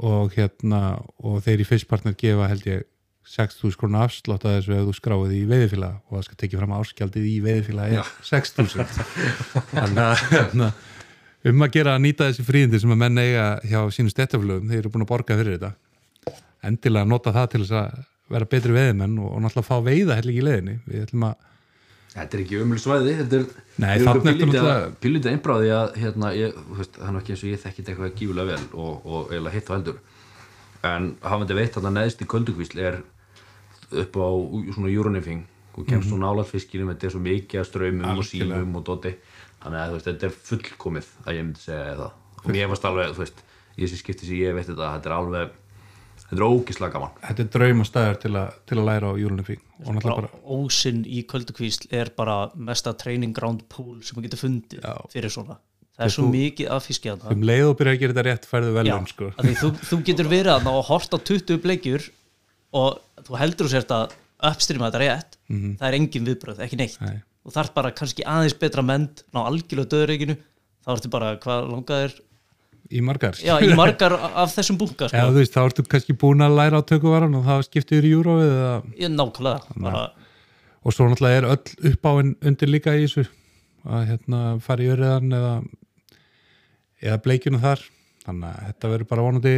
og 0.01 0.33
hérna 0.37 1.01
og 1.21 1.43
þeir 1.45 1.65
í 1.65 1.69
fyrstpartner 1.69 2.17
gefa 2.19 2.49
held 2.51 2.67
ég 2.69 2.87
6.000 3.31 3.77
krónu 3.79 4.01
afslátt 4.01 4.47
að 4.49 4.57
þessu 4.57 4.75
ef 4.75 4.87
þú 4.89 4.95
skráið 4.97 5.35
í 5.37 5.43
veiðifélag. 5.51 5.99
Og 6.09 6.17
það 6.17 6.25
skal 6.27 6.39
tekið 6.41 6.63
fram 6.63 6.73
áskjaldið 6.79 7.27
í 7.29 7.35
veiðifélag 7.45 7.93
er 7.99 8.15
6.000 8.27 8.87
þannig 9.75 10.01
að 10.07 10.25
hérna, 10.33 10.71
um 11.51 11.67
að 11.67 11.77
gera 11.77 11.95
að 11.95 12.05
nýta 12.07 12.31
þessi 12.31 12.47
fríðindi 12.49 12.81
sem 12.83 12.95
að 12.95 13.03
menn 13.05 13.21
eiga 13.23 13.45
hjá 13.63 13.81
sínu 13.95 14.15
stéttafélagum 14.15 14.73
þeir 14.73 14.81
eru 14.81 14.95
búin 14.95 15.05
að 15.07 15.13
borga 15.13 15.39
fyrir 15.39 15.59
þetta. 15.59 16.41
Endilega 16.71 17.09
nota 17.09 17.35
það 17.37 17.53
til 17.53 17.63
þess 17.65 17.77
að 17.83 18.01
vera 18.31 18.51
betri 18.51 18.75
veiðmenn 18.75 19.21
og, 19.21 19.31
og 19.37 19.45
náttúrulega 19.45 19.69
fá 19.69 19.87
veiða 19.87 20.19
heldur 20.19 20.33
ekki 20.33 20.43
í 20.43 20.49
leiðinni. 20.49 20.77
Við 20.89 21.07
ætlum 21.07 21.29
að 21.29 21.50
Þetta 22.11 22.37
er 22.37 22.41
ekki 22.43 22.59
umjölu 22.59 22.81
svæði, 22.83 23.13
þetta 23.21 23.37
er 23.39 23.45
Nei, 23.79 23.99
náttúrulega- 24.03 24.89
pílítið 25.03 25.31
einbráði 25.31 25.69
að 25.77 25.93
hérna, 26.03 26.33
ég, 26.35 26.57
veist, 26.75 26.97
það 26.99 27.07
er 27.07 27.13
nú 27.15 27.21
ekki 27.21 27.35
eins 27.37 27.45
og 27.45 27.51
ég 27.53 27.61
þekkit 27.63 27.91
eitthvað 27.93 28.17
gífulega 28.19 28.49
vel 28.51 28.65
og, 28.75 29.07
og 29.07 29.31
eiginlega 29.31 29.55
hitt 29.55 29.71
og 29.71 29.77
heldur 29.77 30.01
en 30.91 31.07
hafandi 31.23 31.55
veitt 31.61 31.77
þarna 31.77 31.93
neðst 32.01 32.25
í 32.25 32.29
köldugvísl 32.33 32.83
er 32.83 32.99
upp 34.03 34.17
á 34.19 34.29
svona 34.75 34.91
júrunifing 34.91 35.45
og 35.79 35.87
kemst 35.87 36.09
svo 36.11 36.19
nálat 36.19 36.51
fiskinum 36.51 36.91
þetta 36.91 37.07
er 37.07 37.15
svo 37.15 37.23
mikið 37.23 37.61
af 37.63 37.69
ströymum 37.71 38.19
og 38.19 38.27
símum 38.27 38.75
og 38.81 38.85
doti 38.91 39.15
þannig 39.63 39.81
að 39.85 39.95
veist, 39.95 40.09
þetta 40.11 40.27
er 40.31 40.37
fullkomið 40.51 41.09
að 41.27 41.37
ég 41.37 41.45
myndi 41.47 41.63
segja 41.63 41.95
það. 42.01 42.13
Og 42.41 42.47
mér 42.55 42.71
varst 42.73 42.87
alveg, 42.89 43.11
þú 43.15 43.23
veist, 43.23 43.43
í 43.77 43.83
þessi 43.85 43.99
skipti 44.01 44.27
sem 44.27 44.41
ég 44.41 44.55
veit 44.57 44.67
þetta, 44.67 44.89
þetta 44.97 45.11
er 45.11 45.17
alveg 45.19 45.51
þetta 46.31 46.39
er 46.39 46.47
ógislega 46.47 46.93
gaman 46.95 47.17
þetta 47.25 47.45
er 47.45 47.51
draumastæður 47.57 48.21
til, 48.23 48.33
að- 48.39 48.55
til 48.71 48.79
að 48.79 48.87
læra 48.91 49.11
á 49.11 49.13
og 49.81 49.95
náttúrulega 49.97 50.21
bara 50.21 50.31
ósinn 50.45 51.03
í 51.09 51.25
köldukvísl 51.27 51.89
er 51.97 52.11
bara 52.17 52.51
mesta 52.55 52.93
training 52.95 53.35
ground 53.37 53.67
pool 53.69 53.99
sem 54.03 54.17
maður 54.17 54.29
getur 54.29 54.43
fundið 54.45 54.81
Já. 54.85 54.95
fyrir 55.13 55.33
svona 55.33 55.57
það 55.97 56.07
er 56.07 56.15
svo 56.15 56.27
mikið 56.33 56.71
af 56.77 56.87
fiski 56.87 57.11
að 57.13 57.27
um 57.35 57.43
leið 57.45 57.67
og 57.71 57.77
byrja 57.81 57.93
að 57.97 58.01
gera 58.01 58.15
þetta 58.17 58.27
rétt 58.29 58.47
færðu 58.49 58.75
velun 58.77 59.07
sko. 59.11 59.31
þú, 59.37 59.71
þú 59.91 59.99
getur 60.07 60.29
verið 60.31 60.53
að 60.55 60.71
og 60.73 60.85
hort 60.89 61.17
á 61.17 61.19
20 61.19 61.59
bleikjur 61.65 62.07
og 62.73 63.01
þú 63.27 63.41
heldur 63.41 63.67
þú 63.69 63.73
sért 63.75 63.91
að 63.97 64.15
uppstrýma 64.51 64.89
þetta 64.89 65.03
rétt 65.03 65.37
það 65.51 65.87
er 65.91 65.97
engin 65.99 66.25
viðbröð, 66.31 66.61
ekki 66.65 66.79
neitt. 66.81 67.01
Nei. 67.05 67.19
og 67.45 67.53
þarf 67.53 67.75
bara 67.75 67.91
kannski 67.97 68.25
aðeins 68.25 68.55
betra 68.61 68.83
mend 68.85 69.25
ná 69.35 69.43
algjörlega 69.45 69.91
döðreikinu 69.93 70.37
þá 70.85 70.91
ertu 70.95 71.11
bara 71.13 71.35
hvað 71.43 71.69
langaðir 71.75 72.15
í 72.91 73.03
margar. 73.05 73.39
Já, 73.39 73.55
í 73.63 73.75
margar 73.79 74.17
af 74.19 74.55
þessum 74.55 74.79
bunga 74.81 75.09
eða 75.09 75.13
sko. 75.13 75.35
þú 75.35 75.41
veist, 75.41 75.55
þá 75.57 75.61
ertu 75.63 75.85
kannski 75.93 76.17
búin 76.19 76.45
að 76.45 76.57
læra 76.59 76.81
á 76.83 76.89
tökuvaran 76.89 77.37
og 77.39 77.45
það 77.47 77.67
skiptir 77.69 78.07
í 78.07 78.15
júróið 78.15 78.51
eða... 78.51 79.13
nákvæmlega 79.15 79.77
bara, 79.77 80.07
og 80.83 80.97
svo 80.97 81.07
náttúrulega 81.11 81.43
er 81.43 81.51
öll 81.53 81.93
uppáin 81.93 82.35
undir 82.41 82.73
líka 82.73 82.97
í 82.97 83.05
þessu 83.07 83.27
að 83.87 84.09
hérna 84.11 84.41
fara 84.65 84.85
í 84.85 84.91
öryðan 84.93 85.39
eða 85.39 85.55
eða 87.01 87.23
bleikjuna 87.25 87.63
þar. 87.63 87.87
Þannig 88.27 88.51
að 88.51 88.67
þetta 88.67 88.91
verður 88.93 89.11
bara 89.15 89.25
vonandi 89.25 89.55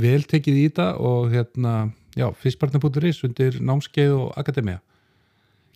vel 0.00 0.20
tekið 0.28 0.60
í 0.60 0.68
þetta 0.68 0.92
og 1.02 1.32
hérna 1.32 1.74
já, 2.18 2.28
fyrstpartner.is 2.42 3.24
undir 3.26 3.58
námskeið 3.64 4.14
og 4.14 4.30
akademia 4.38 4.80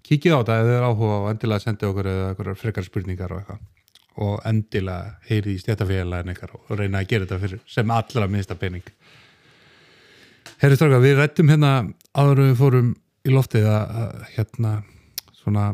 kíkið 0.05 0.37
á 0.37 0.39
þetta 0.41 0.59
ef 0.61 0.67
þið 0.69 0.77
er 0.77 0.87
áhuga 0.89 1.17
og 1.17 1.31
endilega 1.33 1.65
sendi 1.65 1.89
okkur 1.89 2.11
eða 2.11 2.27
okkur 2.35 2.51
frekar 2.61 2.87
spurningar 2.87 3.33
og 3.33 3.41
eitthvað 3.41 3.63
og 4.23 4.41
endilega 4.47 5.17
heyri 5.29 5.57
í 5.57 5.61
stjættafélagin 5.63 6.35
ykkar 6.35 6.55
og 6.57 6.75
reyna 6.79 7.03
að 7.03 7.09
gera 7.11 7.27
þetta 7.27 7.41
fyrir 7.43 7.63
sem 7.67 7.91
allra 7.91 8.29
minnsta 8.31 8.57
pening. 8.59 8.85
Herri 10.63 10.77
Stráka, 10.79 11.01
við 11.03 11.19
rættum 11.19 11.51
hérna 11.51 11.73
áður 12.15 12.45
við 12.45 12.59
fórum 12.61 12.93
í 13.25 13.33
loftið 13.33 13.67
að, 13.71 14.21
hérna 14.37 14.75
svona 15.35 15.71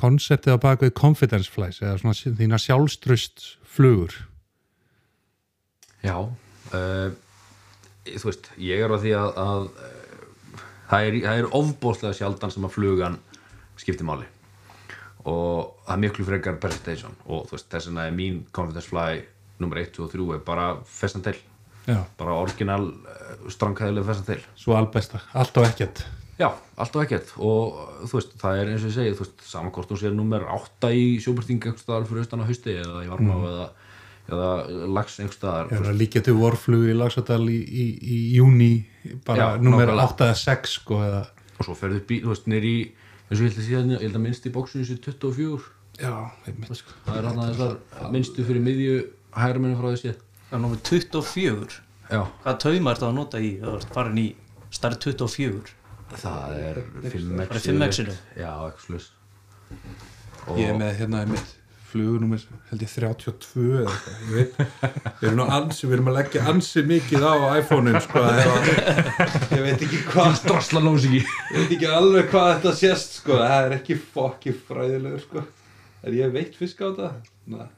konseptið 0.00 0.56
á 0.56 0.64
bakvið 0.64 0.94
confidence 0.98 1.50
flies 1.52 1.82
eða 1.82 1.98
svona 2.00 2.36
þína 2.38 2.60
sjálfströst 2.62 3.44
flugur 3.68 4.14
Já 6.02 6.16
uh, 6.16 7.10
þú 8.08 8.30
veist, 8.30 8.48
ég 8.58 8.82
er 8.82 8.94
á 8.94 8.98
því 8.98 9.12
að, 9.18 9.42
að 9.42 9.66
uh, 9.68 10.62
það 10.90 11.08
er, 11.08 11.18
er 11.34 11.50
ofbóðslega 11.60 12.18
sjaldan 12.18 12.54
sem 12.54 12.66
að 12.66 12.74
flugan 12.78 13.18
skiptir 13.78 14.08
máli 14.08 14.26
og 15.28 15.76
það 15.86 15.94
er 15.94 16.00
miklu 16.02 16.24
frekar 16.26 16.56
presentation 16.62 17.14
og 17.26 17.44
þú 17.48 17.56
veist, 17.56 17.68
þess 17.70 17.88
vegna 17.90 18.06
er 18.08 18.16
mín 18.16 18.40
confidence 18.54 18.90
fly 18.90 19.20
nummer 19.62 19.78
1 19.82 20.00
og 20.02 20.10
3 20.10 20.26
er 20.34 20.40
bara 20.46 20.66
festan 20.88 21.22
til, 21.22 21.36
Já, 21.86 22.00
bara 22.18 22.34
orginal 22.38 22.88
uh, 22.92 23.46
strangkæðilega 23.50 24.06
festan 24.06 24.26
til. 24.32 24.42
Svo 24.58 24.74
albesta, 24.78 25.18
allt 25.34 25.56
og 25.58 25.66
ekkert. 25.66 26.04
Já, 26.38 26.48
allt 26.80 26.96
og 26.96 27.02
ekkert 27.04 27.30
og 27.38 27.78
þú 28.08 28.16
veist, 28.18 28.34
það 28.40 28.58
er 28.62 28.70
eins 28.72 28.82
og 28.86 28.90
ég 28.90 28.96
segi, 28.96 29.14
þú 29.18 29.24
veist, 29.26 29.44
saman 29.46 29.72
hvort 29.74 29.90
hún 29.94 30.00
sér 30.00 30.14
nummer 30.16 30.46
8 30.56 30.90
í 30.96 31.04
sjóbyrting 31.22 31.60
einhvers 31.62 31.84
staðar 31.84 32.06
fyrir 32.08 32.24
austan 32.24 32.42
á 32.42 32.48
hausti 32.48 32.74
eða 32.80 33.02
í 33.04 33.10
varma 33.12 33.36
eða, 33.50 33.66
eða 34.32 34.48
lags 34.96 35.18
einhvers 35.20 35.38
staðar 35.38 35.70
að 35.92 36.00
líka 36.00 36.22
til 36.24 36.34
vorflug 36.38 36.88
í 36.90 36.96
Lagsadal 36.98 37.44
í, 37.52 37.60
í, 37.62 37.84
í 38.00 38.18
júni 38.38 38.72
bara 39.26 39.52
Já, 39.52 39.62
nummer 39.62 39.86
nákvæmlega. 39.86 40.08
8 40.16 40.26
eða 40.30 40.40
6 40.42 40.74
sko 40.80 41.02
eða 41.04 41.22
og 41.58 41.66
svo 41.68 41.76
ferðu 41.78 42.00
upp 42.02 42.10
í, 42.10 42.18
þú 42.24 42.32
veist, 42.32 42.48
nýri 42.50 42.72
í 42.80 42.82
eins 43.32 43.40
og 43.40 43.46
ég 43.46 43.52
held 43.52 43.62
að 43.62 43.66
síðan, 43.68 43.92
ég 43.96 44.02
held 44.04 44.18
að 44.18 44.24
minnst 44.26 44.46
í 44.48 44.52
bóksinu 44.54 44.84
sé 44.88 44.98
24 45.00 45.70
Já, 46.02 46.12
einmitt. 46.48 46.82
Það 47.06 47.18
er 47.18 47.26
hann 47.28 47.40
að 47.42 47.50
þessar 47.52 48.12
minnstu 48.14 48.44
fyrir 48.48 48.64
miðju 48.64 48.94
hægra 49.36 49.60
minni 49.62 49.76
frá 49.80 49.88
þessi 49.92 50.12
það 50.14 50.56
er 50.58 50.62
númer 50.64 50.82
24 50.88 51.78
Já, 52.12 52.20
hvað 52.44 52.58
tauma 52.64 52.92
ertu 52.94 53.08
að 53.08 53.16
nota 53.18 53.40
í 53.40 53.50
ert 53.72 53.88
farin 53.96 54.20
í 54.20 54.26
starf 54.72 55.00
24 55.04 55.74
það 56.22 56.54
er 56.60 56.80
5x 57.08 57.36
Bara 57.40 57.62
5X-inu? 57.66 58.16
Já, 58.36 58.50
ekki 58.68 58.86
slus 58.86 59.10
Ég 60.58 60.72
er 60.72 60.76
með 60.80 60.96
hérna 61.00 61.22
einmitt 61.24 61.54
flugunumir 61.92 62.44
held 62.70 62.82
ég 62.84 62.92
32 62.92 63.64
eða 63.82 63.92
eitthvað 63.92 64.22
ég 64.22 64.32
veit, 64.36 64.56
við 65.20 65.28
erum 65.28 65.38
nú 65.38 65.46
ansi 65.58 65.86
við 65.86 65.96
erum 65.98 66.10
að 66.12 66.18
leggja 66.18 66.44
ansi 66.52 66.84
mikið 66.88 67.26
á 67.28 67.34
iPhone-um 67.60 67.98
sko, 68.04 68.22
ég 69.52 69.66
veit 69.66 69.84
ekki 69.86 70.00
hvað 70.08 70.40
Drasla 70.46 70.82
lósiki 70.84 71.20
ég 71.22 71.58
veit 71.58 71.76
ekki 71.76 71.90
alveg 71.92 72.30
hvað 72.32 72.50
þetta 72.54 72.74
sést 72.80 73.20
sko, 73.20 73.38
það 73.42 73.68
er 73.68 73.76
ekki 73.78 73.98
fokki 74.16 74.56
fræðilegur 74.68 75.22
sko, 75.26 75.44
er 76.02 76.18
ég 76.18 76.34
veitt 76.34 76.58
fisk 76.58 76.82
á 76.82 76.88
þetta? 76.90 77.12
Na. 77.52 77.68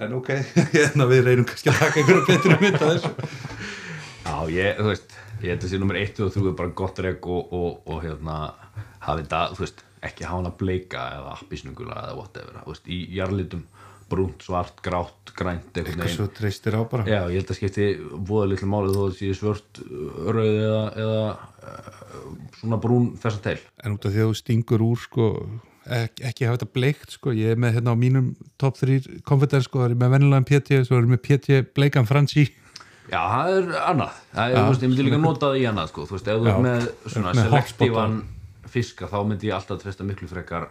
en 0.00 0.16
ok, 0.18 0.32
hérna 0.74 1.06
við 1.10 1.26
reynum 1.28 1.48
kannski 1.48 1.72
að 1.72 1.82
taka 1.84 2.00
einhverja 2.00 2.26
betri 2.28 2.56
mynd 2.62 2.80
að 2.80 2.96
þessu. 2.96 3.12
Já, 4.20 4.34
ég, 4.52 4.78
þú 4.78 4.88
veist, 4.88 5.14
ég 5.40 5.52
held 5.54 5.64
að 5.64 5.72
sé 5.72 5.78
nummer 5.80 5.98
1 6.00 6.18
og 6.24 6.32
3 6.34 6.48
er 6.50 6.56
bara 6.58 6.74
gott 6.80 6.98
reg 7.04 7.26
og, 7.30 7.54
og, 7.56 7.78
og 7.90 8.02
hérna, 8.04 8.36
hafi 9.06 9.24
þetta, 9.24 9.40
þú 9.56 9.64
veist, 9.64 9.84
ekki 10.06 10.26
hafa 10.26 10.38
hann 10.38 10.48
að 10.50 10.58
bleika 10.62 11.04
eða 11.18 11.36
appisnungula 11.36 12.02
eða 12.06 12.16
whatever, 12.16 12.58
veist, 12.66 12.88
í 12.88 13.00
jarlitum, 13.16 13.64
brúnt, 14.10 14.42
svart, 14.42 14.80
grátt, 14.82 15.32
grænt, 15.38 15.70
eitthvað 15.76 16.12
svo 16.14 16.26
treystir 16.34 16.74
á 16.74 16.82
bara 16.90 17.06
Já, 17.06 17.20
ég 17.30 17.42
held 17.42 17.52
að 17.52 17.58
skipti 17.60 17.88
voða 18.10 18.50
litlu 18.50 18.70
máli 18.70 18.94
þó 18.94 19.00
að 19.04 19.10
það 19.10 19.18
sé 19.20 19.32
svört, 19.38 19.82
rauð 20.26 20.60
eða, 20.66 20.84
eða 21.04 21.24
uh, 21.70 22.30
svona 22.58 22.80
brún 22.82 23.10
fessan 23.20 23.44
til. 23.44 23.58
en 23.84 23.98
út 23.98 24.08
af 24.08 24.14
því 24.16 24.24
að 24.24 24.32
þú 24.32 24.38
stingur 24.40 24.86
úr 24.88 25.04
sko, 25.04 25.28
ekki, 26.00 26.26
ekki 26.32 26.48
hafa 26.48 26.58
þetta 26.58 26.78
bleikt 26.78 27.18
sko. 27.18 27.36
ég 27.36 27.54
er 27.54 27.60
með 27.60 27.78
hérna 27.78 27.94
á 27.94 28.02
mínum 28.02 28.32
top 28.58 28.80
3 28.80 29.20
confidence 29.28 29.68
sko, 29.68 29.84
það 29.84 29.92
er 29.92 30.00
með 30.02 30.16
vennilegan 30.16 30.48
PT 30.48 30.82
svo 30.88 30.98
er 30.98 31.12
með 31.12 31.22
PT 31.28 31.62
bleikan 31.76 32.08
fransi 32.08 32.48
Já, 33.10 33.18
það 33.26 33.48
er 33.56 33.70
annað. 33.90 34.18
Það 34.30 34.52
er, 34.52 34.52
þú 34.54 34.66
veist, 34.68 34.82
ég 34.84 34.90
myndi 34.92 35.04
líka 35.08 35.18
nota 35.18 35.48
það 35.48 35.56
í 35.58 35.64
annað, 35.66 35.88
sko. 35.90 36.04
Þú 36.06 36.14
veist, 36.14 36.28
ef 36.30 36.36
þú 36.36 36.50
ert 36.50 36.60
með 36.62 36.84
svona 37.10 37.32
selektívan 37.34 38.12
fiska, 38.74 39.08
þá 39.10 39.18
myndi 39.28 39.50
ég 39.50 39.56
alltaf 39.58 39.82
treysta 39.82 40.06
miklu 40.06 40.28
frekar 40.30 40.68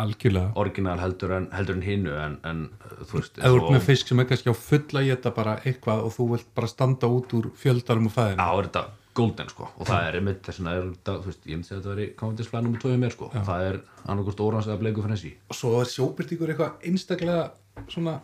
algjörlega 0.00 0.54
orginal 0.56 0.96
heldur 1.02 1.34
en, 1.36 1.50
heldur 1.52 1.76
en 1.76 1.82
hinnu, 1.84 2.12
en, 2.16 2.38
en 2.48 2.62
þú 3.04 3.18
veist, 3.18 3.36
þú 3.36 3.58
ert 3.58 3.70
með 3.74 3.86
fisk 3.90 4.08
sem 4.08 4.22
er 4.22 4.28
kannski 4.30 4.48
á 4.48 4.56
fulla 4.56 5.02
í 5.04 5.10
þetta 5.12 5.32
bara 5.36 5.58
eitthvað 5.68 6.06
og 6.06 6.14
þú 6.16 6.28
vilt 6.32 6.48
bara 6.56 6.70
standa 6.72 7.10
út 7.12 7.34
úr 7.36 7.50
fjöldarum 7.60 8.08
og 8.08 8.14
fæðinu 8.16 8.40
Já, 8.40 8.48
er 8.62 8.68
þetta 8.70 8.84
golden, 9.12 9.50
sko. 9.52 9.66
Og 9.76 9.84
það 9.84 10.06
er 10.08 10.16
einmitt 10.16 10.46
þess 10.46 10.62
er 10.64 10.86
þetta, 10.88 11.16
þú 11.20 11.28
veist, 11.28 11.42
ég 11.44 11.58
myndi 11.58 11.68
að 11.68 11.76
þetta 11.82 11.90
veri 11.92 12.06
komandisflæð 12.22 12.62
nummer 12.64 12.80
2 12.86 12.94
mér, 13.02 13.12
sko. 13.12 13.28
Það 13.34 13.64
er 13.68 13.78
annarkost 14.08 14.40
órans 14.40 14.68
eða 14.70 14.80
bleiku 14.80 15.04
frensi. 15.04 15.34
og 15.52 15.58
svo 15.58 15.72
er 15.82 15.90
sjóbyrtingur 15.92 16.54
eitthvað 16.54 16.86
einstaklega 16.88 17.42
svona 17.92 18.14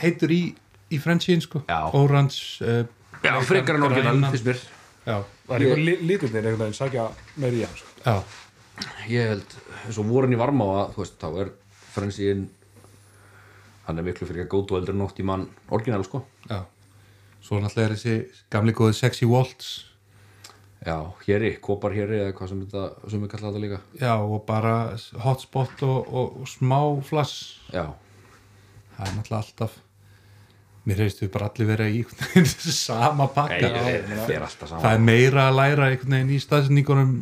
heitur 0.00 0.32
í, 0.32 0.42
í 0.88 1.00
fransín 1.02 1.44
sko 1.44 1.60
Já. 1.68 1.80
orange 1.92 2.40
uh, 2.64 2.86
Já, 3.24 3.36
frekar 3.44 3.76
en 3.78 3.86
orginal, 3.90 4.24
fyrst 4.32 4.48
mér. 4.48 4.64
já, 5.04 5.18
Það 5.44 5.54
er 5.54 5.66
eitthvað 5.66 5.84
li- 5.84 6.00
litirnir 6.08 6.40
einhvern 6.48 6.64
veginn 6.64 6.78
sækja 6.80 7.04
meir 7.44 7.58
í 7.60 7.62
hann 7.66 7.76
sko. 7.78 7.93
Já, 8.04 8.16
Ég 9.06 9.28
held, 9.30 9.54
eins 9.84 9.98
og 10.02 10.08
vorin 10.10 10.34
í 10.34 10.38
varma 10.38 10.66
að, 10.80 10.94
þú 10.96 11.02
veist, 11.04 11.16
þá 11.20 11.40
er 11.44 11.50
frensíin 11.94 12.44
hann 13.84 14.00
er 14.00 14.06
miklu 14.06 14.26
fyrir 14.26 14.44
ekki 14.44 14.56
góð 14.56 14.72
og 14.72 14.80
eldur 14.80 14.96
nótt 14.98 15.20
í 15.20 15.26
mann 15.28 15.44
orginal 15.74 16.04
sko. 16.06 16.24
Já. 16.48 16.64
Svo 17.44 17.60
náttúrulega 17.60 17.90
er 17.90 17.94
þessi 17.94 18.44
gamli 18.50 18.74
góði 18.74 18.96
Sexy 18.98 19.28
Waltz. 19.28 19.68
Já, 20.84 20.96
héri, 21.24 21.54
kopar 21.64 21.94
héri 21.96 22.18
eða 22.22 22.34
hvað 22.36 22.50
sem 22.50 22.64
þetta 22.64 23.10
sem 23.12 23.22
við 23.22 23.30
kalla 23.32 23.50
þetta 23.52 23.62
líka. 23.62 23.80
Já, 24.00 24.14
og 24.20 24.42
bara 24.48 24.74
hotspot 25.24 25.84
og, 25.86 26.00
og, 26.08 26.40
og 26.42 26.50
smá 26.50 26.80
flass. 27.06 27.36
Já, 27.72 27.86
Það 28.94 29.08
er 29.08 29.14
náttúrulega 29.16 29.42
alltaf 29.42 29.80
Mér 30.84 31.00
hefist 31.00 31.22
við 31.22 31.30
bara 31.32 31.46
allir 31.48 31.66
vera 31.66 31.86
í 31.88 32.02
sama 32.76 33.24
pakka. 33.32 33.70
Nei, 33.72 33.94
það 34.04 34.34
er 34.34 34.44
alltaf 34.44 34.68
Það 34.68 34.74
saman 34.76 34.92
er 34.98 35.06
meira 35.06 35.46
að 35.48 35.56
læra 35.58 35.88
í 35.94 36.38
staðsendingunum 36.44 37.14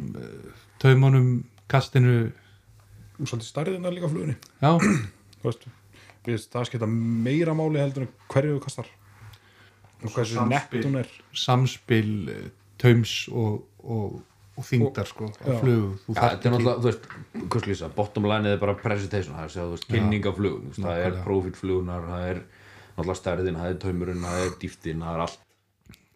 taumunum, 0.82 1.28
kastinu. 1.70 2.16
Svolítið 3.22 3.48
stærðina 3.48 3.92
líka 3.94 4.10
flugunni. 4.10 4.34
Já, 4.62 4.72
Þú 5.42 5.48
veist, 5.48 5.64
við 6.26 6.42
það 6.52 6.66
skipta 6.68 6.88
meira 6.90 7.54
máli 7.58 7.80
heldur 7.82 8.04
en 8.06 8.12
hverju 8.30 8.56
þú 8.58 8.64
kastar. 8.66 8.90
Og 10.02 10.10
hversu 10.10 10.36
samspil. 10.36 10.50
nett 10.50 10.86
hún 10.86 10.98
er. 11.00 11.08
Samspil 11.38 12.12
eh, 12.30 12.46
taums 12.82 13.14
og, 13.30 13.60
og, 13.82 14.16
og 14.58 14.66
þingdar 14.66 15.06
sko, 15.10 15.28
Já. 15.38 15.54
flugu 15.60 15.92
Þú 16.06 16.16
Já, 16.16 16.18
þarft 16.18 16.34
þetta 16.34 16.48
er 16.48 16.54
náttúrulega, 16.54 16.80
þú 16.82 16.88
veist, 16.90 17.06
hvers 17.54 17.68
lýsa, 17.70 17.90
bottom 17.98 18.26
line 18.30 18.50
er 18.50 18.58
bara 18.62 18.74
presentation, 18.78 19.36
það 19.36 19.44
er 19.44 19.50
að 19.50 19.54
segja, 19.54 19.68
þú 19.68 19.76
veist, 19.76 19.88
kynning 19.90 20.26
af 20.26 20.36
flugum, 20.38 20.66
þú 20.66 20.74
veist, 20.74 20.82
það 20.86 21.06
er 21.06 21.18
profilflugunar, 21.26 22.08
það 22.10 22.26
er 22.32 22.42
náttúrulega 22.42 23.20
stærðin, 23.22 23.60
það 23.62 23.70
er 23.70 23.80
taumurinn, 23.86 24.26
það 24.26 24.44
er 24.46 24.52
dýftin, 24.62 25.06
það 25.06 25.16
er 25.18 25.24
allt. 25.26 25.40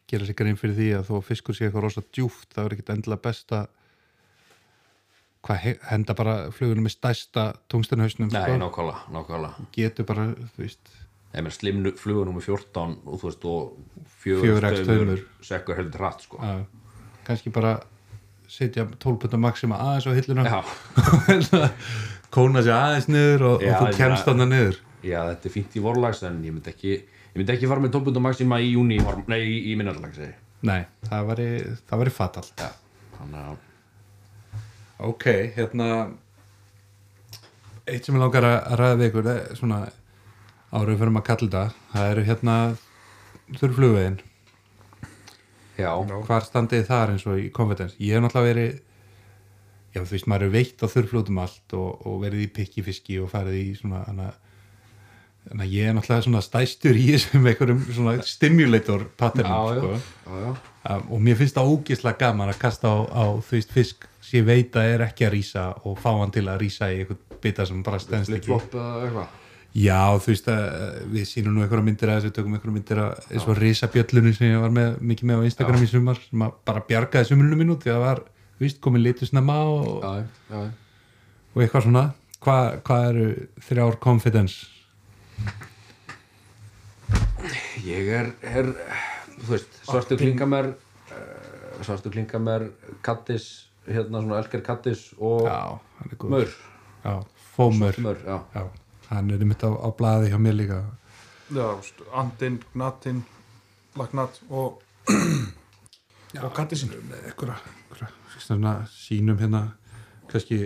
gera 0.06 0.26
sig 0.26 0.36
grein 0.38 0.58
fyrir 0.58 0.76
því 0.76 0.88
að 0.98 1.08
þó 1.08 1.14
að 1.16 1.24
fiskur 1.26 1.56
sé 1.56 1.66
eitthvað 1.66 1.82
rosa 1.86 2.02
djúft 2.14 2.52
það 2.54 2.66
er 2.68 2.74
ekkit 2.76 2.90
endilega 2.94 3.24
besta 3.24 3.62
hvað 5.46 5.60
he- 5.62 5.78
henda 5.92 6.14
bara 6.18 6.36
flugunum 6.50 6.86
með 6.88 6.96
stærsta 6.96 7.44
tungstenhausnum 7.70 8.30
Nei, 8.32 8.42
sko. 8.42 8.52
getur 9.76 10.04
bara, 10.08 10.24
slimnu 11.54 11.92
flugunum 12.00 12.34
með 12.38 12.48
14 12.48 12.96
og 13.06 13.20
þú 13.20 13.28
veist, 13.28 13.44
og 13.44 13.76
Fjögur 14.24 14.64
taumur. 14.86 15.22
sekkur 15.46 15.76
heldur 15.78 16.02
hratt, 16.02 16.24
sko. 16.26 16.40
kannski 17.26 17.52
bara 17.54 17.76
setja 18.48 18.86
12 18.86 19.18
putta 19.22 19.36
maxima 19.38 19.76
aðeins 19.82 20.06
á 20.06 20.12
hilluna 20.14 20.44
Já, 20.46 20.60
kóna 22.34 22.62
sér 22.62 22.74
aðeins 22.76 23.08
niður 23.10 23.44
og, 23.52 23.62
Já, 23.64 23.74
og 23.76 23.86
þú 23.88 23.96
kemst 24.00 24.26
þarna 24.28 24.46
niður 24.50 24.80
já, 25.06 25.20
þetta 25.30 25.46
er 25.48 25.54
fínt 25.54 25.76
í 25.78 25.82
vorlags, 25.84 26.22
en 26.26 26.40
ég 26.46 26.54
myndi 26.54 26.72
ekki, 26.72 26.92
ég 26.96 27.38
myndi 27.38 27.54
ekki 27.54 27.68
fara 27.70 27.82
með 27.84 27.94
12 27.98 28.22
maxima 28.24 28.58
í 28.62 28.72
júni, 28.74 28.98
nei, 29.30 29.38
í, 29.44 29.56
í 29.72 29.76
minnarlag, 29.78 30.14
segi. 30.16 30.32
ég. 30.32 30.42
nei, 30.66 30.80
það 31.06 31.28
væri, 31.30 31.48
það 31.86 32.02
væri 32.02 32.14
fatal 32.16 32.44
Já, 32.58 32.70
þannig 33.18 33.40
að, 33.42 33.58
ok, 34.98 35.26
hérna 35.56 35.88
eitt 37.86 38.06
sem 38.06 38.16
ég 38.16 38.22
langar 38.22 38.46
að 38.48 38.78
ræða 38.80 38.98
við 39.00 39.10
ykkur 39.10 39.28
er 39.32 39.42
svona 39.58 39.82
árið 40.72 41.02
fyrir 41.02 41.12
að 41.12 41.26
kalla 41.28 41.46
þetta 41.46 41.64
það 41.92 42.10
eru 42.14 42.24
hérna 42.26 42.56
þurrflugvegin. 43.60 44.18
Já, 45.76 45.90
hvar 46.26 46.44
standið 46.46 46.86
þar 46.88 47.12
eins 47.12 47.26
og 47.28 47.38
í 47.38 47.50
confidence? 47.54 47.98
Ég 48.00 48.16
hef 48.16 48.24
náttúrulega 48.24 48.52
verið 48.54 48.82
já 49.96 50.02
þú 50.02 50.12
veist 50.12 50.28
maður 50.28 50.46
er 50.46 50.54
veitt 50.54 50.82
á 50.84 50.86
þurrfljótum 50.92 51.38
allt 51.40 51.76
og, 51.76 52.02
og 52.08 52.18
verið 52.24 52.46
í 52.46 52.52
pikkifiski 52.58 53.20
og 53.22 53.30
farið 53.32 53.60
í 53.60 53.68
svona 53.78 54.02
hana, 54.08 54.32
hana, 55.50 55.66
ég 55.70 55.88
er 55.88 55.94
náttúrulega 55.96 56.26
svona 56.26 56.42
stæstur 56.44 56.98
í 56.98 57.06
þessum 57.12 57.46
einhverjum 57.46 57.82
svona 57.88 58.16
stimulator 58.26 59.06
patternum 59.18 59.52
já, 59.52 59.74
já, 59.74 59.80
sko. 59.80 59.92
já, 60.26 60.42
já. 60.42 60.50
um, 60.96 61.08
og 61.16 61.24
mér 61.28 61.40
finnst 61.40 61.58
það 61.58 61.72
ógislega 61.72 62.20
gaman 62.24 62.52
að 62.52 62.60
kasta 62.62 62.92
á, 62.92 62.96
á 63.06 63.24
veist 63.50 63.74
fisk 63.74 64.06
sem 64.20 64.40
ég 64.40 64.46
veit 64.48 64.78
að 64.78 64.92
er 64.94 65.06
ekki 65.06 65.28
að 65.28 65.34
rýsa 65.36 65.66
og 65.86 65.98
fá 66.02 66.10
hann 66.18 66.34
til 66.34 66.46
að 66.50 66.62
rýsa 66.64 66.90
í 66.92 67.02
einhvern 67.02 67.40
bita 67.42 67.66
sem 67.68 67.82
bara 67.86 68.00
stendst 68.02 68.32
ekki 68.32 68.50
Flip-flop 68.50 68.78
eða 68.80 69.02
eitthvað. 69.06 69.42
Já, 69.76 70.16
þú 70.24 70.32
veist 70.32 70.46
að 70.48 70.62
eh, 70.66 71.00
við 71.12 71.24
sýnum 71.28 71.52
nú 71.52 71.62
einhverja 71.62 71.84
myndir 71.84 72.10
að 72.10 72.22
þessu, 72.22 72.34
tökum 72.38 72.54
einhverja 72.56 72.76
myndir 72.78 73.00
að 73.02 73.26
eins 73.28 73.44
og 73.44 73.58
risabjöllunni 73.60 74.32
sem 74.32 74.48
ég 74.48 74.62
var 74.62 74.72
með, 74.72 74.94
mikið 75.10 75.28
með 75.28 75.42
á 75.44 75.46
Instagram 75.50 75.84
í 75.84 75.90
sumar 75.90 76.20
sem 76.22 76.44
að 76.46 76.54
bara 76.70 76.84
bjargaði 76.88 77.28
sumrunum 77.28 77.60
minn 77.60 77.74
út 77.74 77.84
því 77.84 77.92
að 77.92 77.98
það 77.98 78.06
var, 78.06 78.22
þú 78.56 78.64
veist, 78.64 78.78
komið 78.86 79.04
litur 79.04 79.28
snemma 79.28 79.58
og, 79.68 79.90
Já, 80.00 80.24
já, 80.54 80.62
og 81.52 81.66
eitthvað 81.66 81.86
svona 81.90 82.06
Hvað 82.46 82.66
hva 82.86 82.96
eru 83.10 83.28
þrjár 83.64 83.96
confidence? 84.00 84.75
Ég 87.86 88.08
er, 88.10 88.32
er 88.42 88.72
þú 89.36 89.52
veist, 89.52 89.76
svartu 89.86 90.16
klingamer 90.18 90.72
uh, 90.72 91.82
svartu 91.86 92.10
klingamer 92.10 92.70
kattis, 93.06 93.68
hérna 93.86 94.22
svona 94.24 94.40
elskar 94.40 94.64
kattis 94.66 95.10
og 95.18 95.46
Já, 95.46 95.78
er 96.02 96.16
maur, 96.32 96.56
Já, 97.04 97.14
fómur 97.54 98.00
maur, 98.02 98.18
já, 98.26 98.40
Já, 98.54 98.64
hann 99.10 99.30
er 99.30 99.44
einmitt 99.44 99.62
á, 99.62 99.70
á 99.70 99.88
blaði 99.94 100.32
hjá 100.32 100.38
mér 100.42 100.58
líka. 100.58 100.82
Já, 101.54 101.68
andinn, 102.18 102.58
gnatinn 102.74 103.22
lagnat 103.96 104.40
og 104.50 104.82
og 106.42 106.52
kattisinn 106.56 106.96
einhverja 106.96 107.60
svona 108.38 108.80
sínum 108.90 109.38
hérna. 109.38 109.68
Kannski 110.26 110.58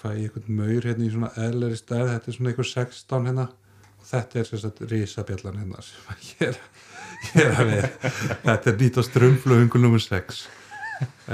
fæ 0.00 0.14
ég 0.16 0.30
einhvern 0.30 0.56
maur 0.56 0.86
hérna 0.88 1.04
í 1.04 1.12
svona 1.12 1.28
eðleri 1.36 1.76
stærð, 1.76 2.14
þetta 2.14 2.30
er 2.30 2.36
svona 2.38 2.52
einhver 2.52 2.68
16 2.70 3.28
hérna 3.28 3.50
þetta 4.12 4.40
er 4.40 4.50
sagt 4.52 4.82
risabjallan 4.92 5.60
hérna 5.62 5.84
sem 5.84 6.24
ég 6.30 6.48
er, 6.50 6.58
ég 7.32 7.44
er 7.44 7.60
að 7.62 7.70
við 7.72 7.86
þetta 8.46 8.72
er 8.72 8.80
nýtt 8.82 8.98
á 9.00 9.02
strömmflöðungul 9.08 9.84
nr. 9.86 10.02
6 10.06 10.42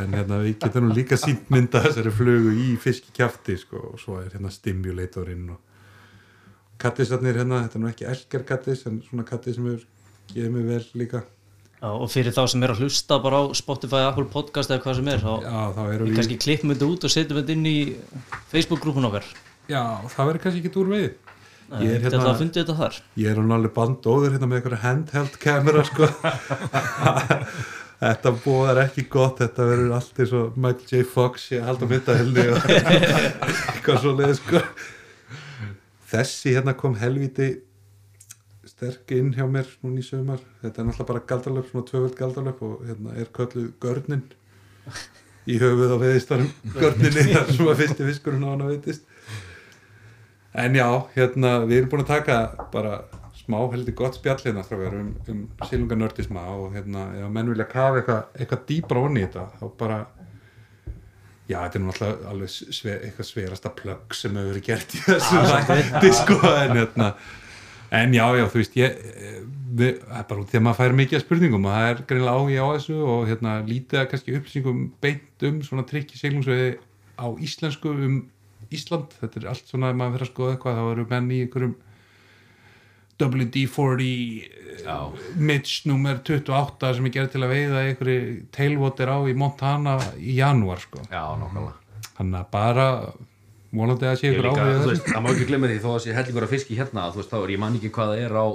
en 0.01 0.15
hérna 0.17 0.43
við 0.45 0.59
getum 0.63 0.89
nú 0.89 0.97
líka 0.97 1.19
sínt 1.21 1.49
mynda 1.53 1.83
þessari 1.85 2.13
flugu 2.15 2.53
í 2.57 2.75
fiskikjafti 2.81 3.59
sko 3.61 3.83
og 3.93 3.99
svo 4.03 4.21
er 4.23 4.31
hérna 4.33 4.53
stimulatorinn 4.53 5.49
og 5.55 5.65
kattisarnir 6.79 7.41
hérna, 7.41 7.65
þetta 7.67 7.79
er 7.79 7.83
nú 7.83 7.91
ekki 7.91 8.07
elgar 8.09 8.47
kattis 8.53 8.85
en 8.89 9.03
svona 9.07 9.27
kattis 9.29 9.59
sem 9.59 9.67
gefið 10.31 10.55
mér 10.55 10.69
vel 10.69 10.85
líka. 11.01 11.25
Já, 11.79 11.91
og 11.91 12.09
fyrir 12.11 12.35
þá 12.35 12.43
sem 12.51 12.63
er 12.67 12.73
að 12.75 12.83
hlusta 12.83 13.19
bara 13.23 13.43
á 13.43 13.45
Spotify, 13.55 14.03
Apple 14.07 14.27
Podcast 14.31 14.71
eða 14.71 14.83
hvað 14.83 14.97
sem 14.99 15.11
er 15.13 15.21
þá 15.23 15.33
Já, 15.45 15.59
þá 15.77 15.83
erum 15.95 16.09
við 16.09 16.19
kannski 16.19 16.39
klippum 16.43 16.73
þetta 16.75 16.89
út 16.91 17.07
og 17.07 17.13
setjum 17.15 17.39
þetta 17.39 17.55
inn 17.55 17.69
í 17.71 17.77
Facebook-grúpun 18.51 19.07
okkar. 19.11 19.29
Já, 19.71 19.83
það 20.11 20.31
verður 20.31 20.43
kannski 20.45 20.63
ekki 20.65 20.81
úr 20.83 20.91
veið 20.95 21.28
Ég 21.69 21.91
er 21.93 22.01
hérna- 22.01 22.25
Ég 23.21 23.29
er 23.31 23.37
hann 23.43 23.53
alveg 23.59 23.75
bandóður 23.77 24.33
hérna 24.37 24.49
með 24.49 24.61
einhverja 24.63 24.83
handheld 24.87 25.35
kamera 25.43 25.83
sko. 25.85 26.09
Þetta 27.99 28.31
bóðar 28.45 28.79
ekki 28.85 29.05
gott 29.11 29.41
Þetta 29.43 29.65
verður 29.69 29.95
allt 29.99 30.21
eins 30.23 30.33
og 30.39 30.57
Michael 30.57 30.87
J. 30.93 31.05
Fox 31.13 31.49
ég 31.53 31.65
held 31.67 31.83
að 31.83 31.93
mynda 31.93 32.15
helni 32.21 32.45
og 32.55 32.69
eitthvað 33.75 34.03
svo 34.05 34.13
leið 34.21 34.35
sko. 34.39 34.63
Þessi 36.13 36.55
hérna 36.57 36.77
kom 36.79 36.95
helviti 37.03 37.49
sterk 38.69 39.11
inn 39.17 39.33
hjá 39.35 39.45
mér 39.51 39.67
núna 39.83 39.99
í 40.01 40.07
sömar 40.07 40.39
þetta 40.63 40.81
er 40.81 40.87
náttúrulega 40.87 41.09
bara 41.11 41.23
galdalöp, 41.33 41.67
svona 41.73 41.87
tvöföld 41.89 42.15
galdalöp 42.21 42.61
og 42.63 42.85
hérna 42.87 43.17
er 43.19 43.31
kölluð 43.35 43.73
görnin 43.83 44.23
í 45.51 45.57
höfuð 45.59 45.95
á 45.97 45.99
veðistarum 45.99 46.51
görninni 46.77 47.25
þar 47.33 47.51
sem 47.57 47.71
að 47.73 47.81
fyrsti 47.83 48.07
fiskurinn 48.13 48.45
á 48.47 48.51
hann 48.53 48.63
að 48.69 48.77
veitist 48.77 49.08
en 50.59 50.77
já, 50.79 50.89
hérna 51.15 51.55
við 51.67 51.81
erum 51.83 51.91
búin 51.93 52.05
að 52.05 52.13
taka 52.13 52.67
bara 52.73 53.01
smá 53.39 53.59
heldur 53.73 53.97
gott 53.97 54.19
spjall 54.19 54.41
hérna 54.43 54.65
um, 54.91 55.11
um 55.33 55.43
silunganördisma 55.71 56.45
og 56.57 56.77
hérna 56.77 57.09
ef 57.17 57.33
menn 57.33 57.51
vilja 57.53 57.69
kafa 57.71 58.01
eitthvað, 58.01 58.23
eitthvað 58.37 58.65
dýbra 58.71 59.05
onni 59.09 59.23
í 59.23 59.27
þetta 59.29 59.45
þá 59.61 59.67
bara 59.81 59.99
já, 61.49 61.59
þetta 61.63 61.79
er 61.79 61.91
alltaf 61.93 62.25
alveg 62.33 62.55
sve, 62.55 62.97
eitthvað 63.09 63.31
sverasta 63.31 63.75
plögg 63.79 64.17
sem 64.17 64.37
hefur 64.37 64.53
verið 64.53 64.67
gert 64.69 64.97
í 64.97 65.05
þessu 65.07 65.45
hætti 65.71 66.15
sko 66.21 66.41
en 66.51 66.75
hérna 66.77 67.13
en 67.99 68.17
já, 68.17 68.25
já, 68.37 68.45
þú 68.53 68.61
veist 68.61 68.77
ég, 68.77 68.99
við, 69.79 70.03
það 70.05 70.27
bara 70.33 70.43
út 70.43 70.51
því 70.51 70.59
að 70.59 70.65
maður 70.67 70.81
fær 70.83 70.99
mikið 70.99 71.23
spurningum 71.25 71.69
og 71.69 71.77
það 71.77 71.93
er 71.93 72.03
greinilega 72.11 72.35
áhuga 72.37 72.67
á 72.69 72.69
þessu 72.77 72.99
og 73.15 73.23
hérna 73.31 73.55
lítið 73.69 74.03
að 74.03 74.11
kannski 74.13 74.37
upplýsingum 74.37 74.83
beint 75.05 75.47
um 75.49 75.63
svona 75.65 75.87
trikki 75.89 76.21
seglungsveiði 76.21 76.75
á 77.17 77.27
íslensku 77.49 77.95
um 77.95 78.19
Ísland, 78.75 79.15
þetta 79.21 79.41
er 79.41 79.51
allt 79.53 79.71
svona 79.71 79.93
ef 79.93 79.99
maður 79.99 80.17
fyrir 80.17 80.27
að 80.27 80.33
skoða 80.33 80.55
eitthvað, 80.55 80.81
þá 80.81 80.91
eru 80.93 81.07
menn 81.13 81.31
í 81.33 81.43
einhverjum 81.45 81.77
WD-40 83.19 84.85
já, 84.85 84.97
Mitch 85.37 85.87
nummer 85.91 86.21
28 86.23 86.93
sem 86.95 87.09
er 87.09 87.15
gerð 87.17 87.33
til 87.33 87.43
að 87.43 87.55
veiða 87.55 87.81
einhverju 87.87 88.37
tailwater 88.55 89.11
á 89.11 89.19
í 89.27 89.35
Montana 89.35 89.97
í 90.19 90.37
janúar 90.39 90.83
sko. 90.85 91.03
já, 91.11 91.25
nákvæmlega. 91.41 91.75
Þannig 92.19 92.39
að 92.39 92.53
bara 92.53 92.87
vonandi 93.75 94.09
að 94.09 94.21
sé 94.21 94.33
ykkur 94.33 94.51
áhuga 94.53 94.97
það 95.05 95.23
má 95.25 95.31
ekki 95.33 95.49
glemma 95.51 95.71
því 95.71 95.81
þó 95.83 95.91
að 95.95 96.03
sé 96.05 96.15
hellingur 96.17 96.47
að 96.47 96.55
fiski 96.55 96.79
hérna, 96.79 97.09
þú 97.13 97.23
veist, 97.23 97.33
þá 97.33 97.39
er 97.41 97.55
ég 97.55 97.63
man 97.65 97.79
ekki 97.79 97.91
hvað 97.95 98.13
það 98.13 98.23
er 98.25 98.37
á, 98.39 98.47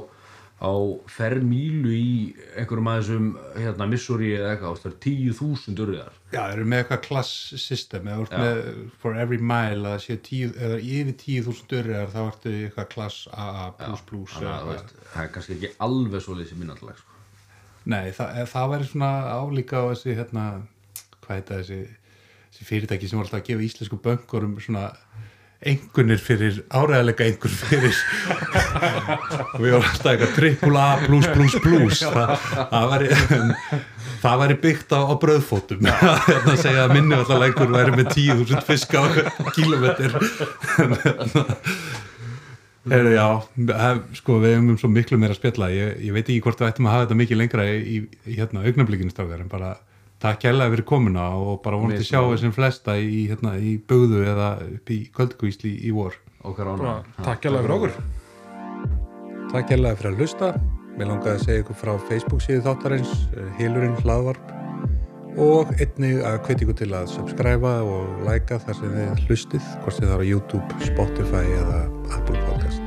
á 0.64 0.74
fermílu 1.12 1.92
í 1.92 2.12
einhverjum 2.56 2.88
að 2.88 3.00
þessum 3.02 3.30
hérna, 3.60 3.88
Missouri 3.92 4.30
eða 4.38 4.54
eitthvað, 4.54 4.78
það 4.84 4.92
er 4.92 5.00
tíu 5.04 5.34
þúsund 5.36 5.82
urðar 5.84 6.20
Já, 6.34 6.40
þeir 6.48 6.56
eru 6.56 6.68
með 6.72 6.82
eitthvað 6.82 7.02
klass 7.06 7.32
system. 7.62 8.08
Eða 8.10 8.16
þú 8.16 8.24
ert 8.24 8.38
með 8.42 8.62
for 9.04 9.18
every 9.22 9.40
mile 9.52 9.92
að 9.92 10.00
sé 10.06 10.16
tíu, 10.26 10.52
eða 10.56 10.78
yfir 10.82 11.18
tíu 11.22 11.44
þúsund 11.46 11.74
dörriðar 11.74 12.14
þá 12.14 12.22
ertu 12.24 12.54
eitthvað 12.58 12.88
klass 12.94 13.26
AA 13.34 13.66
það 15.12 15.26
er 15.26 15.34
kannski 15.36 15.58
ekki 15.58 15.74
alveg 15.86 16.24
svo 16.26 16.38
lýsið 16.40 16.62
minnallag 16.62 17.02
sko. 17.02 17.20
Nei, 17.84 18.14
það, 18.16 18.40
eh, 18.40 18.48
það 18.50 18.72
væri 18.72 18.90
svona 18.90 19.12
álíka 19.36 19.84
á 19.84 19.86
þessi 19.92 20.18
hérna, 20.18 20.46
hvað 21.20 21.38
heita 21.38 21.60
þessi, 21.60 21.80
þessi 22.48 22.70
fyrirtæki 22.72 23.10
sem 23.12 23.20
var 23.20 23.28
alltaf 23.28 23.42
að 23.44 23.48
gefa 23.52 23.68
íslensku 23.68 24.00
böngurum 24.08 24.56
svona 24.64 24.88
einhvernir 25.70 26.22
fyrir 26.22 26.60
áræðilega 26.74 27.28
einhver 27.28 27.54
fyrir. 27.54 27.98
Og 29.54 29.60
við 29.64 29.76
varum 29.76 29.90
alltaf 29.90 30.12
eitthvað 30.14 30.36
triple 30.38 30.84
A 30.84 30.92
plus 31.06 31.28
plus 31.34 31.58
plus. 31.64 32.04
Það, 32.14 32.34
það 32.72 32.90
væri 32.94 33.10
það 34.24 34.40
væri 34.44 34.58
byggt 34.64 34.96
á, 34.96 35.00
á 35.04 35.14
bröðfótum 35.20 35.90
að 35.92 36.54
segja 36.64 36.86
að 36.86 36.94
minni 36.96 37.18
alltaf 37.18 37.44
einhver 37.44 37.74
væri 37.74 37.96
með 37.98 38.14
10.000 38.14 38.64
fisk 38.70 38.96
á 38.96 39.04
kilometr 39.56 40.16
Heru, 42.84 43.14
já, 43.16 43.28
hef, 43.80 44.00
sko 44.20 44.42
við 44.44 44.58
hefum 44.58 44.76
svo 44.76 44.90
miklu 44.92 45.16
meira 45.16 45.32
að 45.32 45.38
spjalla. 45.40 45.70
Ég, 45.72 46.02
ég 46.04 46.12
veit 46.12 46.26
ekki 46.26 46.42
hvort 46.44 46.60
við 46.60 46.68
ættum 46.68 46.90
að 46.90 46.96
hafa 46.98 47.06
þetta 47.06 47.16
mikið 47.22 47.40
lengra 47.40 47.68
í, 47.72 47.78
í, 47.80 48.00
í 48.28 48.36
hérna, 48.36 48.64
augnablikinu 48.68 49.14
strákar 49.14 49.40
en 49.40 49.52
bara 49.52 49.70
takk 50.24 50.48
hérlega 50.48 50.72
fyrir 50.74 50.88
komuna 50.88 51.28
og 51.36 51.60
bara 51.66 51.80
vonandi 51.80 52.06
sjá 52.08 52.22
þessum 52.22 52.54
flesta 52.56 52.96
í, 53.00 53.26
hérna, 53.32 53.58
í 53.60 53.76
bugðu 53.90 54.24
eða 54.32 54.54
upp 54.64 54.94
í 54.94 55.04
kvöldkvísli 55.16 55.74
í, 55.84 55.92
vor. 55.96 56.16
Ána 56.44 57.02
Takk 57.24 57.46
hjá 57.46 57.52
fyrir 57.52 57.76
okkur. 57.78 57.98
Takk 59.54 59.76
hérlega 59.76 60.00
fyrir 60.00 60.14
að 60.14 60.24
hlusta. 60.24 60.54
Mér 60.94 61.10
langaði 61.10 61.36
að 61.38 61.46
segja 61.48 61.64
ykkur 61.64 61.80
frá 61.80 61.94
Facebook 62.10 62.44
síðu 62.46 62.66
þáttarins 62.68 63.14
Hilurinn 63.60 63.98
hlaðvarp. 64.04 64.52
Og 65.44 65.72
einnig 65.82 66.22
að 66.22 66.40
hveti 66.46 66.68
ykkur 66.68 66.80
til 66.84 66.92
að 66.94 67.10
subscriba 67.16 67.76
og 67.82 68.24
læka 68.28 68.62
þar 68.62 68.80
sem 68.80 68.96
þið 69.00 69.28
hlustið 69.28 69.74
hvort 69.82 70.00
þið 70.00 70.14
þarf 70.14 70.24
á 70.24 70.30
YouTube, 70.30 70.82
Spotify 70.92 71.46
eða 71.58 71.84
Apple 72.20 72.48
Podcast 72.52 72.83